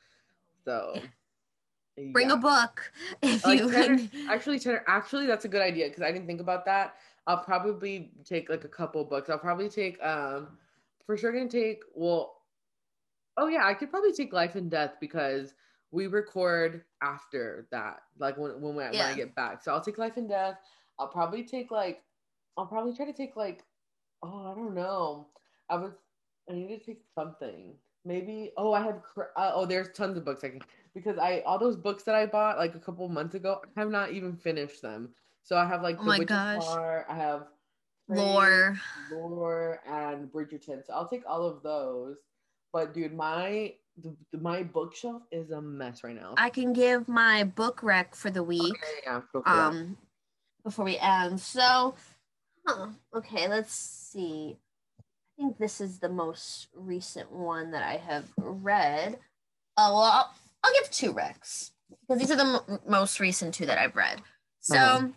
So 0.63 0.99
bring 2.13 2.29
yeah. 2.29 2.35
a 2.35 2.37
book 2.37 2.91
if 3.23 3.43
like 3.43 3.59
you 3.59 3.71
tenor, 3.71 4.07
actually 4.29 4.59
tenor, 4.59 4.83
actually 4.87 5.25
that's 5.25 5.45
a 5.45 5.49
good 5.49 5.63
idea 5.63 5.87
because 5.87 6.03
I 6.03 6.11
didn't 6.11 6.27
think 6.27 6.41
about 6.41 6.63
that. 6.65 6.95
I'll 7.25 7.43
probably 7.43 8.11
take 8.23 8.49
like 8.49 8.63
a 8.63 8.69
couple 8.69 9.03
books. 9.03 9.31
I'll 9.31 9.39
probably 9.39 9.67
take 9.67 10.01
um 10.03 10.49
for 11.05 11.17
sure 11.17 11.33
gonna 11.33 11.49
take 11.49 11.81
well 11.95 12.35
oh 13.37 13.47
yeah, 13.47 13.65
I 13.65 13.73
could 13.73 13.89
probably 13.89 14.13
take 14.13 14.31
Life 14.31 14.55
and 14.55 14.69
Death 14.69 14.93
because 15.01 15.55
we 15.91 16.05
record 16.05 16.83
after 17.01 17.67
that, 17.71 18.01
like 18.19 18.37
when 18.37 18.61
when, 18.61 18.75
yeah. 18.75 19.05
when 19.05 19.13
I 19.13 19.15
get 19.15 19.33
back. 19.33 19.63
So 19.63 19.71
I'll 19.71 19.81
take 19.81 19.97
Life 19.97 20.17
and 20.17 20.29
Death. 20.29 20.59
I'll 20.99 21.07
probably 21.07 21.43
take 21.43 21.71
like 21.71 22.03
I'll 22.57 22.67
probably 22.67 22.95
try 22.95 23.05
to 23.05 23.13
take 23.13 23.35
like 23.35 23.63
Oh, 24.21 24.51
I 24.51 24.55
don't 24.55 24.75
know. 24.75 25.27
I 25.69 25.77
was. 25.77 25.93
I 26.49 26.53
need 26.53 26.67
to 26.67 26.79
take 26.83 27.01
something. 27.15 27.73
Maybe. 28.05 28.51
Oh, 28.57 28.73
I 28.73 28.81
have. 28.81 29.01
Uh, 29.17 29.51
oh, 29.53 29.65
there's 29.65 29.89
tons 29.89 30.17
of 30.17 30.25
books 30.25 30.43
I 30.43 30.49
can 30.49 30.61
because 30.93 31.17
I 31.17 31.41
all 31.45 31.59
those 31.59 31.75
books 31.75 32.03
that 32.03 32.15
I 32.15 32.25
bought 32.25 32.57
like 32.57 32.75
a 32.75 32.79
couple 32.79 33.07
months 33.09 33.35
ago. 33.35 33.61
I 33.75 33.79
have 33.79 33.89
not 33.89 34.11
even 34.11 34.35
finished 34.35 34.81
them. 34.81 35.09
So 35.43 35.57
I 35.57 35.65
have 35.65 35.81
like 35.81 35.97
oh 35.99 36.03
the 36.03 36.07
my 36.07 36.23
gosh. 36.23 36.65
Bar, 36.65 37.05
I 37.09 37.15
have 37.15 37.47
Lore, 38.09 38.79
Lore, 39.11 39.79
and 39.87 40.31
Bridgerton. 40.31 40.85
So 40.85 40.93
I'll 40.93 41.07
take 41.07 41.23
all 41.27 41.47
of 41.47 41.63
those. 41.63 42.17
But 42.73 42.93
dude, 42.93 43.13
my 43.13 43.73
my 44.33 44.63
bookshelf 44.63 45.23
is 45.31 45.51
a 45.51 45.61
mess 45.61 46.03
right 46.03 46.15
now. 46.15 46.33
I 46.37 46.49
can 46.49 46.73
give 46.73 47.07
my 47.07 47.43
book 47.43 47.83
rec 47.83 48.15
for 48.15 48.29
the 48.29 48.43
week. 48.43 48.73
Okay, 48.73 49.01
yeah, 49.05 49.21
um, 49.45 49.97
before 50.63 50.85
we 50.85 50.97
end. 50.97 51.39
So 51.39 51.95
Huh. 52.69 52.87
Okay, 53.15 53.47
let's 53.47 53.71
see. 54.11 54.57
I 54.99 55.41
think 55.41 55.57
this 55.57 55.79
is 55.79 55.99
the 55.99 56.09
most 56.09 56.67
recent 56.75 57.31
one 57.31 57.71
that 57.71 57.83
I 57.83 57.97
have 57.97 58.25
read. 58.37 59.17
Oh 59.77 59.93
well, 59.93 60.03
I'll, 60.03 60.33
I'll 60.63 60.73
give 60.73 60.91
two 60.91 61.13
recs 61.13 61.71
because 62.01 62.19
these 62.19 62.31
are 62.31 62.35
the 62.35 62.63
m- 62.67 62.79
most 62.87 63.19
recent 63.19 63.53
two 63.53 63.65
that 63.65 63.77
I've 63.77 63.95
read. 63.95 64.21
So. 64.59 64.77
Uh-huh. 64.77 65.07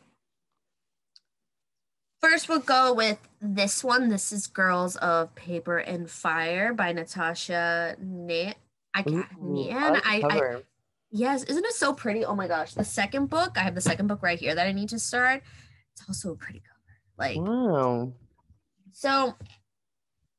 First, 2.21 2.49
we'll 2.49 2.61
go 2.61 2.93
with 2.95 3.19
this 3.41 3.83
one. 3.83 4.09
This 4.09 4.31
is 4.31 4.47
Girls 4.47 4.95
of 4.95 5.35
Paper 5.35 5.79
and 5.79 6.09
Fire 6.09 6.73
by 6.73 6.93
Natasha 6.93 7.97
Ngan. 8.01 8.55
I 8.95 9.03
can't. 9.03 9.27
Ngan. 9.43 10.01
I, 10.05 10.23
I, 10.31 10.63
yes, 11.11 11.43
isn't 11.43 11.65
it 11.65 11.73
so 11.73 11.93
pretty? 11.93 12.25
Oh 12.25 12.37
my 12.37 12.47
gosh. 12.47 12.75
The 12.75 12.85
second 12.85 13.29
book, 13.29 13.57
I 13.57 13.61
have 13.61 13.75
the 13.75 13.81
second 13.81 14.07
book 14.07 14.23
right 14.23 14.39
here 14.39 14.55
that 14.55 14.69
I 14.69 14.71
need 14.71 14.91
to 14.91 15.01
start. 15.01 15.43
It's 15.97 16.05
also 16.09 16.31
a 16.31 16.37
pretty 16.37 16.61
cover. 16.61 16.79
Like, 17.19 17.39
wow. 17.39 18.13
So, 18.93 19.35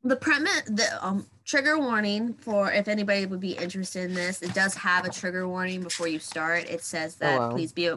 the 0.03 0.15
premise, 0.15 0.63
the 0.65 1.05
um, 1.05 1.25
trigger 1.45 1.79
warning 1.79 2.33
for 2.33 2.71
if 2.71 2.87
anybody 2.87 3.25
would 3.25 3.39
be 3.39 3.53
interested 3.53 4.03
in 4.03 4.13
this, 4.13 4.41
it 4.41 4.53
does 4.53 4.75
have 4.75 5.05
a 5.05 5.09
trigger 5.09 5.47
warning 5.47 5.81
before 5.81 6.07
you 6.07 6.19
start. 6.19 6.69
It 6.69 6.83
says 6.83 7.15
that 7.15 7.37
oh, 7.37 7.47
wow. 7.47 7.51
please 7.51 7.71
be 7.71 7.89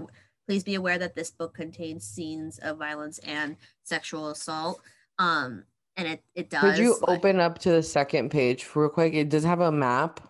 Please 0.47 0.63
be 0.63 0.77
aware 0.77 0.99
that 0.99 1.17
this 1.17 1.31
book 1.31 1.55
contains 1.55 2.07
scenes 2.07 2.59
of 2.59 2.79
violence 2.79 3.19
and 3.21 3.57
sexual 3.83 4.31
assault. 4.31 4.81
Um, 5.19 5.65
and 5.97 6.07
it, 6.07 6.23
it 6.37 6.51
does. 6.51 6.61
Could 6.61 6.79
you 6.79 6.97
like, 7.03 7.19
open 7.19 7.41
up 7.41 7.59
to 7.61 7.71
the 7.71 7.83
second 7.83 8.31
page 8.31 8.69
real 8.75 8.89
quick? 8.89 9.15
It 9.15 9.29
does 9.29 9.45
have 9.45 9.61
a 9.61 9.73
map. 9.73 10.21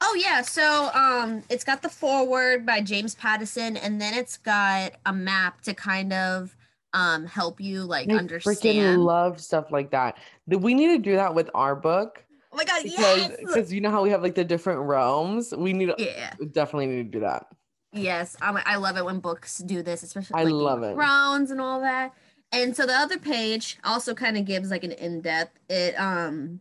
Oh 0.00 0.18
yeah, 0.18 0.42
so 0.42 0.90
um, 0.94 1.42
it's 1.50 1.64
got 1.64 1.82
the 1.82 1.88
foreword 1.88 2.64
by 2.64 2.80
James 2.80 3.14
Patterson, 3.14 3.76
and 3.76 4.00
then 4.00 4.14
it's 4.14 4.36
got 4.36 4.92
a 5.06 5.12
map 5.12 5.62
to 5.62 5.74
kind 5.74 6.12
of 6.12 6.56
um 6.94 7.26
help 7.26 7.60
you 7.60 7.82
like 7.82 8.10
I 8.10 8.14
understand. 8.14 8.56
Freaking 8.56 8.98
love 9.04 9.40
stuff 9.40 9.70
like 9.70 9.90
that. 9.90 10.16
We 10.46 10.72
need 10.72 10.88
to 10.88 10.98
do 10.98 11.16
that 11.16 11.34
with 11.34 11.50
our 11.54 11.76
book. 11.76 12.24
Oh 12.52 12.56
my 12.56 12.64
god, 12.64 12.84
because, 12.84 12.98
yes! 12.98 13.36
Because 13.38 13.72
you 13.72 13.80
know 13.80 13.90
how 13.90 14.02
we 14.02 14.10
have 14.10 14.22
like 14.22 14.36
the 14.36 14.44
different 14.44 14.80
realms. 14.80 15.52
We 15.54 15.72
need 15.72 15.86
to 15.86 15.96
yeah. 15.98 16.34
definitely 16.52 16.86
need 16.86 17.12
to 17.12 17.18
do 17.18 17.20
that. 17.20 17.46
Yes, 17.92 18.36
um, 18.42 18.58
I 18.64 18.76
love 18.76 18.96
it 18.96 19.04
when 19.04 19.20
books 19.20 19.58
do 19.58 19.82
this, 19.82 20.02
especially 20.02 20.34
I 20.34 20.44
like 20.44 20.52
love 20.52 20.82
it. 20.82 20.94
Thrones 20.94 21.50
and 21.50 21.60
all 21.60 21.80
that. 21.80 22.14
And 22.52 22.74
so 22.76 22.86
the 22.86 22.94
other 22.94 23.18
page 23.18 23.78
also 23.84 24.14
kind 24.14 24.36
of 24.36 24.44
gives 24.44 24.70
like 24.70 24.84
an 24.84 24.92
in 24.92 25.20
depth. 25.20 25.58
It 25.68 25.98
um, 25.98 26.60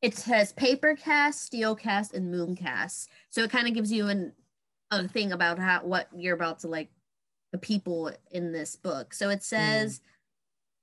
it 0.00 0.16
says 0.16 0.52
paper 0.52 0.96
caste, 0.96 1.42
steel 1.42 1.74
caste, 1.74 2.14
and 2.14 2.30
moon 2.30 2.56
caste. 2.56 3.10
So 3.28 3.42
it 3.42 3.50
kind 3.50 3.68
of 3.68 3.74
gives 3.74 3.92
you 3.92 4.08
an 4.08 4.32
a 4.90 5.06
thing 5.06 5.32
about 5.32 5.58
how 5.58 5.80
what 5.82 6.08
you're 6.16 6.34
about 6.34 6.60
to 6.60 6.68
like 6.68 6.88
the 7.52 7.58
people 7.58 8.10
in 8.30 8.52
this 8.52 8.76
book. 8.76 9.14
So 9.14 9.30
it 9.30 9.42
says. 9.42 9.98
Mm. 9.98 10.02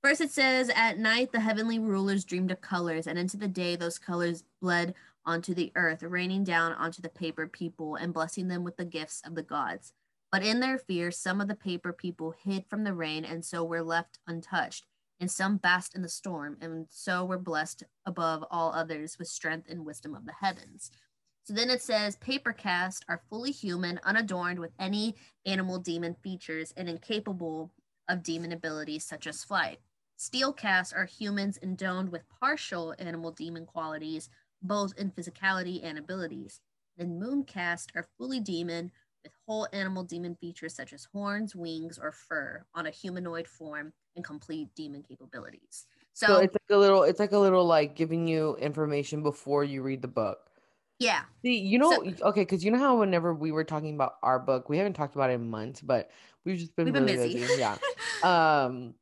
First, 0.04 0.20
it 0.20 0.30
says, 0.30 0.70
At 0.76 0.98
night, 0.98 1.32
the 1.32 1.40
heavenly 1.40 1.80
rulers 1.80 2.24
dreamed 2.24 2.52
of 2.52 2.60
colors, 2.60 3.08
and 3.08 3.18
into 3.18 3.36
the 3.36 3.48
day, 3.48 3.74
those 3.74 3.98
colors 3.98 4.44
bled 4.60 4.94
onto 5.24 5.52
the 5.52 5.72
earth, 5.74 6.02
raining 6.02 6.44
down 6.44 6.72
onto 6.72 7.02
the 7.02 7.08
paper 7.08 7.48
people 7.48 7.96
and 7.96 8.14
blessing 8.14 8.46
them 8.46 8.62
with 8.62 8.76
the 8.76 8.84
gifts 8.84 9.20
of 9.26 9.34
the 9.34 9.42
gods. 9.42 9.92
But 10.30 10.44
in 10.44 10.60
their 10.60 10.78
fear, 10.78 11.10
some 11.10 11.40
of 11.40 11.48
the 11.48 11.54
paper 11.54 11.92
people 11.92 12.34
hid 12.44 12.66
from 12.68 12.84
the 12.84 12.94
rain 12.94 13.24
and 13.24 13.44
so 13.44 13.64
were 13.64 13.82
left 13.82 14.18
untouched, 14.26 14.86
and 15.18 15.30
some 15.30 15.56
basked 15.56 15.94
in 15.94 16.02
the 16.02 16.08
storm, 16.08 16.56
and 16.60 16.86
so 16.90 17.24
were 17.24 17.38
blessed 17.38 17.82
above 18.04 18.44
all 18.50 18.72
others 18.72 19.18
with 19.18 19.28
strength 19.28 19.66
and 19.68 19.84
wisdom 19.84 20.14
of 20.14 20.26
the 20.26 20.34
heavens. 20.40 20.90
So 21.46 21.54
then 21.54 21.70
it 21.70 21.80
says, 21.80 22.16
Paper 22.16 22.52
caste 22.52 23.04
are 23.08 23.22
fully 23.30 23.52
human, 23.52 24.00
unadorned 24.02 24.58
with 24.58 24.72
any 24.80 25.14
animal 25.46 25.78
demon 25.78 26.16
features, 26.20 26.74
and 26.76 26.88
incapable 26.88 27.70
of 28.08 28.24
demon 28.24 28.50
abilities 28.50 29.04
such 29.04 29.28
as 29.28 29.44
flight. 29.44 29.78
Steel 30.16 30.52
caste 30.52 30.92
are 30.92 31.04
humans 31.04 31.56
endowed 31.62 32.08
with 32.10 32.28
partial 32.40 32.96
animal 32.98 33.30
demon 33.30 33.64
qualities, 33.64 34.28
both 34.60 34.92
in 34.98 35.12
physicality 35.12 35.80
and 35.84 35.98
abilities. 35.98 36.60
Then 36.96 37.20
Mooncast 37.20 37.94
are 37.94 38.08
fully 38.18 38.40
demon 38.40 38.90
with 39.22 39.32
whole 39.46 39.68
animal 39.72 40.02
demon 40.02 40.34
features 40.34 40.74
such 40.74 40.92
as 40.92 41.04
horns, 41.12 41.54
wings, 41.54 41.96
or 41.96 42.10
fur 42.10 42.64
on 42.74 42.86
a 42.86 42.90
humanoid 42.90 43.46
form 43.46 43.92
and 44.16 44.24
complete 44.24 44.74
demon 44.74 45.04
capabilities. 45.04 45.86
So, 46.12 46.26
so, 46.26 46.38
it's 46.38 46.54
like 46.54 46.70
a 46.70 46.76
little 46.76 47.04
it's 47.04 47.20
like 47.20 47.32
a 47.32 47.38
little 47.38 47.66
like 47.66 47.94
giving 47.94 48.26
you 48.26 48.56
information 48.56 49.22
before 49.22 49.62
you 49.62 49.82
read 49.82 50.02
the 50.02 50.08
book. 50.08 50.45
Yeah. 50.98 51.22
See, 51.42 51.58
you 51.58 51.78
know, 51.78 51.90
so, 51.90 52.28
okay, 52.28 52.42
because 52.42 52.64
you 52.64 52.70
know 52.70 52.78
how 52.78 52.98
whenever 52.98 53.34
we 53.34 53.52
were 53.52 53.64
talking 53.64 53.94
about 53.94 54.14
our 54.22 54.38
book, 54.38 54.68
we 54.68 54.78
haven't 54.78 54.94
talked 54.94 55.14
about 55.14 55.30
it 55.30 55.34
in 55.34 55.50
months, 55.50 55.80
but 55.80 56.10
we've 56.44 56.58
just 56.58 56.74
been, 56.74 56.86
we've 56.86 56.94
really 56.94 57.06
been 57.06 57.22
busy. 57.22 57.40
busy. 57.40 57.60
Yeah. 57.60 57.76
um 58.66 58.94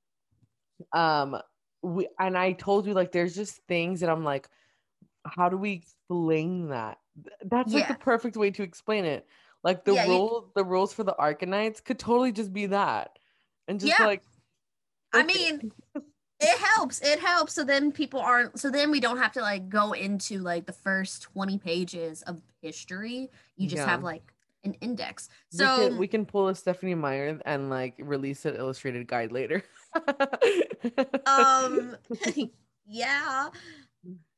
um 0.92 1.36
we 1.82 2.09
and 2.18 2.36
I 2.36 2.53
told 2.53 2.86
you 2.86 2.95
like 2.95 3.12
there's 3.12 3.34
just 3.34 3.61
things 3.68 4.01
that 4.01 4.11
I'm 4.11 4.24
like, 4.24 4.49
how 5.26 5.49
do 5.49 5.57
we 5.57 5.72
explain 5.72 6.68
that? 6.68 6.99
That's 7.45 7.72
like 7.72 7.84
yeah. 7.84 7.92
the 7.92 7.99
perfect 7.99 8.36
way 8.36 8.51
to 8.53 8.62
explain 8.62 9.05
it. 9.05 9.26
Like 9.62 9.84
the 9.84 9.95
yeah, 9.95 10.07
rule, 10.07 10.47
you... 10.47 10.53
the 10.57 10.64
rules 10.64 10.92
for 10.92 11.05
the 11.05 11.14
Arcanites 11.18 11.82
could 11.82 11.99
totally 11.99 12.32
just 12.32 12.53
be 12.53 12.66
that, 12.66 13.18
and 13.68 13.78
just 13.78 13.99
yeah. 13.99 14.07
like. 14.07 14.22
Okay. 15.14 15.22
I 15.22 15.26
mean, 15.26 15.72
it 16.41 16.59
helps. 16.59 17.01
It 17.01 17.20
helps. 17.20 17.55
So 17.55 17.64
then 17.64 17.93
people 17.93 18.20
aren't. 18.20 18.59
So 18.59 18.70
then 18.70 18.91
we 18.91 19.01
don't 19.01 19.18
have 19.18 19.32
to 19.32 19.41
like 19.41 19.68
go 19.68 19.93
into 19.93 20.39
like 20.39 20.66
the 20.66 20.72
first 20.72 21.22
twenty 21.22 21.59
pages 21.59 22.22
of 22.22 22.41
history. 22.61 23.30
You 23.57 23.68
just 23.68 23.85
have 23.85 24.03
like 24.03 24.32
an 24.64 24.74
index. 24.80 25.28
So 25.51 25.78
we 25.78 25.89
can, 25.89 25.99
we 25.99 26.09
can 26.09 26.26
pull 26.26 26.49
a 26.49 26.55
stephenie 26.55 26.95
Meyer 26.95 27.39
and 27.45 27.70
like 27.70 27.95
release 27.99 28.45
an 28.45 28.57
illustrated 28.57 29.07
guide 29.07 29.32
later. 29.32 29.62
um. 31.26 31.97
yeah 32.87 33.49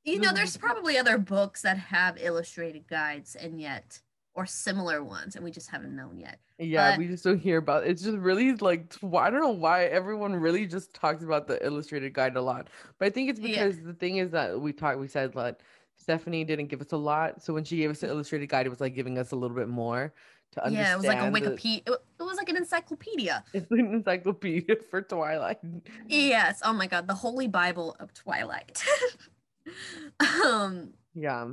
you 0.07 0.20
know, 0.20 0.32
there's 0.32 0.57
probably 0.57 0.97
other 0.97 1.18
books 1.18 1.62
that 1.62 1.76
have 1.76 2.16
illustrated 2.20 2.86
guides 2.86 3.34
and 3.34 3.61
yet 3.61 4.01
or 4.34 4.47
similar 4.47 5.03
ones 5.03 5.34
and 5.34 5.44
we 5.44 5.51
just 5.51 5.68
haven't 5.70 5.97
known 5.97 6.18
yet. 6.18 6.38
Yeah, 6.59 6.92
but, 6.92 6.98
we 6.98 7.07
just 7.09 7.22
don't 7.22 7.38
hear 7.38 7.59
about 7.59 7.84
it. 7.84 7.90
It's 7.90 8.02
just 8.02 8.16
really 8.16 8.54
like 8.54 8.94
I 9.02 9.30
don't 9.30 9.40
know 9.40 9.50
why 9.50 9.84
everyone 9.84 10.34
really 10.34 10.66
just 10.66 10.94
talks 10.94 11.22
about 11.22 11.46
the 11.46 11.64
illustrated 11.64 12.14
guide 12.14 12.36
a 12.36 12.40
lot. 12.40 12.68
But 12.98 13.07
I 13.07 13.11
think 13.11 13.30
it's 13.30 13.40
because 13.40 13.76
yeah. 13.76 13.82
the 13.84 13.92
thing 13.92 14.16
is 14.16 14.30
that 14.30 14.59
we 14.59 14.72
talked 14.72 14.98
we 14.98 15.09
said 15.09 15.34
that 15.34 15.61
Stephenie 15.96 16.44
didn't 16.44 16.68
give 16.68 16.80
us 16.80 16.92
a 16.92 16.96
lot. 16.96 17.42
So 17.42 17.52
when 17.52 17.64
she 17.64 17.76
gave 17.76 17.90
us 17.90 18.00
the 18.00 18.09
illustrated 18.09 18.48
guide, 18.48 18.66
it 18.66 18.70
was 18.70 18.80
like 18.80 18.94
giving 18.94 19.18
us 19.18 19.32
a 19.32 19.36
little 19.36 19.57
bit 19.57 19.68
more 19.68 20.14
to 20.52 20.64
understand. 20.64 20.86
Yeah, 20.86 20.94
it 20.94 20.96
was 20.96 21.07
like 21.07 21.18
a 21.18 21.57
Wikipedia. 21.57 21.84
The... 21.84 22.00
It 22.20 22.22
was 22.22 22.36
like 22.38 22.48
an 22.48 22.57
encyclopedia. 22.57 23.44
It's 23.52 23.70
an 23.70 23.92
encyclopedia 23.92 24.76
for 24.90 25.02
Twilight. 25.02 25.59
Yes. 26.07 26.61
Oh 26.64 26.72
my 26.72 26.86
god, 26.86 27.07
the 27.07 27.14
Holy 27.14 27.48
Bible 27.48 27.96
of 28.00 28.14
Twilight. 28.14 28.82
um 30.44 30.90
yeah 31.14 31.48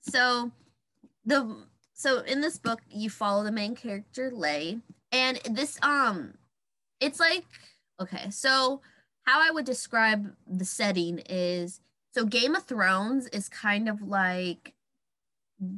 so 0.00 0.50
the 1.26 1.56
so 2.00 2.20
in 2.20 2.40
this 2.40 2.56
book 2.56 2.80
you 2.90 3.10
follow 3.10 3.44
the 3.44 3.52
main 3.52 3.74
character 3.74 4.30
Lei 4.32 4.78
and 5.12 5.38
this 5.50 5.78
um 5.82 6.32
it's 6.98 7.20
like 7.20 7.44
okay 8.00 8.30
so 8.30 8.80
how 9.26 9.46
i 9.46 9.50
would 9.50 9.66
describe 9.66 10.32
the 10.46 10.64
setting 10.64 11.18
is 11.28 11.80
so 12.14 12.24
game 12.24 12.56
of 12.56 12.64
thrones 12.64 13.26
is 13.28 13.50
kind 13.50 13.86
of 13.86 14.00
like 14.00 14.72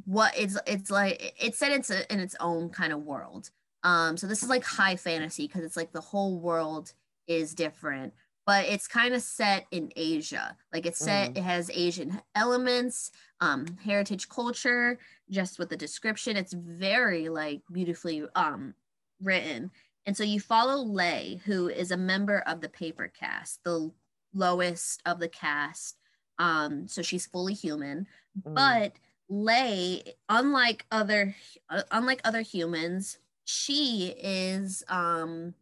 what 0.05 0.33
it's 0.37 0.57
it's 0.65 0.89
like 0.89 1.33
it's 1.37 1.57
set 1.57 1.73
into 1.73 2.11
in 2.11 2.21
its 2.21 2.37
own 2.39 2.69
kind 2.69 2.93
of 2.93 3.03
world 3.03 3.49
um 3.83 4.15
so 4.15 4.25
this 4.25 4.41
is 4.41 4.49
like 4.49 4.63
high 4.63 4.95
fantasy 4.95 5.45
because 5.45 5.65
it's 5.65 5.75
like 5.75 5.91
the 5.91 5.99
whole 5.99 6.39
world 6.39 6.93
is 7.27 7.53
different 7.53 8.13
but 8.45 8.65
it's 8.65 8.87
kind 8.87 9.13
of 9.13 9.21
set 9.21 9.65
in 9.71 9.91
Asia. 9.95 10.55
Like 10.73 10.85
it's 10.85 10.99
set, 10.99 11.33
mm. 11.33 11.37
it 11.37 11.43
has 11.43 11.69
Asian 11.73 12.21
elements, 12.35 13.11
um, 13.39 13.65
heritage 13.83 14.27
culture, 14.29 14.99
just 15.29 15.59
with 15.59 15.69
the 15.69 15.77
description. 15.77 16.37
It's 16.37 16.53
very 16.53 17.29
like 17.29 17.61
beautifully 17.71 18.23
um 18.35 18.73
written. 19.21 19.71
And 20.05 20.15
so 20.17 20.23
you 20.23 20.39
follow 20.39 20.83
Lei, 20.83 21.39
who 21.45 21.69
is 21.69 21.91
a 21.91 21.97
member 21.97 22.39
of 22.39 22.59
the 22.59 22.69
paper 22.69 23.11
caste, 23.17 23.59
the 23.63 23.89
lowest 24.33 25.01
of 25.05 25.19
the 25.19 25.29
caste. 25.29 25.97
Um, 26.39 26.87
so 26.87 27.01
she's 27.01 27.25
fully 27.25 27.53
human. 27.53 28.07
Mm. 28.45 28.55
But 28.55 28.93
Lei, 29.29 30.03
unlike 30.29 30.85
other 30.91 31.35
uh, 31.69 31.83
unlike 31.91 32.21
other 32.25 32.41
humans, 32.41 33.19
she 33.45 34.13
is 34.17 34.83
um 34.89 35.53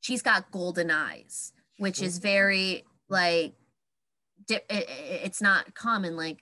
she's 0.00 0.22
got 0.22 0.50
golden 0.50 0.90
eyes 0.90 1.54
which 1.78 2.00
is 2.00 2.18
very 2.18 2.84
like 3.08 3.54
it, 4.48 4.64
it, 4.68 4.88
it's 5.24 5.40
not 5.40 5.74
common 5.74 6.16
like 6.16 6.38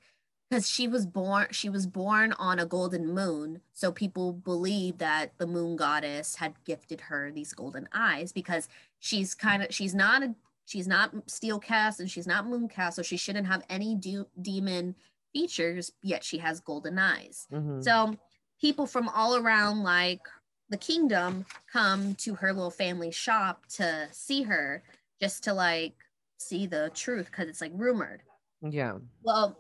because 0.52 0.68
she 0.68 0.86
was 0.86 1.06
born 1.06 1.46
she 1.50 1.70
was 1.70 1.86
born 1.86 2.34
on 2.34 2.58
a 2.58 2.66
golden 2.66 3.14
moon 3.14 3.62
so 3.72 3.90
people 3.90 4.34
believe 4.34 4.98
that 4.98 5.32
the 5.38 5.46
moon 5.46 5.76
goddess 5.76 6.36
had 6.36 6.52
gifted 6.66 7.00
her 7.00 7.30
these 7.30 7.54
golden 7.54 7.88
eyes 7.94 8.32
because 8.32 8.68
she's 8.98 9.34
kind 9.34 9.62
of 9.62 9.74
she's 9.74 9.94
not 9.94 10.22
a 10.22 10.34
she's 10.66 10.86
not 10.86 11.10
steel 11.26 11.58
caste 11.58 12.00
and 12.00 12.10
she's 12.10 12.26
not 12.26 12.46
moon 12.46 12.68
caste 12.68 12.96
so 12.96 13.02
she 13.02 13.16
shouldn't 13.16 13.46
have 13.46 13.64
any 13.70 13.94
de- 13.94 14.26
demon 14.42 14.94
features 15.32 15.90
yet 16.02 16.22
she 16.22 16.36
has 16.36 16.60
golden 16.60 16.98
eyes 16.98 17.46
mm-hmm. 17.50 17.80
so 17.80 18.14
people 18.60 18.86
from 18.86 19.08
all 19.08 19.36
around 19.36 19.82
like 19.82 20.20
the 20.68 20.76
kingdom 20.76 21.46
come 21.72 22.14
to 22.16 22.34
her 22.34 22.52
little 22.52 22.70
family 22.70 23.10
shop 23.10 23.64
to 23.66 24.06
see 24.12 24.42
her 24.42 24.82
just 25.18 25.44
to 25.44 25.54
like 25.54 25.94
see 26.36 26.66
the 26.66 26.90
truth 26.94 27.26
because 27.26 27.48
it's 27.48 27.60
like 27.60 27.72
rumored. 27.74 28.22
Yeah. 28.62 28.98
Well, 29.22 29.56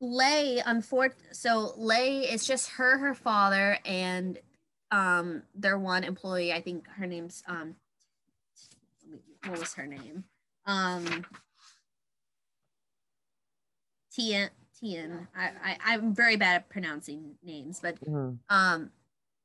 Lei, 0.00 0.62
unfortunately, 0.64 1.28
so 1.32 1.74
Lei 1.76 2.20
is 2.20 2.46
just 2.46 2.70
her, 2.70 2.98
her 2.98 3.14
father, 3.14 3.78
and 3.84 4.38
um 4.90 5.42
their 5.54 5.78
one 5.78 6.02
employee. 6.04 6.52
I 6.52 6.60
think 6.60 6.88
her 6.88 7.06
name's 7.06 7.42
um. 7.46 7.76
What 9.46 9.58
was 9.60 9.74
her 9.74 9.86
name? 9.86 10.24
Um. 10.66 11.24
Tian. 14.12 14.50
Tian. 14.78 15.28
I, 15.36 15.50
I 15.62 15.76
I'm 15.94 16.14
very 16.14 16.36
bad 16.36 16.56
at 16.56 16.68
pronouncing 16.70 17.36
names, 17.42 17.80
but 17.80 18.00
Mhm. 18.00 18.38
um, 18.48 18.90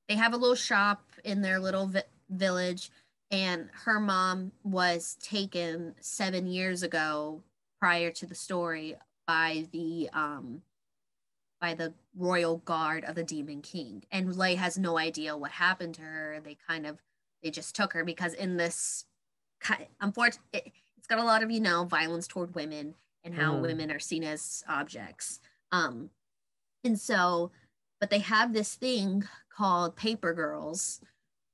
they 0.08 0.16
have 0.16 0.34
a 0.34 0.38
little 0.38 0.56
shop 0.56 1.04
in 1.24 1.42
their 1.42 1.60
little 1.60 1.88
vi- 1.88 2.04
village, 2.30 2.90
and 3.30 3.70
her 3.84 4.00
mom 4.00 4.54
was 4.64 5.18
taken 5.22 5.96
seven 6.00 6.48
years 6.48 6.82
ago 6.84 7.44
prior 7.80 8.10
to 8.12 8.26
the 8.26 8.36
story 8.36 8.96
by 9.28 9.66
the 9.72 10.10
um 10.14 10.62
by 11.62 11.74
the 11.74 11.94
royal 12.16 12.58
guard 12.58 13.04
of 13.06 13.16
the 13.16 13.24
demon 13.24 13.62
king. 13.62 14.04
And 14.12 14.36
Lei 14.36 14.56
has 14.56 14.78
no 14.78 14.98
idea 14.98 15.38
what 15.38 15.52
happened 15.52 15.96
to 15.96 16.02
her. 16.02 16.40
They 16.44 16.58
kind 16.68 16.86
of 16.86 17.02
they 17.42 17.50
just 17.50 17.76
took 17.76 17.94
her 17.94 18.04
because 18.04 18.34
in 18.34 18.58
this 18.58 19.06
unfortunately 20.00 20.50
it, 20.54 20.72
it's 20.98 21.08
got 21.08 21.20
a 21.20 21.24
lot 21.24 21.44
of 21.44 21.52
you 21.52 21.60
know 21.60 21.86
violence 21.86 22.28
toward 22.28 22.56
women 22.56 22.96
and 23.24 23.34
how 23.34 23.56
Mhm. 23.56 23.62
women 23.62 23.92
are 23.92 24.00
seen 24.00 24.24
as 24.24 24.64
objects. 24.68 25.40
Um 25.72 26.10
and 26.84 27.00
so 27.00 27.52
but 28.00 28.10
they 28.10 28.20
have 28.20 28.54
this 28.54 28.76
thing 28.76 29.24
called 29.50 29.96
paper 29.96 30.34
girls 30.34 31.02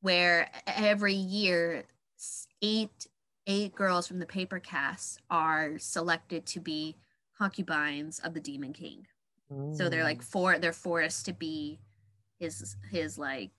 where 0.01 0.49
every 0.65 1.13
year 1.13 1.83
eight 2.61 3.07
eight 3.47 3.73
girls 3.73 4.07
from 4.07 4.19
the 4.19 4.25
paper 4.25 4.59
caste 4.59 5.19
are 5.29 5.77
selected 5.79 6.45
to 6.47 6.59
be 6.59 6.97
concubines 7.45 8.19
of 8.19 8.33
the 8.35 8.39
demon 8.39 8.71
king. 8.73 9.07
So 9.73 9.89
they're 9.89 10.05
like 10.05 10.21
for 10.21 10.57
they're 10.59 10.71
forced 10.71 11.25
to 11.25 11.33
be 11.33 11.77
his 12.39 12.77
his 12.89 13.17
like 13.17 13.49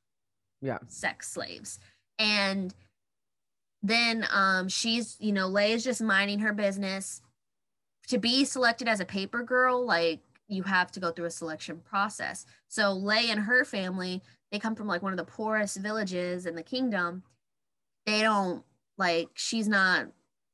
Yeah. 0.62 0.78
sex 0.86 1.28
slaves. 1.30 1.80
And 2.18 2.74
then 3.82 4.26
um 4.32 4.68
she's 4.68 5.16
you 5.20 5.32
know 5.32 5.48
Lei 5.48 5.72
is 5.72 5.84
just 5.84 6.00
minding 6.00 6.38
her 6.38 6.52
business. 6.54 7.20
To 8.08 8.18
be 8.18 8.44
selected 8.44 8.88
as 8.88 9.00
a 9.00 9.04
paper 9.04 9.42
girl 9.42 9.84
like 9.84 10.20
you 10.48 10.62
have 10.62 10.90
to 10.92 11.00
go 11.00 11.10
through 11.12 11.26
a 11.26 11.30
selection 11.30 11.80
process. 11.84 12.46
So 12.68 12.92
Lei 12.92 13.28
and 13.30 13.40
her 13.40 13.64
family 13.64 14.22
they 14.50 14.58
come 14.58 14.74
from 14.74 14.86
like 14.86 15.02
one 15.02 15.12
of 15.12 15.18
the 15.18 15.24
poorest 15.30 15.76
villages 15.78 16.46
in 16.46 16.54
the 16.54 16.62
kingdom. 16.62 17.22
They 18.06 18.22
don't 18.22 18.64
like 18.96 19.28
she's 19.34 19.68
not 19.68 20.06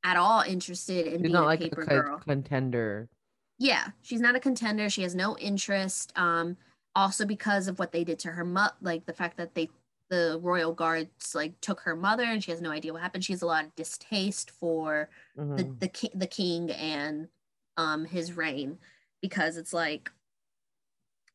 at 0.05 0.17
all 0.17 0.41
interested 0.43 1.07
in 1.07 1.13
She's 1.13 1.23
being 1.23 1.33
not 1.33 1.45
a 1.45 1.47
like 1.47 1.61
a 1.61 1.65
paper 1.65 1.85
co- 1.87 2.01
girl. 2.03 2.19
contender. 2.19 3.09
Yeah 3.59 3.90
she's 4.02 4.20
not 4.20 4.36
a 4.36 4.40
contender. 4.40 4.89
She 4.89 5.02
has 5.02 5.14
no 5.14 5.36
interest 5.39 6.12
um 6.16 6.56
also 6.94 7.24
because 7.24 7.68
of 7.68 7.78
what 7.78 7.93
they 7.93 8.05
did 8.05 8.18
to 8.20 8.32
her 8.32 8.44
mo- 8.44 8.70
like 8.80 9.06
the 9.06 9.12
fact 9.12 9.36
that 9.36 9.55
they 9.55 9.68
the 10.10 10.39
royal 10.43 10.72
guards 10.72 11.35
like 11.35 11.60
took 11.60 11.80
her 11.80 11.94
mother 11.94 12.24
and 12.24 12.43
she 12.43 12.51
has 12.51 12.60
no 12.62 12.70
idea 12.70 12.93
what 12.93 13.02
happened. 13.02 13.24
She 13.24 13.32
has 13.32 13.43
a 13.43 13.47
lot 13.47 13.64
of 13.64 13.74
distaste 13.74 14.51
for 14.51 15.10
the 15.56 15.64
Mhm. 15.64 15.78
the, 15.80 15.89
ki- 15.89 16.12
the 16.14 16.26
king 16.26 16.70
and 16.70 17.28
um 17.76 18.05
his 18.05 18.32
reign 18.36 18.78
because 19.20 19.56
it's 19.56 19.72
like 19.72 20.10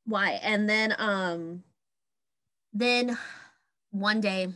why? 0.05 0.31
And 0.41 0.69
then 0.69 0.95
um 0.97 1.63
then 2.73 3.17
one 3.91 4.21
day 4.21 4.49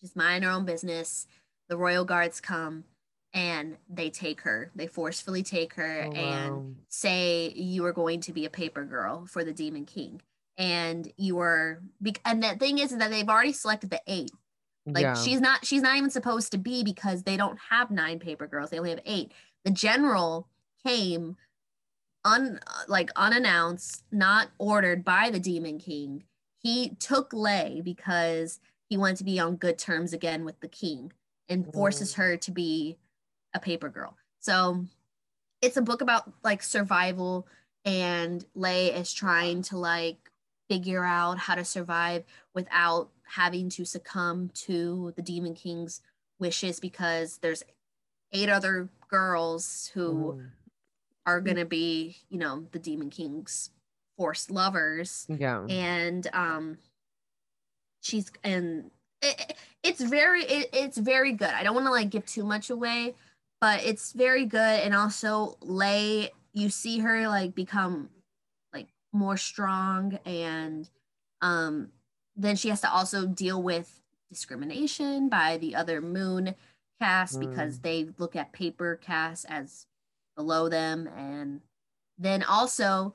she's 0.00 0.16
minding 0.16 0.48
her 0.48 0.54
own 0.54 0.64
business. 0.64 1.26
The 1.68 1.76
royal 1.76 2.04
guards 2.04 2.40
come 2.40 2.84
and 3.32 3.76
they 3.88 4.10
take 4.10 4.40
her 4.40 4.70
they 4.74 4.86
forcefully 4.86 5.42
take 5.42 5.74
her 5.74 6.04
Oh, 6.08 6.12
and 6.12 6.54
wow. 6.54 6.64
say 6.88 7.52
you 7.54 7.84
are 7.84 7.92
going 7.92 8.20
to 8.22 8.32
be 8.32 8.44
a 8.44 8.50
paper 8.50 8.84
girl 8.84 9.26
for 9.26 9.44
the 9.44 9.52
demon 9.52 9.84
king 9.86 10.20
and 10.58 11.12
you 11.16 11.36
were 11.36 11.80
bec- 12.00 12.20
and 12.24 12.42
the 12.42 12.56
thing 12.56 12.78
is 12.78 12.90
that 12.96 13.10
they've 13.10 13.28
already 13.28 13.52
selected 13.52 13.90
the 13.90 14.00
eight 14.06 14.32
like 14.86 15.02
yeah. 15.02 15.14
she's 15.14 15.40
not 15.40 15.64
she's 15.64 15.82
not 15.82 15.96
even 15.96 16.10
supposed 16.10 16.50
to 16.52 16.58
be 16.58 16.82
because 16.82 17.22
they 17.22 17.36
don't 17.36 17.58
have 17.70 17.90
nine 17.90 18.18
paper 18.18 18.46
girls 18.48 18.70
they 18.70 18.78
only 18.78 18.90
have 18.90 19.00
eight 19.06 19.30
the 19.64 19.70
general 19.70 20.48
came 20.84 21.36
un 22.24 22.58
like 22.88 23.10
unannounced 23.16 24.04
not 24.10 24.48
ordered 24.58 25.04
by 25.04 25.30
the 25.30 25.38
demon 25.40 25.78
king 25.78 26.24
he 26.58 26.90
took 26.98 27.32
Lei 27.32 27.80
because 27.82 28.58
he 28.88 28.96
wanted 28.96 29.16
to 29.18 29.24
be 29.24 29.38
on 29.38 29.56
good 29.56 29.78
terms 29.78 30.12
again 30.12 30.44
with 30.44 30.58
the 30.60 30.68
king 30.68 31.12
and 31.48 31.72
forces 31.72 32.12
Mm. 32.12 32.16
her 32.16 32.36
to 32.36 32.50
be 32.50 32.98
a 33.54 33.60
paper 33.60 33.88
girl 33.88 34.16
so 34.38 34.84
it's 35.62 35.76
a 35.76 35.82
book 35.82 36.00
about 36.00 36.32
like 36.42 36.62
survival 36.62 37.46
and 37.84 38.44
Lei 38.54 38.88
is 38.88 39.12
trying 39.12 39.62
to 39.62 39.76
like 39.76 40.30
figure 40.68 41.04
out 41.04 41.38
how 41.38 41.54
to 41.54 41.64
survive 41.64 42.24
without 42.54 43.10
having 43.24 43.68
to 43.70 43.84
succumb 43.84 44.50
to 44.54 45.12
the 45.16 45.22
demon 45.22 45.54
king's 45.54 46.00
wishes 46.38 46.80
because 46.80 47.38
there's 47.38 47.62
eight 48.32 48.48
other 48.48 48.88
girls 49.08 49.90
who 49.94 50.34
Mhm. 50.34 50.50
are 51.26 51.40
going 51.40 51.56
to 51.56 51.64
be 51.64 52.16
you 52.28 52.38
know 52.38 52.66
the 52.72 52.78
demon 52.78 53.10
king's 53.10 53.70
forced 54.16 54.50
lovers 54.50 55.26
Yeah. 55.28 55.64
and 55.68 56.26
um 56.32 56.78
she's 58.00 58.30
and 58.42 58.90
it, 59.22 59.56
it's 59.82 60.00
very 60.00 60.42
it, 60.44 60.70
it's 60.72 60.98
very 60.98 61.32
good 61.32 61.50
i 61.50 61.62
don't 61.62 61.74
want 61.74 61.86
to 61.86 61.90
like 61.90 62.10
give 62.10 62.24
too 62.26 62.44
much 62.44 62.70
away 62.70 63.14
but 63.60 63.84
it's 63.84 64.12
very 64.12 64.46
good 64.46 64.80
and 64.80 64.94
also 64.94 65.56
Lei 65.60 66.30
you 66.52 66.68
see 66.70 66.98
her 67.00 67.28
like 67.28 67.54
become 67.54 68.08
like 68.72 68.88
more 69.12 69.36
strong 69.36 70.18
and 70.24 70.88
um 71.42 71.88
then 72.36 72.56
she 72.56 72.68
has 72.68 72.80
to 72.80 72.90
also 72.92 73.26
deal 73.26 73.62
with 73.62 74.00
discrimination 74.28 75.28
by 75.28 75.58
the 75.58 75.74
other 75.74 76.00
moon 76.00 76.54
caste 77.00 77.40
because 77.40 77.78
Mm. 77.78 77.82
they 77.82 78.08
look 78.18 78.36
at 78.36 78.52
paper 78.52 78.96
caste 79.02 79.46
as 79.48 79.86
below 80.36 80.68
them 80.68 81.06
and 81.16 81.60
then 82.18 82.42
also 82.42 83.14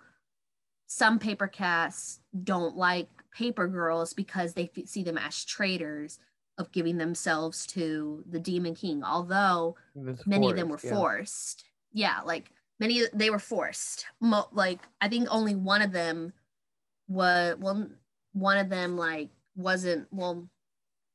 some 0.88 1.18
paper 1.20 1.48
casts 1.48 2.20
don't 2.44 2.76
like 2.78 3.10
paper 3.36 3.68
girls 3.68 4.14
because 4.14 4.54
they 4.54 4.70
f- 4.76 4.86
see 4.88 5.04
them 5.04 5.18
as 5.18 5.44
traitors 5.46 6.20
of 6.57 6.72
giving 6.72 6.98
themselves 6.98 7.65
to 7.68 8.23
the 8.30 8.40
demon 8.40 8.73
king 8.76 9.03
although 9.03 9.76
many 10.26 10.49
of 10.49 10.56
them 10.56 10.69
were 10.69 10.80
yeah. 10.84 10.94
forced. 10.94 11.65
Yeah 11.91 12.22
like 12.26 12.49
many 12.80 13.03
they 13.14 13.30
were 13.30 13.40
forced. 13.40 14.06
Mo- 14.22 14.48
like 14.52 14.80
i 15.02 15.07
think 15.10 15.27
only 15.32 15.56
one 15.56 15.82
of 15.82 15.91
them 15.91 16.34
was 17.07 17.56
well 17.60 17.88
one 18.34 18.57
of 18.57 18.69
them 18.69 18.98
like 18.98 19.30
wasn't 19.56 20.07
well 20.11 20.48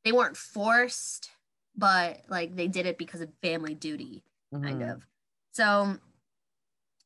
they 0.04 0.12
weren't 0.12 0.36
forced 0.36 1.30
but 1.76 2.22
like 2.28 2.54
they 2.56 2.68
did 2.68 2.86
it 2.86 2.98
because 2.98 3.20
of 3.20 3.28
family 3.42 3.74
duty 3.74 4.22
kind 4.52 4.82
Mhm. 4.82 4.92
of. 4.94 5.06
So 5.52 5.96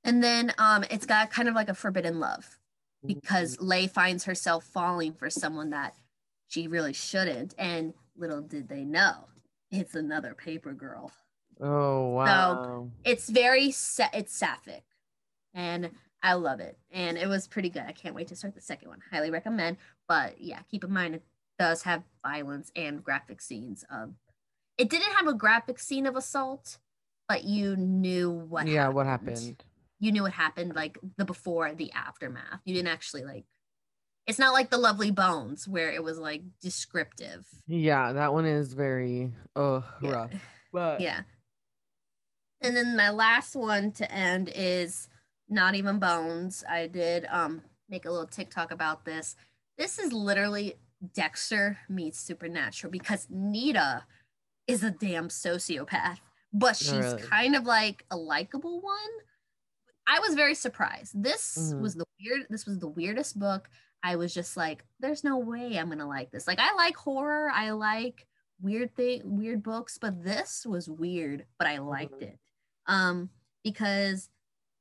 and 0.03 0.23
then 0.23 0.53
um 0.59 0.85
it's 0.91 1.07
got 1.07 1.31
kind 1.31 1.49
of 1.49 1.55
like 1.55 1.69
a 1.69 1.75
forbidden 1.75 2.21
love 2.21 2.59
because 3.07 3.61
Lei 3.61 3.87
finds 3.87 4.25
herself 4.25 4.65
falling 4.65 5.13
for 5.13 5.29
someone 5.29 5.71
that 5.71 5.95
she 6.49 6.67
really 6.69 6.93
shouldn't. 6.95 7.55
And 7.59 7.93
little 8.17 8.41
did 8.41 8.69
they 8.69 8.85
know 8.85 9.27
it's 9.71 9.95
another 9.95 10.35
paper 10.35 10.73
girl 10.73 11.11
Oh 11.61 12.09
wow. 12.09 12.89
it's 13.05 13.29
very 13.29 13.71
sa- 13.71 14.09
it's 14.13 14.35
sapphic 14.37 14.85
and 15.55 15.91
i 16.23 16.35
love 16.35 16.61
it 16.61 16.79
and 16.91 17.17
it 17.17 17.29
was 17.29 17.47
pretty 17.47 17.69
good 17.69 17.85
i 17.87 17.93
can't 17.93 18.15
wait 18.15 18.29
to 18.29 18.37
start 18.37 18.55
the 18.55 18.61
second 18.61 18.89
one 18.89 19.01
highly 19.11 19.31
recommend 19.31 19.77
but 20.09 20.41
yeah 20.41 20.61
keep 20.71 20.85
in 20.85 20.93
mind 20.93 21.15
it 21.15 21.23
does 21.59 21.83
have 21.83 22.03
violence 22.25 22.73
and 22.75 23.05
graphic 23.05 23.41
scenes 23.41 23.85
of 23.91 24.15
it 24.77 24.91
didn't 24.91 25.13
have 25.13 25.29
a 25.29 25.35
graphic 25.35 25.79
scene 25.79 26.07
of 26.07 26.17
assault 26.17 26.79
but 27.29 27.45
you 27.45 27.77
knew 27.77 28.31
what 28.31 28.67
yeah, 28.67 28.81
happened. 28.81 28.95
what 28.97 29.07
happened? 29.07 29.65
you 30.01 30.13
knew 30.13 30.23
what 30.23 30.33
happened 30.33 30.75
like 30.75 30.99
the 31.17 31.25
before 31.25 31.73
the 31.75 31.93
aftermath 31.93 32.61
you 32.65 32.75
didn't 32.75 32.89
actually 32.89 33.25
like 33.25 33.45
it's 34.27 34.39
not 34.39 34.53
like 34.53 34.71
the 34.71 34.79
lovely 34.79 35.11
bones 35.11 35.69
where 35.69 35.91
it 35.91 36.03
was 36.03 36.19
like 36.19 36.43
descriptive 36.61 37.47
Yeah, 37.67 38.13
that 38.13 38.33
one 38.33 38.47
is 38.47 38.73
very 38.75 39.33
oh 39.57 39.85
Yeah. 40.01 40.11
rough. 40.11 40.31
But 40.73 41.01
Yeah. 41.01 41.21
And 42.61 42.77
then 42.77 42.97
my 42.97 43.11
last 43.11 43.55
one 43.55 43.93
to 43.93 44.11
end 44.11 44.51
is 44.55 45.09
not 45.49 45.75
even 45.75 45.99
bones. 45.99 46.65
I 46.69 46.87
did 46.87 47.27
um 47.31 47.63
make 47.89 48.05
a 48.07 48.11
little 48.11 48.27
TikTok 48.27 48.71
about 48.73 49.05
this. 49.05 49.37
This 49.77 49.99
is 49.99 50.13
literally 50.13 50.77
Dexter 51.15 51.79
meets 51.89 52.19
Supernatural 52.19 52.91
because 52.91 53.27
Nita 53.29 54.05
is 54.67 54.83
a 54.83 54.91
damn 54.91 55.29
sociopath, 55.29 56.19
but 56.53 56.77
she's 56.77 56.93
really? 56.93 57.23
kind 57.23 57.55
of 57.55 57.65
like 57.65 58.07
a 58.11 58.17
likable 58.17 58.81
one. 58.81 58.95
I 60.07 60.21
was 60.21 60.35
very 60.35 60.55
surprised. 60.55 61.13
This 61.23 61.59
Mhm. 61.59 61.81
was 61.81 61.95
the 61.95 62.07
weird 62.21 62.47
this 62.49 62.65
was 62.65 62.79
the 62.79 62.89
weirdest 62.89 63.39
book. 63.39 63.69
I 64.05 64.17
was 64.17 64.35
just 64.35 64.55
like 64.57 64.85
there's 65.01 65.25
no 65.25 65.39
way 65.39 65.79
I'm 65.79 65.91
to 65.91 66.05
like 66.05 66.31
this. 66.31 66.47
Like 66.47 66.59
I 66.61 66.75
like 66.75 66.95
horror, 66.97 67.51
I 67.51 67.71
like 67.71 68.27
weird 68.61 68.95
thing 68.95 69.23
weird 69.25 69.63
books, 69.63 69.99
but 69.99 70.23
this 70.23 70.65
was 70.67 70.89
weird, 70.89 71.47
but 71.59 71.67
I 71.67 71.79
liked 71.79 72.21
Mhm. 72.21 72.23
it. 72.23 72.39
Um, 72.87 73.31
because 73.65 74.29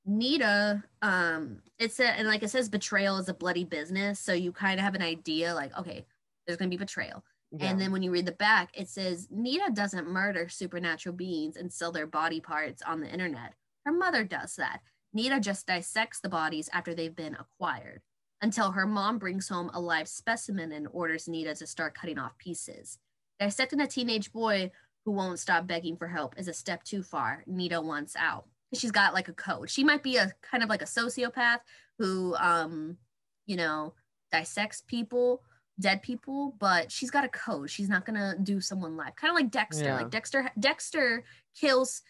Nita, 0.05 0.83
um, 1.01 1.61
it's 1.79 1.99
a, 2.01 2.07
and 2.07 2.27
like 2.27 2.43
it 2.43 2.49
says, 2.49 2.67
betrayal 2.67 3.17
is 3.17 3.29
a 3.29 3.33
bloody 3.33 3.63
business. 3.63 4.19
So 4.19 4.33
you 4.33 4.51
kind 4.51 4.77
of 4.77 4.83
have 4.83 4.95
an 4.95 5.01
idea, 5.01 5.55
like, 5.55 5.75
okay, 5.77 6.05
there's 6.45 6.57
gonna 6.57 6.69
be 6.69 6.75
betrayal. 6.77 7.23
Yeah. 7.51 7.69
And 7.71 7.79
then 7.79 7.91
when 7.93 8.03
you 8.03 8.11
read 8.11 8.25
the 8.25 8.33
back, 8.33 8.71
it 8.73 8.89
says 8.89 9.29
Nita 9.31 9.71
doesn't 9.73 10.07
murder 10.09 10.49
supernatural 10.49 11.15
beings 11.15 11.55
and 11.55 11.71
sell 11.71 11.93
their 11.93 12.07
body 12.07 12.41
parts 12.41 12.81
on 12.81 12.99
the 12.99 13.07
internet. 13.09 13.53
Her 13.85 13.93
mother 13.93 14.25
does 14.25 14.55
that. 14.57 14.81
Nita 15.13 15.39
just 15.39 15.67
dissects 15.67 16.19
the 16.19 16.29
bodies 16.29 16.69
after 16.73 16.93
they've 16.93 17.15
been 17.15 17.35
acquired 17.35 18.01
until 18.43 18.71
her 18.71 18.85
mom 18.85 19.17
brings 19.17 19.47
home 19.47 19.71
a 19.73 19.79
live 19.79 20.07
specimen 20.07 20.73
and 20.73 20.85
orders 20.91 21.29
Nita 21.29 21.55
to 21.55 21.65
start 21.65 21.95
cutting 21.95 22.19
off 22.19 22.37
pieces. 22.37 22.99
Dissecting 23.39 23.79
a 23.79 23.87
teenage 23.87 24.33
boy 24.33 24.69
who 25.05 25.13
won't 25.13 25.39
stop 25.39 25.65
begging 25.65 25.95
for 25.95 26.09
help 26.09 26.37
is 26.37 26.49
a 26.49 26.53
step 26.53 26.83
too 26.83 27.03
far. 27.03 27.43
Nita 27.47 27.79
wants 27.79 28.17
out. 28.17 28.45
She's 28.73 28.91
got 28.91 29.13
like 29.13 29.29
a 29.29 29.33
code. 29.33 29.69
She 29.69 29.85
might 29.85 30.03
be 30.03 30.17
a 30.17 30.33
kind 30.41 30.61
of 30.61 30.67
like 30.67 30.81
a 30.81 30.85
sociopath 30.85 31.59
who, 31.97 32.35
um, 32.35 32.97
you 33.45 33.55
know, 33.55 33.93
dissects 34.29 34.81
people, 34.81 35.41
dead 35.79 36.01
people, 36.01 36.55
but 36.59 36.91
she's 36.91 37.11
got 37.11 37.23
a 37.23 37.29
code. 37.29 37.69
She's 37.69 37.87
not 37.87 38.05
gonna 38.05 38.35
do 38.43 38.59
someone 38.59 38.97
live. 38.97 39.15
Kind 39.15 39.31
of 39.31 39.35
like 39.35 39.51
Dexter. 39.51 39.85
Yeah. 39.85 39.95
Like 39.95 40.09
Dexter, 40.09 40.51
Dexter 40.59 41.23
kills 41.57 42.01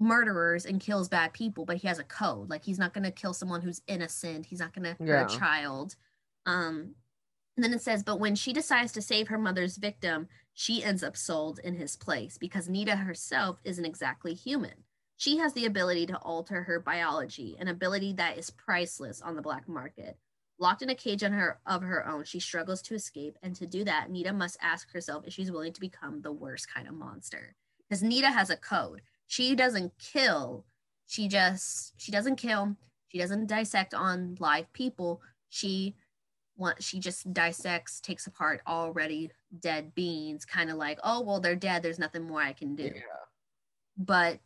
murderers 0.00 0.66
and 0.66 0.80
kills 0.80 1.08
bad 1.08 1.32
people, 1.32 1.64
but 1.64 1.76
he 1.76 1.88
has 1.88 1.98
a 1.98 2.04
code. 2.04 2.50
Like 2.50 2.64
he's 2.64 2.78
not 2.78 2.94
gonna 2.94 3.10
kill 3.10 3.34
someone 3.34 3.60
who's 3.60 3.82
innocent. 3.86 4.46
He's 4.46 4.60
not 4.60 4.74
gonna 4.74 4.96
yeah. 4.98 5.06
hurt 5.06 5.32
a 5.32 5.38
child. 5.38 5.96
Um, 6.46 6.94
and 7.56 7.64
then 7.64 7.74
it 7.74 7.82
says, 7.82 8.02
but 8.02 8.20
when 8.20 8.34
she 8.34 8.52
decides 8.52 8.92
to 8.92 9.02
save 9.02 9.28
her 9.28 9.38
mother's 9.38 9.76
victim, 9.76 10.28
she 10.54 10.82
ends 10.82 11.02
up 11.02 11.16
sold 11.16 11.60
in 11.62 11.74
his 11.74 11.96
place 11.96 12.38
because 12.38 12.68
Nita 12.68 12.96
herself 12.96 13.60
isn't 13.64 13.84
exactly 13.84 14.34
human. 14.34 14.84
She 15.16 15.36
has 15.36 15.52
the 15.52 15.66
ability 15.66 16.06
to 16.06 16.16
alter 16.18 16.62
her 16.62 16.80
biology, 16.80 17.56
an 17.60 17.68
ability 17.68 18.14
that 18.14 18.38
is 18.38 18.48
priceless 18.48 19.20
on 19.20 19.36
the 19.36 19.42
black 19.42 19.68
market. 19.68 20.16
Locked 20.58 20.80
in 20.80 20.90
a 20.90 20.94
cage 20.94 21.22
on 21.22 21.32
her 21.32 21.60
of 21.66 21.82
her 21.82 22.06
own, 22.06 22.24
she 22.24 22.40
struggles 22.40 22.80
to 22.82 22.94
escape, 22.94 23.36
and 23.42 23.54
to 23.56 23.66
do 23.66 23.84
that, 23.84 24.10
Nita 24.10 24.32
must 24.32 24.56
ask 24.62 24.90
herself 24.92 25.26
if 25.26 25.34
she's 25.34 25.52
willing 25.52 25.74
to 25.74 25.80
become 25.80 26.22
the 26.22 26.32
worst 26.32 26.72
kind 26.72 26.88
of 26.88 26.94
monster. 26.94 27.54
Because 27.88 28.02
Nita 28.02 28.30
has 28.30 28.48
a 28.48 28.56
code. 28.56 29.02
She 29.30 29.54
doesn't 29.54 29.92
kill. 30.00 30.64
She 31.06 31.28
just 31.28 31.94
she 31.98 32.10
doesn't 32.10 32.34
kill. 32.34 32.74
She 33.10 33.18
doesn't 33.18 33.46
dissect 33.46 33.94
on 33.94 34.36
live 34.40 34.72
people. 34.72 35.22
She 35.50 35.94
want 36.56 36.82
she 36.82 36.98
just 36.98 37.32
dissects, 37.32 38.00
takes 38.00 38.26
apart 38.26 38.60
already 38.66 39.30
dead 39.60 39.94
beings, 39.94 40.44
kind 40.44 40.68
of 40.68 40.78
like, 40.78 40.98
oh 41.04 41.20
well, 41.20 41.38
they're 41.38 41.54
dead. 41.54 41.80
There's 41.80 42.00
nothing 42.00 42.24
more 42.24 42.42
I 42.42 42.52
can 42.52 42.74
do. 42.74 42.82
Yeah. 42.82 43.22
But 43.96 44.40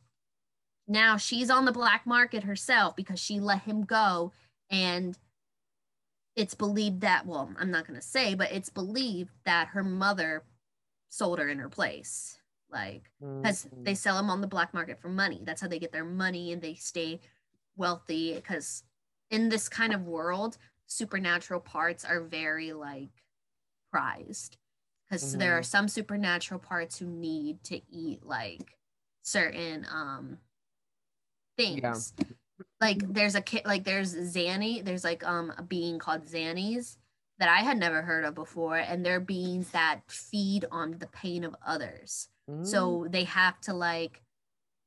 now 0.86 1.16
she's 1.16 1.48
on 1.48 1.64
the 1.64 1.72
black 1.72 2.06
market 2.06 2.44
herself 2.44 2.94
because 2.94 3.18
she 3.18 3.40
let 3.40 3.62
him 3.62 3.86
go 3.86 4.32
and 4.68 5.16
it's 6.36 6.54
believed 6.54 7.00
that 7.00 7.24
well 7.26 7.50
i'm 7.58 7.70
not 7.70 7.86
going 7.86 7.98
to 7.98 8.06
say 8.06 8.34
but 8.34 8.52
it's 8.52 8.68
believed 8.68 9.30
that 9.44 9.68
her 9.68 9.82
mother 9.82 10.42
sold 11.08 11.38
her 11.38 11.48
in 11.48 11.58
her 11.58 11.68
place 11.68 12.38
like 12.70 13.10
because 13.20 13.66
mm-hmm. 13.66 13.84
they 13.84 13.94
sell 13.94 14.16
them 14.16 14.30
on 14.30 14.40
the 14.40 14.46
black 14.46 14.74
market 14.74 15.00
for 15.00 15.08
money 15.08 15.40
that's 15.44 15.60
how 15.60 15.68
they 15.68 15.78
get 15.78 15.92
their 15.92 16.04
money 16.04 16.52
and 16.52 16.60
they 16.60 16.74
stay 16.74 17.20
wealthy 17.76 18.34
because 18.34 18.82
in 19.30 19.48
this 19.48 19.68
kind 19.68 19.92
of 19.92 20.06
world 20.06 20.58
supernatural 20.86 21.60
parts 21.60 22.04
are 22.04 22.20
very 22.20 22.72
like 22.72 23.10
prized 23.92 24.56
because 25.08 25.24
mm-hmm. 25.24 25.38
there 25.38 25.56
are 25.56 25.60
mm-hmm. 25.60 25.64
some 25.64 25.88
supernatural 25.88 26.60
parts 26.60 26.98
who 26.98 27.06
need 27.06 27.62
to 27.64 27.80
eat 27.90 28.24
like 28.24 28.76
certain 29.22 29.86
um 29.90 30.38
things 31.56 32.12
yeah 32.18 32.24
like 32.80 33.12
there's 33.12 33.34
a 33.34 33.40
kid 33.40 33.62
like 33.64 33.84
there's 33.84 34.14
Zanny, 34.14 34.84
there's 34.84 35.04
like 35.04 35.26
um 35.26 35.52
a 35.56 35.62
being 35.62 35.98
called 35.98 36.26
zannies 36.26 36.96
that 37.38 37.48
I 37.48 37.62
had 37.62 37.78
never 37.78 38.02
heard 38.02 38.24
of 38.24 38.34
before, 38.34 38.76
and 38.76 39.04
they're 39.04 39.20
beings 39.20 39.70
that 39.70 40.00
feed 40.06 40.64
on 40.70 40.98
the 40.98 41.08
pain 41.08 41.44
of 41.44 41.56
others. 41.66 42.28
Mm. 42.50 42.66
So 42.66 43.06
they 43.08 43.24
have 43.24 43.60
to 43.62 43.74
like 43.74 44.22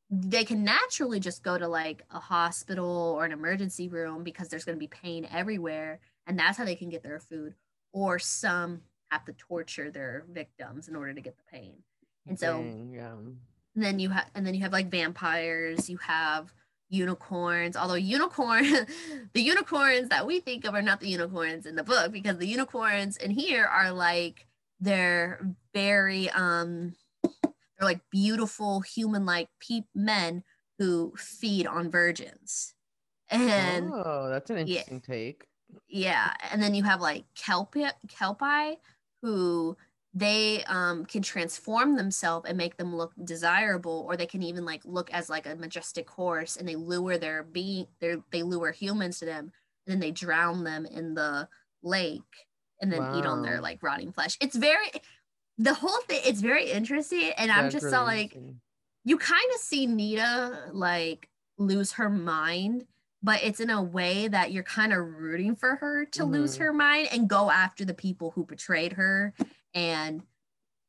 they 0.09 0.45
can 0.45 0.63
naturally 0.63 1.19
just 1.19 1.43
go 1.43 1.57
to 1.57 1.67
like 1.67 2.03
a 2.11 2.19
hospital 2.19 3.15
or 3.17 3.25
an 3.25 3.31
emergency 3.31 3.89
room 3.89 4.23
because 4.23 4.47
there's 4.47 4.63
going 4.63 4.77
to 4.77 4.79
be 4.79 4.87
pain 4.87 5.27
everywhere 5.31 5.99
and 6.25 6.39
that's 6.39 6.57
how 6.57 6.65
they 6.65 6.75
can 6.75 6.89
get 6.89 7.03
their 7.03 7.19
food 7.19 7.55
or 7.91 8.17
some 8.19 8.81
have 9.11 9.25
to 9.25 9.33
torture 9.33 9.91
their 9.91 10.25
victims 10.29 10.87
in 10.87 10.95
order 10.95 11.13
to 11.13 11.21
get 11.21 11.35
the 11.37 11.57
pain 11.57 11.75
and 12.25 12.39
so 12.39 12.57
Dang, 12.57 12.91
yeah 12.93 13.15
and 13.75 13.83
then 13.83 13.99
you 13.99 14.09
have 14.09 14.29
and 14.33 14.45
then 14.45 14.53
you 14.53 14.61
have 14.61 14.71
like 14.71 14.89
vampires 14.89 15.89
you 15.89 15.97
have 15.97 16.53
unicorns 16.89 17.75
although 17.75 17.95
unicorn 17.95 18.63
the 19.33 19.41
unicorns 19.41 20.07
that 20.09 20.25
we 20.25 20.39
think 20.39 20.65
of 20.65 20.73
are 20.73 20.81
not 20.81 21.01
the 21.01 21.09
unicorns 21.09 21.65
in 21.65 21.75
the 21.75 21.83
book 21.83 22.13
because 22.13 22.37
the 22.37 22.47
unicorns 22.47 23.17
in 23.17 23.31
here 23.31 23.65
are 23.65 23.91
like 23.91 24.45
they're 24.79 25.45
very 25.73 26.29
um 26.29 26.93
they're 27.77 27.87
like 27.87 28.01
beautiful 28.11 28.81
human 28.81 29.25
like 29.25 29.49
pe- 29.59 29.81
men 29.95 30.43
who 30.79 31.13
feed 31.17 31.67
on 31.67 31.89
virgins. 31.89 32.73
And 33.29 33.91
oh 33.93 34.29
that's 34.29 34.49
an 34.49 34.57
interesting 34.57 35.01
yeah, 35.07 35.15
take. 35.15 35.47
Yeah 35.89 36.33
and 36.51 36.61
then 36.61 36.73
you 36.73 36.83
have 36.83 37.01
like 37.01 37.25
kelpie 37.35 37.87
kelpie 38.07 38.77
who 39.21 39.75
they 40.13 40.63
um, 40.63 41.05
can 41.05 41.21
transform 41.21 41.95
themselves 41.95 42.47
and 42.47 42.57
make 42.57 42.77
them 42.77 42.95
look 42.95 43.13
desirable 43.23 44.05
or 44.07 44.17
they 44.17 44.25
can 44.25 44.41
even 44.41 44.65
like 44.65 44.81
look 44.83 45.11
as 45.11 45.29
like 45.29 45.45
a 45.45 45.55
majestic 45.55 46.09
horse 46.09 46.57
and 46.57 46.67
they 46.67 46.75
lure 46.75 47.17
their 47.17 47.43
being 47.43 47.85
their 47.99 48.17
they 48.31 48.43
lure 48.43 48.71
humans 48.71 49.19
to 49.19 49.25
them 49.25 49.51
and 49.85 49.93
then 49.93 49.99
they 49.99 50.11
drown 50.11 50.63
them 50.63 50.85
in 50.85 51.13
the 51.13 51.47
lake 51.83 52.21
and 52.81 52.91
then 52.91 53.01
wow. 53.01 53.19
eat 53.19 53.25
on 53.25 53.41
their 53.41 53.61
like 53.61 53.81
rotting 53.81 54.11
flesh. 54.11 54.37
It's 54.41 54.55
very 54.55 54.89
the 55.57 55.73
whole 55.73 56.01
thing 56.07 56.21
it's 56.25 56.41
very 56.41 56.69
interesting 56.71 57.31
and 57.37 57.49
That's 57.49 57.59
i'm 57.59 57.69
just 57.69 57.85
really 57.85 57.95
so 57.95 58.03
like 58.03 58.37
you 59.03 59.17
kind 59.17 59.51
of 59.55 59.59
see 59.59 59.87
nita 59.87 60.69
like 60.73 61.29
lose 61.57 61.93
her 61.93 62.09
mind 62.09 62.85
but 63.23 63.43
it's 63.43 63.59
in 63.59 63.69
a 63.69 63.81
way 63.81 64.27
that 64.27 64.51
you're 64.51 64.63
kind 64.63 64.93
of 64.93 64.99
rooting 64.99 65.55
for 65.55 65.75
her 65.75 66.05
to 66.05 66.21
mm-hmm. 66.21 66.33
lose 66.33 66.55
her 66.57 66.71
mind 66.71 67.09
and 67.11 67.27
go 67.27 67.49
after 67.49 67.83
the 67.83 67.93
people 67.93 68.31
who 68.31 68.45
betrayed 68.45 68.93
her 68.93 69.33
and 69.73 70.21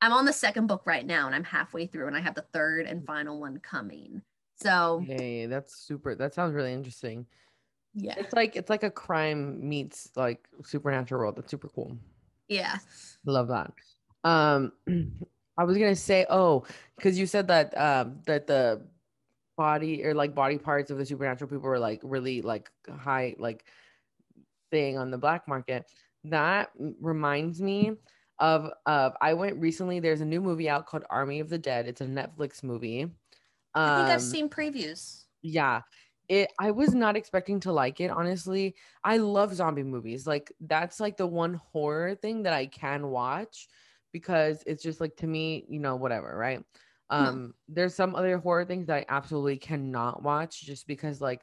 I'm 0.01 0.13
on 0.13 0.25
the 0.25 0.33
second 0.33 0.67
book 0.67 0.83
right 0.85 1.05
now 1.05 1.27
and 1.27 1.35
I'm 1.35 1.45
halfway 1.45 1.87
through 1.87 2.07
and 2.07 2.17
I 2.17 2.21
have 2.21 2.35
the 2.35 2.45
third 2.53 2.87
and 2.87 3.05
final 3.05 3.41
one 3.41 3.59
coming. 3.59 4.23
So 4.57 5.03
Hey, 5.05 5.47
that's 5.47 5.75
super 5.75 6.15
that 6.15 6.35
sounds 6.35 6.55
really 6.55 6.73
interesting. 6.73 7.27
Yeah. 7.95 8.15
It's 8.17 8.33
like 8.33 8.55
it's 8.55 8.71
like 8.71 8.85
a 8.85 8.91
crime 8.91 9.69
meets 9.69 10.11
like 10.15 10.47
supernatural 10.65 11.21
world. 11.21 11.37
That's 11.37 11.51
super 11.51 11.69
cool. 11.69 11.97
Yeah. 12.49 12.77
Love 13.25 13.49
that. 13.49 13.73
Um 14.25 14.73
I 15.59 15.65
was 15.65 15.77
gonna 15.77 15.97
say, 15.97 16.27
oh, 16.31 16.65
because 16.97 17.19
you 17.19 17.27
said 17.27 17.49
that 17.49 17.77
um 17.77 18.21
that 18.27 18.47
the 18.47 18.83
body 19.57 20.05
or 20.05 20.15
like 20.15 20.35
body 20.35 20.57
parts 20.57 20.91
of 20.91 20.99
the 20.99 21.05
supernatural 21.05 21.51
people 21.51 21.69
were 21.69 21.79
like 21.81 22.01
really 22.05 22.43
like 22.43 22.71
high 22.97 23.35
like 23.39 23.65
thing 24.71 24.97
on 24.97 25.11
the 25.11 25.19
black 25.19 25.49
market. 25.49 25.85
That 26.25 26.71
reminds 27.01 27.61
me 27.61 27.93
of 28.39 28.71
of 28.87 29.15
I 29.21 29.35
went 29.35 29.57
recently. 29.59 30.01
There's 30.01 30.21
a 30.21 30.27
new 30.27 30.41
movie 30.41 30.69
out 30.69 30.87
called 30.87 31.05
Army 31.11 31.41
of 31.41 31.49
the 31.49 31.59
Dead. 31.59 31.89
It's 31.89 32.01
a 32.01 32.07
Netflix 32.07 32.63
movie. 32.63 33.03
Um, 33.03 33.13
I 33.75 33.97
think 33.97 34.09
I've 34.09 34.15
um, 34.15 34.21
seen 34.21 34.49
previews. 34.49 35.25
Yeah. 35.43 35.83
It 36.29 36.53
I 36.59 36.71
was 36.71 36.95
not 36.95 37.17
expecting 37.17 37.59
to 37.61 37.73
like 37.73 38.01
it, 38.01 38.11
honestly. 38.11 38.75
I 39.03 39.17
love 39.17 39.55
zombie 39.55 39.83
movies. 39.83 40.27
Like 40.27 40.53
that's 40.61 41.01
like 41.01 41.17
the 41.17 41.27
one 41.27 41.55
horror 41.73 42.15
thing 42.15 42.43
that 42.43 42.53
I 42.53 42.67
can 42.67 43.09
watch 43.09 43.67
because 44.19 44.63
it's 44.67 44.83
just 44.83 45.01
like 45.01 45.17
to 45.17 45.27
me, 45.27 45.65
you 45.69 45.81
know, 45.81 45.97
whatever, 45.97 46.37
right? 46.37 46.63
Um 47.11 47.35
hmm. 47.35 47.47
there's 47.69 47.95
some 47.95 48.15
other 48.15 48.39
horror 48.39 48.65
things 48.65 48.87
that 48.87 48.97
I 48.97 49.07
absolutely 49.09 49.57
cannot 49.57 50.23
watch 50.23 50.63
just 50.63 50.87
because 50.87 51.21
like 51.21 51.41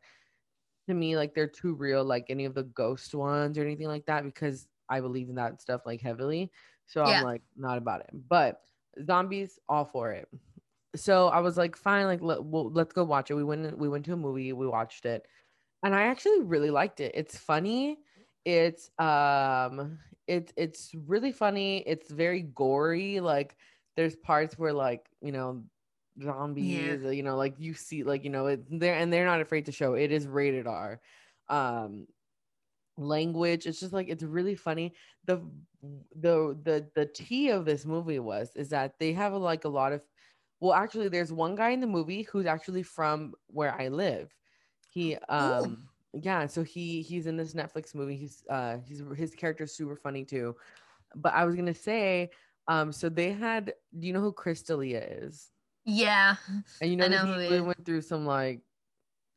to 0.87 0.93
me 0.93 1.17
like 1.17 1.33
they're 1.33 1.47
too 1.47 1.73
real 1.73 2.03
like 2.03 2.25
any 2.29 2.45
of 2.45 2.53
the 2.53 2.63
ghost 2.63 3.15
ones 3.15 3.57
or 3.57 3.63
anything 3.63 3.87
like 3.87 4.05
that 4.05 4.23
because 4.23 4.67
I 4.89 4.99
believe 4.99 5.29
in 5.29 5.35
that 5.35 5.61
stuff 5.61 5.81
like 5.85 6.01
heavily. 6.01 6.51
So 6.85 7.05
yeah. 7.05 7.19
I'm 7.19 7.23
like, 7.23 7.41
not 7.57 7.77
about 7.77 8.01
it. 8.01 8.09
But 8.29 8.61
zombies, 9.05 9.59
all 9.67 9.85
for 9.85 10.11
it. 10.11 10.27
So 10.95 11.27
I 11.27 11.39
was 11.39 11.57
like, 11.57 11.75
fine, 11.75 12.05
like 12.05 12.21
let, 12.21 12.43
well, 12.43 12.71
let's 12.71 12.93
go 12.93 13.03
watch 13.03 13.31
it. 13.31 13.35
We 13.35 13.43
went 13.43 13.77
we 13.77 13.89
went 13.89 14.05
to 14.05 14.13
a 14.13 14.17
movie, 14.17 14.53
we 14.53 14.67
watched 14.67 15.05
it, 15.05 15.25
and 15.83 15.93
I 15.93 16.03
actually 16.03 16.41
really 16.41 16.69
liked 16.69 16.99
it. 17.01 17.11
It's 17.15 17.37
funny. 17.37 17.97
It's 18.45 18.89
um 18.99 19.99
it's 20.27 20.53
it's 20.55 20.91
really 21.07 21.31
funny. 21.31 21.79
It's 21.79 22.09
very 22.09 22.41
gory. 22.41 23.19
Like 23.19 23.55
there's 23.95 24.15
parts 24.15 24.57
where 24.57 24.73
like, 24.73 25.07
you 25.21 25.31
know, 25.31 25.63
zombies, 26.21 27.01
yeah. 27.03 27.11
you 27.11 27.23
know, 27.23 27.37
like 27.37 27.55
you 27.59 27.73
see 27.73 28.03
like, 28.03 28.23
you 28.23 28.29
know, 28.29 28.47
it, 28.47 28.63
they're 28.69 28.95
and 28.95 29.11
they're 29.11 29.25
not 29.25 29.41
afraid 29.41 29.65
to 29.65 29.71
show 29.71 29.93
it 29.93 30.11
is 30.11 30.27
rated 30.27 30.67
R. 30.67 30.99
Um 31.49 32.07
language 32.97 33.65
it's 33.65 33.81
just 33.81 33.91
like 33.91 34.07
it's 34.07 34.23
really 34.23 34.55
funny 34.55 34.93
the 35.25 35.41
the 36.15 36.57
the 36.63 36.87
the 36.95 37.05
tea 37.05 37.49
of 37.49 37.65
this 37.65 37.85
movie 37.85 38.19
was 38.19 38.55
is 38.55 38.69
that 38.69 38.97
they 38.99 39.11
have 39.11 39.33
a, 39.33 39.37
like 39.37 39.65
a 39.65 39.69
lot 39.69 39.91
of 39.91 40.01
well, 40.59 40.73
actually, 40.73 41.09
there's 41.09 41.33
one 41.33 41.55
guy 41.55 41.71
in 41.71 41.81
the 41.81 41.87
movie 41.87 42.23
who's 42.23 42.45
actually 42.45 42.83
from 42.83 43.33
where 43.47 43.79
I 43.79 43.89
live. 43.89 44.33
He 44.89 45.15
um 45.29 45.63
Ooh. 45.65 45.77
Yeah, 46.21 46.45
so 46.47 46.63
he 46.63 47.01
he's 47.01 47.27
in 47.27 47.37
this 47.37 47.53
Netflix 47.53 47.93
movie. 47.93 48.15
He's 48.15 48.43
uh 48.49 48.77
he's 48.85 49.01
his 49.15 49.35
character's 49.35 49.73
super 49.73 49.95
funny 49.95 50.23
too. 50.23 50.55
But 51.15 51.33
I 51.33 51.45
was 51.45 51.55
gonna 51.55 51.73
say, 51.73 52.31
um, 52.67 52.91
so 52.91 53.09
they 53.09 53.31
had 53.31 53.73
do 53.97 54.07
you 54.07 54.13
know 54.13 54.21
who 54.21 54.31
Chris 54.31 54.61
D'Elia 54.63 55.01
is? 55.01 55.49
Yeah. 55.85 56.35
And 56.81 56.89
you 56.89 56.97
know, 56.97 57.07
know 57.07 57.37
he 57.37 57.59
went 57.61 57.85
through 57.85 58.01
some 58.01 58.25
like 58.25 58.61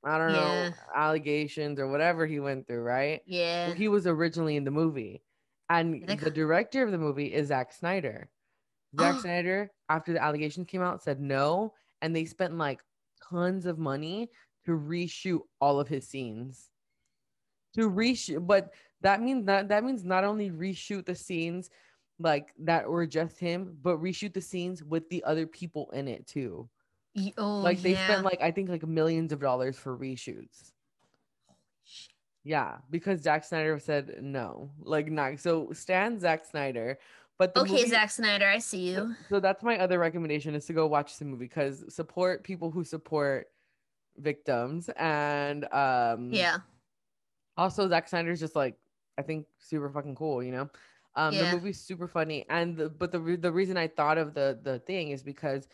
I 0.05 0.19
don't 0.19 0.33
yeah. 0.33 0.69
know, 0.69 0.75
allegations 0.95 1.79
or 1.79 1.89
whatever 1.89 2.27
he 2.27 2.41
went 2.41 2.67
through, 2.67 2.83
right? 2.83 3.21
Yeah. 3.27 3.69
Well, 3.69 3.77
he 3.77 3.89
was 3.89 4.07
originally 4.07 4.57
in 4.57 4.65
the 4.65 4.71
movie. 4.71 5.23
And 5.71 6.07
the 6.07 6.31
director 6.31 6.83
of 6.83 6.93
the 6.93 6.99
movie 6.99 7.27
is 7.27 7.49
Zack 7.49 7.73
Snyder. 7.73 8.31
Zack 8.99 9.21
Snyder, 9.21 9.71
after 9.91 10.15
the 10.15 10.23
allegations 10.23 10.67
came 10.67 10.81
out, 10.81 11.03
said 11.03 11.21
no. 11.21 11.75
And 12.01 12.17
they 12.17 12.25
spent 12.25 12.57
like 12.57 12.81
tons 13.29 13.67
of 13.67 13.79
money 13.79 14.31
to 14.69 14.79
reshoot 14.79 15.41
all 15.63 15.81
of 15.81 15.89
his 15.89 16.07
scenes. 16.07 16.69
To 17.75 17.91
reshoot, 17.91 18.47
but 18.47 18.75
that 19.01 19.23
means 19.23 19.47
that 19.47 19.69
that 19.69 19.83
means 19.83 20.05
not 20.05 20.25
only 20.25 20.51
reshoot 20.51 21.07
the 21.07 21.15
scenes 21.15 21.71
like 22.19 22.53
that 22.59 22.89
were 22.89 23.07
just 23.07 23.39
him, 23.39 23.77
but 23.83 24.03
reshoot 24.03 24.35
the 24.35 24.41
scenes 24.41 24.85
with 24.85 25.09
the 25.09 25.25
other 25.25 25.47
people 25.47 25.91
in 25.93 26.07
it 26.07 26.27
too. 26.27 26.69
Oh, 27.39 27.59
like 27.61 27.81
they 27.81 27.93
yeah. 27.93 28.05
spent 28.05 28.25
like 28.25 28.43
I 28.43 28.51
think 28.51 28.69
like 28.69 28.87
millions 28.87 29.33
of 29.33 29.41
dollars 29.41 29.77
for 29.77 29.97
reshoots. 29.97 30.73
Yeah, 32.45 32.77
because 32.91 33.23
Zack 33.23 33.45
Snyder 33.45 33.79
said 33.79 34.19
no, 34.21 34.71
like 34.81 35.11
not 35.11 35.39
so. 35.41 35.71
Stan 35.73 36.21
Zack 36.21 36.45
Snyder, 36.45 36.99
but 37.39 37.57
okay, 37.57 37.73
movie, 37.73 37.89
Zack 37.89 38.11
Snyder, 38.11 38.47
I 38.47 38.59
see 38.59 38.91
you. 38.91 38.95
So, 38.95 39.15
so 39.31 39.41
that's 39.41 39.63
my 39.63 39.79
other 39.79 39.99
recommendation 39.99 40.55
is 40.55 40.67
to 40.67 40.73
go 40.75 40.87
watch 40.87 41.17
the 41.17 41.25
movie 41.25 41.47
because 41.47 41.85
support 41.95 42.45
people 42.45 42.71
who 42.71 42.85
support 42.85 43.47
victims 44.19 44.91
and 44.97 45.65
um 45.73 46.31
yeah. 46.33 46.59
Also, 47.57 47.89
Zack 47.89 48.09
Snyder's 48.09 48.41
just 48.41 48.55
like 48.55 48.77
I 49.19 49.23
think 49.23 49.47
super 49.59 49.91
fucking 49.91 50.15
cool, 50.15 50.43
you 50.43 50.53
know. 50.53 50.71
Um, 51.17 51.35
yeah. 51.35 51.51
The 51.51 51.57
movie's 51.57 51.81
super 51.81 52.07
funny, 52.07 52.47
and 52.49 52.77
the, 52.77 52.89
but 52.89 53.11
the 53.11 53.19
the 53.41 53.51
reason 53.51 53.77
I 53.77 53.89
thought 53.89 54.19
of 54.19 54.35
the 54.35 54.61
the 54.63 54.79
thing 54.81 55.11
is 55.11 55.23
because 55.23 55.69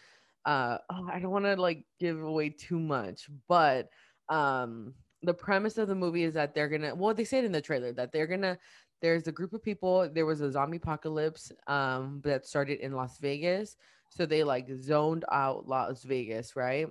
uh 0.47 0.79
oh, 0.91 1.09
I 1.13 1.19
don't 1.19 1.31
want 1.31 1.45
to 1.45 1.57
like 1.57 1.85
give 2.01 2.23
away 2.23 2.51
too 2.51 2.79
much, 2.79 3.29
but 3.49 3.91
um 4.31 4.95
the 5.23 5.35
premise 5.35 5.79
of 5.79 5.89
the 5.89 5.95
movie 5.95 6.25
is 6.25 6.35
that 6.35 6.55
they're 6.55 6.69
gonna 6.69 6.95
well 6.95 7.15
they 7.15 7.25
said 7.25 7.45
in 7.45 7.53
the 7.53 7.61
trailer 7.61 7.93
that 7.93 8.13
they're 8.13 8.27
gonna 8.27 8.59
there's 9.01 9.27
a 9.27 9.33
group 9.33 9.53
of 9.53 9.63
people 9.63 10.09
there 10.13 10.27
was 10.27 10.41
a 10.41 10.51
zombie 10.51 10.77
apocalypse 10.77 11.53
um 11.67 12.21
that 12.25 12.47
started 12.47 12.79
in 12.81 12.93
las 12.93 13.19
vegas 13.19 13.77
so 14.11 14.25
they 14.27 14.45
like 14.45 14.69
zoned 14.71 15.25
out 15.33 15.67
las 15.67 16.03
vegas 16.03 16.57
right 16.57 16.89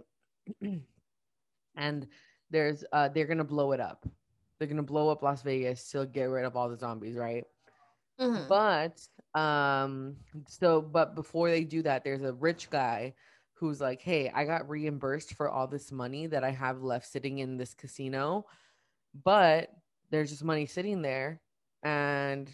and 1.76 2.08
there's 2.50 2.84
uh 2.92 3.10
they're 3.10 3.28
gonna 3.28 3.44
blow 3.44 3.72
it 3.72 3.80
up 3.80 4.08
they're 4.58 4.68
gonna 4.68 4.84
blow 4.84 5.10
up 5.10 5.24
las 5.24 5.42
vegas 5.42 5.90
to 5.90 6.06
get 6.06 6.26
rid 6.26 6.46
of 6.46 6.56
all 6.56 6.70
the 6.70 6.78
zombies 6.78 7.16
right 7.16 7.46
mm-hmm. 8.20 8.48
but 8.48 9.00
um 9.40 10.16
so 10.48 10.82
but 10.82 11.16
before 11.16 11.50
they 11.50 11.64
do 11.64 11.82
that 11.82 12.04
there's 12.04 12.22
a 12.22 12.34
rich 12.34 12.70
guy 12.70 13.14
who's 13.64 13.80
like, 13.80 14.02
Hey, 14.02 14.30
I 14.34 14.44
got 14.44 14.70
reimbursed 14.70 15.36
for 15.36 15.50
all 15.50 15.68
this 15.68 15.90
money 15.90 16.28
that 16.28 16.44
I 16.44 16.52
have 16.52 16.84
left 16.84 17.08
sitting 17.08 17.40
in 17.40 17.56
this 17.56 17.74
casino, 17.74 18.46
but 19.24 19.70
there's 20.12 20.30
just 20.30 20.44
money 20.44 20.66
sitting 20.66 21.02
there. 21.02 21.40
And 21.82 22.50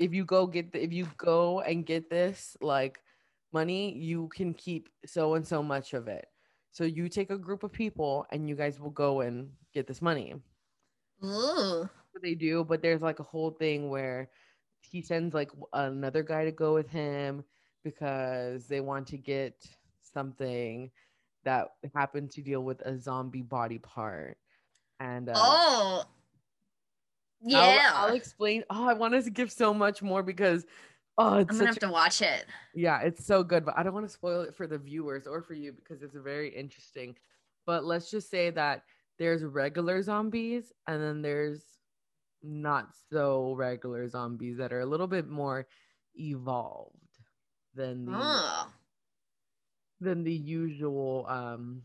if 0.00 0.12
you 0.12 0.24
go 0.24 0.48
get 0.48 0.72
the, 0.72 0.82
if 0.82 0.92
you 0.92 1.06
go 1.16 1.60
and 1.60 1.86
get 1.86 2.10
this 2.10 2.56
like 2.60 2.98
money, 3.52 3.96
you 3.96 4.28
can 4.34 4.52
keep 4.52 4.88
so 5.06 5.34
and 5.34 5.46
so 5.46 5.62
much 5.62 5.94
of 5.94 6.08
it. 6.08 6.26
So 6.72 6.84
you 6.84 7.08
take 7.08 7.30
a 7.30 7.38
group 7.38 7.62
of 7.62 7.72
people 7.72 8.26
and 8.30 8.48
you 8.48 8.54
guys 8.54 8.78
will 8.78 8.90
go 8.90 9.20
and 9.20 9.50
get 9.74 9.86
this 9.86 10.00
money. 10.00 10.34
Ooh. 11.24 11.88
What 12.12 12.22
they 12.22 12.34
do, 12.34 12.64
but 12.64 12.82
there's 12.82 13.02
like 13.02 13.20
a 13.20 13.24
whole 13.24 13.50
thing 13.50 13.90
where 13.90 14.30
he 14.80 15.02
sends 15.02 15.34
like 15.34 15.50
another 15.72 16.22
guy 16.22 16.44
to 16.44 16.52
go 16.52 16.74
with 16.74 16.88
him 16.88 17.44
because 17.84 18.66
they 18.66 18.80
want 18.80 19.06
to 19.08 19.16
get 19.16 19.54
something 20.02 20.90
that 21.44 21.68
happened 21.94 22.30
to 22.32 22.42
deal 22.42 22.62
with 22.62 22.80
a 22.82 22.98
zombie 22.98 23.42
body 23.42 23.78
part. 23.78 24.36
And 24.98 25.28
uh, 25.28 25.34
oh, 25.36 26.04
yeah, 27.42 27.92
I'll, 27.94 28.08
I'll 28.08 28.14
explain. 28.14 28.64
Oh, 28.70 28.88
I 28.88 28.92
wanted 28.92 29.24
to 29.24 29.30
give 29.30 29.50
so 29.50 29.72
much 29.72 30.02
more 30.02 30.22
because 30.22 30.66
oh, 31.20 31.34
I'm 31.34 31.44
gonna 31.44 31.66
have 31.66 31.76
a, 31.76 31.80
to 31.80 31.90
watch 31.90 32.22
it. 32.22 32.46
Yeah, 32.74 33.00
it's 33.00 33.24
so 33.24 33.42
good, 33.42 33.64
but 33.64 33.76
I 33.76 33.82
don't 33.82 33.94
want 33.94 34.06
to 34.06 34.12
spoil 34.12 34.42
it 34.42 34.54
for 34.54 34.66
the 34.66 34.78
viewers 34.78 35.26
or 35.26 35.42
for 35.42 35.54
you 35.54 35.72
because 35.72 36.02
it's 36.02 36.16
very 36.16 36.48
interesting. 36.48 37.16
But 37.66 37.84
let's 37.84 38.10
just 38.10 38.30
say 38.30 38.50
that 38.50 38.82
there's 39.18 39.44
regular 39.44 40.02
zombies 40.02 40.72
and 40.86 41.00
then 41.02 41.22
there's 41.22 41.62
not 42.42 42.88
so 43.10 43.54
regular 43.54 44.08
zombies 44.08 44.56
that 44.56 44.72
are 44.72 44.80
a 44.80 44.86
little 44.86 45.06
bit 45.06 45.28
more 45.28 45.66
evolved 46.14 46.96
than 47.74 48.06
the 48.06 48.12
oh. 48.14 48.68
than 50.00 50.24
the 50.24 50.32
usual 50.32 51.26
um 51.28 51.82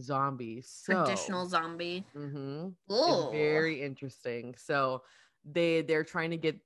zombies. 0.00 0.72
So, 0.84 1.04
Traditional 1.04 1.46
zombie. 1.46 2.04
Mm-hmm, 2.16 3.30
very 3.32 3.82
interesting. 3.82 4.54
So 4.56 5.02
they 5.44 5.82
they're 5.82 6.04
trying 6.04 6.30
to 6.30 6.36
get 6.36 6.56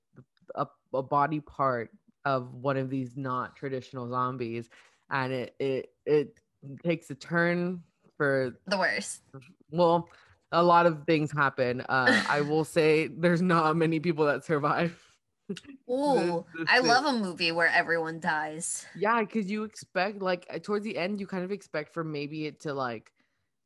a, 0.55 0.67
a 0.93 1.03
body 1.03 1.41
part 1.41 1.91
of 2.25 2.55
one 2.55 2.77
of 2.77 2.91
these 2.91 3.17
not 3.17 3.57
traditional 3.57 4.09
zombies, 4.09 4.69
and 5.11 5.33
it 5.33 5.55
it 5.59 5.95
it 6.07 6.41
takes 6.83 7.11
a 7.11 7.15
turn 7.15 7.83
for 8.17 8.55
the 8.67 8.79
worst. 8.79 9.23
Well, 9.71 10.09
a 10.53 10.63
lot 10.63 10.87
of 10.87 11.05
things 11.05 11.33
happen. 11.33 11.81
Uh, 11.83 12.23
I 12.29 12.41
will 12.43 12.65
say 12.65 13.09
there's 13.09 13.43
not 13.43 13.77
many 13.77 14.01
people 14.01 14.27
that 14.27 14.45
survive. 14.45 15.01
Oh, 15.87 16.47
I 16.67 16.79
love 16.79 17.05
a 17.05 17.13
movie 17.13 17.53
where 17.53 17.69
everyone 17.69 18.19
dies. 18.19 18.87
Yeah, 18.97 19.21
because 19.21 19.51
you 19.51 19.65
expect 19.65 20.23
like 20.23 20.47
uh, 20.49 20.59
towards 20.59 20.85
the 20.85 20.97
end, 20.97 21.21
you 21.21 21.27
kind 21.27 21.45
of 21.45 21.53
expect 21.53 21.93
for 21.93 22.03
maybe 22.03 22.47
it 22.47 22.61
to 22.61 22.73
like, 22.73 23.13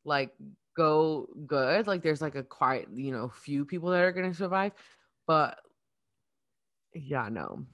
like 0.04 0.32
go 0.76 1.28
good. 1.46 1.86
Like 1.86 2.02
there's 2.02 2.20
like 2.20 2.34
a 2.34 2.42
quiet, 2.42 2.88
you 2.92 3.12
know, 3.12 3.28
few 3.28 3.64
people 3.64 3.90
that 3.90 4.02
are 4.02 4.10
gonna 4.12 4.34
survive, 4.34 4.72
but 5.28 5.60
yeah, 6.94 7.28
no. 7.30 7.64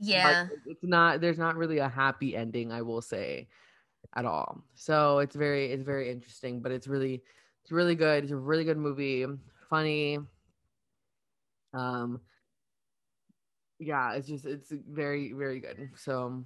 Yeah, 0.00 0.48
like, 0.50 0.60
it's 0.66 0.84
not. 0.84 1.20
There's 1.20 1.38
not 1.38 1.56
really 1.56 1.78
a 1.78 1.88
happy 1.88 2.34
ending. 2.36 2.72
I 2.72 2.82
will 2.82 3.02
say, 3.02 3.48
at 4.16 4.24
all. 4.24 4.64
So 4.74 5.18
it's 5.20 5.36
very, 5.36 5.72
it's 5.72 5.84
very 5.84 6.10
interesting, 6.10 6.62
but 6.62 6.72
it's 6.72 6.88
really, 6.88 7.22
it's 7.62 7.72
really 7.72 7.94
good. 7.94 8.24
It's 8.24 8.32
a 8.32 8.36
really 8.36 8.64
good 8.64 8.78
movie. 8.78 9.26
Funny. 9.68 10.18
Um 11.72 12.20
yeah, 13.78 14.12
it's 14.12 14.28
just 14.28 14.44
it's 14.44 14.70
very 14.70 15.32
very 15.32 15.60
good. 15.60 15.90
So 15.96 16.44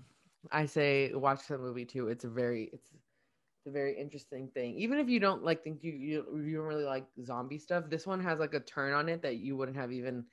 I 0.52 0.66
say 0.66 1.12
watch 1.14 1.48
the 1.48 1.59
movie 1.59 1.85
too. 1.85 2.09
It's 2.09 2.24
a 2.24 2.31
very 2.31 2.70
it's 2.72 2.93
it's 2.93 3.66
a 3.66 3.70
very 3.70 3.98
interesting 3.98 4.48
thing. 4.48 4.76
Even 4.78 4.98
if 4.98 5.09
you 5.09 5.20
don't 5.20 5.43
like 5.43 5.64
think 5.64 5.82
you 5.82 5.93
you, 5.93 6.43
you 6.44 6.56
don't 6.56 6.66
really 6.66 6.85
like 6.85 7.06
zombie 7.24 7.59
stuff, 7.59 7.90
this 7.90 8.06
one 8.06 8.20
has 8.22 8.39
like 8.39 8.55
a 8.55 8.60
turn 8.60 8.93
on 8.93 9.09
it 9.09 9.22
that 9.22 9.36
you 9.36 9.56
wouldn't 9.56 9.76
have 9.76 9.93
even 9.93 10.26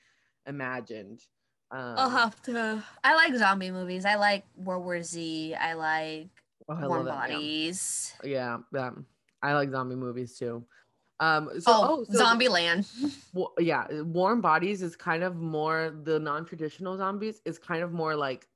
imagined. 0.46 1.26
Um, 1.72 1.96
I'll 1.98 2.10
have 2.10 2.42
to. 2.44 2.84
I 3.04 3.16
like 3.16 3.36
zombie 3.36 3.72
movies. 3.72 4.06
I 4.06 4.16
like 4.16 4.44
World 4.58 4.84
War 4.84 5.02
Z. 5.02 5.56
I 5.56 5.74
like 5.74 6.30
oh, 6.68 6.88
Warm 6.88 7.06
Bodies. 7.06 8.14
Yeah. 8.24 8.58
yeah, 8.74 8.80
yeah. 8.80 8.92
I 9.42 9.54
like 9.54 9.72
zombie 9.72 9.96
movies 9.96 10.38
too. 10.38 10.66
Um, 11.22 11.50
so, 11.60 11.72
oh, 11.72 12.06
oh 12.10 12.14
so 12.14 12.26
Zombieland. 12.26 12.88
Well, 13.34 13.54
yeah, 13.60 13.86
Warm 14.02 14.42
Bodies 14.42 14.82
is 14.82 14.96
kind 14.96 15.24
of 15.24 15.38
more 15.38 15.96
the 16.04 16.20
non-traditional 16.20 16.98
zombies 16.98 17.42
is 17.46 17.58
kind 17.58 17.84
of 17.84 17.94
more 17.94 18.16
like 18.16 18.48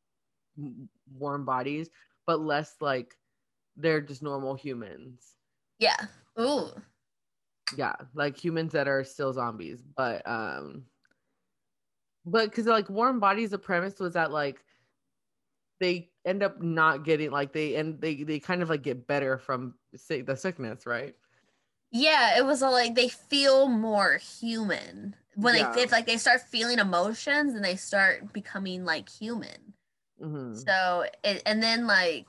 warm 1.17 1.45
bodies, 1.45 1.89
but 2.25 2.41
less 2.41 2.75
like 2.81 3.15
they're 3.77 4.01
just 4.01 4.23
normal 4.23 4.55
humans. 4.55 5.35
Yeah. 5.79 5.97
Ooh. 6.39 6.69
Yeah, 7.77 7.95
like 8.13 8.37
humans 8.37 8.73
that 8.73 8.87
are 8.87 9.03
still 9.03 9.31
zombies, 9.33 9.81
but 9.95 10.27
um, 10.27 10.83
but 12.25 12.49
because 12.49 12.65
like 12.65 12.89
warm 12.89 13.19
bodies, 13.19 13.51
the 13.51 13.57
premise 13.57 13.99
was 13.99 14.13
that 14.13 14.31
like 14.31 14.63
they 15.79 16.09
end 16.25 16.41
up 16.41 16.61
not 16.61 17.05
getting 17.05 17.31
like 17.31 17.53
they 17.53 17.75
and 17.75 17.99
they 18.01 18.23
they 18.23 18.39
kind 18.39 18.61
of 18.61 18.69
like 18.69 18.81
get 18.81 19.07
better 19.07 19.37
from 19.37 19.75
say 19.95 20.21
the 20.21 20.35
sickness, 20.35 20.85
right? 20.85 21.15
Yeah, 21.91 22.37
it 22.37 22.45
was 22.45 22.61
a, 22.61 22.69
like 22.69 22.95
they 22.95 23.09
feel 23.09 23.67
more 23.67 24.17
human 24.17 25.15
when 25.35 25.55
yeah. 25.55 25.71
they 25.71 25.83
if 25.83 25.91
like 25.91 26.07
they 26.07 26.17
start 26.17 26.41
feeling 26.41 26.79
emotions 26.79 27.53
and 27.53 27.63
they 27.63 27.75
start 27.75 28.33
becoming 28.33 28.85
like 28.85 29.07
human. 29.07 29.73
Mm-hmm. 30.21 30.55
So 30.55 31.05
it, 31.23 31.43
and 31.45 31.61
then 31.61 31.85
like 31.85 32.25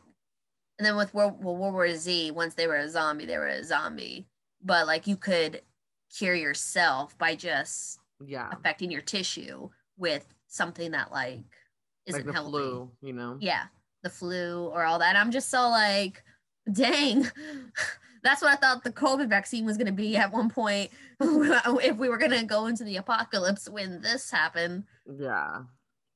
and 0.78 0.86
then 0.86 0.96
with 0.96 1.14
World, 1.14 1.42
World 1.42 1.58
War 1.72 1.88
Z, 1.94 2.32
once 2.32 2.54
they 2.54 2.66
were 2.66 2.76
a 2.76 2.88
zombie, 2.88 3.24
they 3.24 3.38
were 3.38 3.46
a 3.46 3.64
zombie. 3.64 4.26
But 4.62 4.86
like 4.86 5.06
you 5.06 5.16
could 5.16 5.62
cure 6.14 6.34
yourself 6.34 7.16
by 7.16 7.34
just 7.34 7.98
yeah 8.24 8.48
affecting 8.52 8.90
your 8.90 9.02
tissue 9.02 9.68
with 9.96 10.26
something 10.48 10.92
that 10.92 11.12
like 11.12 11.40
isn't 12.06 12.26
like 12.26 12.34
healthy. 12.34 12.50
Flu, 12.50 12.90
you 13.02 13.12
know. 13.12 13.36
Yeah, 13.40 13.64
the 14.02 14.10
flu 14.10 14.66
or 14.68 14.84
all 14.84 14.98
that. 14.98 15.16
I'm 15.16 15.30
just 15.30 15.50
so 15.50 15.68
like, 15.68 16.22
dang. 16.72 17.26
That's 18.22 18.42
what 18.42 18.50
I 18.50 18.56
thought 18.56 18.82
the 18.82 18.90
COVID 18.90 19.28
vaccine 19.28 19.64
was 19.64 19.76
going 19.76 19.86
to 19.86 19.92
be 19.92 20.16
at 20.16 20.32
one 20.32 20.50
point 20.50 20.90
if 21.20 21.96
we 21.96 22.08
were 22.08 22.18
going 22.18 22.32
to 22.32 22.44
go 22.44 22.66
into 22.66 22.82
the 22.82 22.96
apocalypse 22.96 23.68
when 23.68 24.00
this 24.00 24.30
happened. 24.30 24.84
Yeah. 25.06 25.62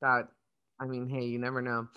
That 0.01 0.27
I 0.79 0.85
mean, 0.85 1.07
hey, 1.07 1.25
you 1.25 1.39
never 1.39 1.61
know. 1.61 1.87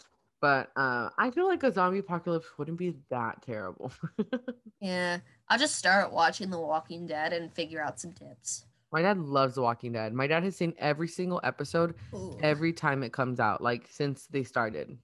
But 0.41 0.71
uh, 0.77 1.09
I 1.17 1.31
feel 1.31 1.47
like 1.47 1.63
a 1.63 1.73
zombie 1.73 2.01
apocalypse 2.01 2.47
wouldn't 2.59 2.77
be 2.77 2.95
that 3.09 3.43
terrible. 3.43 3.91
yeah. 4.81 5.19
I'll 5.49 5.59
just 5.59 5.77
start 5.77 6.13
watching 6.13 6.51
The 6.51 6.61
Walking 6.61 7.07
Dead 7.07 7.33
and 7.33 7.53
figure 7.53 7.83
out 7.83 7.99
some 7.99 8.13
tips. 8.13 8.67
My 8.95 9.03
dad 9.03 9.19
loves 9.19 9.57
The 9.57 9.63
Walking 9.63 9.91
Dead. 9.91 10.15
My 10.15 10.29
dad 10.29 10.45
has 10.45 10.55
seen 10.55 10.73
every 10.79 11.09
single 11.09 11.41
episode 11.43 11.97
Ooh. 12.15 12.39
every 12.41 12.73
time 12.73 13.03
it 13.03 13.13
comes 13.13 13.41
out, 13.41 13.61
like 13.61 13.89
since 13.91 14.29
they 14.29 14.45
started. 14.45 14.97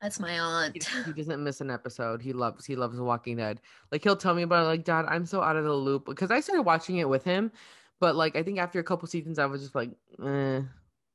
That's 0.00 0.18
my 0.18 0.40
aunt. 0.40 0.82
He, 0.82 1.02
he, 1.04 1.12
doesn't 1.22 1.44
miss 1.44 1.60
an 1.60 1.70
episode. 1.70 2.22
He 2.22 2.32
loves 2.32 2.64
he 2.64 2.74
loves 2.74 2.96
The 2.96 3.04
Walking 3.04 3.36
Dead. 3.36 3.60
Like 3.90 4.02
he'll 4.02 4.16
tell 4.16 4.34
me 4.34 4.44
about 4.44 4.64
it, 4.64 4.68
like, 4.68 4.84
Dad, 4.84 5.04
I'm 5.08 5.26
so 5.26 5.42
out 5.42 5.56
of 5.56 5.64
the 5.64 5.74
loop 5.74 6.06
because 6.06 6.30
I 6.30 6.40
started 6.40 6.62
watching 6.62 6.96
it 6.96 7.08
with 7.08 7.22
him, 7.22 7.52
but 8.00 8.16
like 8.16 8.34
I 8.34 8.42
think 8.42 8.58
after 8.58 8.78
a 8.78 8.84
couple 8.84 9.06
seasons, 9.06 9.38
I 9.38 9.44
was 9.44 9.60
just 9.60 9.74
like, 9.74 9.90
eh, 10.24 10.62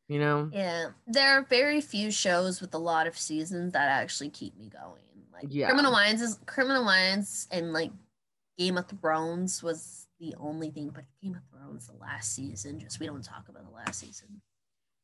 you 0.07 0.19
know 0.19 0.49
yeah 0.53 0.91
there 1.05 1.37
are 1.37 1.41
very 1.49 1.81
few 1.81 2.11
shows 2.11 2.61
with 2.61 2.73
a 2.73 2.77
lot 2.77 3.07
of 3.07 3.17
seasons 3.17 3.73
that 3.73 3.89
actually 3.89 4.29
keep 4.29 4.57
me 4.57 4.69
going 4.69 5.01
like 5.33 5.47
yeah. 5.49 5.67
criminal 5.67 5.91
minds 5.91 6.21
is 6.21 6.39
criminal 6.45 6.85
minds 6.85 7.45
and 7.51 7.73
like 7.73 7.91
game 8.57 8.77
of 8.77 8.87
thrones 9.01 9.61
was 9.61 10.06
the 10.19 10.35
only 10.39 10.69
thing 10.69 10.89
but 10.93 11.03
game 11.21 11.35
of 11.35 11.41
thrones 11.49 11.87
the 11.87 11.95
last 11.97 12.33
season 12.33 12.79
just 12.79 12.99
we 12.99 13.05
don't 13.05 13.23
talk 13.23 13.45
about 13.49 13.63
the 13.65 13.75
last 13.75 13.99
season 13.99 14.41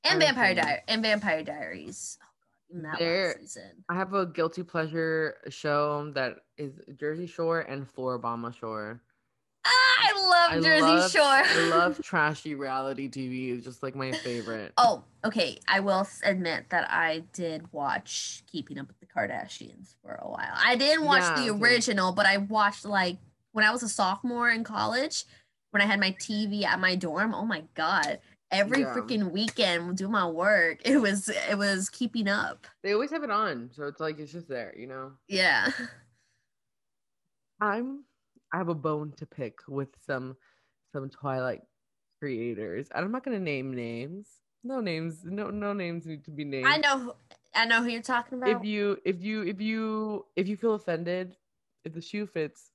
and 0.04 0.20
vampire 0.20 0.56
diary 0.56 0.80
and 0.88 1.02
vampire 1.02 1.44
diaries 1.44 2.18
oh 2.22 2.26
god 2.74 2.84
that 2.84 3.00
there, 3.00 3.36
season 3.40 3.84
i 3.90 3.96
have 3.96 4.14
a 4.14 4.26
guilty 4.26 4.64
pleasure 4.64 5.36
show 5.50 6.12
that 6.14 6.38
is 6.58 6.74
jersey 7.00 7.28
shore 7.28 7.62
and 7.62 7.88
Floribama 7.88 8.56
Shore 8.58 9.02
ah, 9.66 9.70
I 10.04 10.52
love 10.52 10.64
Jersey 10.64 10.82
love, 10.82 11.12
Shore. 11.12 11.22
I 11.24 11.70
love 11.70 12.02
trashy 12.04 12.56
reality 12.56 13.10
TV. 13.10 13.56
It's 13.56 13.66
just 13.66 13.82
like 13.82 13.96
my 13.96 14.12
favorite. 14.12 14.74
Oh, 14.78 15.04
okay. 15.24 15.60
I 15.68 15.80
will 15.80 16.06
admit 16.24 16.66
that 16.70 16.90
I 16.92 17.24
did 17.32 17.72
watch 17.72 18.44
Keeping 18.52 18.78
Up 18.78 18.88
with 18.88 19.00
the 19.00 19.06
Kardashians 19.06 19.96
for 20.02 20.16
a 20.16 20.30
while. 20.30 20.54
I 20.54 20.76
didn't 20.76 21.06
watch 21.06 21.22
yeah, 21.22 21.46
the 21.46 21.54
original, 21.54 22.12
but 22.12 22.26
I 22.26 22.38
watched 22.38 22.86
like 22.86 23.18
when 23.54 23.66
I 23.66 23.72
was 23.72 23.84
a 23.84 23.90
sophomore 23.90 24.50
in 24.50 24.64
college, 24.64 25.24
when 25.72 25.82
I 25.82 25.86
had 25.86 26.00
my 26.00 26.12
TV 26.12 26.64
at 26.64 26.80
my 26.80 26.96
dorm. 26.96 27.34
Oh 27.34 27.46
my 27.46 27.64
god. 27.74 28.20
Every 28.52 28.82
yeah. 28.82 28.94
freaking 28.94 29.32
weekend 29.32 29.98
do 29.98 30.08
my 30.08 30.28
work. 30.28 30.82
It 30.86 30.98
was 30.98 31.30
it 31.30 31.58
was 31.58 31.90
keeping 31.90 32.28
up. 32.28 32.68
They 32.84 32.94
always 32.94 33.10
have 33.12 33.24
it 33.24 33.32
on. 33.32 33.72
So 33.74 33.86
it's 33.86 34.00
like 34.00 34.20
it's 34.20 34.32
just 34.32 34.48
there, 34.48 34.76
you 34.78 34.86
know? 34.86 35.14
Yeah. 35.28 35.72
I'm 37.62 38.04
I 38.52 38.58
have 38.58 38.70
a 38.70 38.76
bone 38.76 39.14
to 39.18 39.26
pick 39.26 39.60
with 39.68 39.90
some 40.06 40.36
some 40.92 41.10
Twilight 41.10 41.62
creators. 42.20 42.88
and 42.94 43.06
I'm 43.06 43.12
not 43.12 43.24
gonna 43.24 43.40
name 43.40 43.74
names. 43.74 44.28
No 44.64 44.80
names. 44.80 45.22
No 45.24 45.50
no 45.50 45.74
names 45.74 46.06
need 46.06 46.24
to 46.26 46.32
be 46.32 46.46
named. 46.46 46.68
I 46.68 46.78
know. 46.78 47.16
I 47.56 47.66
know 47.66 47.82
who 47.82 47.90
you're 47.90 48.02
talking 48.02 48.38
about. 48.38 48.50
If 48.50 48.64
you 48.64 48.98
if 49.06 49.22
you 49.22 49.42
if 49.42 49.60
you 49.60 50.26
if 50.36 50.48
you 50.48 50.58
feel 50.58 50.76
offended, 50.76 51.36
if 51.84 51.94
the 51.94 52.02
shoe 52.02 52.28
fits, 52.28 52.73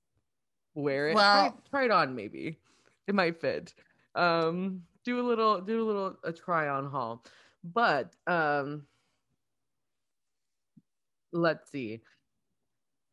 wear 0.75 1.09
it. 1.09 1.15
Well, 1.15 1.51
try, 1.51 1.53
try 1.71 1.85
it 1.85 1.91
on. 1.91 2.15
Maybe 2.15 2.59
it 3.07 3.15
might 3.15 3.41
fit. 3.41 3.75
Um, 4.15 4.83
do 5.05 5.21
a 5.21 5.27
little 5.27 5.61
do 5.61 5.83
a 5.83 5.87
little 5.87 6.17
a 6.25 6.33
try 6.33 6.69
on 6.69 6.87
haul. 6.87 7.25
But 7.65 8.15
um, 8.27 8.87
let's 11.33 11.71
see 11.71 12.01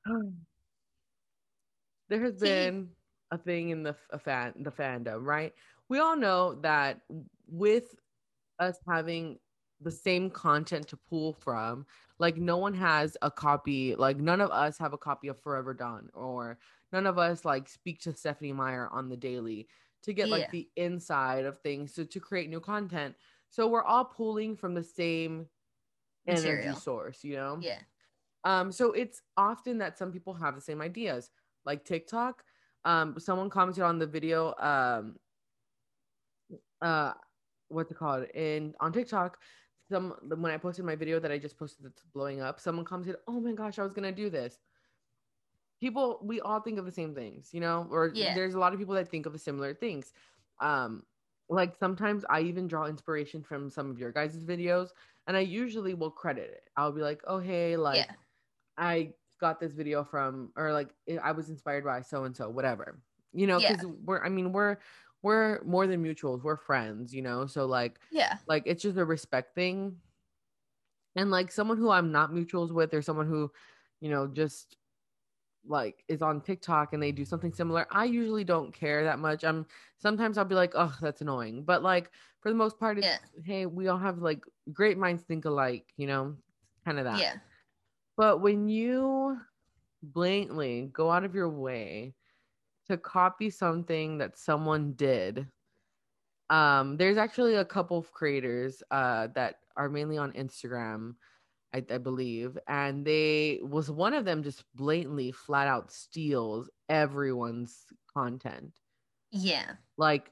there 2.09 2.21
has 2.21 2.35
been 2.35 2.89
a 3.31 3.37
thing 3.37 3.69
in 3.69 3.83
the 3.83 3.95
a 4.11 4.19
fan 4.19 4.53
the 4.57 4.71
fandom, 4.71 5.25
right? 5.25 5.53
We 5.89 5.99
all 5.99 6.15
know 6.15 6.55
that 6.61 7.01
with 7.47 7.95
us 8.59 8.77
having 8.87 9.39
the 9.81 9.91
same 9.91 10.29
content 10.29 10.87
to 10.87 10.97
pull 11.09 11.33
from, 11.33 11.85
like 12.19 12.37
no 12.37 12.57
one 12.57 12.73
has 12.73 13.17
a 13.21 13.29
copy, 13.29 13.95
like 13.95 14.17
none 14.17 14.41
of 14.41 14.51
us 14.51 14.77
have 14.77 14.93
a 14.93 14.97
copy 14.97 15.27
of 15.27 15.41
Forever 15.41 15.73
Dawn, 15.73 16.09
or 16.13 16.57
none 16.95 17.05
of 17.05 17.19
us 17.19 17.43
like 17.43 17.67
speak 17.67 17.99
to 17.99 18.13
Stephenie 18.13 18.53
Meyer 18.53 18.87
on 18.89 19.09
the 19.09 19.17
daily 19.17 19.67
to 20.03 20.13
get 20.13 20.29
like 20.29 20.49
the 20.51 20.69
inside 20.77 21.43
of 21.43 21.59
things 21.59 21.91
to, 21.93 22.05
to 22.05 22.21
create 22.21 22.49
new 22.49 22.61
content. 22.61 23.15
So 23.49 23.67
we're 23.67 23.83
all 23.83 24.05
pulling 24.05 24.55
from 24.55 24.73
the 24.73 24.83
same 24.83 25.47
Material. 26.25 26.63
energy 26.63 26.79
source, 26.79 27.21
you 27.21 27.35
know? 27.35 27.59
Yeah. 27.61 27.79
Um, 28.45 28.71
so 28.71 28.93
it's 28.93 29.21
often 29.35 29.79
that 29.79 29.97
some 29.97 30.13
people 30.13 30.33
have 30.35 30.55
the 30.55 30.61
same 30.61 30.79
ideas 30.79 31.31
like 31.65 31.83
TikTok. 31.83 32.45
Um, 32.85 33.15
someone 33.19 33.49
commented 33.49 33.83
on 33.83 33.99
the 33.99 34.07
video. 34.07 34.53
Um, 34.57 35.17
uh, 36.81 37.11
what's 37.67 37.91
it 37.91 37.97
called? 37.97 38.27
And 38.33 38.73
on 38.79 38.93
TikTok, 38.93 39.37
some 39.91 40.13
when 40.37 40.51
I 40.51 40.57
posted 40.57 40.85
my 40.85 40.95
video 40.95 41.19
that 41.19 41.31
I 41.31 41.39
just 41.39 41.57
posted 41.59 41.83
that's 41.85 42.03
blowing 42.13 42.39
up, 42.41 42.59
someone 42.59 42.85
commented, 42.85 43.17
"Oh 43.27 43.41
my 43.41 43.51
gosh, 43.51 43.79
I 43.79 43.83
was 43.83 43.93
gonna 43.93 44.11
do 44.11 44.29
this." 44.29 44.59
People, 45.85 46.19
we 46.23 46.41
all 46.41 46.59
think 46.59 46.79
of 46.79 46.85
the 46.85 46.91
same 46.91 47.13
things, 47.13 47.49
you 47.51 47.59
know, 47.59 47.87
or 47.91 48.11
yeah. 48.15 48.33
there's 48.33 48.55
a 48.55 48.59
lot 48.59 48.73
of 48.73 48.79
people 48.79 48.95
that 48.95 49.07
think 49.07 49.27
of 49.27 49.33
the 49.33 49.39
similar 49.39 49.75
things. 49.75 50.13
Um, 50.59 51.03
like 51.47 51.75
sometimes 51.79 52.25
I 52.27 52.41
even 52.41 52.67
draw 52.67 52.85
inspiration 52.87 53.43
from 53.43 53.69
some 53.69 53.91
of 53.91 53.99
your 53.99 54.11
guys' 54.11 54.35
videos, 54.37 54.89
and 55.27 55.37
I 55.37 55.41
usually 55.41 55.93
will 55.93 56.09
credit 56.09 56.49
it. 56.49 56.69
I'll 56.75 56.91
be 56.91 57.01
like, 57.01 57.21
"Oh 57.27 57.39
hey, 57.39 57.77
like." 57.77 57.97
Yeah. 57.97 58.11
I 58.77 59.13
got 59.39 59.59
this 59.59 59.73
video 59.73 60.03
from 60.03 60.51
or 60.55 60.73
like 60.73 60.89
I 61.21 61.31
was 61.31 61.49
inspired 61.49 61.83
by 61.83 62.01
so 62.01 62.23
and 62.23 62.35
so, 62.35 62.49
whatever. 62.49 62.99
You 63.33 63.47
know, 63.47 63.59
because 63.59 63.83
yeah. 63.83 63.91
we're 64.03 64.23
I 64.23 64.29
mean, 64.29 64.51
we're 64.51 64.77
we're 65.21 65.61
more 65.63 65.87
than 65.87 66.03
mutuals, 66.03 66.43
we're 66.43 66.57
friends, 66.57 67.13
you 67.13 67.21
know. 67.21 67.45
So 67.47 67.65
like 67.65 67.99
yeah, 68.11 68.37
like 68.47 68.63
it's 68.65 68.81
just 68.81 68.97
a 68.97 69.05
respect 69.05 69.55
thing. 69.55 69.97
And 71.15 71.31
like 71.31 71.51
someone 71.51 71.77
who 71.77 71.89
I'm 71.89 72.11
not 72.11 72.31
mutuals 72.31 72.71
with 72.71 72.93
or 72.93 73.01
someone 73.01 73.27
who, 73.27 73.51
you 74.01 74.09
know, 74.09 74.27
just 74.27 74.75
like 75.67 76.03
is 76.07 76.21
on 76.21 76.41
TikTok 76.41 76.93
and 76.93 77.01
they 77.01 77.11
do 77.11 77.25
something 77.25 77.53
similar, 77.53 77.87
I 77.91 78.05
usually 78.05 78.43
don't 78.43 78.73
care 78.73 79.03
that 79.03 79.19
much. 79.19 79.43
I'm 79.43 79.65
sometimes 79.97 80.37
I'll 80.37 80.45
be 80.45 80.55
like, 80.55 80.73
oh, 80.75 80.95
that's 81.01 81.21
annoying. 81.21 81.63
But 81.63 81.83
like 81.83 82.11
for 82.41 82.49
the 82.49 82.55
most 82.55 82.79
part, 82.79 82.97
it's 82.97 83.07
yeah. 83.07 83.17
hey, 83.43 83.65
we 83.65 83.87
all 83.87 83.97
have 83.97 84.19
like 84.19 84.43
great 84.71 84.97
minds 84.97 85.23
think 85.23 85.45
alike, 85.45 85.85
you 85.97 86.07
know, 86.07 86.35
kind 86.85 86.99
of 86.99 87.05
that. 87.05 87.19
Yeah. 87.19 87.35
But 88.17 88.41
when 88.41 88.69
you 88.69 89.37
blatantly 90.01 90.89
go 90.93 91.11
out 91.11 91.23
of 91.23 91.35
your 91.35 91.49
way 91.49 92.13
to 92.87 92.97
copy 92.97 93.49
something 93.49 94.17
that 94.19 94.37
someone 94.37 94.93
did, 94.93 95.47
um, 96.49 96.97
there's 96.97 97.17
actually 97.17 97.55
a 97.55 97.65
couple 97.65 97.97
of 97.97 98.11
creators 98.11 98.83
uh, 98.91 99.27
that 99.35 99.55
are 99.75 99.89
mainly 99.89 100.17
on 100.17 100.31
Instagram, 100.33 101.15
I, 101.75 101.83
I 101.93 101.97
believe, 101.97 102.57
and 102.69 103.03
they 103.03 103.59
was 103.61 103.91
one 103.91 104.13
of 104.13 104.23
them 104.23 104.43
just 104.43 104.63
blatantly 104.75 105.33
flat 105.33 105.67
out 105.67 105.91
steals 105.91 106.69
everyone's 106.87 107.85
content. 108.13 108.71
Yeah. 109.31 109.73
Like 109.97 110.31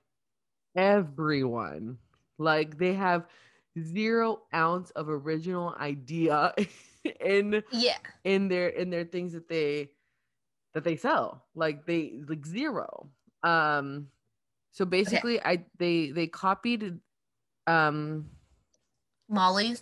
everyone. 0.78 1.98
Like 2.38 2.78
they 2.78 2.94
have 2.94 3.28
zero 3.78 4.44
ounce 4.56 4.92
of 4.92 5.10
original 5.10 5.76
idea 5.80 6.54
in 7.20 7.64
yeah 7.72 7.98
in 8.24 8.48
their 8.48 8.70
in 8.70 8.90
their 8.90 9.04
things 9.04 9.34
that 9.34 9.50
they 9.50 9.90
that 10.74 10.84
they 10.84 10.96
sell 10.96 11.44
like 11.56 11.86
they 11.88 12.20
like 12.28 12.46
zero 12.46 13.10
um 13.42 14.08
so 14.72 14.86
basically 14.86 15.40
okay. 15.40 15.50
i 15.50 15.66
they 15.80 16.12
they 16.12 16.28
copied 16.28 17.00
um 17.66 18.30
molly's 19.28 19.82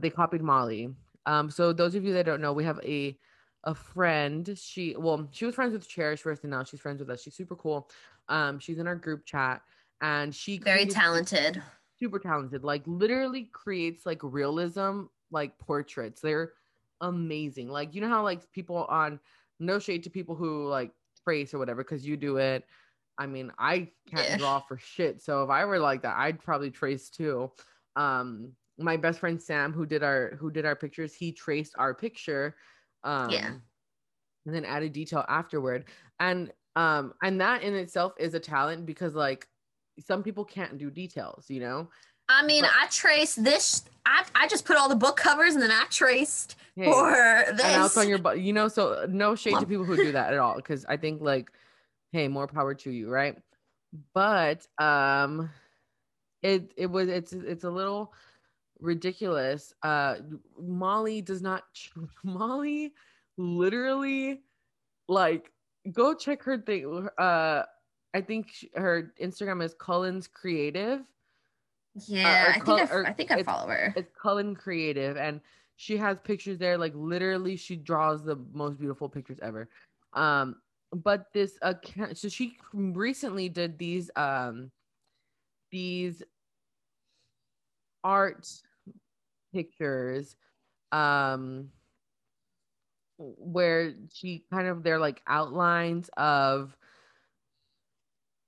they 0.00 0.10
copied 0.10 0.42
molly 0.42 0.90
um 1.26 1.50
so 1.50 1.72
those 1.72 1.94
of 1.94 2.04
you 2.04 2.12
that 2.12 2.26
don't 2.26 2.40
know 2.40 2.52
we 2.52 2.64
have 2.64 2.80
a 2.84 3.16
a 3.64 3.74
friend 3.74 4.58
she 4.58 4.94
well 4.98 5.28
she 5.32 5.44
was 5.44 5.54
friends 5.54 5.72
with 5.72 5.86
cherish 5.86 6.20
first 6.20 6.44
and 6.44 6.50
now 6.50 6.64
she's 6.64 6.80
friends 6.80 7.00
with 7.00 7.10
us 7.10 7.22
she's 7.22 7.34
super 7.34 7.56
cool 7.56 7.90
um 8.28 8.58
she's 8.58 8.78
in 8.78 8.86
our 8.86 8.94
group 8.94 9.24
chat 9.26 9.60
and 10.00 10.34
she 10.34 10.58
very 10.58 10.86
talented 10.86 11.62
super 11.98 12.18
talented 12.18 12.64
like 12.64 12.82
literally 12.86 13.50
creates 13.52 14.06
like 14.06 14.20
realism 14.22 15.02
like 15.30 15.58
portraits. 15.58 16.20
They're 16.20 16.52
amazing. 17.00 17.68
Like 17.68 17.94
you 17.94 18.00
know 18.00 18.08
how 18.08 18.22
like 18.22 18.50
people 18.52 18.84
on 18.84 19.20
no 19.58 19.78
shade 19.78 20.04
to 20.04 20.10
people 20.10 20.34
who 20.34 20.66
like 20.68 20.92
trace 21.24 21.54
or 21.54 21.58
whatever 21.58 21.82
because 21.82 22.06
you 22.06 22.16
do 22.16 22.36
it. 22.38 22.64
I 23.18 23.26
mean, 23.26 23.52
I 23.58 23.90
can't 24.08 24.28
yeah. 24.28 24.36
draw 24.38 24.60
for 24.60 24.78
shit. 24.78 25.22
So 25.22 25.42
if 25.44 25.50
I 25.50 25.64
were 25.66 25.78
like 25.78 26.02
that, 26.02 26.16
I'd 26.16 26.42
probably 26.42 26.70
trace 26.70 27.10
too. 27.10 27.52
Um 27.96 28.52
my 28.80 28.96
best 28.96 29.20
friend 29.20 29.40
Sam 29.40 29.72
who 29.72 29.86
did 29.86 30.02
our 30.02 30.36
who 30.38 30.50
did 30.50 30.64
our 30.64 30.76
pictures, 30.76 31.14
he 31.14 31.32
traced 31.32 31.74
our 31.78 31.94
picture. 31.94 32.56
Um 33.04 33.30
yeah. 33.30 33.52
and 34.46 34.54
then 34.54 34.64
added 34.64 34.92
detail 34.92 35.24
afterward. 35.28 35.84
And 36.18 36.52
um 36.76 37.14
and 37.22 37.40
that 37.40 37.62
in 37.62 37.74
itself 37.74 38.14
is 38.18 38.34
a 38.34 38.40
talent 38.40 38.86
because 38.86 39.14
like 39.14 39.46
some 39.98 40.22
people 40.22 40.44
can't 40.44 40.78
do 40.78 40.90
details, 40.90 41.46
you 41.48 41.60
know? 41.60 41.88
I 42.28 42.44
mean, 42.44 42.62
but, 42.62 42.70
I 42.80 42.86
traced 42.86 43.42
this. 43.42 43.82
I 44.06 44.24
I 44.34 44.46
just 44.48 44.64
put 44.64 44.76
all 44.76 44.88
the 44.88 44.96
book 44.96 45.16
covers 45.16 45.54
and 45.54 45.62
then 45.62 45.72
I 45.72 45.84
traced 45.90 46.56
hey, 46.76 46.84
for 46.84 47.44
this. 47.54 47.96
And 47.96 47.98
on 47.98 48.08
your, 48.08 48.36
you 48.36 48.52
know, 48.52 48.68
so 48.68 49.06
no 49.08 49.34
shade 49.34 49.58
to 49.58 49.66
people 49.66 49.84
who 49.84 49.96
do 49.96 50.12
that 50.12 50.32
at 50.32 50.38
all, 50.38 50.56
because 50.56 50.84
I 50.86 50.96
think 50.96 51.20
like, 51.20 51.50
hey, 52.12 52.28
more 52.28 52.46
power 52.46 52.74
to 52.74 52.90
you, 52.90 53.10
right? 53.10 53.36
But 54.14 54.66
um, 54.78 55.50
it 56.42 56.72
it 56.76 56.86
was 56.86 57.08
it's 57.08 57.32
it's 57.32 57.64
a 57.64 57.70
little 57.70 58.12
ridiculous. 58.80 59.72
Uh, 59.82 60.16
Molly 60.58 61.22
does 61.22 61.42
not. 61.42 61.64
Molly 62.24 62.92
literally 63.36 64.42
like 65.08 65.50
go 65.92 66.14
check 66.14 66.42
her 66.42 66.58
thing. 66.58 67.08
Uh, 67.18 67.62
I 68.12 68.20
think 68.20 68.50
she, 68.52 68.70
her 68.74 69.12
Instagram 69.22 69.62
is 69.62 69.74
Cullen's 69.74 70.26
Creative. 70.26 71.00
Yeah, 72.06 72.46
uh, 72.48 72.52
I, 72.56 72.58
Cull- 72.60 72.78
think 72.78 72.92
I, 72.92 73.10
I 73.10 73.12
think 73.12 73.30
I 73.30 73.42
follow 73.42 73.68
her. 73.68 73.92
It's 73.96 74.12
Cullen 74.20 74.54
Creative, 74.54 75.16
and 75.16 75.40
she 75.76 75.96
has 75.96 76.18
pictures 76.22 76.58
there. 76.58 76.78
Like 76.78 76.92
literally, 76.94 77.56
she 77.56 77.76
draws 77.76 78.24
the 78.24 78.36
most 78.52 78.78
beautiful 78.78 79.08
pictures 79.08 79.38
ever. 79.42 79.68
Um, 80.12 80.56
but 80.92 81.26
this 81.32 81.56
account, 81.62 82.18
so 82.18 82.28
she 82.28 82.56
recently 82.72 83.48
did 83.48 83.78
these 83.78 84.10
um 84.16 84.70
these 85.70 86.22
art 88.02 88.48
pictures 89.52 90.36
um 90.92 91.70
where 93.18 93.92
she 94.12 94.44
kind 94.50 94.66
of 94.66 94.82
they're 94.82 94.98
like 94.98 95.22
outlines 95.26 96.10
of 96.16 96.76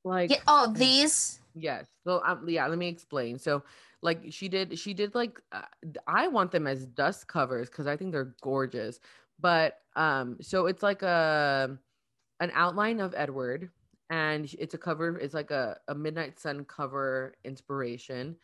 like 0.05 0.31
yeah, 0.31 0.39
oh 0.47 0.73
these? 0.75 1.41
Yes 1.55 1.87
so 2.05 2.23
um, 2.25 2.49
yeah 2.49 2.67
let 2.67 2.79
me 2.79 2.89
explain. 2.89 3.39
So 3.39 3.63
like 4.03 4.21
she 4.31 4.49
did 4.49 4.79
she 4.79 4.93
did 4.93 5.15
like 5.15 5.41
uh, 5.53 5.63
i 6.07 6.29
want 6.29 6.51
them 6.51 6.67
as 6.67 6.87
dust 6.87 7.27
covers 7.29 7.71
because 7.71 7.87
i 7.87 7.97
think 7.97 8.13
they're 8.13 8.35
gorgeous 8.43 9.01
but 9.41 9.79
um 9.97 10.37
so 10.41 10.67
it's 10.67 10.83
like 10.83 11.03
a 11.03 11.79
an 12.41 12.51
outline 12.55 13.01
of 13.01 13.15
edward 13.17 13.71
and 14.11 14.55
it's 14.59 14.75
a 14.75 14.79
cover 14.79 15.17
it's 15.19 15.35
like 15.35 15.51
a, 15.51 15.79
a 15.89 15.95
midnight 15.95 16.39
sun 16.39 16.65
cover 16.65 17.35
inspiration 17.45 18.37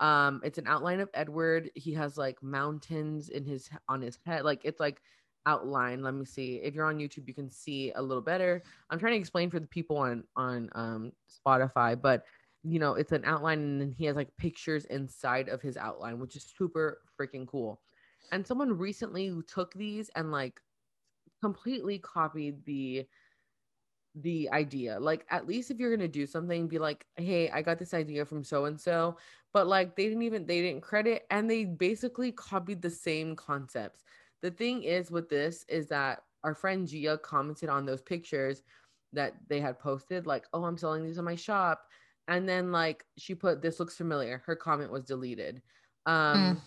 um 0.00 0.40
it's 0.42 0.58
an 0.58 0.66
outline 0.66 1.00
of 1.00 1.10
edward. 1.14 1.70
He 1.74 1.92
has 1.94 2.16
like 2.18 2.42
mountains 2.42 3.28
in 3.28 3.44
his 3.44 3.70
on 3.88 4.02
his 4.02 4.18
head 4.26 4.44
like 4.44 4.62
it's 4.64 4.80
like 4.80 5.02
outline. 5.46 6.02
Let 6.02 6.14
me 6.14 6.24
see. 6.24 6.56
If 6.56 6.74
you're 6.74 6.86
on 6.86 6.98
youtube 6.98 7.28
you 7.28 7.34
can 7.34 7.50
see 7.50 7.92
a 7.94 8.02
little 8.02 8.22
better. 8.22 8.62
I'm 8.90 8.98
trying 8.98 9.12
to 9.12 9.18
explain 9.18 9.50
for 9.50 9.60
the 9.60 9.66
people 9.66 9.96
on 9.98 10.24
on 10.36 10.70
um 10.74 11.12
spotify 11.28 12.00
but 12.00 12.24
you 12.62 12.78
know 12.78 12.94
it's 12.94 13.12
an 13.12 13.24
outline 13.24 13.58
and 13.60 13.80
then 13.80 13.92
he 13.92 14.04
has 14.04 14.16
like 14.16 14.36
pictures 14.36 14.84
inside 14.86 15.48
of 15.48 15.62
his 15.62 15.76
outline 15.78 16.18
which 16.18 16.36
is 16.36 16.52
super 16.56 17.00
freaking 17.18 17.46
cool. 17.46 17.80
And 18.32 18.46
someone 18.46 18.76
recently 18.76 19.34
took 19.46 19.72
these 19.74 20.10
and 20.16 20.30
like 20.30 20.60
completely 21.42 21.98
copied 21.98 22.64
the 22.64 23.06
the 24.16 24.50
idea. 24.50 24.98
Like 24.98 25.24
at 25.30 25.46
least 25.46 25.70
if 25.70 25.78
you're 25.78 25.94
gonna 25.94 26.08
do 26.08 26.26
something 26.26 26.68
be 26.68 26.78
like 26.78 27.06
hey 27.16 27.48
i 27.50 27.62
got 27.62 27.78
this 27.78 27.94
idea 27.94 28.24
from 28.24 28.42
so 28.42 28.64
and 28.64 28.80
so 28.80 29.16
but 29.52 29.66
like 29.66 29.96
they 29.96 30.04
didn't 30.04 30.22
even 30.22 30.46
they 30.46 30.60
didn't 30.60 30.82
credit 30.82 31.26
and 31.30 31.50
they 31.50 31.64
basically 31.64 32.32
copied 32.32 32.80
the 32.80 32.90
same 32.90 33.34
concepts 33.36 34.04
the 34.42 34.50
thing 34.50 34.82
is 34.82 35.10
with 35.10 35.28
this 35.28 35.64
is 35.68 35.86
that 35.88 36.22
our 36.44 36.54
friend 36.54 36.88
Gia 36.88 37.18
commented 37.18 37.68
on 37.68 37.84
those 37.84 38.00
pictures 38.00 38.62
that 39.12 39.34
they 39.48 39.60
had 39.60 39.78
posted, 39.78 40.26
like, 40.26 40.46
oh, 40.52 40.64
I'm 40.64 40.78
selling 40.78 41.04
these 41.04 41.18
in 41.18 41.24
my 41.24 41.34
shop. 41.34 41.86
And 42.28 42.48
then 42.48 42.70
like 42.70 43.04
she 43.18 43.34
put 43.34 43.60
this 43.60 43.80
looks 43.80 43.96
familiar. 43.96 44.42
Her 44.46 44.54
comment 44.54 44.92
was 44.92 45.04
deleted. 45.04 45.60
Um 46.06 46.56
mm. 46.56 46.60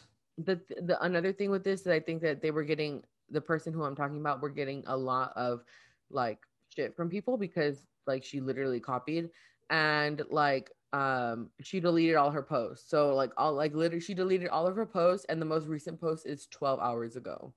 the 0.45 0.59
the 0.81 1.01
another 1.03 1.31
thing 1.31 1.51
with 1.51 1.63
this 1.63 1.81
is 1.81 1.87
I 1.87 2.01
think 2.01 2.21
that 2.21 2.41
they 2.41 2.51
were 2.51 2.65
getting 2.65 3.03
the 3.29 3.39
person 3.39 3.71
who 3.71 3.83
I'm 3.83 3.95
talking 3.95 4.19
about 4.19 4.41
were 4.41 4.49
getting 4.49 4.83
a 4.87 4.97
lot 4.97 5.31
of 5.37 5.63
like 6.09 6.39
shit 6.75 6.95
from 6.95 7.09
people 7.09 7.37
because 7.37 7.87
like 8.05 8.25
she 8.25 8.41
literally 8.41 8.81
copied 8.81 9.29
and 9.69 10.21
like 10.29 10.69
um 10.93 11.49
she 11.61 11.79
deleted 11.79 12.15
all 12.15 12.31
her 12.31 12.43
posts. 12.43 12.89
So 12.89 13.15
like 13.15 13.31
all 13.37 13.53
like 13.53 13.73
literally 13.73 14.01
she 14.01 14.13
deleted 14.13 14.49
all 14.49 14.67
of 14.67 14.75
her 14.75 14.85
posts 14.85 15.25
and 15.29 15.41
the 15.41 15.45
most 15.45 15.67
recent 15.67 15.99
post 15.99 16.25
is 16.27 16.47
12 16.47 16.79
hours 16.79 17.15
ago. 17.17 17.53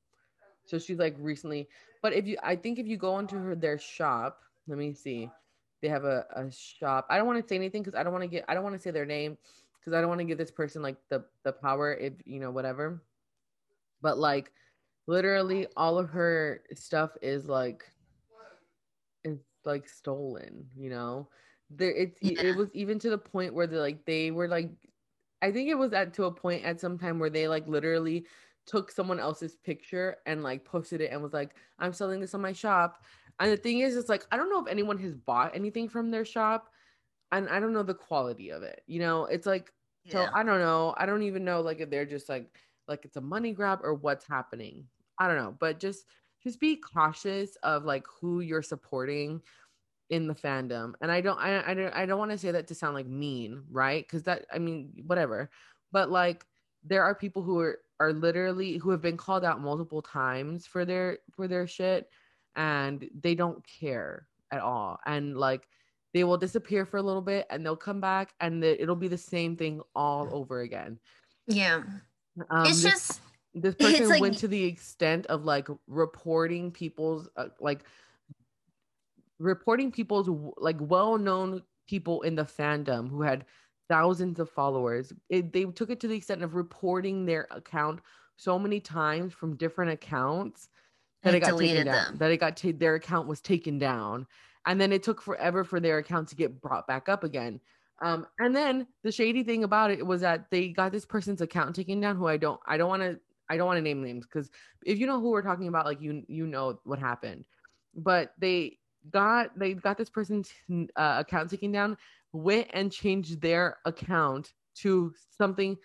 So 0.65 0.79
she's 0.79 0.99
like 0.99 1.17
recently, 1.19 1.69
but 2.03 2.13
if 2.13 2.27
you, 2.27 2.37
I 2.43 2.57
think 2.57 2.79
if 2.79 2.87
you 2.87 2.97
go 2.97 3.19
into 3.19 3.37
her 3.37 3.55
their 3.55 3.79
shop, 3.79 4.41
let 4.67 4.79
me 4.79 4.93
see, 4.95 5.31
they 5.81 5.89
have 5.89 6.05
a, 6.05 6.27
a 6.35 6.51
shop. 6.51 7.07
I 7.11 7.17
don't 7.19 7.27
want 7.27 7.41
to 7.43 7.49
say 7.49 7.57
anything 7.57 7.83
because 7.83 7.95
I 7.95 8.03
don't 8.03 8.13
want 8.13 8.23
to 8.23 8.29
get, 8.29 8.45
I 8.49 8.55
don't 8.55 8.65
want 8.65 8.75
to 8.75 8.83
say 8.83 8.91
their 8.91 9.07
name 9.07 9.39
because 9.79 9.93
I 9.95 10.01
don't 10.01 10.09
want 10.09 10.21
to 10.21 10.25
give 10.25 10.39
this 10.39 10.51
person 10.51 10.83
like 10.83 10.97
the 11.09 11.25
the 11.45 11.53
power 11.53 11.95
if 11.95 12.15
you 12.25 12.41
know 12.41 12.51
whatever. 12.51 13.03
But 14.03 14.19
like, 14.19 14.53
literally, 15.07 15.67
all 15.77 15.99
of 15.99 16.11
her 16.11 16.63
stuff 16.75 17.11
is 17.23 17.47
like, 17.47 17.85
it's 19.25 19.43
like 19.65 19.89
stolen. 19.89 20.67
You 20.77 20.91
know, 20.91 21.29
there 21.71 21.91
it's 21.91 22.19
yeah. 22.21 22.41
it 22.43 22.57
was 22.57 22.71
even 22.75 22.99
to 22.99 23.11
the 23.11 23.19
point 23.19 23.53
where 23.53 23.67
they 23.67 23.77
like 23.77 24.05
they 24.05 24.31
were 24.31 24.49
like 24.49 24.71
I 25.43 25.51
think 25.51 25.69
it 25.69 25.75
was 25.75 25.93
at 25.93 26.15
to 26.15 26.25
a 26.25 26.31
point 26.31 26.65
at 26.65 26.81
some 26.81 26.99
time 26.99 27.19
where 27.19 27.31
they 27.31 27.49
like 27.49 27.67
literally 27.69 28.27
took 28.67 28.91
someone 28.91 29.21
else's 29.21 29.57
picture 29.57 30.17
and 30.27 30.43
like 30.43 30.65
posted 30.65 31.01
it 31.01 31.13
and 31.13 31.23
was 31.23 31.33
like, 31.33 31.55
I'm 31.79 31.93
selling 31.93 32.21
this 32.21 32.35
on 32.35 32.41
my 32.41 32.53
shop. 32.53 33.03
And 33.39 33.53
the 33.53 33.57
thing 33.57 33.81
is, 33.81 33.97
it's 33.97 34.09
like, 34.09 34.27
I 34.33 34.37
don't 34.37 34.51
know 34.51 34.61
if 34.61 34.67
anyone 34.67 34.99
has 34.99 35.15
bought 35.15 35.55
anything 35.55 35.89
from 35.89 36.11
their 36.11 36.25
shop 36.25 36.69
and 37.33 37.49
I 37.49 37.61
don't 37.61 37.73
know 37.73 37.83
the 37.83 37.95
quality 37.95 38.51
of 38.51 38.63
it. 38.63 38.83
You 38.87 38.99
know, 39.01 39.27
it's 39.27 39.47
like, 39.47 39.73
yeah. 40.05 40.13
so 40.13 40.29
I 40.35 40.43
don't 40.43 40.61
know. 40.61 40.95
I 40.97 41.07
don't 41.07 41.23
even 41.23 41.45
know 41.45 41.61
like 41.61 41.81
if 41.81 41.91
they're 41.91 42.07
just 42.07 42.29
like, 42.29 42.51
like 42.89 43.05
it's 43.05 43.17
a 43.17 43.21
money 43.21 43.53
grab 43.53 43.81
or 43.83 43.95
what's 43.95 44.27
happening. 44.27 44.85
I 45.19 45.29
don't 45.29 45.37
know, 45.37 45.55
but 45.59 45.79
just, 45.79 46.07
just 46.43 46.61
be 46.61 46.77
cautious 46.77 47.57
of 47.63 47.85
like 47.85 48.05
who 48.21 48.41
you're 48.41 48.63
supporting 48.63 49.41
in 50.11 50.27
the 50.27 50.35
fandom. 50.35 50.95
And 51.01 51.11
I 51.11 51.21
don't, 51.21 51.39
I, 51.39 51.71
I 51.71 51.75
don't, 51.75 51.95
I 51.95 52.07
don't 52.07 52.19
want 52.19 52.31
to 52.31 52.39
say 52.39 52.51
that 52.53 52.69
to 52.69 52.75
sound 52.75 52.95
like 52.95 53.07
mean, 53.07 53.63
right? 53.71 54.09
Cause 54.09 54.23
that, 54.25 54.47
I 54.53 54.59
mean, 54.59 55.03
whatever, 55.07 55.51
but 55.93 56.11
like, 56.11 56.45
there 56.89 57.03
are 57.03 57.15
people 57.15 57.43
who 57.43 57.59
are 57.59 57.81
are 57.99 58.13
literally 58.13 58.77
who 58.77 58.91
have 58.91 59.01
been 59.01 59.17
called 59.17 59.45
out 59.45 59.61
multiple 59.61 60.03
times 60.03 60.67
for 60.67 60.85
their 60.85 61.19
for 61.31 61.49
their 61.49 61.67
shit 61.67 62.09
and 62.55 63.09
they 63.21 63.35
don't 63.35 63.65
care 63.67 64.27
at 64.51 64.61
all 64.61 64.99
and 65.07 65.37
like 65.37 65.69
they 66.15 66.25
will 66.25 66.37
disappear 66.39 66.87
for 66.87 66.99
a 66.99 67.03
little 67.03 67.23
bit 67.23 67.47
and 67.51 67.65
they'll 67.65 67.77
come 67.77 68.01
back 68.01 68.33
and 68.41 68.63
the, 68.63 68.81
it'll 68.81 68.97
be 68.97 69.09
the 69.09 69.19
same 69.19 69.57
thing 69.57 69.81
all 69.95 70.29
over 70.33 70.61
again 70.61 70.99
yeah 71.47 71.83
um, 72.51 72.67
it's 72.67 72.83
this, 72.83 72.93
just 72.93 73.21
this 73.55 73.75
person 73.79 74.09
like, 74.09 74.21
went 74.21 74.39
to 74.39 74.49
the 74.49 74.65
extent 74.65 75.27
of 75.27 75.45
like 75.45 75.69
reporting 75.87 76.71
people's 76.71 77.29
uh, 77.37 77.49
like 77.61 77.85
reporting 79.39 79.93
people's 79.93 80.29
like 80.57 80.77
well-known 80.81 81.63
people 81.89 82.23
in 82.23 82.35
the 82.35 82.45
fandom 82.45 83.09
who 83.09 83.23
had 83.23 83.45
thousands 83.89 84.41
of 84.41 84.51
followers. 84.51 85.13
It, 85.29 85.53
they 85.53 85.65
took 85.65 85.91
it 85.91 86.01
to 86.01 86.09
the 86.09 86.17
extent 86.17 86.43
of 86.43 86.55
reporting 86.55 87.25
their 87.25 87.47
account 87.51 88.01
so 88.37 88.59
many 88.59 88.81
times 88.81 89.33
from 89.33 89.57
different 89.57 89.93
accounts 89.93 90.69
that 91.23 91.35
it, 91.35 91.39
it 91.39 91.41
got 91.41 91.59
taken 91.59 91.87
down. 91.87 91.95
Them. 91.95 92.17
That 92.19 92.31
it 92.31 92.39
got 92.39 92.61
their 92.79 92.95
account 92.97 93.29
was 93.29 93.41
taken 93.41 93.79
down, 93.79 94.27
and 94.67 94.81
then 94.81 94.93
it 94.93 95.03
took 95.03 95.23
forever 95.23 95.65
for 95.65 95.81
their 95.81 95.99
account 95.99 96.29
to 96.29 96.37
get 96.37 96.61
brought 96.61 96.87
back 96.87 97.09
up 97.09 97.25
again. 97.25 97.61
Um, 98.03 98.27
and 98.39 98.55
then 98.55 98.87
the 99.05 99.13
shady 99.13 99.43
thing 99.43 99.65
about 99.65 99.91
it 99.91 100.07
was 100.07 100.21
that 100.21 100.51
they 100.51 100.69
got 100.69 100.93
this 100.93 101.07
person's 101.07 101.41
account 101.41 101.75
taken 101.75 102.01
down. 102.01 102.17
Who 102.17 102.27
I 102.27 102.37
don't, 102.37 102.61
I 102.67 102.77
don't 102.77 102.89
want 102.89 103.03
to, 103.03 103.19
I 103.49 103.57
don't 103.57 103.67
want 103.67 103.79
to 103.79 103.83
name 103.83 104.03
names 104.03 104.27
because 104.27 104.51
if 104.85 104.99
you 104.99 105.07
know 105.07 105.21
who 105.21 105.31
we're 105.31 105.43
talking 105.43 105.69
about, 105.69 105.87
like 105.87 106.03
you, 106.03 106.23
you 106.29 106.47
know 106.47 106.79
what 106.85 106.99
happened. 106.99 107.45
But 107.95 108.35
they 108.39 108.79
got 109.11 109.59
they 109.59 109.75
got 109.75 109.99
this 109.99 110.11
person's 110.11 110.51
uh, 110.97 111.17
account 111.19 111.51
taken 111.51 111.73
down 111.73 111.97
went 112.33 112.69
and 112.73 112.93
changed 112.93 113.41
their 113.41 113.79
account 113.85 114.53
to 114.75 115.13
something 115.31 115.77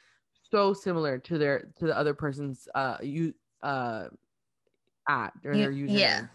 so 0.50 0.74
similar 0.74 1.18
to 1.18 1.38
their 1.38 1.72
to 1.78 1.88
the 1.88 1.98
other 1.98 2.14
person's 2.14 2.68
uh 2.76 2.98
you 3.02 3.34
uh 3.64 4.08
at 5.08 5.32
or 5.46 5.56
their 5.56 5.72
username. 5.72 6.00
Yeah. 6.00 6.26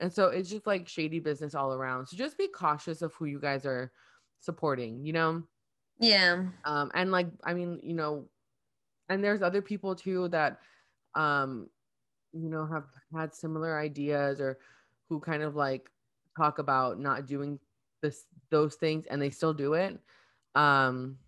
And 0.00 0.12
so 0.12 0.26
it's 0.26 0.48
just 0.48 0.66
like 0.66 0.88
shady 0.88 1.18
business 1.18 1.54
all 1.54 1.72
around. 1.72 2.06
So 2.06 2.16
just 2.16 2.38
be 2.38 2.48
cautious 2.48 3.02
of 3.02 3.12
who 3.14 3.24
you 3.26 3.40
guys 3.40 3.66
are 3.66 3.90
supporting, 4.38 5.04
you 5.04 5.12
know? 5.12 5.42
Yeah. 5.98 6.44
Um 6.64 6.90
and 6.94 7.10
like 7.10 7.26
I 7.44 7.54
mean, 7.54 7.80
you 7.82 7.94
know, 7.94 8.26
and 9.08 9.22
there's 9.22 9.42
other 9.42 9.62
people 9.62 9.94
too 9.94 10.28
that 10.28 10.60
um 11.14 11.68
you 12.32 12.48
know 12.48 12.66
have 12.66 12.84
had 13.14 13.34
similar 13.34 13.78
ideas 13.78 14.40
or 14.40 14.58
who 15.08 15.18
kind 15.18 15.42
of 15.42 15.56
like 15.56 15.90
talk 16.38 16.58
about 16.58 16.98
not 16.98 17.26
doing 17.26 17.58
this 18.02 18.26
those 18.50 18.76
things 18.76 19.06
and 19.06 19.20
they 19.20 19.30
still 19.30 19.54
do 19.54 19.74
it. 19.74 19.98
Um 20.54 21.18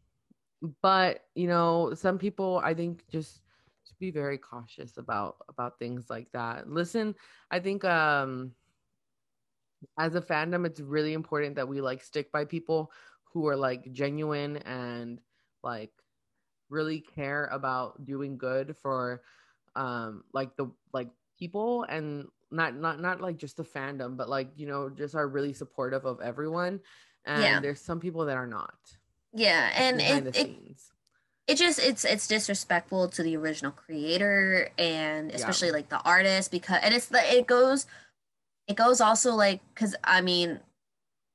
but 0.82 1.24
you 1.34 1.48
know 1.48 1.94
some 1.94 2.18
people 2.18 2.60
i 2.62 2.74
think 2.74 3.02
just 3.08 3.40
to 3.86 3.94
be 3.98 4.10
very 4.10 4.36
cautious 4.36 4.98
about 4.98 5.36
about 5.48 5.78
things 5.78 6.10
like 6.10 6.28
that. 6.32 6.68
Listen 6.68 7.14
i 7.50 7.58
think 7.58 7.84
um 7.84 8.52
as 9.98 10.14
a 10.14 10.20
fandom 10.20 10.66
it's 10.66 10.80
really 10.80 11.14
important 11.14 11.56
that 11.56 11.68
we 11.68 11.80
like 11.80 12.02
stick 12.02 12.30
by 12.32 12.44
people 12.44 12.92
who 13.32 13.46
are 13.48 13.56
like 13.56 13.90
genuine 13.92 14.58
and 14.58 15.20
like 15.62 15.92
really 16.68 17.00
care 17.00 17.46
about 17.46 18.04
doing 18.04 18.36
good 18.36 18.76
for 18.76 19.22
um 19.76 20.22
like 20.32 20.54
the 20.56 20.70
like 20.92 21.08
people 21.38 21.84
and 21.84 22.28
not 22.50 22.74
not 22.74 23.00
not 23.00 23.20
like 23.20 23.36
just 23.36 23.56
the 23.56 23.62
fandom 23.62 24.16
but 24.16 24.28
like 24.28 24.48
you 24.56 24.66
know 24.66 24.88
just 24.88 25.14
are 25.14 25.28
really 25.28 25.52
supportive 25.52 26.04
of 26.04 26.20
everyone 26.20 26.80
and 27.24 27.42
yeah. 27.42 27.60
there's 27.60 27.80
some 27.80 28.00
people 28.00 28.24
that 28.24 28.36
are 28.36 28.46
not 28.46 28.74
yeah 29.32 29.70
and 29.74 30.00
it, 30.00 30.36
it, 30.36 30.50
it 31.46 31.56
just 31.56 31.78
it's 31.78 32.04
it's 32.04 32.26
disrespectful 32.26 33.08
to 33.08 33.22
the 33.22 33.36
original 33.36 33.72
creator 33.72 34.70
and 34.78 35.30
especially 35.32 35.68
yeah. 35.68 35.74
like 35.74 35.88
the 35.88 36.00
artist 36.02 36.50
because 36.50 36.80
and 36.82 36.94
it's 36.94 37.06
the 37.06 37.36
it 37.36 37.46
goes 37.46 37.86
it 38.68 38.76
goes 38.76 39.00
also 39.00 39.34
like 39.34 39.60
because 39.74 39.94
i 40.04 40.20
mean 40.20 40.60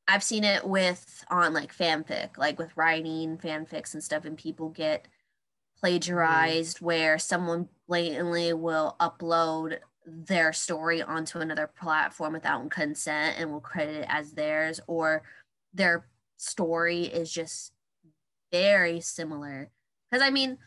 i've 0.07 0.23
seen 0.23 0.43
it 0.43 0.65
with 0.65 1.23
on 1.29 1.53
like 1.53 1.75
fanfic 1.75 2.37
like 2.37 2.57
with 2.57 2.75
writing 2.77 3.37
fanfics 3.37 3.93
and 3.93 4.03
stuff 4.03 4.25
and 4.25 4.37
people 4.37 4.69
get 4.69 5.03
mm-hmm. 5.03 5.79
plagiarized 5.79 6.77
mm-hmm. 6.77 6.85
where 6.85 7.19
someone 7.19 7.67
blatantly 7.87 8.53
will 8.53 8.95
upload 8.99 9.79
their 10.05 10.53
story 10.53 11.01
onto 11.01 11.39
another 11.39 11.67
platform 11.67 12.33
without 12.33 12.69
consent 12.69 13.37
and 13.39 13.51
will 13.51 13.59
credit 13.59 14.01
it 14.01 14.05
as 14.07 14.31
theirs 14.31 14.79
or 14.87 15.23
their 15.73 16.05
story 16.37 17.03
is 17.03 17.31
just 17.31 17.71
very 18.51 19.01
similar 19.01 19.69
because 20.09 20.25
i 20.25 20.29
mean 20.29 20.57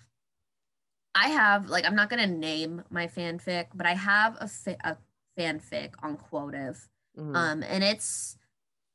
i 1.15 1.28
have 1.28 1.69
like 1.69 1.86
i'm 1.86 1.94
not 1.94 2.10
going 2.10 2.20
to 2.20 2.35
name 2.35 2.82
my 2.90 3.06
fanfic 3.06 3.66
but 3.74 3.86
i 3.86 3.94
have 3.94 4.36
a, 4.36 4.51
a 4.85 4.97
fanfic 5.39 5.90
on 6.02 6.16
Quotev 6.16 6.77
mm-hmm. 7.16 7.36
um 7.36 7.62
and 7.62 7.85
it's 7.85 8.36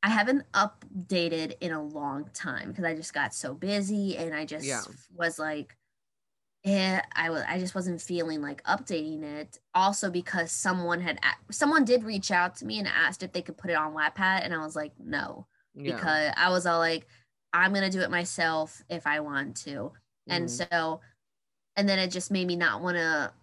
i 0.02 0.10
haven't 0.10 0.44
updated 0.54 1.54
in 1.62 1.72
a 1.72 1.82
long 1.82 2.30
time 2.34 2.70
because 2.70 2.84
i 2.84 2.94
just 2.94 3.14
got 3.14 3.34
so 3.34 3.54
busy 3.54 4.18
and 4.18 4.34
i 4.36 4.46
just 4.46 4.66
yeah. 4.66 4.82
was 5.16 5.40
like 5.40 5.78
it, 6.64 7.04
I 7.14 7.30
was 7.30 7.44
I 7.48 7.60
just 7.60 7.76
wasn't 7.76 8.02
feeling 8.02 8.42
like 8.42 8.64
updating 8.64 9.24
it. 9.24 9.60
Also 9.76 10.10
because 10.10 10.52
someone 10.52 11.02
had 11.02 11.20
someone 11.52 11.84
did 11.84 12.04
reach 12.04 12.32
out 12.32 12.56
to 12.58 12.66
me 12.66 12.80
and 12.80 12.88
asked 12.88 13.22
if 13.22 13.34
they 13.34 13.42
could 13.42 13.58
put 13.58 13.70
it 13.70 13.76
on 13.76 13.94
Wattpad, 13.94 14.44
and 14.46 14.54
I 14.54 14.60
was 14.60 14.76
like, 14.76 14.94
no, 14.98 15.46
yeah. 15.76 15.96
because 15.96 16.34
I 16.38 16.50
was 16.50 16.66
all 16.66 16.80
like, 16.80 17.06
I'm 17.52 17.74
gonna 17.74 17.90
do 17.90 18.00
it 18.00 18.10
myself 18.12 18.82
if 18.90 19.06
I 19.06 19.20
want 19.20 19.58
to, 19.58 19.70
mm 19.70 19.92
and 20.30 20.46
mm-hmm. 20.46 20.74
so, 20.74 21.02
and 21.76 21.90
then 21.90 22.00
it 22.00 22.10
just 22.10 22.32
made 22.32 22.48
me 22.48 22.56
not 22.56 22.82
want 22.82 22.96
to 22.96 23.34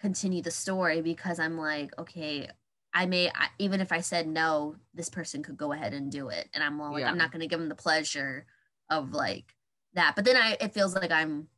continue 0.00 0.42
the 0.42 0.50
story 0.52 1.00
because 1.00 1.40
I'm 1.40 1.58
like, 1.58 1.90
okay, 1.98 2.48
I 2.94 3.06
may 3.06 3.30
I, 3.30 3.48
even 3.58 3.80
if 3.80 3.90
I 3.90 4.00
said 4.00 4.28
no, 4.28 4.76
this 4.94 5.08
person 5.08 5.42
could 5.42 5.56
go 5.56 5.72
ahead 5.72 5.92
and 5.92 6.08
do 6.08 6.28
it, 6.28 6.48
and 6.54 6.62
I'm 6.62 6.78
like, 6.78 7.00
yeah. 7.00 7.10
I'm 7.10 7.18
not 7.18 7.32
gonna 7.32 7.48
give 7.48 7.58
them 7.58 7.68
the 7.68 7.74
pleasure 7.74 8.46
of 8.90 9.12
like 9.12 9.56
that. 9.94 10.14
But 10.14 10.24
then 10.24 10.36
I 10.36 10.56
it 10.60 10.72
feels 10.72 10.94
like 10.94 11.10
I'm 11.10 11.48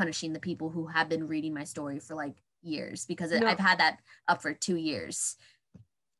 punishing 0.00 0.32
the 0.32 0.40
people 0.40 0.70
who 0.70 0.86
have 0.86 1.10
been 1.10 1.28
reading 1.28 1.52
my 1.52 1.62
story 1.62 1.98
for 1.98 2.14
like 2.14 2.32
years 2.62 3.04
because 3.04 3.32
no. 3.32 3.46
I've 3.46 3.58
had 3.58 3.78
that 3.80 3.98
up 4.28 4.40
for 4.40 4.54
two 4.54 4.76
years. 4.76 5.36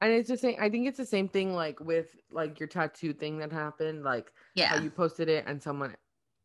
And 0.03 0.13
it's 0.13 0.29
the 0.29 0.37
same. 0.37 0.57
I 0.61 0.69
think 0.69 0.87
it's 0.87 0.99
the 0.99 1.07
same 1.07 1.29
thing 1.29 1.55
like 1.55 1.81
with 1.81 2.15
like 2.31 2.61
your 2.61 2.67
tattoo 2.67 3.15
thing 3.15 3.39
that 3.39 3.51
happened. 3.51 4.05
Like 4.05 4.31
yeah, 4.55 4.67
how 4.67 4.77
you 4.77 4.91
posted 4.91 5.31
it 5.31 5.45
and 5.47 5.63
someone 5.63 5.97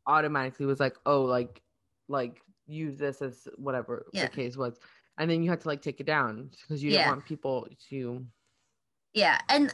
automatically 0.07 0.65
was 0.65 0.79
like, 0.79 0.95
oh, 1.05 1.23
like 1.23 1.61
like 2.07 2.41
use 2.67 2.97
this 2.97 3.21
as 3.21 3.49
whatever 3.57 4.05
yeah. 4.13 4.27
the 4.27 4.31
case 4.31 4.55
was, 4.55 4.79
and 5.17 5.29
then 5.29 5.43
you 5.43 5.49
had 5.49 5.59
to 5.59 5.67
like 5.67 5.81
take 5.81 5.99
it 5.99 6.05
down 6.05 6.51
because 6.61 6.81
you 6.81 6.91
didn't 6.91 7.07
want 7.07 7.25
people 7.25 7.67
to. 7.89 8.25
Yeah, 9.13 9.39
and 9.49 9.73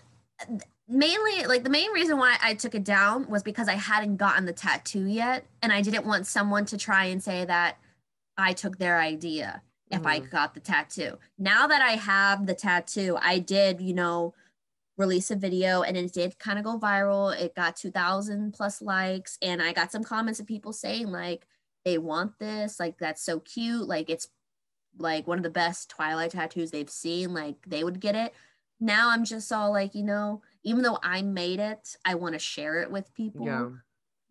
mainly 0.88 1.46
like 1.46 1.64
the 1.64 1.70
main 1.70 1.92
reason 1.92 2.18
why 2.18 2.38
I 2.42 2.54
took 2.54 2.76
it 2.76 2.84
down 2.84 3.30
was 3.30 3.44
because 3.44 3.68
I 3.68 3.76
hadn't 3.76 4.18
gotten 4.18 4.46
the 4.46 4.54
tattoo 4.54 5.06
yet 5.06 5.46
and 5.62 5.72
I 5.72 5.82
didn't 5.82 6.06
want 6.06 6.28
someone 6.28 6.66
to 6.66 6.78
try 6.78 7.06
and 7.06 7.24
say 7.24 7.46
that 7.46 7.78
I 8.38 8.54
took 8.54 8.78
their 8.78 9.00
idea 9.00 9.62
if 9.90 10.00
mm-hmm. 10.00 10.08
I 10.08 10.20
got 10.20 10.54
the 10.54 10.60
tattoo. 10.60 11.18
Now 11.38 11.68
that 11.68 11.82
I 11.82 11.92
have 11.92 12.46
the 12.46 12.54
tattoo, 12.54 13.18
I 13.22 13.40
did, 13.40 13.82
you 13.82 13.94
know, 13.94 14.34
release 14.98 15.32
a 15.32 15.36
video 15.36 15.82
and 15.82 15.98
it 15.98 16.14
did 16.14 16.38
kind 16.40 16.60
of 16.60 16.66
go 16.66 16.78
viral. 16.78 17.38
It 17.40 17.56
got 17.56 17.76
2000 17.76 18.54
plus 18.54 18.82
likes 18.82 19.38
and 19.42 19.62
I 19.62 19.74
got 19.74 19.92
some 19.92 20.04
comments 20.04 20.40
of 20.40 20.48
people 20.48 20.74
saying 20.74 21.08
like 21.08 21.48
they 21.86 21.98
want 21.98 22.38
this, 22.40 22.80
like 22.80 22.98
that's 22.98 23.24
so 23.24 23.40
cute, 23.40 23.88
like 23.88 24.10
it's 24.10 24.28
like 24.98 25.28
one 25.28 25.40
of 25.40 25.44
the 25.44 25.50
best 25.50 25.90
Twilight 25.90 26.32
tattoos 26.32 26.72
they've 26.72 26.90
seen, 26.90 27.34
like 27.34 27.56
they 27.66 27.84
would 27.84 28.00
get 28.00 28.16
it. 28.16 28.34
Now 28.82 29.10
I'm 29.12 29.24
just 29.24 29.52
all 29.54 29.72
like, 29.72 29.96
you 29.96 30.04
know, 30.04 30.42
even 30.64 30.82
though 30.82 30.98
I 31.02 31.22
made 31.22 31.60
it, 31.60 31.96
I 32.04 32.16
want 32.16 32.34
to 32.34 32.40
share 32.40 32.82
it 32.82 32.92
with 32.92 33.14
people. 33.14 33.46
Yeah. 33.46 33.70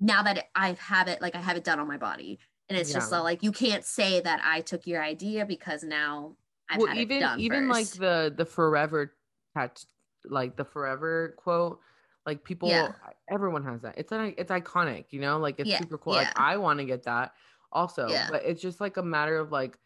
Now 0.01 0.23
that 0.25 0.49
I 0.55 0.77
have 0.81 1.09
it, 1.09 1.23
like 1.23 1.35
I 1.35 1.41
have 1.41 1.57
it 1.57 1.65
done 1.65 1.79
on 1.79 1.87
my 1.87 1.97
body, 1.97 2.39
and 2.69 2.79
it's 2.79 2.91
yeah. 2.91 2.97
just 2.97 3.13
like 3.13 3.43
you 3.43 3.53
can't 3.53 3.85
say 3.85 4.21
that 4.21 4.41
I 4.45 4.61
took 4.61 4.87
your 4.87 5.03
idea 5.03 5.47
because 5.47 5.83
now 5.83 6.37
I've 6.69 6.79
well, 6.79 6.89
had 6.89 6.99
even 6.99 7.17
it 7.17 7.21
done 7.21 7.41
even 7.41 7.69
first. 7.69 8.01
like 8.01 8.01
the 8.01 8.35
the 8.37 8.45
forever 8.45 9.15
touch, 9.57 9.85
like 10.25 10.57
the 10.57 10.65
forever 10.65 11.35
quote. 11.37 11.81
Like 12.27 12.45
people, 12.45 12.69
yeah. 12.69 12.93
everyone 13.31 13.65
has 13.65 13.81
that. 13.81 13.95
It's 13.97 14.13
an, 14.13 14.35
it's 14.37 14.51
iconic, 14.51 15.07
you 15.11 15.21
know. 15.21 15.39
Like 15.39 15.59
it's 15.59 15.71
yeah. 15.71 15.79
super 15.79 15.97
cool. 15.97 16.13
Like 16.13 16.39
I 16.39 16.59
want 16.59 16.79
to 16.79 16.85
get 16.85 17.05
that 17.05 17.33
also, 17.73 18.09
but 18.31 18.43
it's 18.45 18.61
just 18.61 18.81
like 18.81 18.99
a 18.99 19.03
matter 19.03 19.39
of 19.39 19.51
like, 19.51 19.79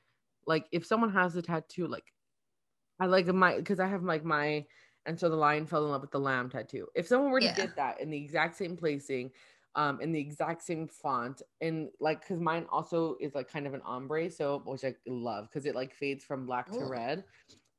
like 0.47 0.67
if 0.73 0.85
someone 0.85 1.13
has 1.13 1.37
a 1.37 1.43
tattoo, 1.43 1.87
like 1.87 2.13
I 3.01 3.07
like 3.07 3.27
my 3.27 3.57
because 3.57 3.81
I 3.81 3.87
have 3.87 4.03
like 4.03 4.25
my 4.25 4.65
and 5.07 5.19
so 5.19 5.29
the 5.29 5.37
lion 5.37 5.67
fell 5.67 5.85
in 5.85 5.91
love 5.91 6.01
with 6.01 6.11
the 6.11 6.21
lamb 6.21 6.49
tattoo. 6.49 6.87
If 6.95 7.07
someone 7.07 7.31
were 7.31 7.41
to 7.41 7.47
yeah. 7.47 7.55
get 7.55 7.77
that 7.77 8.01
in 8.01 8.11
the 8.11 8.17
exact 8.17 8.57
same 8.57 8.77
placing, 8.77 9.31
um, 9.75 10.01
in 10.01 10.13
the 10.13 10.21
exact 10.21 10.63
same 10.63 10.89
font, 10.89 11.43
and 11.61 11.89
like 12.01 12.21
because 12.21 12.41
mine 12.41 12.67
also 12.71 13.17
is 13.21 13.35
like 13.35 13.51
kind 13.51 13.67
of 13.67 13.75
an 13.75 13.83
ombre, 13.85 14.31
so 14.31 14.63
which 14.65 14.85
I 14.85 14.95
love 15.07 15.49
because 15.49 15.67
it 15.67 15.75
like 15.75 15.95
fades 15.95 16.25
from 16.25 16.47
black 16.47 16.73
Ooh. 16.73 16.79
to 16.79 16.87
red. 16.87 17.25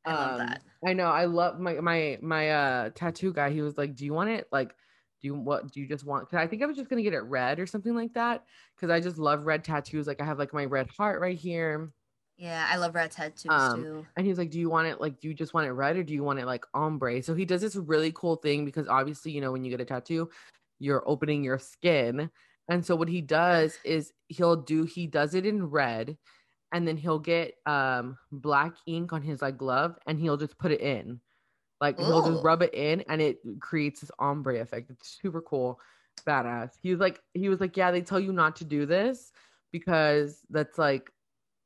I 0.06 0.12
um, 0.12 0.18
love 0.18 0.38
that. 0.38 0.62
I 0.88 0.94
know. 0.94 1.08
I 1.08 1.26
love 1.26 1.60
my 1.60 1.80
my 1.80 2.18
my 2.22 2.50
uh 2.52 2.90
tattoo 2.94 3.34
guy. 3.34 3.50
He 3.52 3.62
was 3.62 3.78
like, 3.78 3.96
"Do 3.96 4.06
you 4.06 4.14
want 4.14 4.30
it 4.30 4.48
like?" 4.52 4.74
Do 5.22 5.30
you 5.30 5.36
what 5.36 5.72
do 5.72 5.80
you 5.80 5.88
just 5.88 6.06
want 6.06 6.26
because 6.30 6.44
I 6.44 6.48
think 6.48 6.62
I 6.62 6.66
was 6.66 6.76
just 6.76 6.90
gonna 6.90 7.02
get 7.02 7.14
it 7.14 7.22
red 7.22 7.58
or 7.58 7.66
something 7.66 7.96
like 7.96 8.14
that 8.14 8.44
because 8.76 8.90
I 8.90 9.00
just 9.00 9.18
love 9.18 9.46
red 9.46 9.64
tattoos. 9.64 10.08
Like 10.08 10.20
I 10.22 10.26
have 10.26 10.38
like 10.38 10.54
my 10.54 10.66
red 10.66 10.90
heart 10.90 11.22
right 11.22 11.38
here. 11.38 11.90
Yeah, 12.38 12.68
I 12.70 12.78
love 12.78 12.96
red 12.96 13.12
tattoos 13.12 13.68
um, 13.74 13.86
too. 13.86 14.08
And 14.18 14.26
he's 14.26 14.38
like, 14.38 14.50
"Do 14.50 14.60
you 14.60 14.70
want 14.70 14.88
it 14.88 15.02
like? 15.02 15.20
Do 15.20 15.28
you 15.28 15.34
just 15.34 15.54
want 15.54 15.68
it 15.68 15.72
red, 15.74 15.98
or 15.98 16.04
do 16.04 16.14
you 16.14 16.24
want 16.24 16.40
it 16.40 16.46
like 16.46 16.66
ombre?" 16.74 17.22
So 17.22 17.36
he 17.36 17.46
does 17.46 17.62
this 17.62 17.76
really 17.76 18.12
cool 18.14 18.38
thing 18.38 18.66
because 18.66 18.88
obviously, 18.88 19.32
you 19.32 19.42
know, 19.42 19.52
when 19.52 19.64
you 19.66 19.72
get 19.72 19.82
a 19.82 19.86
tattoo, 19.86 20.30
you're 20.80 21.08
opening 21.08 21.44
your 21.44 21.60
skin, 21.60 22.32
and 22.70 22.86
so 22.86 22.96
what 22.96 23.10
he 23.10 23.22
does 23.22 23.78
is 23.84 24.14
he'll 24.30 24.56
do 24.56 24.86
he 24.86 25.06
does 25.08 25.34
it 25.36 25.46
in 25.46 25.66
red, 25.66 26.18
and 26.74 26.88
then 26.88 26.98
he'll 26.98 27.20
get 27.20 27.56
um 27.66 28.18
black 28.32 28.76
ink 28.88 29.14
on 29.14 29.22
his 29.24 29.42
like 29.42 29.58
glove, 29.58 29.98
and 30.08 30.20
he'll 30.20 30.38
just 30.38 30.58
put 30.60 30.72
it 30.72 30.82
in, 30.82 31.22
like 31.82 32.00
Ooh. 32.00 32.06
he'll 32.06 32.22
just 32.22 32.42
rub 32.44 32.62
it 32.62 32.74
in, 32.74 33.02
and 33.10 33.22
it 33.22 33.40
creates 33.60 34.02
this 34.02 34.12
ombre 34.20 34.60
effect. 34.62 34.90
It's 34.92 35.20
super 35.22 35.42
cool, 35.42 35.80
badass. 36.28 36.74
He 36.82 36.92
was 36.92 37.00
like, 37.00 37.22
he 37.34 37.50
was 37.50 37.60
like, 37.60 37.78
"Yeah, 37.78 37.92
they 37.92 38.02
tell 38.02 38.20
you 38.20 38.34
not 38.34 38.56
to 38.58 38.66
do 38.66 38.86
this." 38.86 39.32
because 39.72 40.46
that's 40.50 40.78
like 40.78 41.12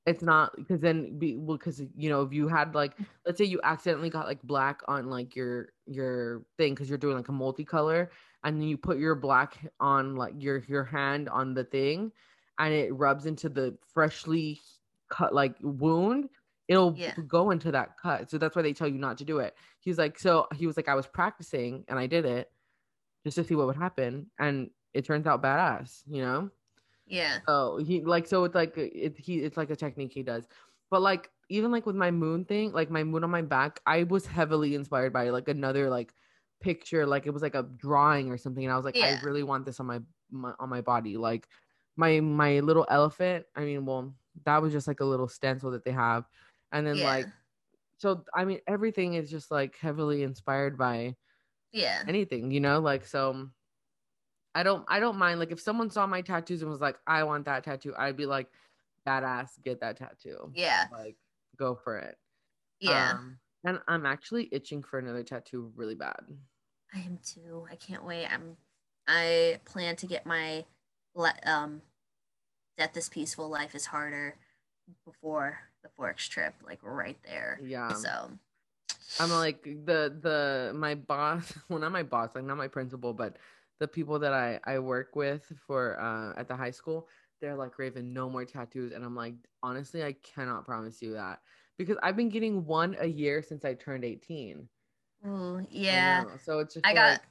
it's 0.06 0.24
not 0.24 0.56
because 0.56 0.80
then 0.80 1.18
be 1.20 1.36
well 1.36 1.58
because 1.58 1.82
you 1.96 2.10
know 2.10 2.22
if 2.22 2.34
you 2.34 2.48
had 2.48 2.74
like 2.74 2.94
let's 3.26 3.38
say 3.38 3.46
you 3.46 3.60
accidentally 3.64 4.10
got 4.10 4.26
like 4.26 4.42
black 4.44 4.82
on 4.88 5.10
like 5.10 5.36
your 5.36 5.70
your 5.86 6.44
thing 6.58 6.74
because 6.74 6.90
you're 6.90 6.98
doing 6.98 7.18
like 7.18 7.30
a 7.30 7.34
multicolor 7.34 8.08
and 8.44 8.60
then 8.60 8.68
you 8.68 8.78
put 8.78 8.98
your 8.98 9.16
black 9.16 9.58
on 9.80 10.16
like 10.16 10.34
your 10.38 10.64
your 10.68 10.84
hand 10.84 11.30
on 11.30 11.54
the 11.54 11.64
thing 11.64 12.12
and 12.60 12.74
it 12.74 12.94
rubs 12.96 13.26
into 13.26 13.50
the 13.50 13.78
freshly 13.94 14.60
cut 15.10 15.34
like 15.34 15.56
wound 15.62 16.30
it'll 16.68 16.94
yeah. 16.96 17.16
go 17.28 17.50
into 17.50 17.72
that 17.72 17.98
cut. 18.00 18.30
So 18.30 18.38
that's 18.38 18.56
why 18.56 18.62
they 18.62 18.74
tell 18.74 18.88
you 18.88 19.00
not 19.00 19.18
to 19.18 19.26
do 19.26 19.40
it. 19.40 19.56
He's 19.80 19.98
like 19.98 20.20
so 20.20 20.48
he 20.56 20.68
was 20.68 20.78
like 20.78 20.88
i 20.88 20.96
was 20.96 21.08
practicing 21.08 21.84
and 21.88 21.98
i 21.98 22.06
did 22.06 22.26
it 22.26 22.52
just 23.24 23.36
to 23.36 23.44
see 23.44 23.56
what 23.56 23.68
would 23.68 23.76
happen 23.76 24.30
and 24.40 24.70
it 24.94 25.06
turns 25.06 25.28
out 25.28 25.42
badass 25.42 26.02
you 26.08 26.22
know 26.22 26.50
yeah. 27.10 27.40
Oh, 27.48 27.78
he 27.78 28.02
like 28.02 28.28
so 28.28 28.44
it's 28.44 28.56
like 28.56 28.78
it, 28.78 29.16
he 29.18 29.40
it's 29.40 29.58
like 29.58 29.70
a 29.70 29.76
technique 29.76 30.14
he 30.14 30.24
does. 30.24 30.48
But 30.90 31.02
like 31.02 31.30
even 31.50 31.72
like 31.72 31.86
with 31.86 31.96
my 31.96 32.12
moon 32.12 32.46
thing, 32.46 32.72
like 32.72 32.90
my 32.90 33.04
moon 33.04 33.24
on 33.24 33.32
my 33.32 33.42
back, 33.42 33.80
I 33.86 34.04
was 34.04 34.26
heavily 34.26 34.76
inspired 34.76 35.12
by 35.12 35.30
like 35.30 35.48
another 35.48 35.90
like 35.90 36.14
picture, 36.62 37.06
like 37.06 37.26
it 37.26 37.32
was 37.32 37.42
like 37.42 37.56
a 37.56 37.64
drawing 37.64 38.32
or 38.32 38.38
something, 38.38 38.64
and 38.64 38.72
I 38.72 38.76
was 38.76 38.86
like, 38.86 38.96
yeah. 38.96 39.20
I 39.20 39.26
really 39.26 39.44
want 39.44 39.66
this 39.66 39.80
on 39.80 39.88
my, 39.88 40.00
my 40.32 40.54
on 40.60 40.70
my 40.70 40.82
body. 40.82 41.18
Like 41.18 41.48
my 41.98 42.20
my 42.20 42.60
little 42.60 42.86
elephant. 42.90 43.46
I 43.56 43.62
mean, 43.62 43.86
well, 43.86 44.14
that 44.46 44.62
was 44.62 44.72
just 44.72 44.88
like 44.88 45.00
a 45.00 45.06
little 45.06 45.28
stencil 45.28 45.72
that 45.72 45.84
they 45.84 45.92
have, 45.92 46.26
and 46.72 46.86
then 46.86 46.98
yeah. 46.98 47.06
like, 47.06 47.28
so 47.98 48.24
I 48.34 48.46
mean, 48.46 48.60
everything 48.68 49.16
is 49.16 49.30
just 49.30 49.52
like 49.52 49.76
heavily 49.78 50.24
inspired 50.24 50.78
by 50.78 51.16
yeah 51.72 52.04
anything, 52.08 52.52
you 52.52 52.60
know, 52.60 52.80
like 52.80 53.06
so 53.06 53.50
I 54.56 54.64
don't 54.64 54.84
I 54.88 55.00
don't 55.00 55.18
mind 55.18 55.40
like 55.40 55.52
if 55.52 55.60
someone 55.60 55.90
saw 55.90 56.08
my 56.08 56.22
tattoos 56.22 56.62
and 56.62 56.72
was 56.72 56.82
like 56.82 56.98
I 57.06 57.24
want 57.24 57.46
that 57.46 57.64
tattoo 57.64 57.94
I'd 57.98 58.18
be 58.18 58.26
like 58.26 58.48
badass 59.08 59.62
get 59.64 59.82
that 59.82 59.98
tattoo. 59.98 60.52
Yeah. 60.54 60.86
Like 60.92 61.18
go 61.58 61.76
for 61.76 61.98
it. 61.98 62.18
Yeah. 62.80 63.12
Um, 63.12 63.38
and 63.64 63.80
I'm 63.88 64.06
actually 64.06 64.50
itching 64.52 64.84
for 64.84 65.00
another 65.00 65.24
tattoo 65.24 65.72
really 65.76 65.96
bad. 65.96 66.22
I 66.94 67.00
am 67.00 67.20
too. 67.24 67.68
I 67.72 67.76
can't 67.76 68.06
wait. 68.06 68.26
I'm 68.26 68.58
I 69.08 69.60
plan 69.66 69.96
to 69.98 70.08
get 70.08 70.26
my 70.26 70.66
um 71.46 71.82
Death 72.78 72.96
is 72.96 73.10
Peaceful, 73.10 73.50
Life 73.50 73.76
is 73.76 73.86
Harder 73.86 74.38
before 75.06 75.60
the 75.84 75.90
Forks 75.90 76.28
trip, 76.28 76.54
like 76.66 76.80
right 76.82 77.18
there. 77.28 77.60
Yeah. 77.64 77.94
So. 77.94 78.32
I'm 79.20 79.32
like 79.32 79.64
the 79.64 80.16
the 80.22 80.72
my 80.76 80.96
boss, 80.96 81.52
well 81.70 81.80
not 81.80 81.92
my 81.92 82.04
boss, 82.04 82.30
like 82.36 82.44
not 82.44 82.58
my 82.58 82.68
principal, 82.68 83.14
but 83.14 83.38
the 83.80 83.88
people 83.88 84.20
that 84.20 84.34
I 84.34 84.60
I 84.66 84.80
work 84.80 85.16
with 85.16 85.52
for 85.66 86.00
uh 86.00 86.40
at 86.40 86.48
the 86.48 86.56
high 86.56 86.72
school, 86.72 87.08
they're 87.42 87.56
like 87.56 87.78
Raven, 87.80 88.14
no 88.14 88.30
more 88.30 88.46
tattoos, 88.46 88.92
and 88.94 89.04
I'm 89.04 89.16
like 89.16 89.36
honestly, 89.64 90.04
I 90.04 90.14
cannot 90.14 90.66
promise 90.66 91.02
you 91.02 91.14
that 91.14 91.40
because 91.78 91.98
I've 92.04 92.16
been 92.18 92.30
getting 92.30 92.66
one 92.66 92.96
a 93.00 93.08
year 93.08 93.42
since 93.42 93.66
I 93.66 93.74
turned 93.74 94.04
18. 94.06 94.68
Ooh, 95.26 95.66
yeah. 95.70 96.26
So 96.38 96.60
it's 96.60 96.74
just 96.74 96.86
I 96.86 96.94
like, 96.94 96.96
got 96.96 97.22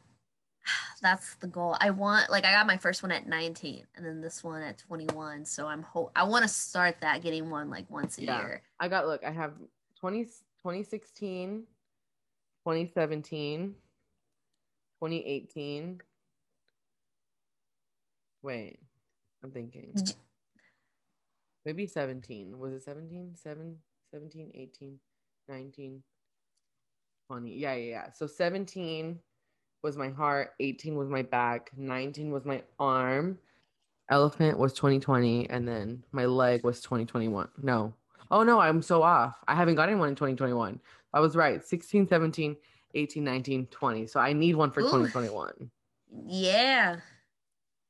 that's 1.03 1.35
the 1.37 1.47
goal. 1.47 1.77
I 1.81 1.91
want 1.91 2.31
like 2.31 2.45
I 2.45 2.53
got 2.53 2.67
my 2.67 2.77
first 2.77 3.03
one 3.03 3.13
at 3.13 3.27
19 3.27 3.87
and 3.97 4.05
then 4.05 4.21
this 4.21 4.43
one 4.45 4.63
at 4.63 4.79
21. 4.79 5.45
So 5.45 5.67
I'm 5.67 5.83
hope 5.83 6.13
I 6.17 6.25
want 6.25 6.43
to 6.43 6.49
start 6.49 7.01
that 7.01 7.23
getting 7.23 7.51
one 7.51 7.71
like 7.71 7.89
once 7.91 8.19
a 8.19 8.23
Yeah. 8.23 8.39
year. 8.39 8.63
I 8.81 8.89
got 8.89 9.07
look, 9.07 9.25
I 9.25 9.31
have 9.31 9.55
20 10.01 10.25
2016, 10.25 11.67
2017, 12.65 13.75
2018. 15.01 16.01
Wait, 18.43 18.79
I'm 19.43 19.51
thinking. 19.51 19.93
Maybe 21.65 21.87
17. 21.87 22.59
Was 22.59 22.73
it 22.73 22.83
17? 22.85 23.35
7, 23.35 23.77
17, 24.13 24.51
18, 24.55 24.99
19, 25.49 26.03
20. 27.31 27.55
Yeah, 27.55 27.75
yeah, 27.75 27.91
yeah. 27.91 28.13
So 28.15 28.27
17 28.27 29.19
was 29.83 29.97
my 29.97 30.09
heart, 30.09 30.53
18 30.61 30.97
was 30.97 31.09
my 31.09 31.23
back, 31.23 31.71
19 31.77 32.31
was 32.31 32.45
my 32.45 32.63
arm, 32.79 33.39
elephant 34.11 34.59
was 34.59 34.73
2020, 34.73 35.49
and 35.51 35.67
then 35.67 36.03
my 36.13 36.25
leg 36.25 36.65
was 36.65 36.81
2021. 36.81 37.49
No. 37.63 37.93
Oh 38.31 38.43
no, 38.43 38.61
I'm 38.61 38.83
so 38.83 39.03
off. 39.03 39.37
I 39.47 39.55
haven't 39.55 39.77
gotten 39.77 39.99
one 39.99 40.11
in 40.11 40.15
2021. 40.15 40.81
I 41.13 41.21
was 41.21 41.37
right. 41.37 41.65
16, 41.65 42.09
17, 42.09 42.57
18, 42.95 43.25
19, 43.25 43.67
20. 43.67 44.07
So 44.07 44.21
I 44.21 44.33
need 44.33 44.57
one 44.57 44.71
for 44.71 44.81
Ooh. 44.81 44.85
2021. 44.85 45.71
Yeah. 46.27 46.97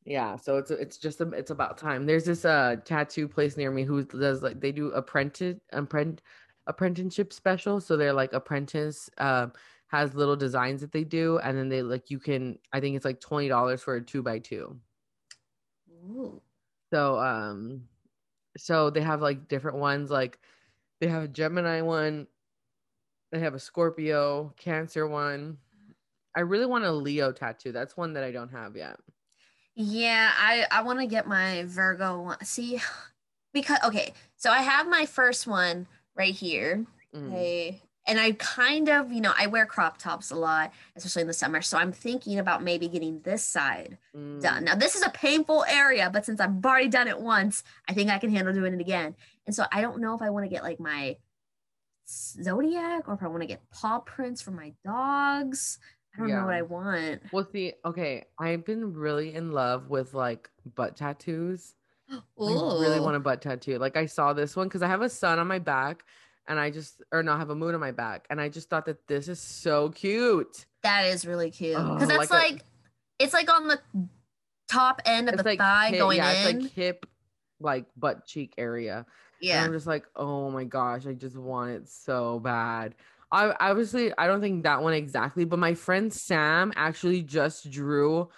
Yeah, 0.09 0.37
so 0.37 0.57
it's 0.57 0.71
it's 0.71 0.97
just 0.97 1.21
a, 1.21 1.29
it's 1.33 1.51
about 1.51 1.77
time. 1.77 2.07
There's 2.07 2.25
this 2.25 2.47
uh 2.47 2.77
tattoo 2.87 3.29
place 3.29 3.59
near 3.59 3.71
me 3.71 3.85
who 3.85 4.05
does 4.05 4.43
like 4.43 4.59
they 4.59 4.73
do 4.73 4.91
apprentice 4.93 5.59
apprentice 5.73 6.25
apprenticeship 6.67 7.31
special. 7.31 7.79
So 7.79 7.97
they're 7.97 8.15
like 8.15 8.33
apprentice 8.33 9.11
um 9.19 9.53
has 9.89 10.15
little 10.15 10.37
designs 10.37 10.81
that 10.81 10.93
they 10.93 11.05
do, 11.05 11.39
and 11.41 11.59
then 11.59 11.69
they 11.69 11.83
like 11.83 12.11
you 12.11 12.19
can 12.21 12.59
I 12.73 12.81
think 12.81 12.97
it's 12.97 13.05
like 13.05 13.21
twenty 13.21 13.49
dollars 13.49 13.83
for 13.83 13.97
a 13.97 14.03
two 14.05 14.23
by 14.23 14.39
two. 14.39 14.81
Ooh. 15.91 16.41
So 16.91 17.19
um 17.19 17.87
so 18.57 18.91
they 18.91 19.03
have 19.03 19.21
like 19.21 19.49
different 19.49 19.79
ones 19.79 20.11
like 20.11 20.39
they 21.01 21.09
have 21.09 21.25
a 21.25 21.29
Gemini 21.29 21.83
one, 21.83 22.29
they 23.31 23.41
have 23.41 23.55
a 23.55 23.59
Scorpio, 23.61 24.55
Cancer 24.57 25.07
one. 25.07 25.59
I 26.37 26.41
really 26.41 26.67
want 26.67 26.85
a 26.85 26.93
Leo 26.93 27.33
tattoo. 27.33 27.73
That's 27.73 27.97
one 27.97 28.15
that 28.15 28.25
I 28.25 28.33
don't 28.33 28.51
have 28.51 28.77
yet. 28.77 28.99
Yeah, 29.81 30.33
I 30.37 30.67
I 30.73 30.83
want 30.83 30.99
to 30.99 31.07
get 31.07 31.29
my 31.29 31.63
Virgo 31.65 32.21
one. 32.21 32.45
See, 32.45 32.81
because 33.55 33.79
okay, 33.87 34.13
so 34.37 34.51
I 34.51 34.59
have 34.59 34.89
my 34.89 35.07
first 35.07 35.47
one 35.47 35.87
right 36.17 36.35
here. 36.35 36.85
Mm. 37.15 37.33
I, 37.33 37.81
and 38.07 38.19
I 38.19 38.33
kind 38.33 38.89
of, 38.89 39.13
you 39.13 39.21
know, 39.21 39.33
I 39.39 39.47
wear 39.47 39.67
crop 39.67 39.99
tops 39.99 40.31
a 40.31 40.35
lot, 40.35 40.73
especially 40.97 41.23
in 41.23 41.29
the 41.29 41.35
summer. 41.35 41.61
So 41.63 41.79
I'm 41.79 41.93
thinking 41.93 42.39
about 42.39 42.63
maybe 42.63 42.89
getting 42.89 43.21
this 43.21 43.45
side 43.45 43.99
Mm. 44.17 44.43
done. 44.43 44.65
Now, 44.65 44.75
this 44.75 44.97
is 44.97 45.03
a 45.03 45.11
painful 45.11 45.65
area, 45.69 46.11
but 46.13 46.25
since 46.25 46.41
I've 46.41 46.65
already 46.65 46.89
done 46.89 47.07
it 47.07 47.21
once, 47.21 47.63
I 47.89 47.93
think 47.93 48.11
I 48.11 48.19
can 48.19 48.31
handle 48.31 48.53
doing 48.53 48.75
it 48.75 48.81
again. 48.81 49.15
And 49.47 49.55
so 49.55 49.65
I 49.71 49.81
don't 49.81 50.01
know 50.01 50.15
if 50.15 50.23
I 50.23 50.31
want 50.31 50.45
to 50.45 50.51
get 50.51 50.63
like 50.65 50.81
my 50.81 51.19
zodiac 52.09 53.09
or 53.09 53.15
if 53.15 53.23
I 53.23 53.29
want 53.29 53.43
to 53.43 53.47
get 53.47 53.69
paw 53.71 54.01
prints 54.01 54.41
for 54.43 54.51
my 54.51 54.73
dogs. 54.85 55.79
I 56.19 56.21
don't 56.23 56.31
know 56.31 56.45
what 56.47 56.55
I 56.55 56.63
want. 56.63 57.23
Well, 57.33 57.47
see, 57.51 57.75
okay, 57.85 58.25
I've 58.39 58.65
been 58.65 58.93
really 58.95 59.35
in 59.35 59.53
love 59.53 59.89
with 59.89 60.15
like 60.15 60.51
butt 60.75 60.97
tattoos. 60.97 61.75
I 62.11 62.21
really 62.41 63.01
want 63.01 63.17
a 63.17 63.21
butt 63.21 63.41
tattoo. 63.43 63.79
Like 63.79 63.97
I 63.97 64.07
saw 64.07 64.33
this 64.33 64.57
one 64.57 64.67
because 64.69 64.83
I 64.83 64.89
have 64.89 65.03
a 65.03 65.09
sun 65.09 65.39
on 65.39 65.47
my 65.47 65.59
back, 65.59 66.05
and 66.47 66.59
I 66.59 66.71
just 66.71 67.03
or 67.13 67.23
no, 67.23 67.33
I 67.33 67.39
have 67.39 67.51
a 67.51 67.55
moon 67.55 67.75
on 67.75 67.81
my 67.81 67.93
back, 67.93 68.27
and 68.31 68.41
I 68.41 68.49
just 68.49 68.69
thought 68.69 68.87
that 68.87 69.07
this 69.07 69.29
is 69.29 69.41
so 69.41 69.91
cute. 69.91 70.67
That 70.83 71.07
is 71.07 71.27
really 71.27 71.51
cute 71.51 71.77
Oh, 71.79 71.95
because 71.95 72.09
that's 72.09 72.31
like 72.31 72.53
a- 72.61 72.65
it's 73.19 73.33
like 73.33 73.53
on 73.53 73.69
the 73.69 73.81
top 74.69 75.01
end 75.05 75.29
of 75.29 75.37
the 75.37 75.43
like 75.43 75.59
thigh 75.59 75.91
hip- 75.91 75.99
going 75.99 76.17
yeah, 76.19 76.49
in. 76.49 76.57
it's 76.57 76.65
like 76.65 76.73
hip, 76.73 77.07
like 77.61 77.87
butt 77.97 78.27
cheek 78.27 78.55
area. 78.59 78.99
And 78.99 79.07
yeah, 79.41 79.65
I'm 79.65 79.73
just 79.73 79.87
like, 79.87 80.05
oh 80.17 80.51
my 80.51 80.65
gosh, 80.65 81.07
I 81.07 81.13
just 81.13 81.37
want 81.37 81.71
it 81.71 81.89
so 81.89 82.39
bad. 82.41 82.95
I 83.31 83.55
obviously 83.61 84.13
I 84.17 84.27
don't 84.27 84.41
think 84.41 84.63
that 84.63 84.83
one 84.83 84.95
exactly, 84.95 85.45
but 85.45 85.59
my 85.59 85.75
friend 85.75 86.13
Sam 86.13 86.73
actually 86.77 87.23
just 87.23 87.71
drew 87.71 88.29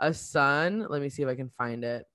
a 0.00 0.14
sun. 0.14 0.86
Let 0.88 1.02
me 1.02 1.08
see 1.10 1.22
if 1.22 1.28
I 1.28 1.34
can 1.34 1.50
find 1.50 1.84
it. 1.84 2.06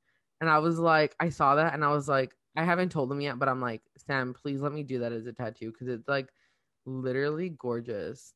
And 0.42 0.50
I 0.50 0.58
was 0.60 0.80
like, 0.80 1.16
I 1.20 1.30
saw 1.30 1.56
that 1.56 1.74
and 1.74 1.86
I 1.86 1.90
was 1.90 2.08
like, 2.08 2.36
I 2.58 2.64
haven't 2.64 2.92
told 2.92 3.12
him 3.12 3.22
yet, 3.22 3.40
but 3.40 3.50
I'm 3.50 3.62
like, 3.62 3.82
Sam, 3.98 4.34
please 4.34 4.62
let 4.62 4.74
me 4.74 4.84
do 4.84 5.00
that 5.00 5.14
as 5.14 5.26
a 5.26 5.34
tattoo 5.34 5.72
because 5.72 5.88
it's 5.88 6.08
like 6.08 6.30
literally 6.86 7.50
gorgeous. 7.50 8.34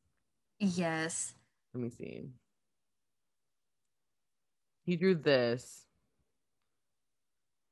yes. 0.60 1.34
Let 1.74 1.82
me 1.84 1.90
see. 1.90 2.24
He 4.86 4.96
drew 4.96 5.16
this. 5.16 5.86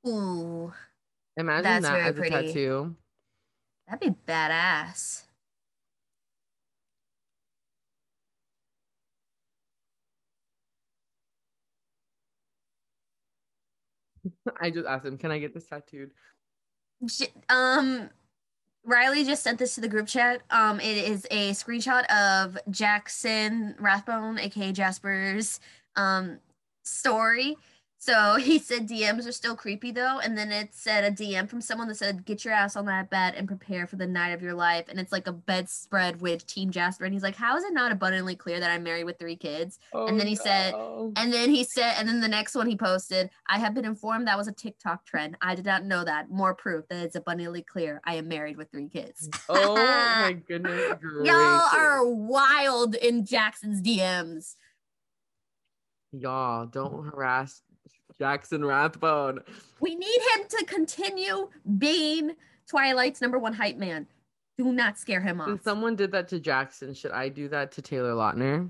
Ooh, 0.08 0.72
Imagine 1.38 1.82
that 1.84 2.00
as 2.02 2.10
a 2.16 2.20
pretty. 2.20 2.30
tattoo. 2.48 2.96
that'd 3.88 4.00
be 4.00 4.16
badass. 4.32 5.25
I 14.62 14.70
just 14.70 14.88
asked 14.88 15.06
him, 15.06 15.18
can 15.18 15.32
I 15.32 15.40
get 15.40 15.54
this 15.54 15.68
tattooed? 15.68 16.12
Um, 17.50 18.10
Riley 18.84 19.26
just 19.26 19.44
sent 19.44 19.60
this 19.60 19.76
to 19.76 19.82
the 19.82 19.88
group 19.88 20.08
chat. 20.08 20.42
Um, 20.52 20.80
it 20.80 20.98
is 20.98 21.26
a 21.32 21.52
screenshot 21.52 22.06
of 22.06 22.58
Jackson 22.70 23.76
Rathbone, 23.80 24.40
aka 24.40 24.72
Jasper's, 24.72 25.60
um, 25.96 26.40
story. 26.84 27.58
So 27.98 28.36
he 28.40 28.60
said 28.60 28.88
DMs 28.88 29.28
are 29.28 29.32
still 29.32 29.56
creepy 29.56 29.92
though, 29.92 30.20
and 30.20 30.38
then 30.38 30.52
it 30.52 30.70
said 30.74 31.04
a 31.04 31.12
DM 31.12 31.50
from 31.50 31.62
someone 31.62 31.88
that 31.88 31.96
said, 31.96 32.26
"Get 32.26 32.46
your 32.46 32.54
ass 32.54 32.76
on 32.76 32.86
that 32.86 33.10
bed 33.10 33.34
and 33.36 33.48
prepare 33.48 33.88
for 33.88 33.96
the 33.96 34.06
night 34.06 34.30
of 34.32 34.42
your 34.42 34.54
life." 34.54 34.86
And 34.90 35.00
it's 35.00 35.12
like 35.12 35.28
a 35.28 35.32
bedspread 35.32 36.22
with 36.22 36.46
Team 36.46 36.70
Jasper, 36.72 37.06
and 37.06 37.14
he's 37.14 37.24
like, 37.24 37.36
"How 37.36 37.56
is 37.58 37.64
it 37.64 37.74
not 37.74 37.92
abundantly 37.92 38.36
clear 38.36 38.60
that 38.60 38.70
I'm 38.70 38.84
married 38.84 39.06
with 39.06 39.18
three 39.18 39.36
kids?" 39.38 39.80
And 40.08 40.20
then 40.20 40.28
he 40.28 40.36
said- 40.36 40.74
oh, 40.76 41.12
And 41.16 41.32
then 41.34 41.50
he 41.50 41.64
said, 41.64 41.96
and 41.98 42.08
then 42.08 42.20
the 42.22 42.28
next 42.28 42.54
one 42.56 42.68
he 42.68 42.76
posted, 42.76 43.30
I 43.48 43.58
have 43.60 43.74
been 43.74 43.86
informed 43.86 44.28
that 44.28 44.38
was 44.38 44.48
a 44.48 44.52
TikTok 44.52 45.06
trend. 45.06 45.38
I 45.42 45.56
did 45.56 45.66
not 45.66 45.84
know 45.86 46.04
that. 46.04 46.30
More 46.30 46.54
proof 46.54 46.88
that 46.90 47.04
it's 47.04 47.16
abundantly 47.16 47.64
clear 47.64 48.02
I 48.06 48.16
am 48.16 48.28
married 48.28 48.58
with 48.58 48.70
three 48.72 48.90
kids. 48.90 49.30
Mm. 49.30 49.40
Oh 49.50 49.76
my 49.76 50.34
goodness. 50.34 50.96
Y'all 51.24 51.70
are 51.74 52.04
wild 52.06 52.96
in 52.96 53.26
Jackson's 53.26 53.82
DMs. 53.82 54.56
Y'all 56.12 56.66
don't 56.66 57.06
harass 57.06 57.62
Jackson 58.20 58.64
Rathbone. 58.64 59.40
We 59.80 59.96
need 59.96 60.20
him 60.36 60.48
to 60.50 60.66
continue 60.66 61.50
being 61.78 62.32
Twilight's 62.68 63.22
number 63.22 63.40
one 63.40 63.54
hype 63.54 63.78
man. 63.78 64.08
Do 64.58 64.72
not 64.72 64.98
scare 64.98 65.22
him 65.22 65.42
off. 65.42 65.50
Since 65.50 65.64
someone 65.64 65.96
did 65.96 66.12
that 66.14 66.28
to 66.30 66.40
Jackson, 66.40 66.94
should 66.94 67.12
I 67.12 67.30
do 67.30 67.50
that 67.50 67.72
to 67.74 67.82
Taylor 67.82 68.14
Lautner? 68.14 68.70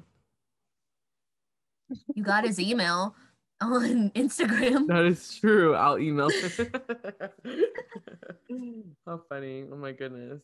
You 2.15 2.23
got 2.23 2.45
his 2.45 2.59
email 2.59 3.15
on 3.61 4.09
Instagram. 4.15 4.87
That 4.87 5.05
is 5.05 5.37
true. 5.39 5.75
I'll 5.75 5.99
email. 5.99 6.29
How 9.05 9.21
funny. 9.29 9.65
Oh 9.71 9.75
my 9.75 9.91
goodness. 9.91 10.41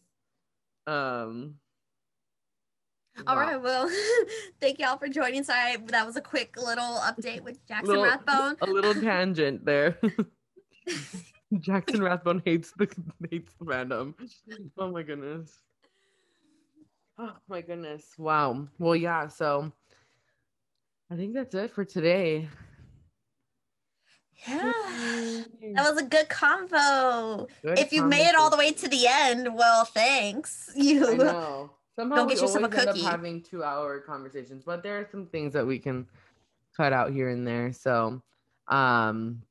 Um 0.86 1.56
All 3.28 3.36
wow. 3.36 3.42
right, 3.42 3.62
well, 3.62 3.90
thank 4.62 4.80
y'all 4.80 4.98
for 4.98 5.08
joining. 5.08 5.44
Sorry, 5.44 5.78
that 5.78 6.06
was 6.06 6.16
a 6.16 6.22
quick 6.22 6.56
little 6.58 7.00
update 7.00 7.42
with 7.42 7.66
Jackson 7.68 7.90
Little- 7.90 8.04
Rathbone. 8.04 8.56
A 8.62 8.66
little 8.66 8.94
tangent 8.94 9.66
there. 9.66 10.00
Jackson 11.60 12.02
Rathbone 12.02 12.42
hates 12.46 12.72
the 12.78 12.88
hates 13.30 13.54
the 13.60 13.66
fandom. 13.66 14.14
Oh 14.78 14.90
my 14.90 15.04
goodness. 15.04 15.60
Oh 17.18 17.34
my 17.50 17.62
goodness. 17.62 18.06
Wow. 18.18 18.68
Well, 18.80 18.96
yeah, 18.96 19.28
so 19.28 19.72
I 21.12 21.16
think 21.18 21.34
that's 21.34 21.54
it 21.54 21.72
for 21.72 21.84
today. 21.84 22.48
Yeah. 24.48 24.72
That 25.76 25.94
was 25.94 26.02
a 26.02 26.06
good 26.06 26.30
convo. 26.30 27.48
Good 27.62 27.78
if 27.78 27.92
you 27.92 28.04
made 28.06 28.28
it 28.28 28.36
all 28.36 28.50
the 28.50 28.58
way 28.58 28.72
to 28.72 28.88
the 28.88 29.06
end, 29.08 29.54
well, 29.56 29.86
thanks. 29.86 30.72
I 30.76 30.80
You 30.80 31.18
know. 31.18 31.72
Somehow 31.95 32.23
Go 32.23 32.26
we 32.26 32.35
get 32.35 32.41
yourself 32.41 32.63
a 32.63 32.68
always 32.68 32.76
end 32.76 32.89
up 32.89 32.97
having 32.97 33.41
two 33.41 33.63
hour 33.63 33.99
conversations, 33.99 34.63
but 34.65 34.84
there 34.84 34.99
are 34.99 35.07
some 35.11 35.27
things 35.27 35.53
that 35.53 35.65
we 35.68 35.80
can 35.80 36.07
cut 36.76 36.93
out 36.93 37.11
here 37.11 37.30
and 37.30 37.45
there. 37.47 37.73
So, 37.73 38.22
um, 38.68 39.43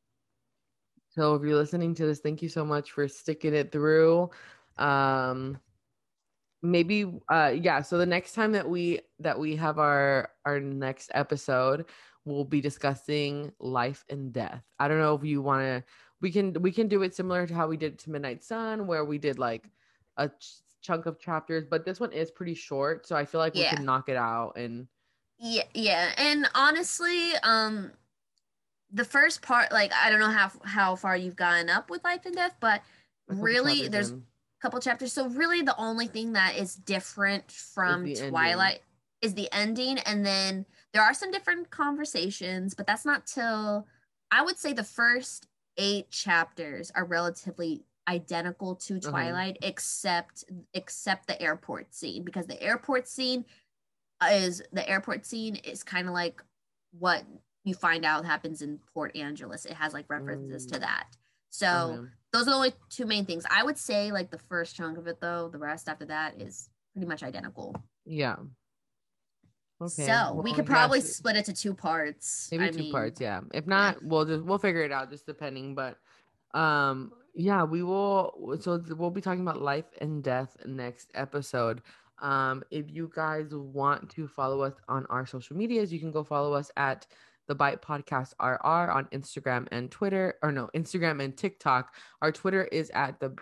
So 1.11 1.35
if 1.35 1.43
you're 1.43 1.57
listening 1.57 1.95
to 1.97 2.07
this, 2.07 2.21
thank 2.21 2.43
you 2.43 2.49
so 2.49 2.65
much 2.65 2.93
for 2.93 3.09
sticking 3.09 3.55
it 3.55 3.73
through. 3.73 4.31
Um 4.77 5.61
maybe 6.63 7.07
uh 7.31 7.53
yeah, 7.57 7.83
so 7.83 7.99
the 7.99 8.07
next 8.07 8.33
time 8.35 8.53
that 8.53 8.69
we 8.69 9.01
that 9.21 9.39
we 9.39 9.57
have 9.57 9.79
our 9.79 10.31
our 10.45 10.61
next 10.61 11.11
episode, 11.15 11.87
we'll 12.25 12.45
be 12.45 12.61
discussing 12.61 13.53
life 13.61 14.05
and 14.11 14.33
death. 14.33 14.63
I 14.79 14.89
don't 14.89 14.99
know 14.99 15.15
if 15.15 15.25
you 15.25 15.43
want 15.43 15.63
to 15.63 15.85
we 16.21 16.31
can 16.31 16.53
we 16.63 16.73
can 16.73 16.89
do 16.89 17.03
it 17.03 17.15
similar 17.15 17.47
to 17.47 17.55
how 17.55 17.67
we 17.69 17.77
did 17.77 17.99
to 18.01 18.11
Midnight 18.11 18.45
Sun 18.45 18.87
where 18.87 19.05
we 19.05 19.19
did 19.19 19.39
like 19.39 19.69
a 20.17 20.31
chunk 20.81 21.07
of 21.07 21.19
chapters, 21.19 21.65
but 21.69 21.85
this 21.85 22.01
one 22.01 22.13
is 22.13 22.31
pretty 22.31 22.55
short, 22.55 23.07
so 23.07 23.17
I 23.17 23.25
feel 23.25 23.41
like 23.41 23.55
yeah. 23.55 23.71
we 23.71 23.77
can 23.77 23.85
knock 23.85 24.09
it 24.09 24.17
out 24.17 24.53
and 24.57 24.87
yeah, 25.39 25.63
yeah. 25.73 26.13
And 26.19 26.47
honestly, 26.55 27.33
um 27.43 27.93
the 28.93 29.05
first 29.05 29.43
part 29.43 29.73
like 29.73 29.93
I 29.95 30.11
don't 30.11 30.21
know 30.21 30.31
how 30.31 30.51
how 30.65 30.97
far 30.97 31.17
you've 31.17 31.37
gotten 31.37 31.71
up 31.71 31.91
with 31.91 32.05
life 32.05 32.27
and 32.27 32.35
death, 32.35 32.57
but 32.61 32.83
really 33.29 33.89
there's 33.89 34.11
in. 34.11 34.19
a 34.19 34.63
couple 34.63 34.81
chapters. 34.81 35.13
So 35.13 35.29
really 35.29 35.63
the 35.63 35.77
only 35.79 36.07
thing 36.07 36.35
that 36.35 36.57
is 36.57 36.75
different 36.75 37.51
from 37.51 38.13
Twilight 38.13 38.73
ending. 38.73 38.83
is 39.23 39.35
the 39.35 39.49
ending 39.53 39.99
and 40.01 40.27
then 40.27 40.67
there 40.93 41.03
are 41.03 41.15
some 41.15 41.31
different 41.31 41.71
conversations, 41.71 42.75
but 42.75 42.87
that's 42.87 43.07
not 43.07 43.27
till 43.27 43.87
I 44.31 44.43
would 44.43 44.59
say 44.59 44.73
the 44.73 44.85
first 44.85 45.47
8 45.77 46.11
chapters 46.11 46.91
are 46.95 47.05
relatively 47.05 47.85
identical 48.11 48.75
to 48.75 48.97
uh-huh. 48.97 49.11
Twilight 49.11 49.57
uh-huh. 49.61 49.69
except 49.69 50.45
except 50.75 51.27
the 51.27 51.41
airport 51.41 51.95
scene 51.95 52.25
because 52.25 52.47
the 52.47 52.61
airport 52.61 53.09
scene 53.09 53.45
is 54.31 54.63
the 54.73 54.89
airport 54.89 55.25
scene 55.25 55.57
is 55.57 55.83
kind 55.83 56.09
of 56.09 56.15
like 56.15 56.43
what 56.99 57.25
you 57.65 57.75
find 57.75 58.05
out 58.05 58.25
happens 58.25 58.63
in 58.63 58.79
Port 58.93 59.17
Angeles. 59.17 59.65
It 59.65 59.75
has 59.75 59.93
like 59.93 60.07
references 60.09 60.67
mm. 60.67 60.73
to 60.73 60.81
that. 60.81 61.07
So 61.51 61.67
uh-huh. 61.67 62.03
those 62.33 62.43
are 62.43 62.51
the 62.51 62.57
only 62.57 62.73
two 62.89 63.07
main 63.07 63.25
things. 63.25 63.45
I 63.51 63.63
would 63.63 63.79
say 63.79 64.13
like 64.13 64.31
the 64.31 64.39
first 64.39 64.77
chunk 64.77 64.99
of 64.99 65.07
it 65.07 65.21
though, 65.21 65.49
the 65.49 65.59
rest 65.59 65.89
after 65.89 66.07
that 66.07 66.41
is 66.41 66.69
pretty 66.93 67.07
much 67.07 67.23
identical. 67.23 67.75
Yeah. 68.05 68.37
Okay. 69.83 70.07
So 70.07 70.13
well, 70.35 70.43
we 70.43 70.53
could 70.53 70.67
probably 70.67 71.01
split 71.01 71.37
it 71.37 71.47
to 71.47 71.55
two 71.55 71.75
parts. 71.75 72.49
Maybe 72.51 72.65
I 72.65 72.71
two 72.71 72.79
mean, 72.79 72.93
parts, 72.93 73.21
yeah. 73.21 73.41
If 73.55 73.67
not, 73.67 73.97
yeah. 73.97 74.09
we'll 74.09 74.27
just 74.27 74.45
we'll 74.45 74.59
figure 74.59 74.83
it 74.83 74.93
out 74.93 75.11
just 75.11 75.27
depending. 75.27 75.75
But 75.75 75.97
um 76.53 77.13
yeah, 77.35 77.65
we 77.65 77.83
will 77.83 78.59
so 78.61 78.83
we'll 78.97 79.11
be 79.11 79.21
talking 79.21 79.43
about 79.43 79.61
life 79.61 79.87
and 80.01 80.23
death 80.23 80.57
next 80.67 81.11
episode. 81.15 81.83
Um, 82.21 82.63
if 82.71 82.91
you 82.91 83.11
guys 83.15 83.51
want 83.53 84.11
to 84.11 84.29
follow 84.29 84.63
us 84.63 84.75
on 84.89 85.07
our 85.07 85.27
social 85.27 85.57
medias, 85.57 85.93
you 85.93 85.99
can 85.99 86.11
go 86.11 86.23
follow 86.23 86.53
us 86.53 86.71
at 86.77 87.07
the 87.47 87.55
Bite 87.55 87.83
Podcast 87.83 88.35
RR 88.41 88.91
on 88.91 89.07
Instagram 89.07 89.67
and 89.73 89.91
Twitter, 89.91 90.35
or 90.43 90.53
no, 90.53 90.71
Instagram 90.75 91.23
and 91.23 91.37
TikTok. 91.37 91.95
Our 92.23 92.31
Twitter 92.31 92.65
is 92.65 92.91
at 92.95 93.19
the 93.21 93.35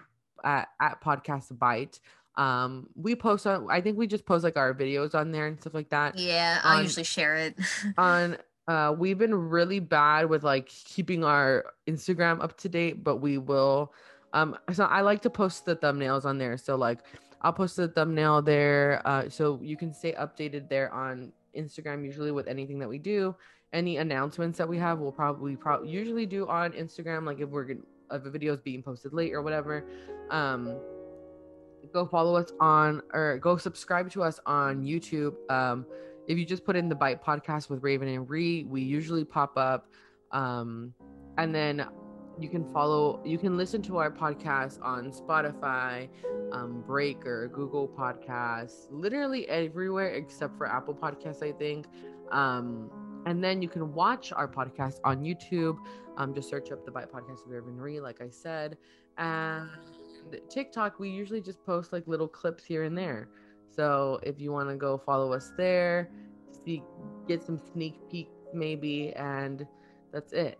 at, 0.45 0.69
at 0.81 1.01
Podcast 1.03 1.59
Bite. 1.59 2.01
Um, 2.37 2.89
we 2.95 3.17
post 3.17 3.47
on. 3.47 3.67
I 3.71 3.81
think 3.81 3.99
we 3.99 4.07
just 4.07 4.25
post 4.25 4.45
like 4.45 4.57
our 4.57 4.73
videos 4.73 5.15
on 5.15 5.33
there 5.33 5.47
and 5.47 5.61
stuff 5.61 5.75
like 5.75 5.91
that. 5.91 6.19
Yeah, 6.19 6.61
I 6.63 6.81
usually 6.81 7.05
share 7.05 7.35
it 7.37 7.57
on. 7.97 8.39
Uh, 8.69 8.95
we've 8.97 9.19
been 9.19 9.35
really 9.35 9.81
bad 9.81 10.29
with 10.29 10.45
like 10.45 10.69
keeping 10.69 11.25
our 11.25 11.73
Instagram 11.89 12.43
up 12.43 12.57
to 12.59 12.69
date, 12.69 13.03
but 13.03 13.17
we 13.17 13.39
will. 13.39 13.93
Um, 14.35 14.57
so 14.73 14.85
I 14.85 15.01
like 15.01 15.23
to 15.23 15.31
post 15.31 15.65
the 15.65 15.75
thumbnails 15.75 16.25
on 16.25 16.39
there. 16.39 16.57
So 16.57 16.77
like, 16.77 17.01
I'll 17.43 17.53
post 17.53 17.77
the 17.77 17.89
thumbnail 17.89 18.43
there, 18.43 19.01
uh, 19.05 19.29
so 19.29 19.59
you 19.63 19.77
can 19.77 19.93
stay 19.95 20.13
updated 20.13 20.69
there 20.69 20.93
on 20.93 21.33
Instagram. 21.57 22.05
Usually 22.05 22.31
with 22.31 22.47
anything 22.47 22.79
that 22.81 22.89
we 22.89 22.99
do 22.99 23.35
any 23.73 23.99
announcements 23.99 24.59
that 24.59 24.69
we 24.69 24.79
have 24.79 24.99
we'll 24.99 25.13
probably 25.13 25.57
probably 25.57 25.91
usually 25.91 26.27
do 26.27 26.47
on 26.49 26.73
instagram 26.73 27.25
like 27.25 27.41
if 27.41 27.49
we're 27.49 27.65
gonna 27.65 27.81
if 28.13 28.25
a 28.25 28.31
video 28.31 28.55
is 28.55 28.61
being 28.61 28.83
posted 28.83 29.13
late 29.13 29.35
or 29.35 29.43
whatever 29.43 29.85
um 30.31 30.79
go 31.93 32.07
follow 32.07 32.35
us 32.35 32.53
on 32.61 33.03
or 33.13 33.39
go 33.39 33.57
subscribe 33.57 34.11
to 34.11 34.23
us 34.23 34.41
on 34.47 34.83
youtube 34.83 35.35
um 35.51 35.85
if 36.29 36.39
you 36.39 36.45
just 36.45 36.65
put 36.65 36.77
in 36.77 36.89
the 36.89 36.95
bite 36.95 37.25
podcast 37.25 37.69
with 37.69 37.83
raven 37.83 38.09
and 38.09 38.29
Rhe, 38.29 38.65
we 38.65 38.83
usually 38.83 39.25
pop 39.25 39.57
up 39.57 39.89
um 40.31 40.93
and 41.39 41.55
then 41.55 41.87
you 42.39 42.49
can 42.49 42.65
follow 42.73 43.21
you 43.25 43.39
can 43.39 43.57
listen 43.57 43.83
to 43.83 43.97
our 43.97 44.11
podcast 44.11 44.81
on 44.83 45.11
spotify 45.11 46.09
um 46.53 46.85
breaker 46.87 47.49
google 47.49 47.89
podcasts 47.89 48.87
literally 48.91 49.49
everywhere 49.49 50.11
except 50.11 50.57
for 50.57 50.67
apple 50.67 50.95
podcasts 50.95 51.43
i 51.43 51.51
think 51.51 51.87
um 52.31 52.91
and 53.27 53.45
then 53.45 53.61
you 53.61 53.69
can 53.69 53.93
watch 53.93 54.33
our 54.33 54.49
podcast 54.49 55.01
on 55.05 55.23
YouTube. 55.23 55.77
Um, 56.17 56.35
just 56.35 56.49
search 56.49 56.73
up 56.73 56.85
the 56.85 56.91
Bite 56.91 57.13
Podcast 57.13 57.45
with 57.45 57.49
Raven 57.49 57.77
Marie, 57.77 58.01
like 58.01 58.21
I 58.21 58.31
said. 58.31 58.79
And 59.19 59.69
TikTok, 60.49 60.99
we 60.99 61.11
usually 61.11 61.41
just 61.41 61.63
post 61.65 61.93
like 61.93 62.07
little 62.07 62.29
clips 62.29 62.65
here 62.65 62.85
and 62.85 62.97
there. 62.97 63.29
So 63.75 64.21
if 64.23 64.41
you 64.41 64.53
want 64.53 64.69
to 64.71 64.77
go 64.77 64.99
follow 64.99 65.33
us 65.33 65.53
there, 65.57 66.11
see, 66.65 66.83
get 67.27 67.43
some 67.43 67.61
sneak 67.73 67.95
peeks 68.11 68.35
maybe, 68.53 69.13
and 69.15 69.67
that's 70.13 70.33
it. 70.33 70.59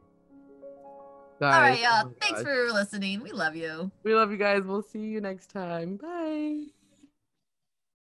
Guys, 1.41 1.55
All 1.55 1.61
right, 1.61 1.79
oh 1.79 1.83
y'all. 1.83 2.11
Oh 2.11 2.15
Thanks 2.21 2.43
for 2.43 2.73
listening. 2.73 3.23
We 3.23 3.31
love 3.33 3.55
you. 3.55 3.91
We 4.03 4.15
love 4.15 4.31
you 4.31 4.37
guys. 4.39 4.63
We'll 4.65 4.83
see 4.83 5.01
you 5.01 5.21
next 5.21 5.51
time. 5.51 5.97
Bye. 5.97 6.67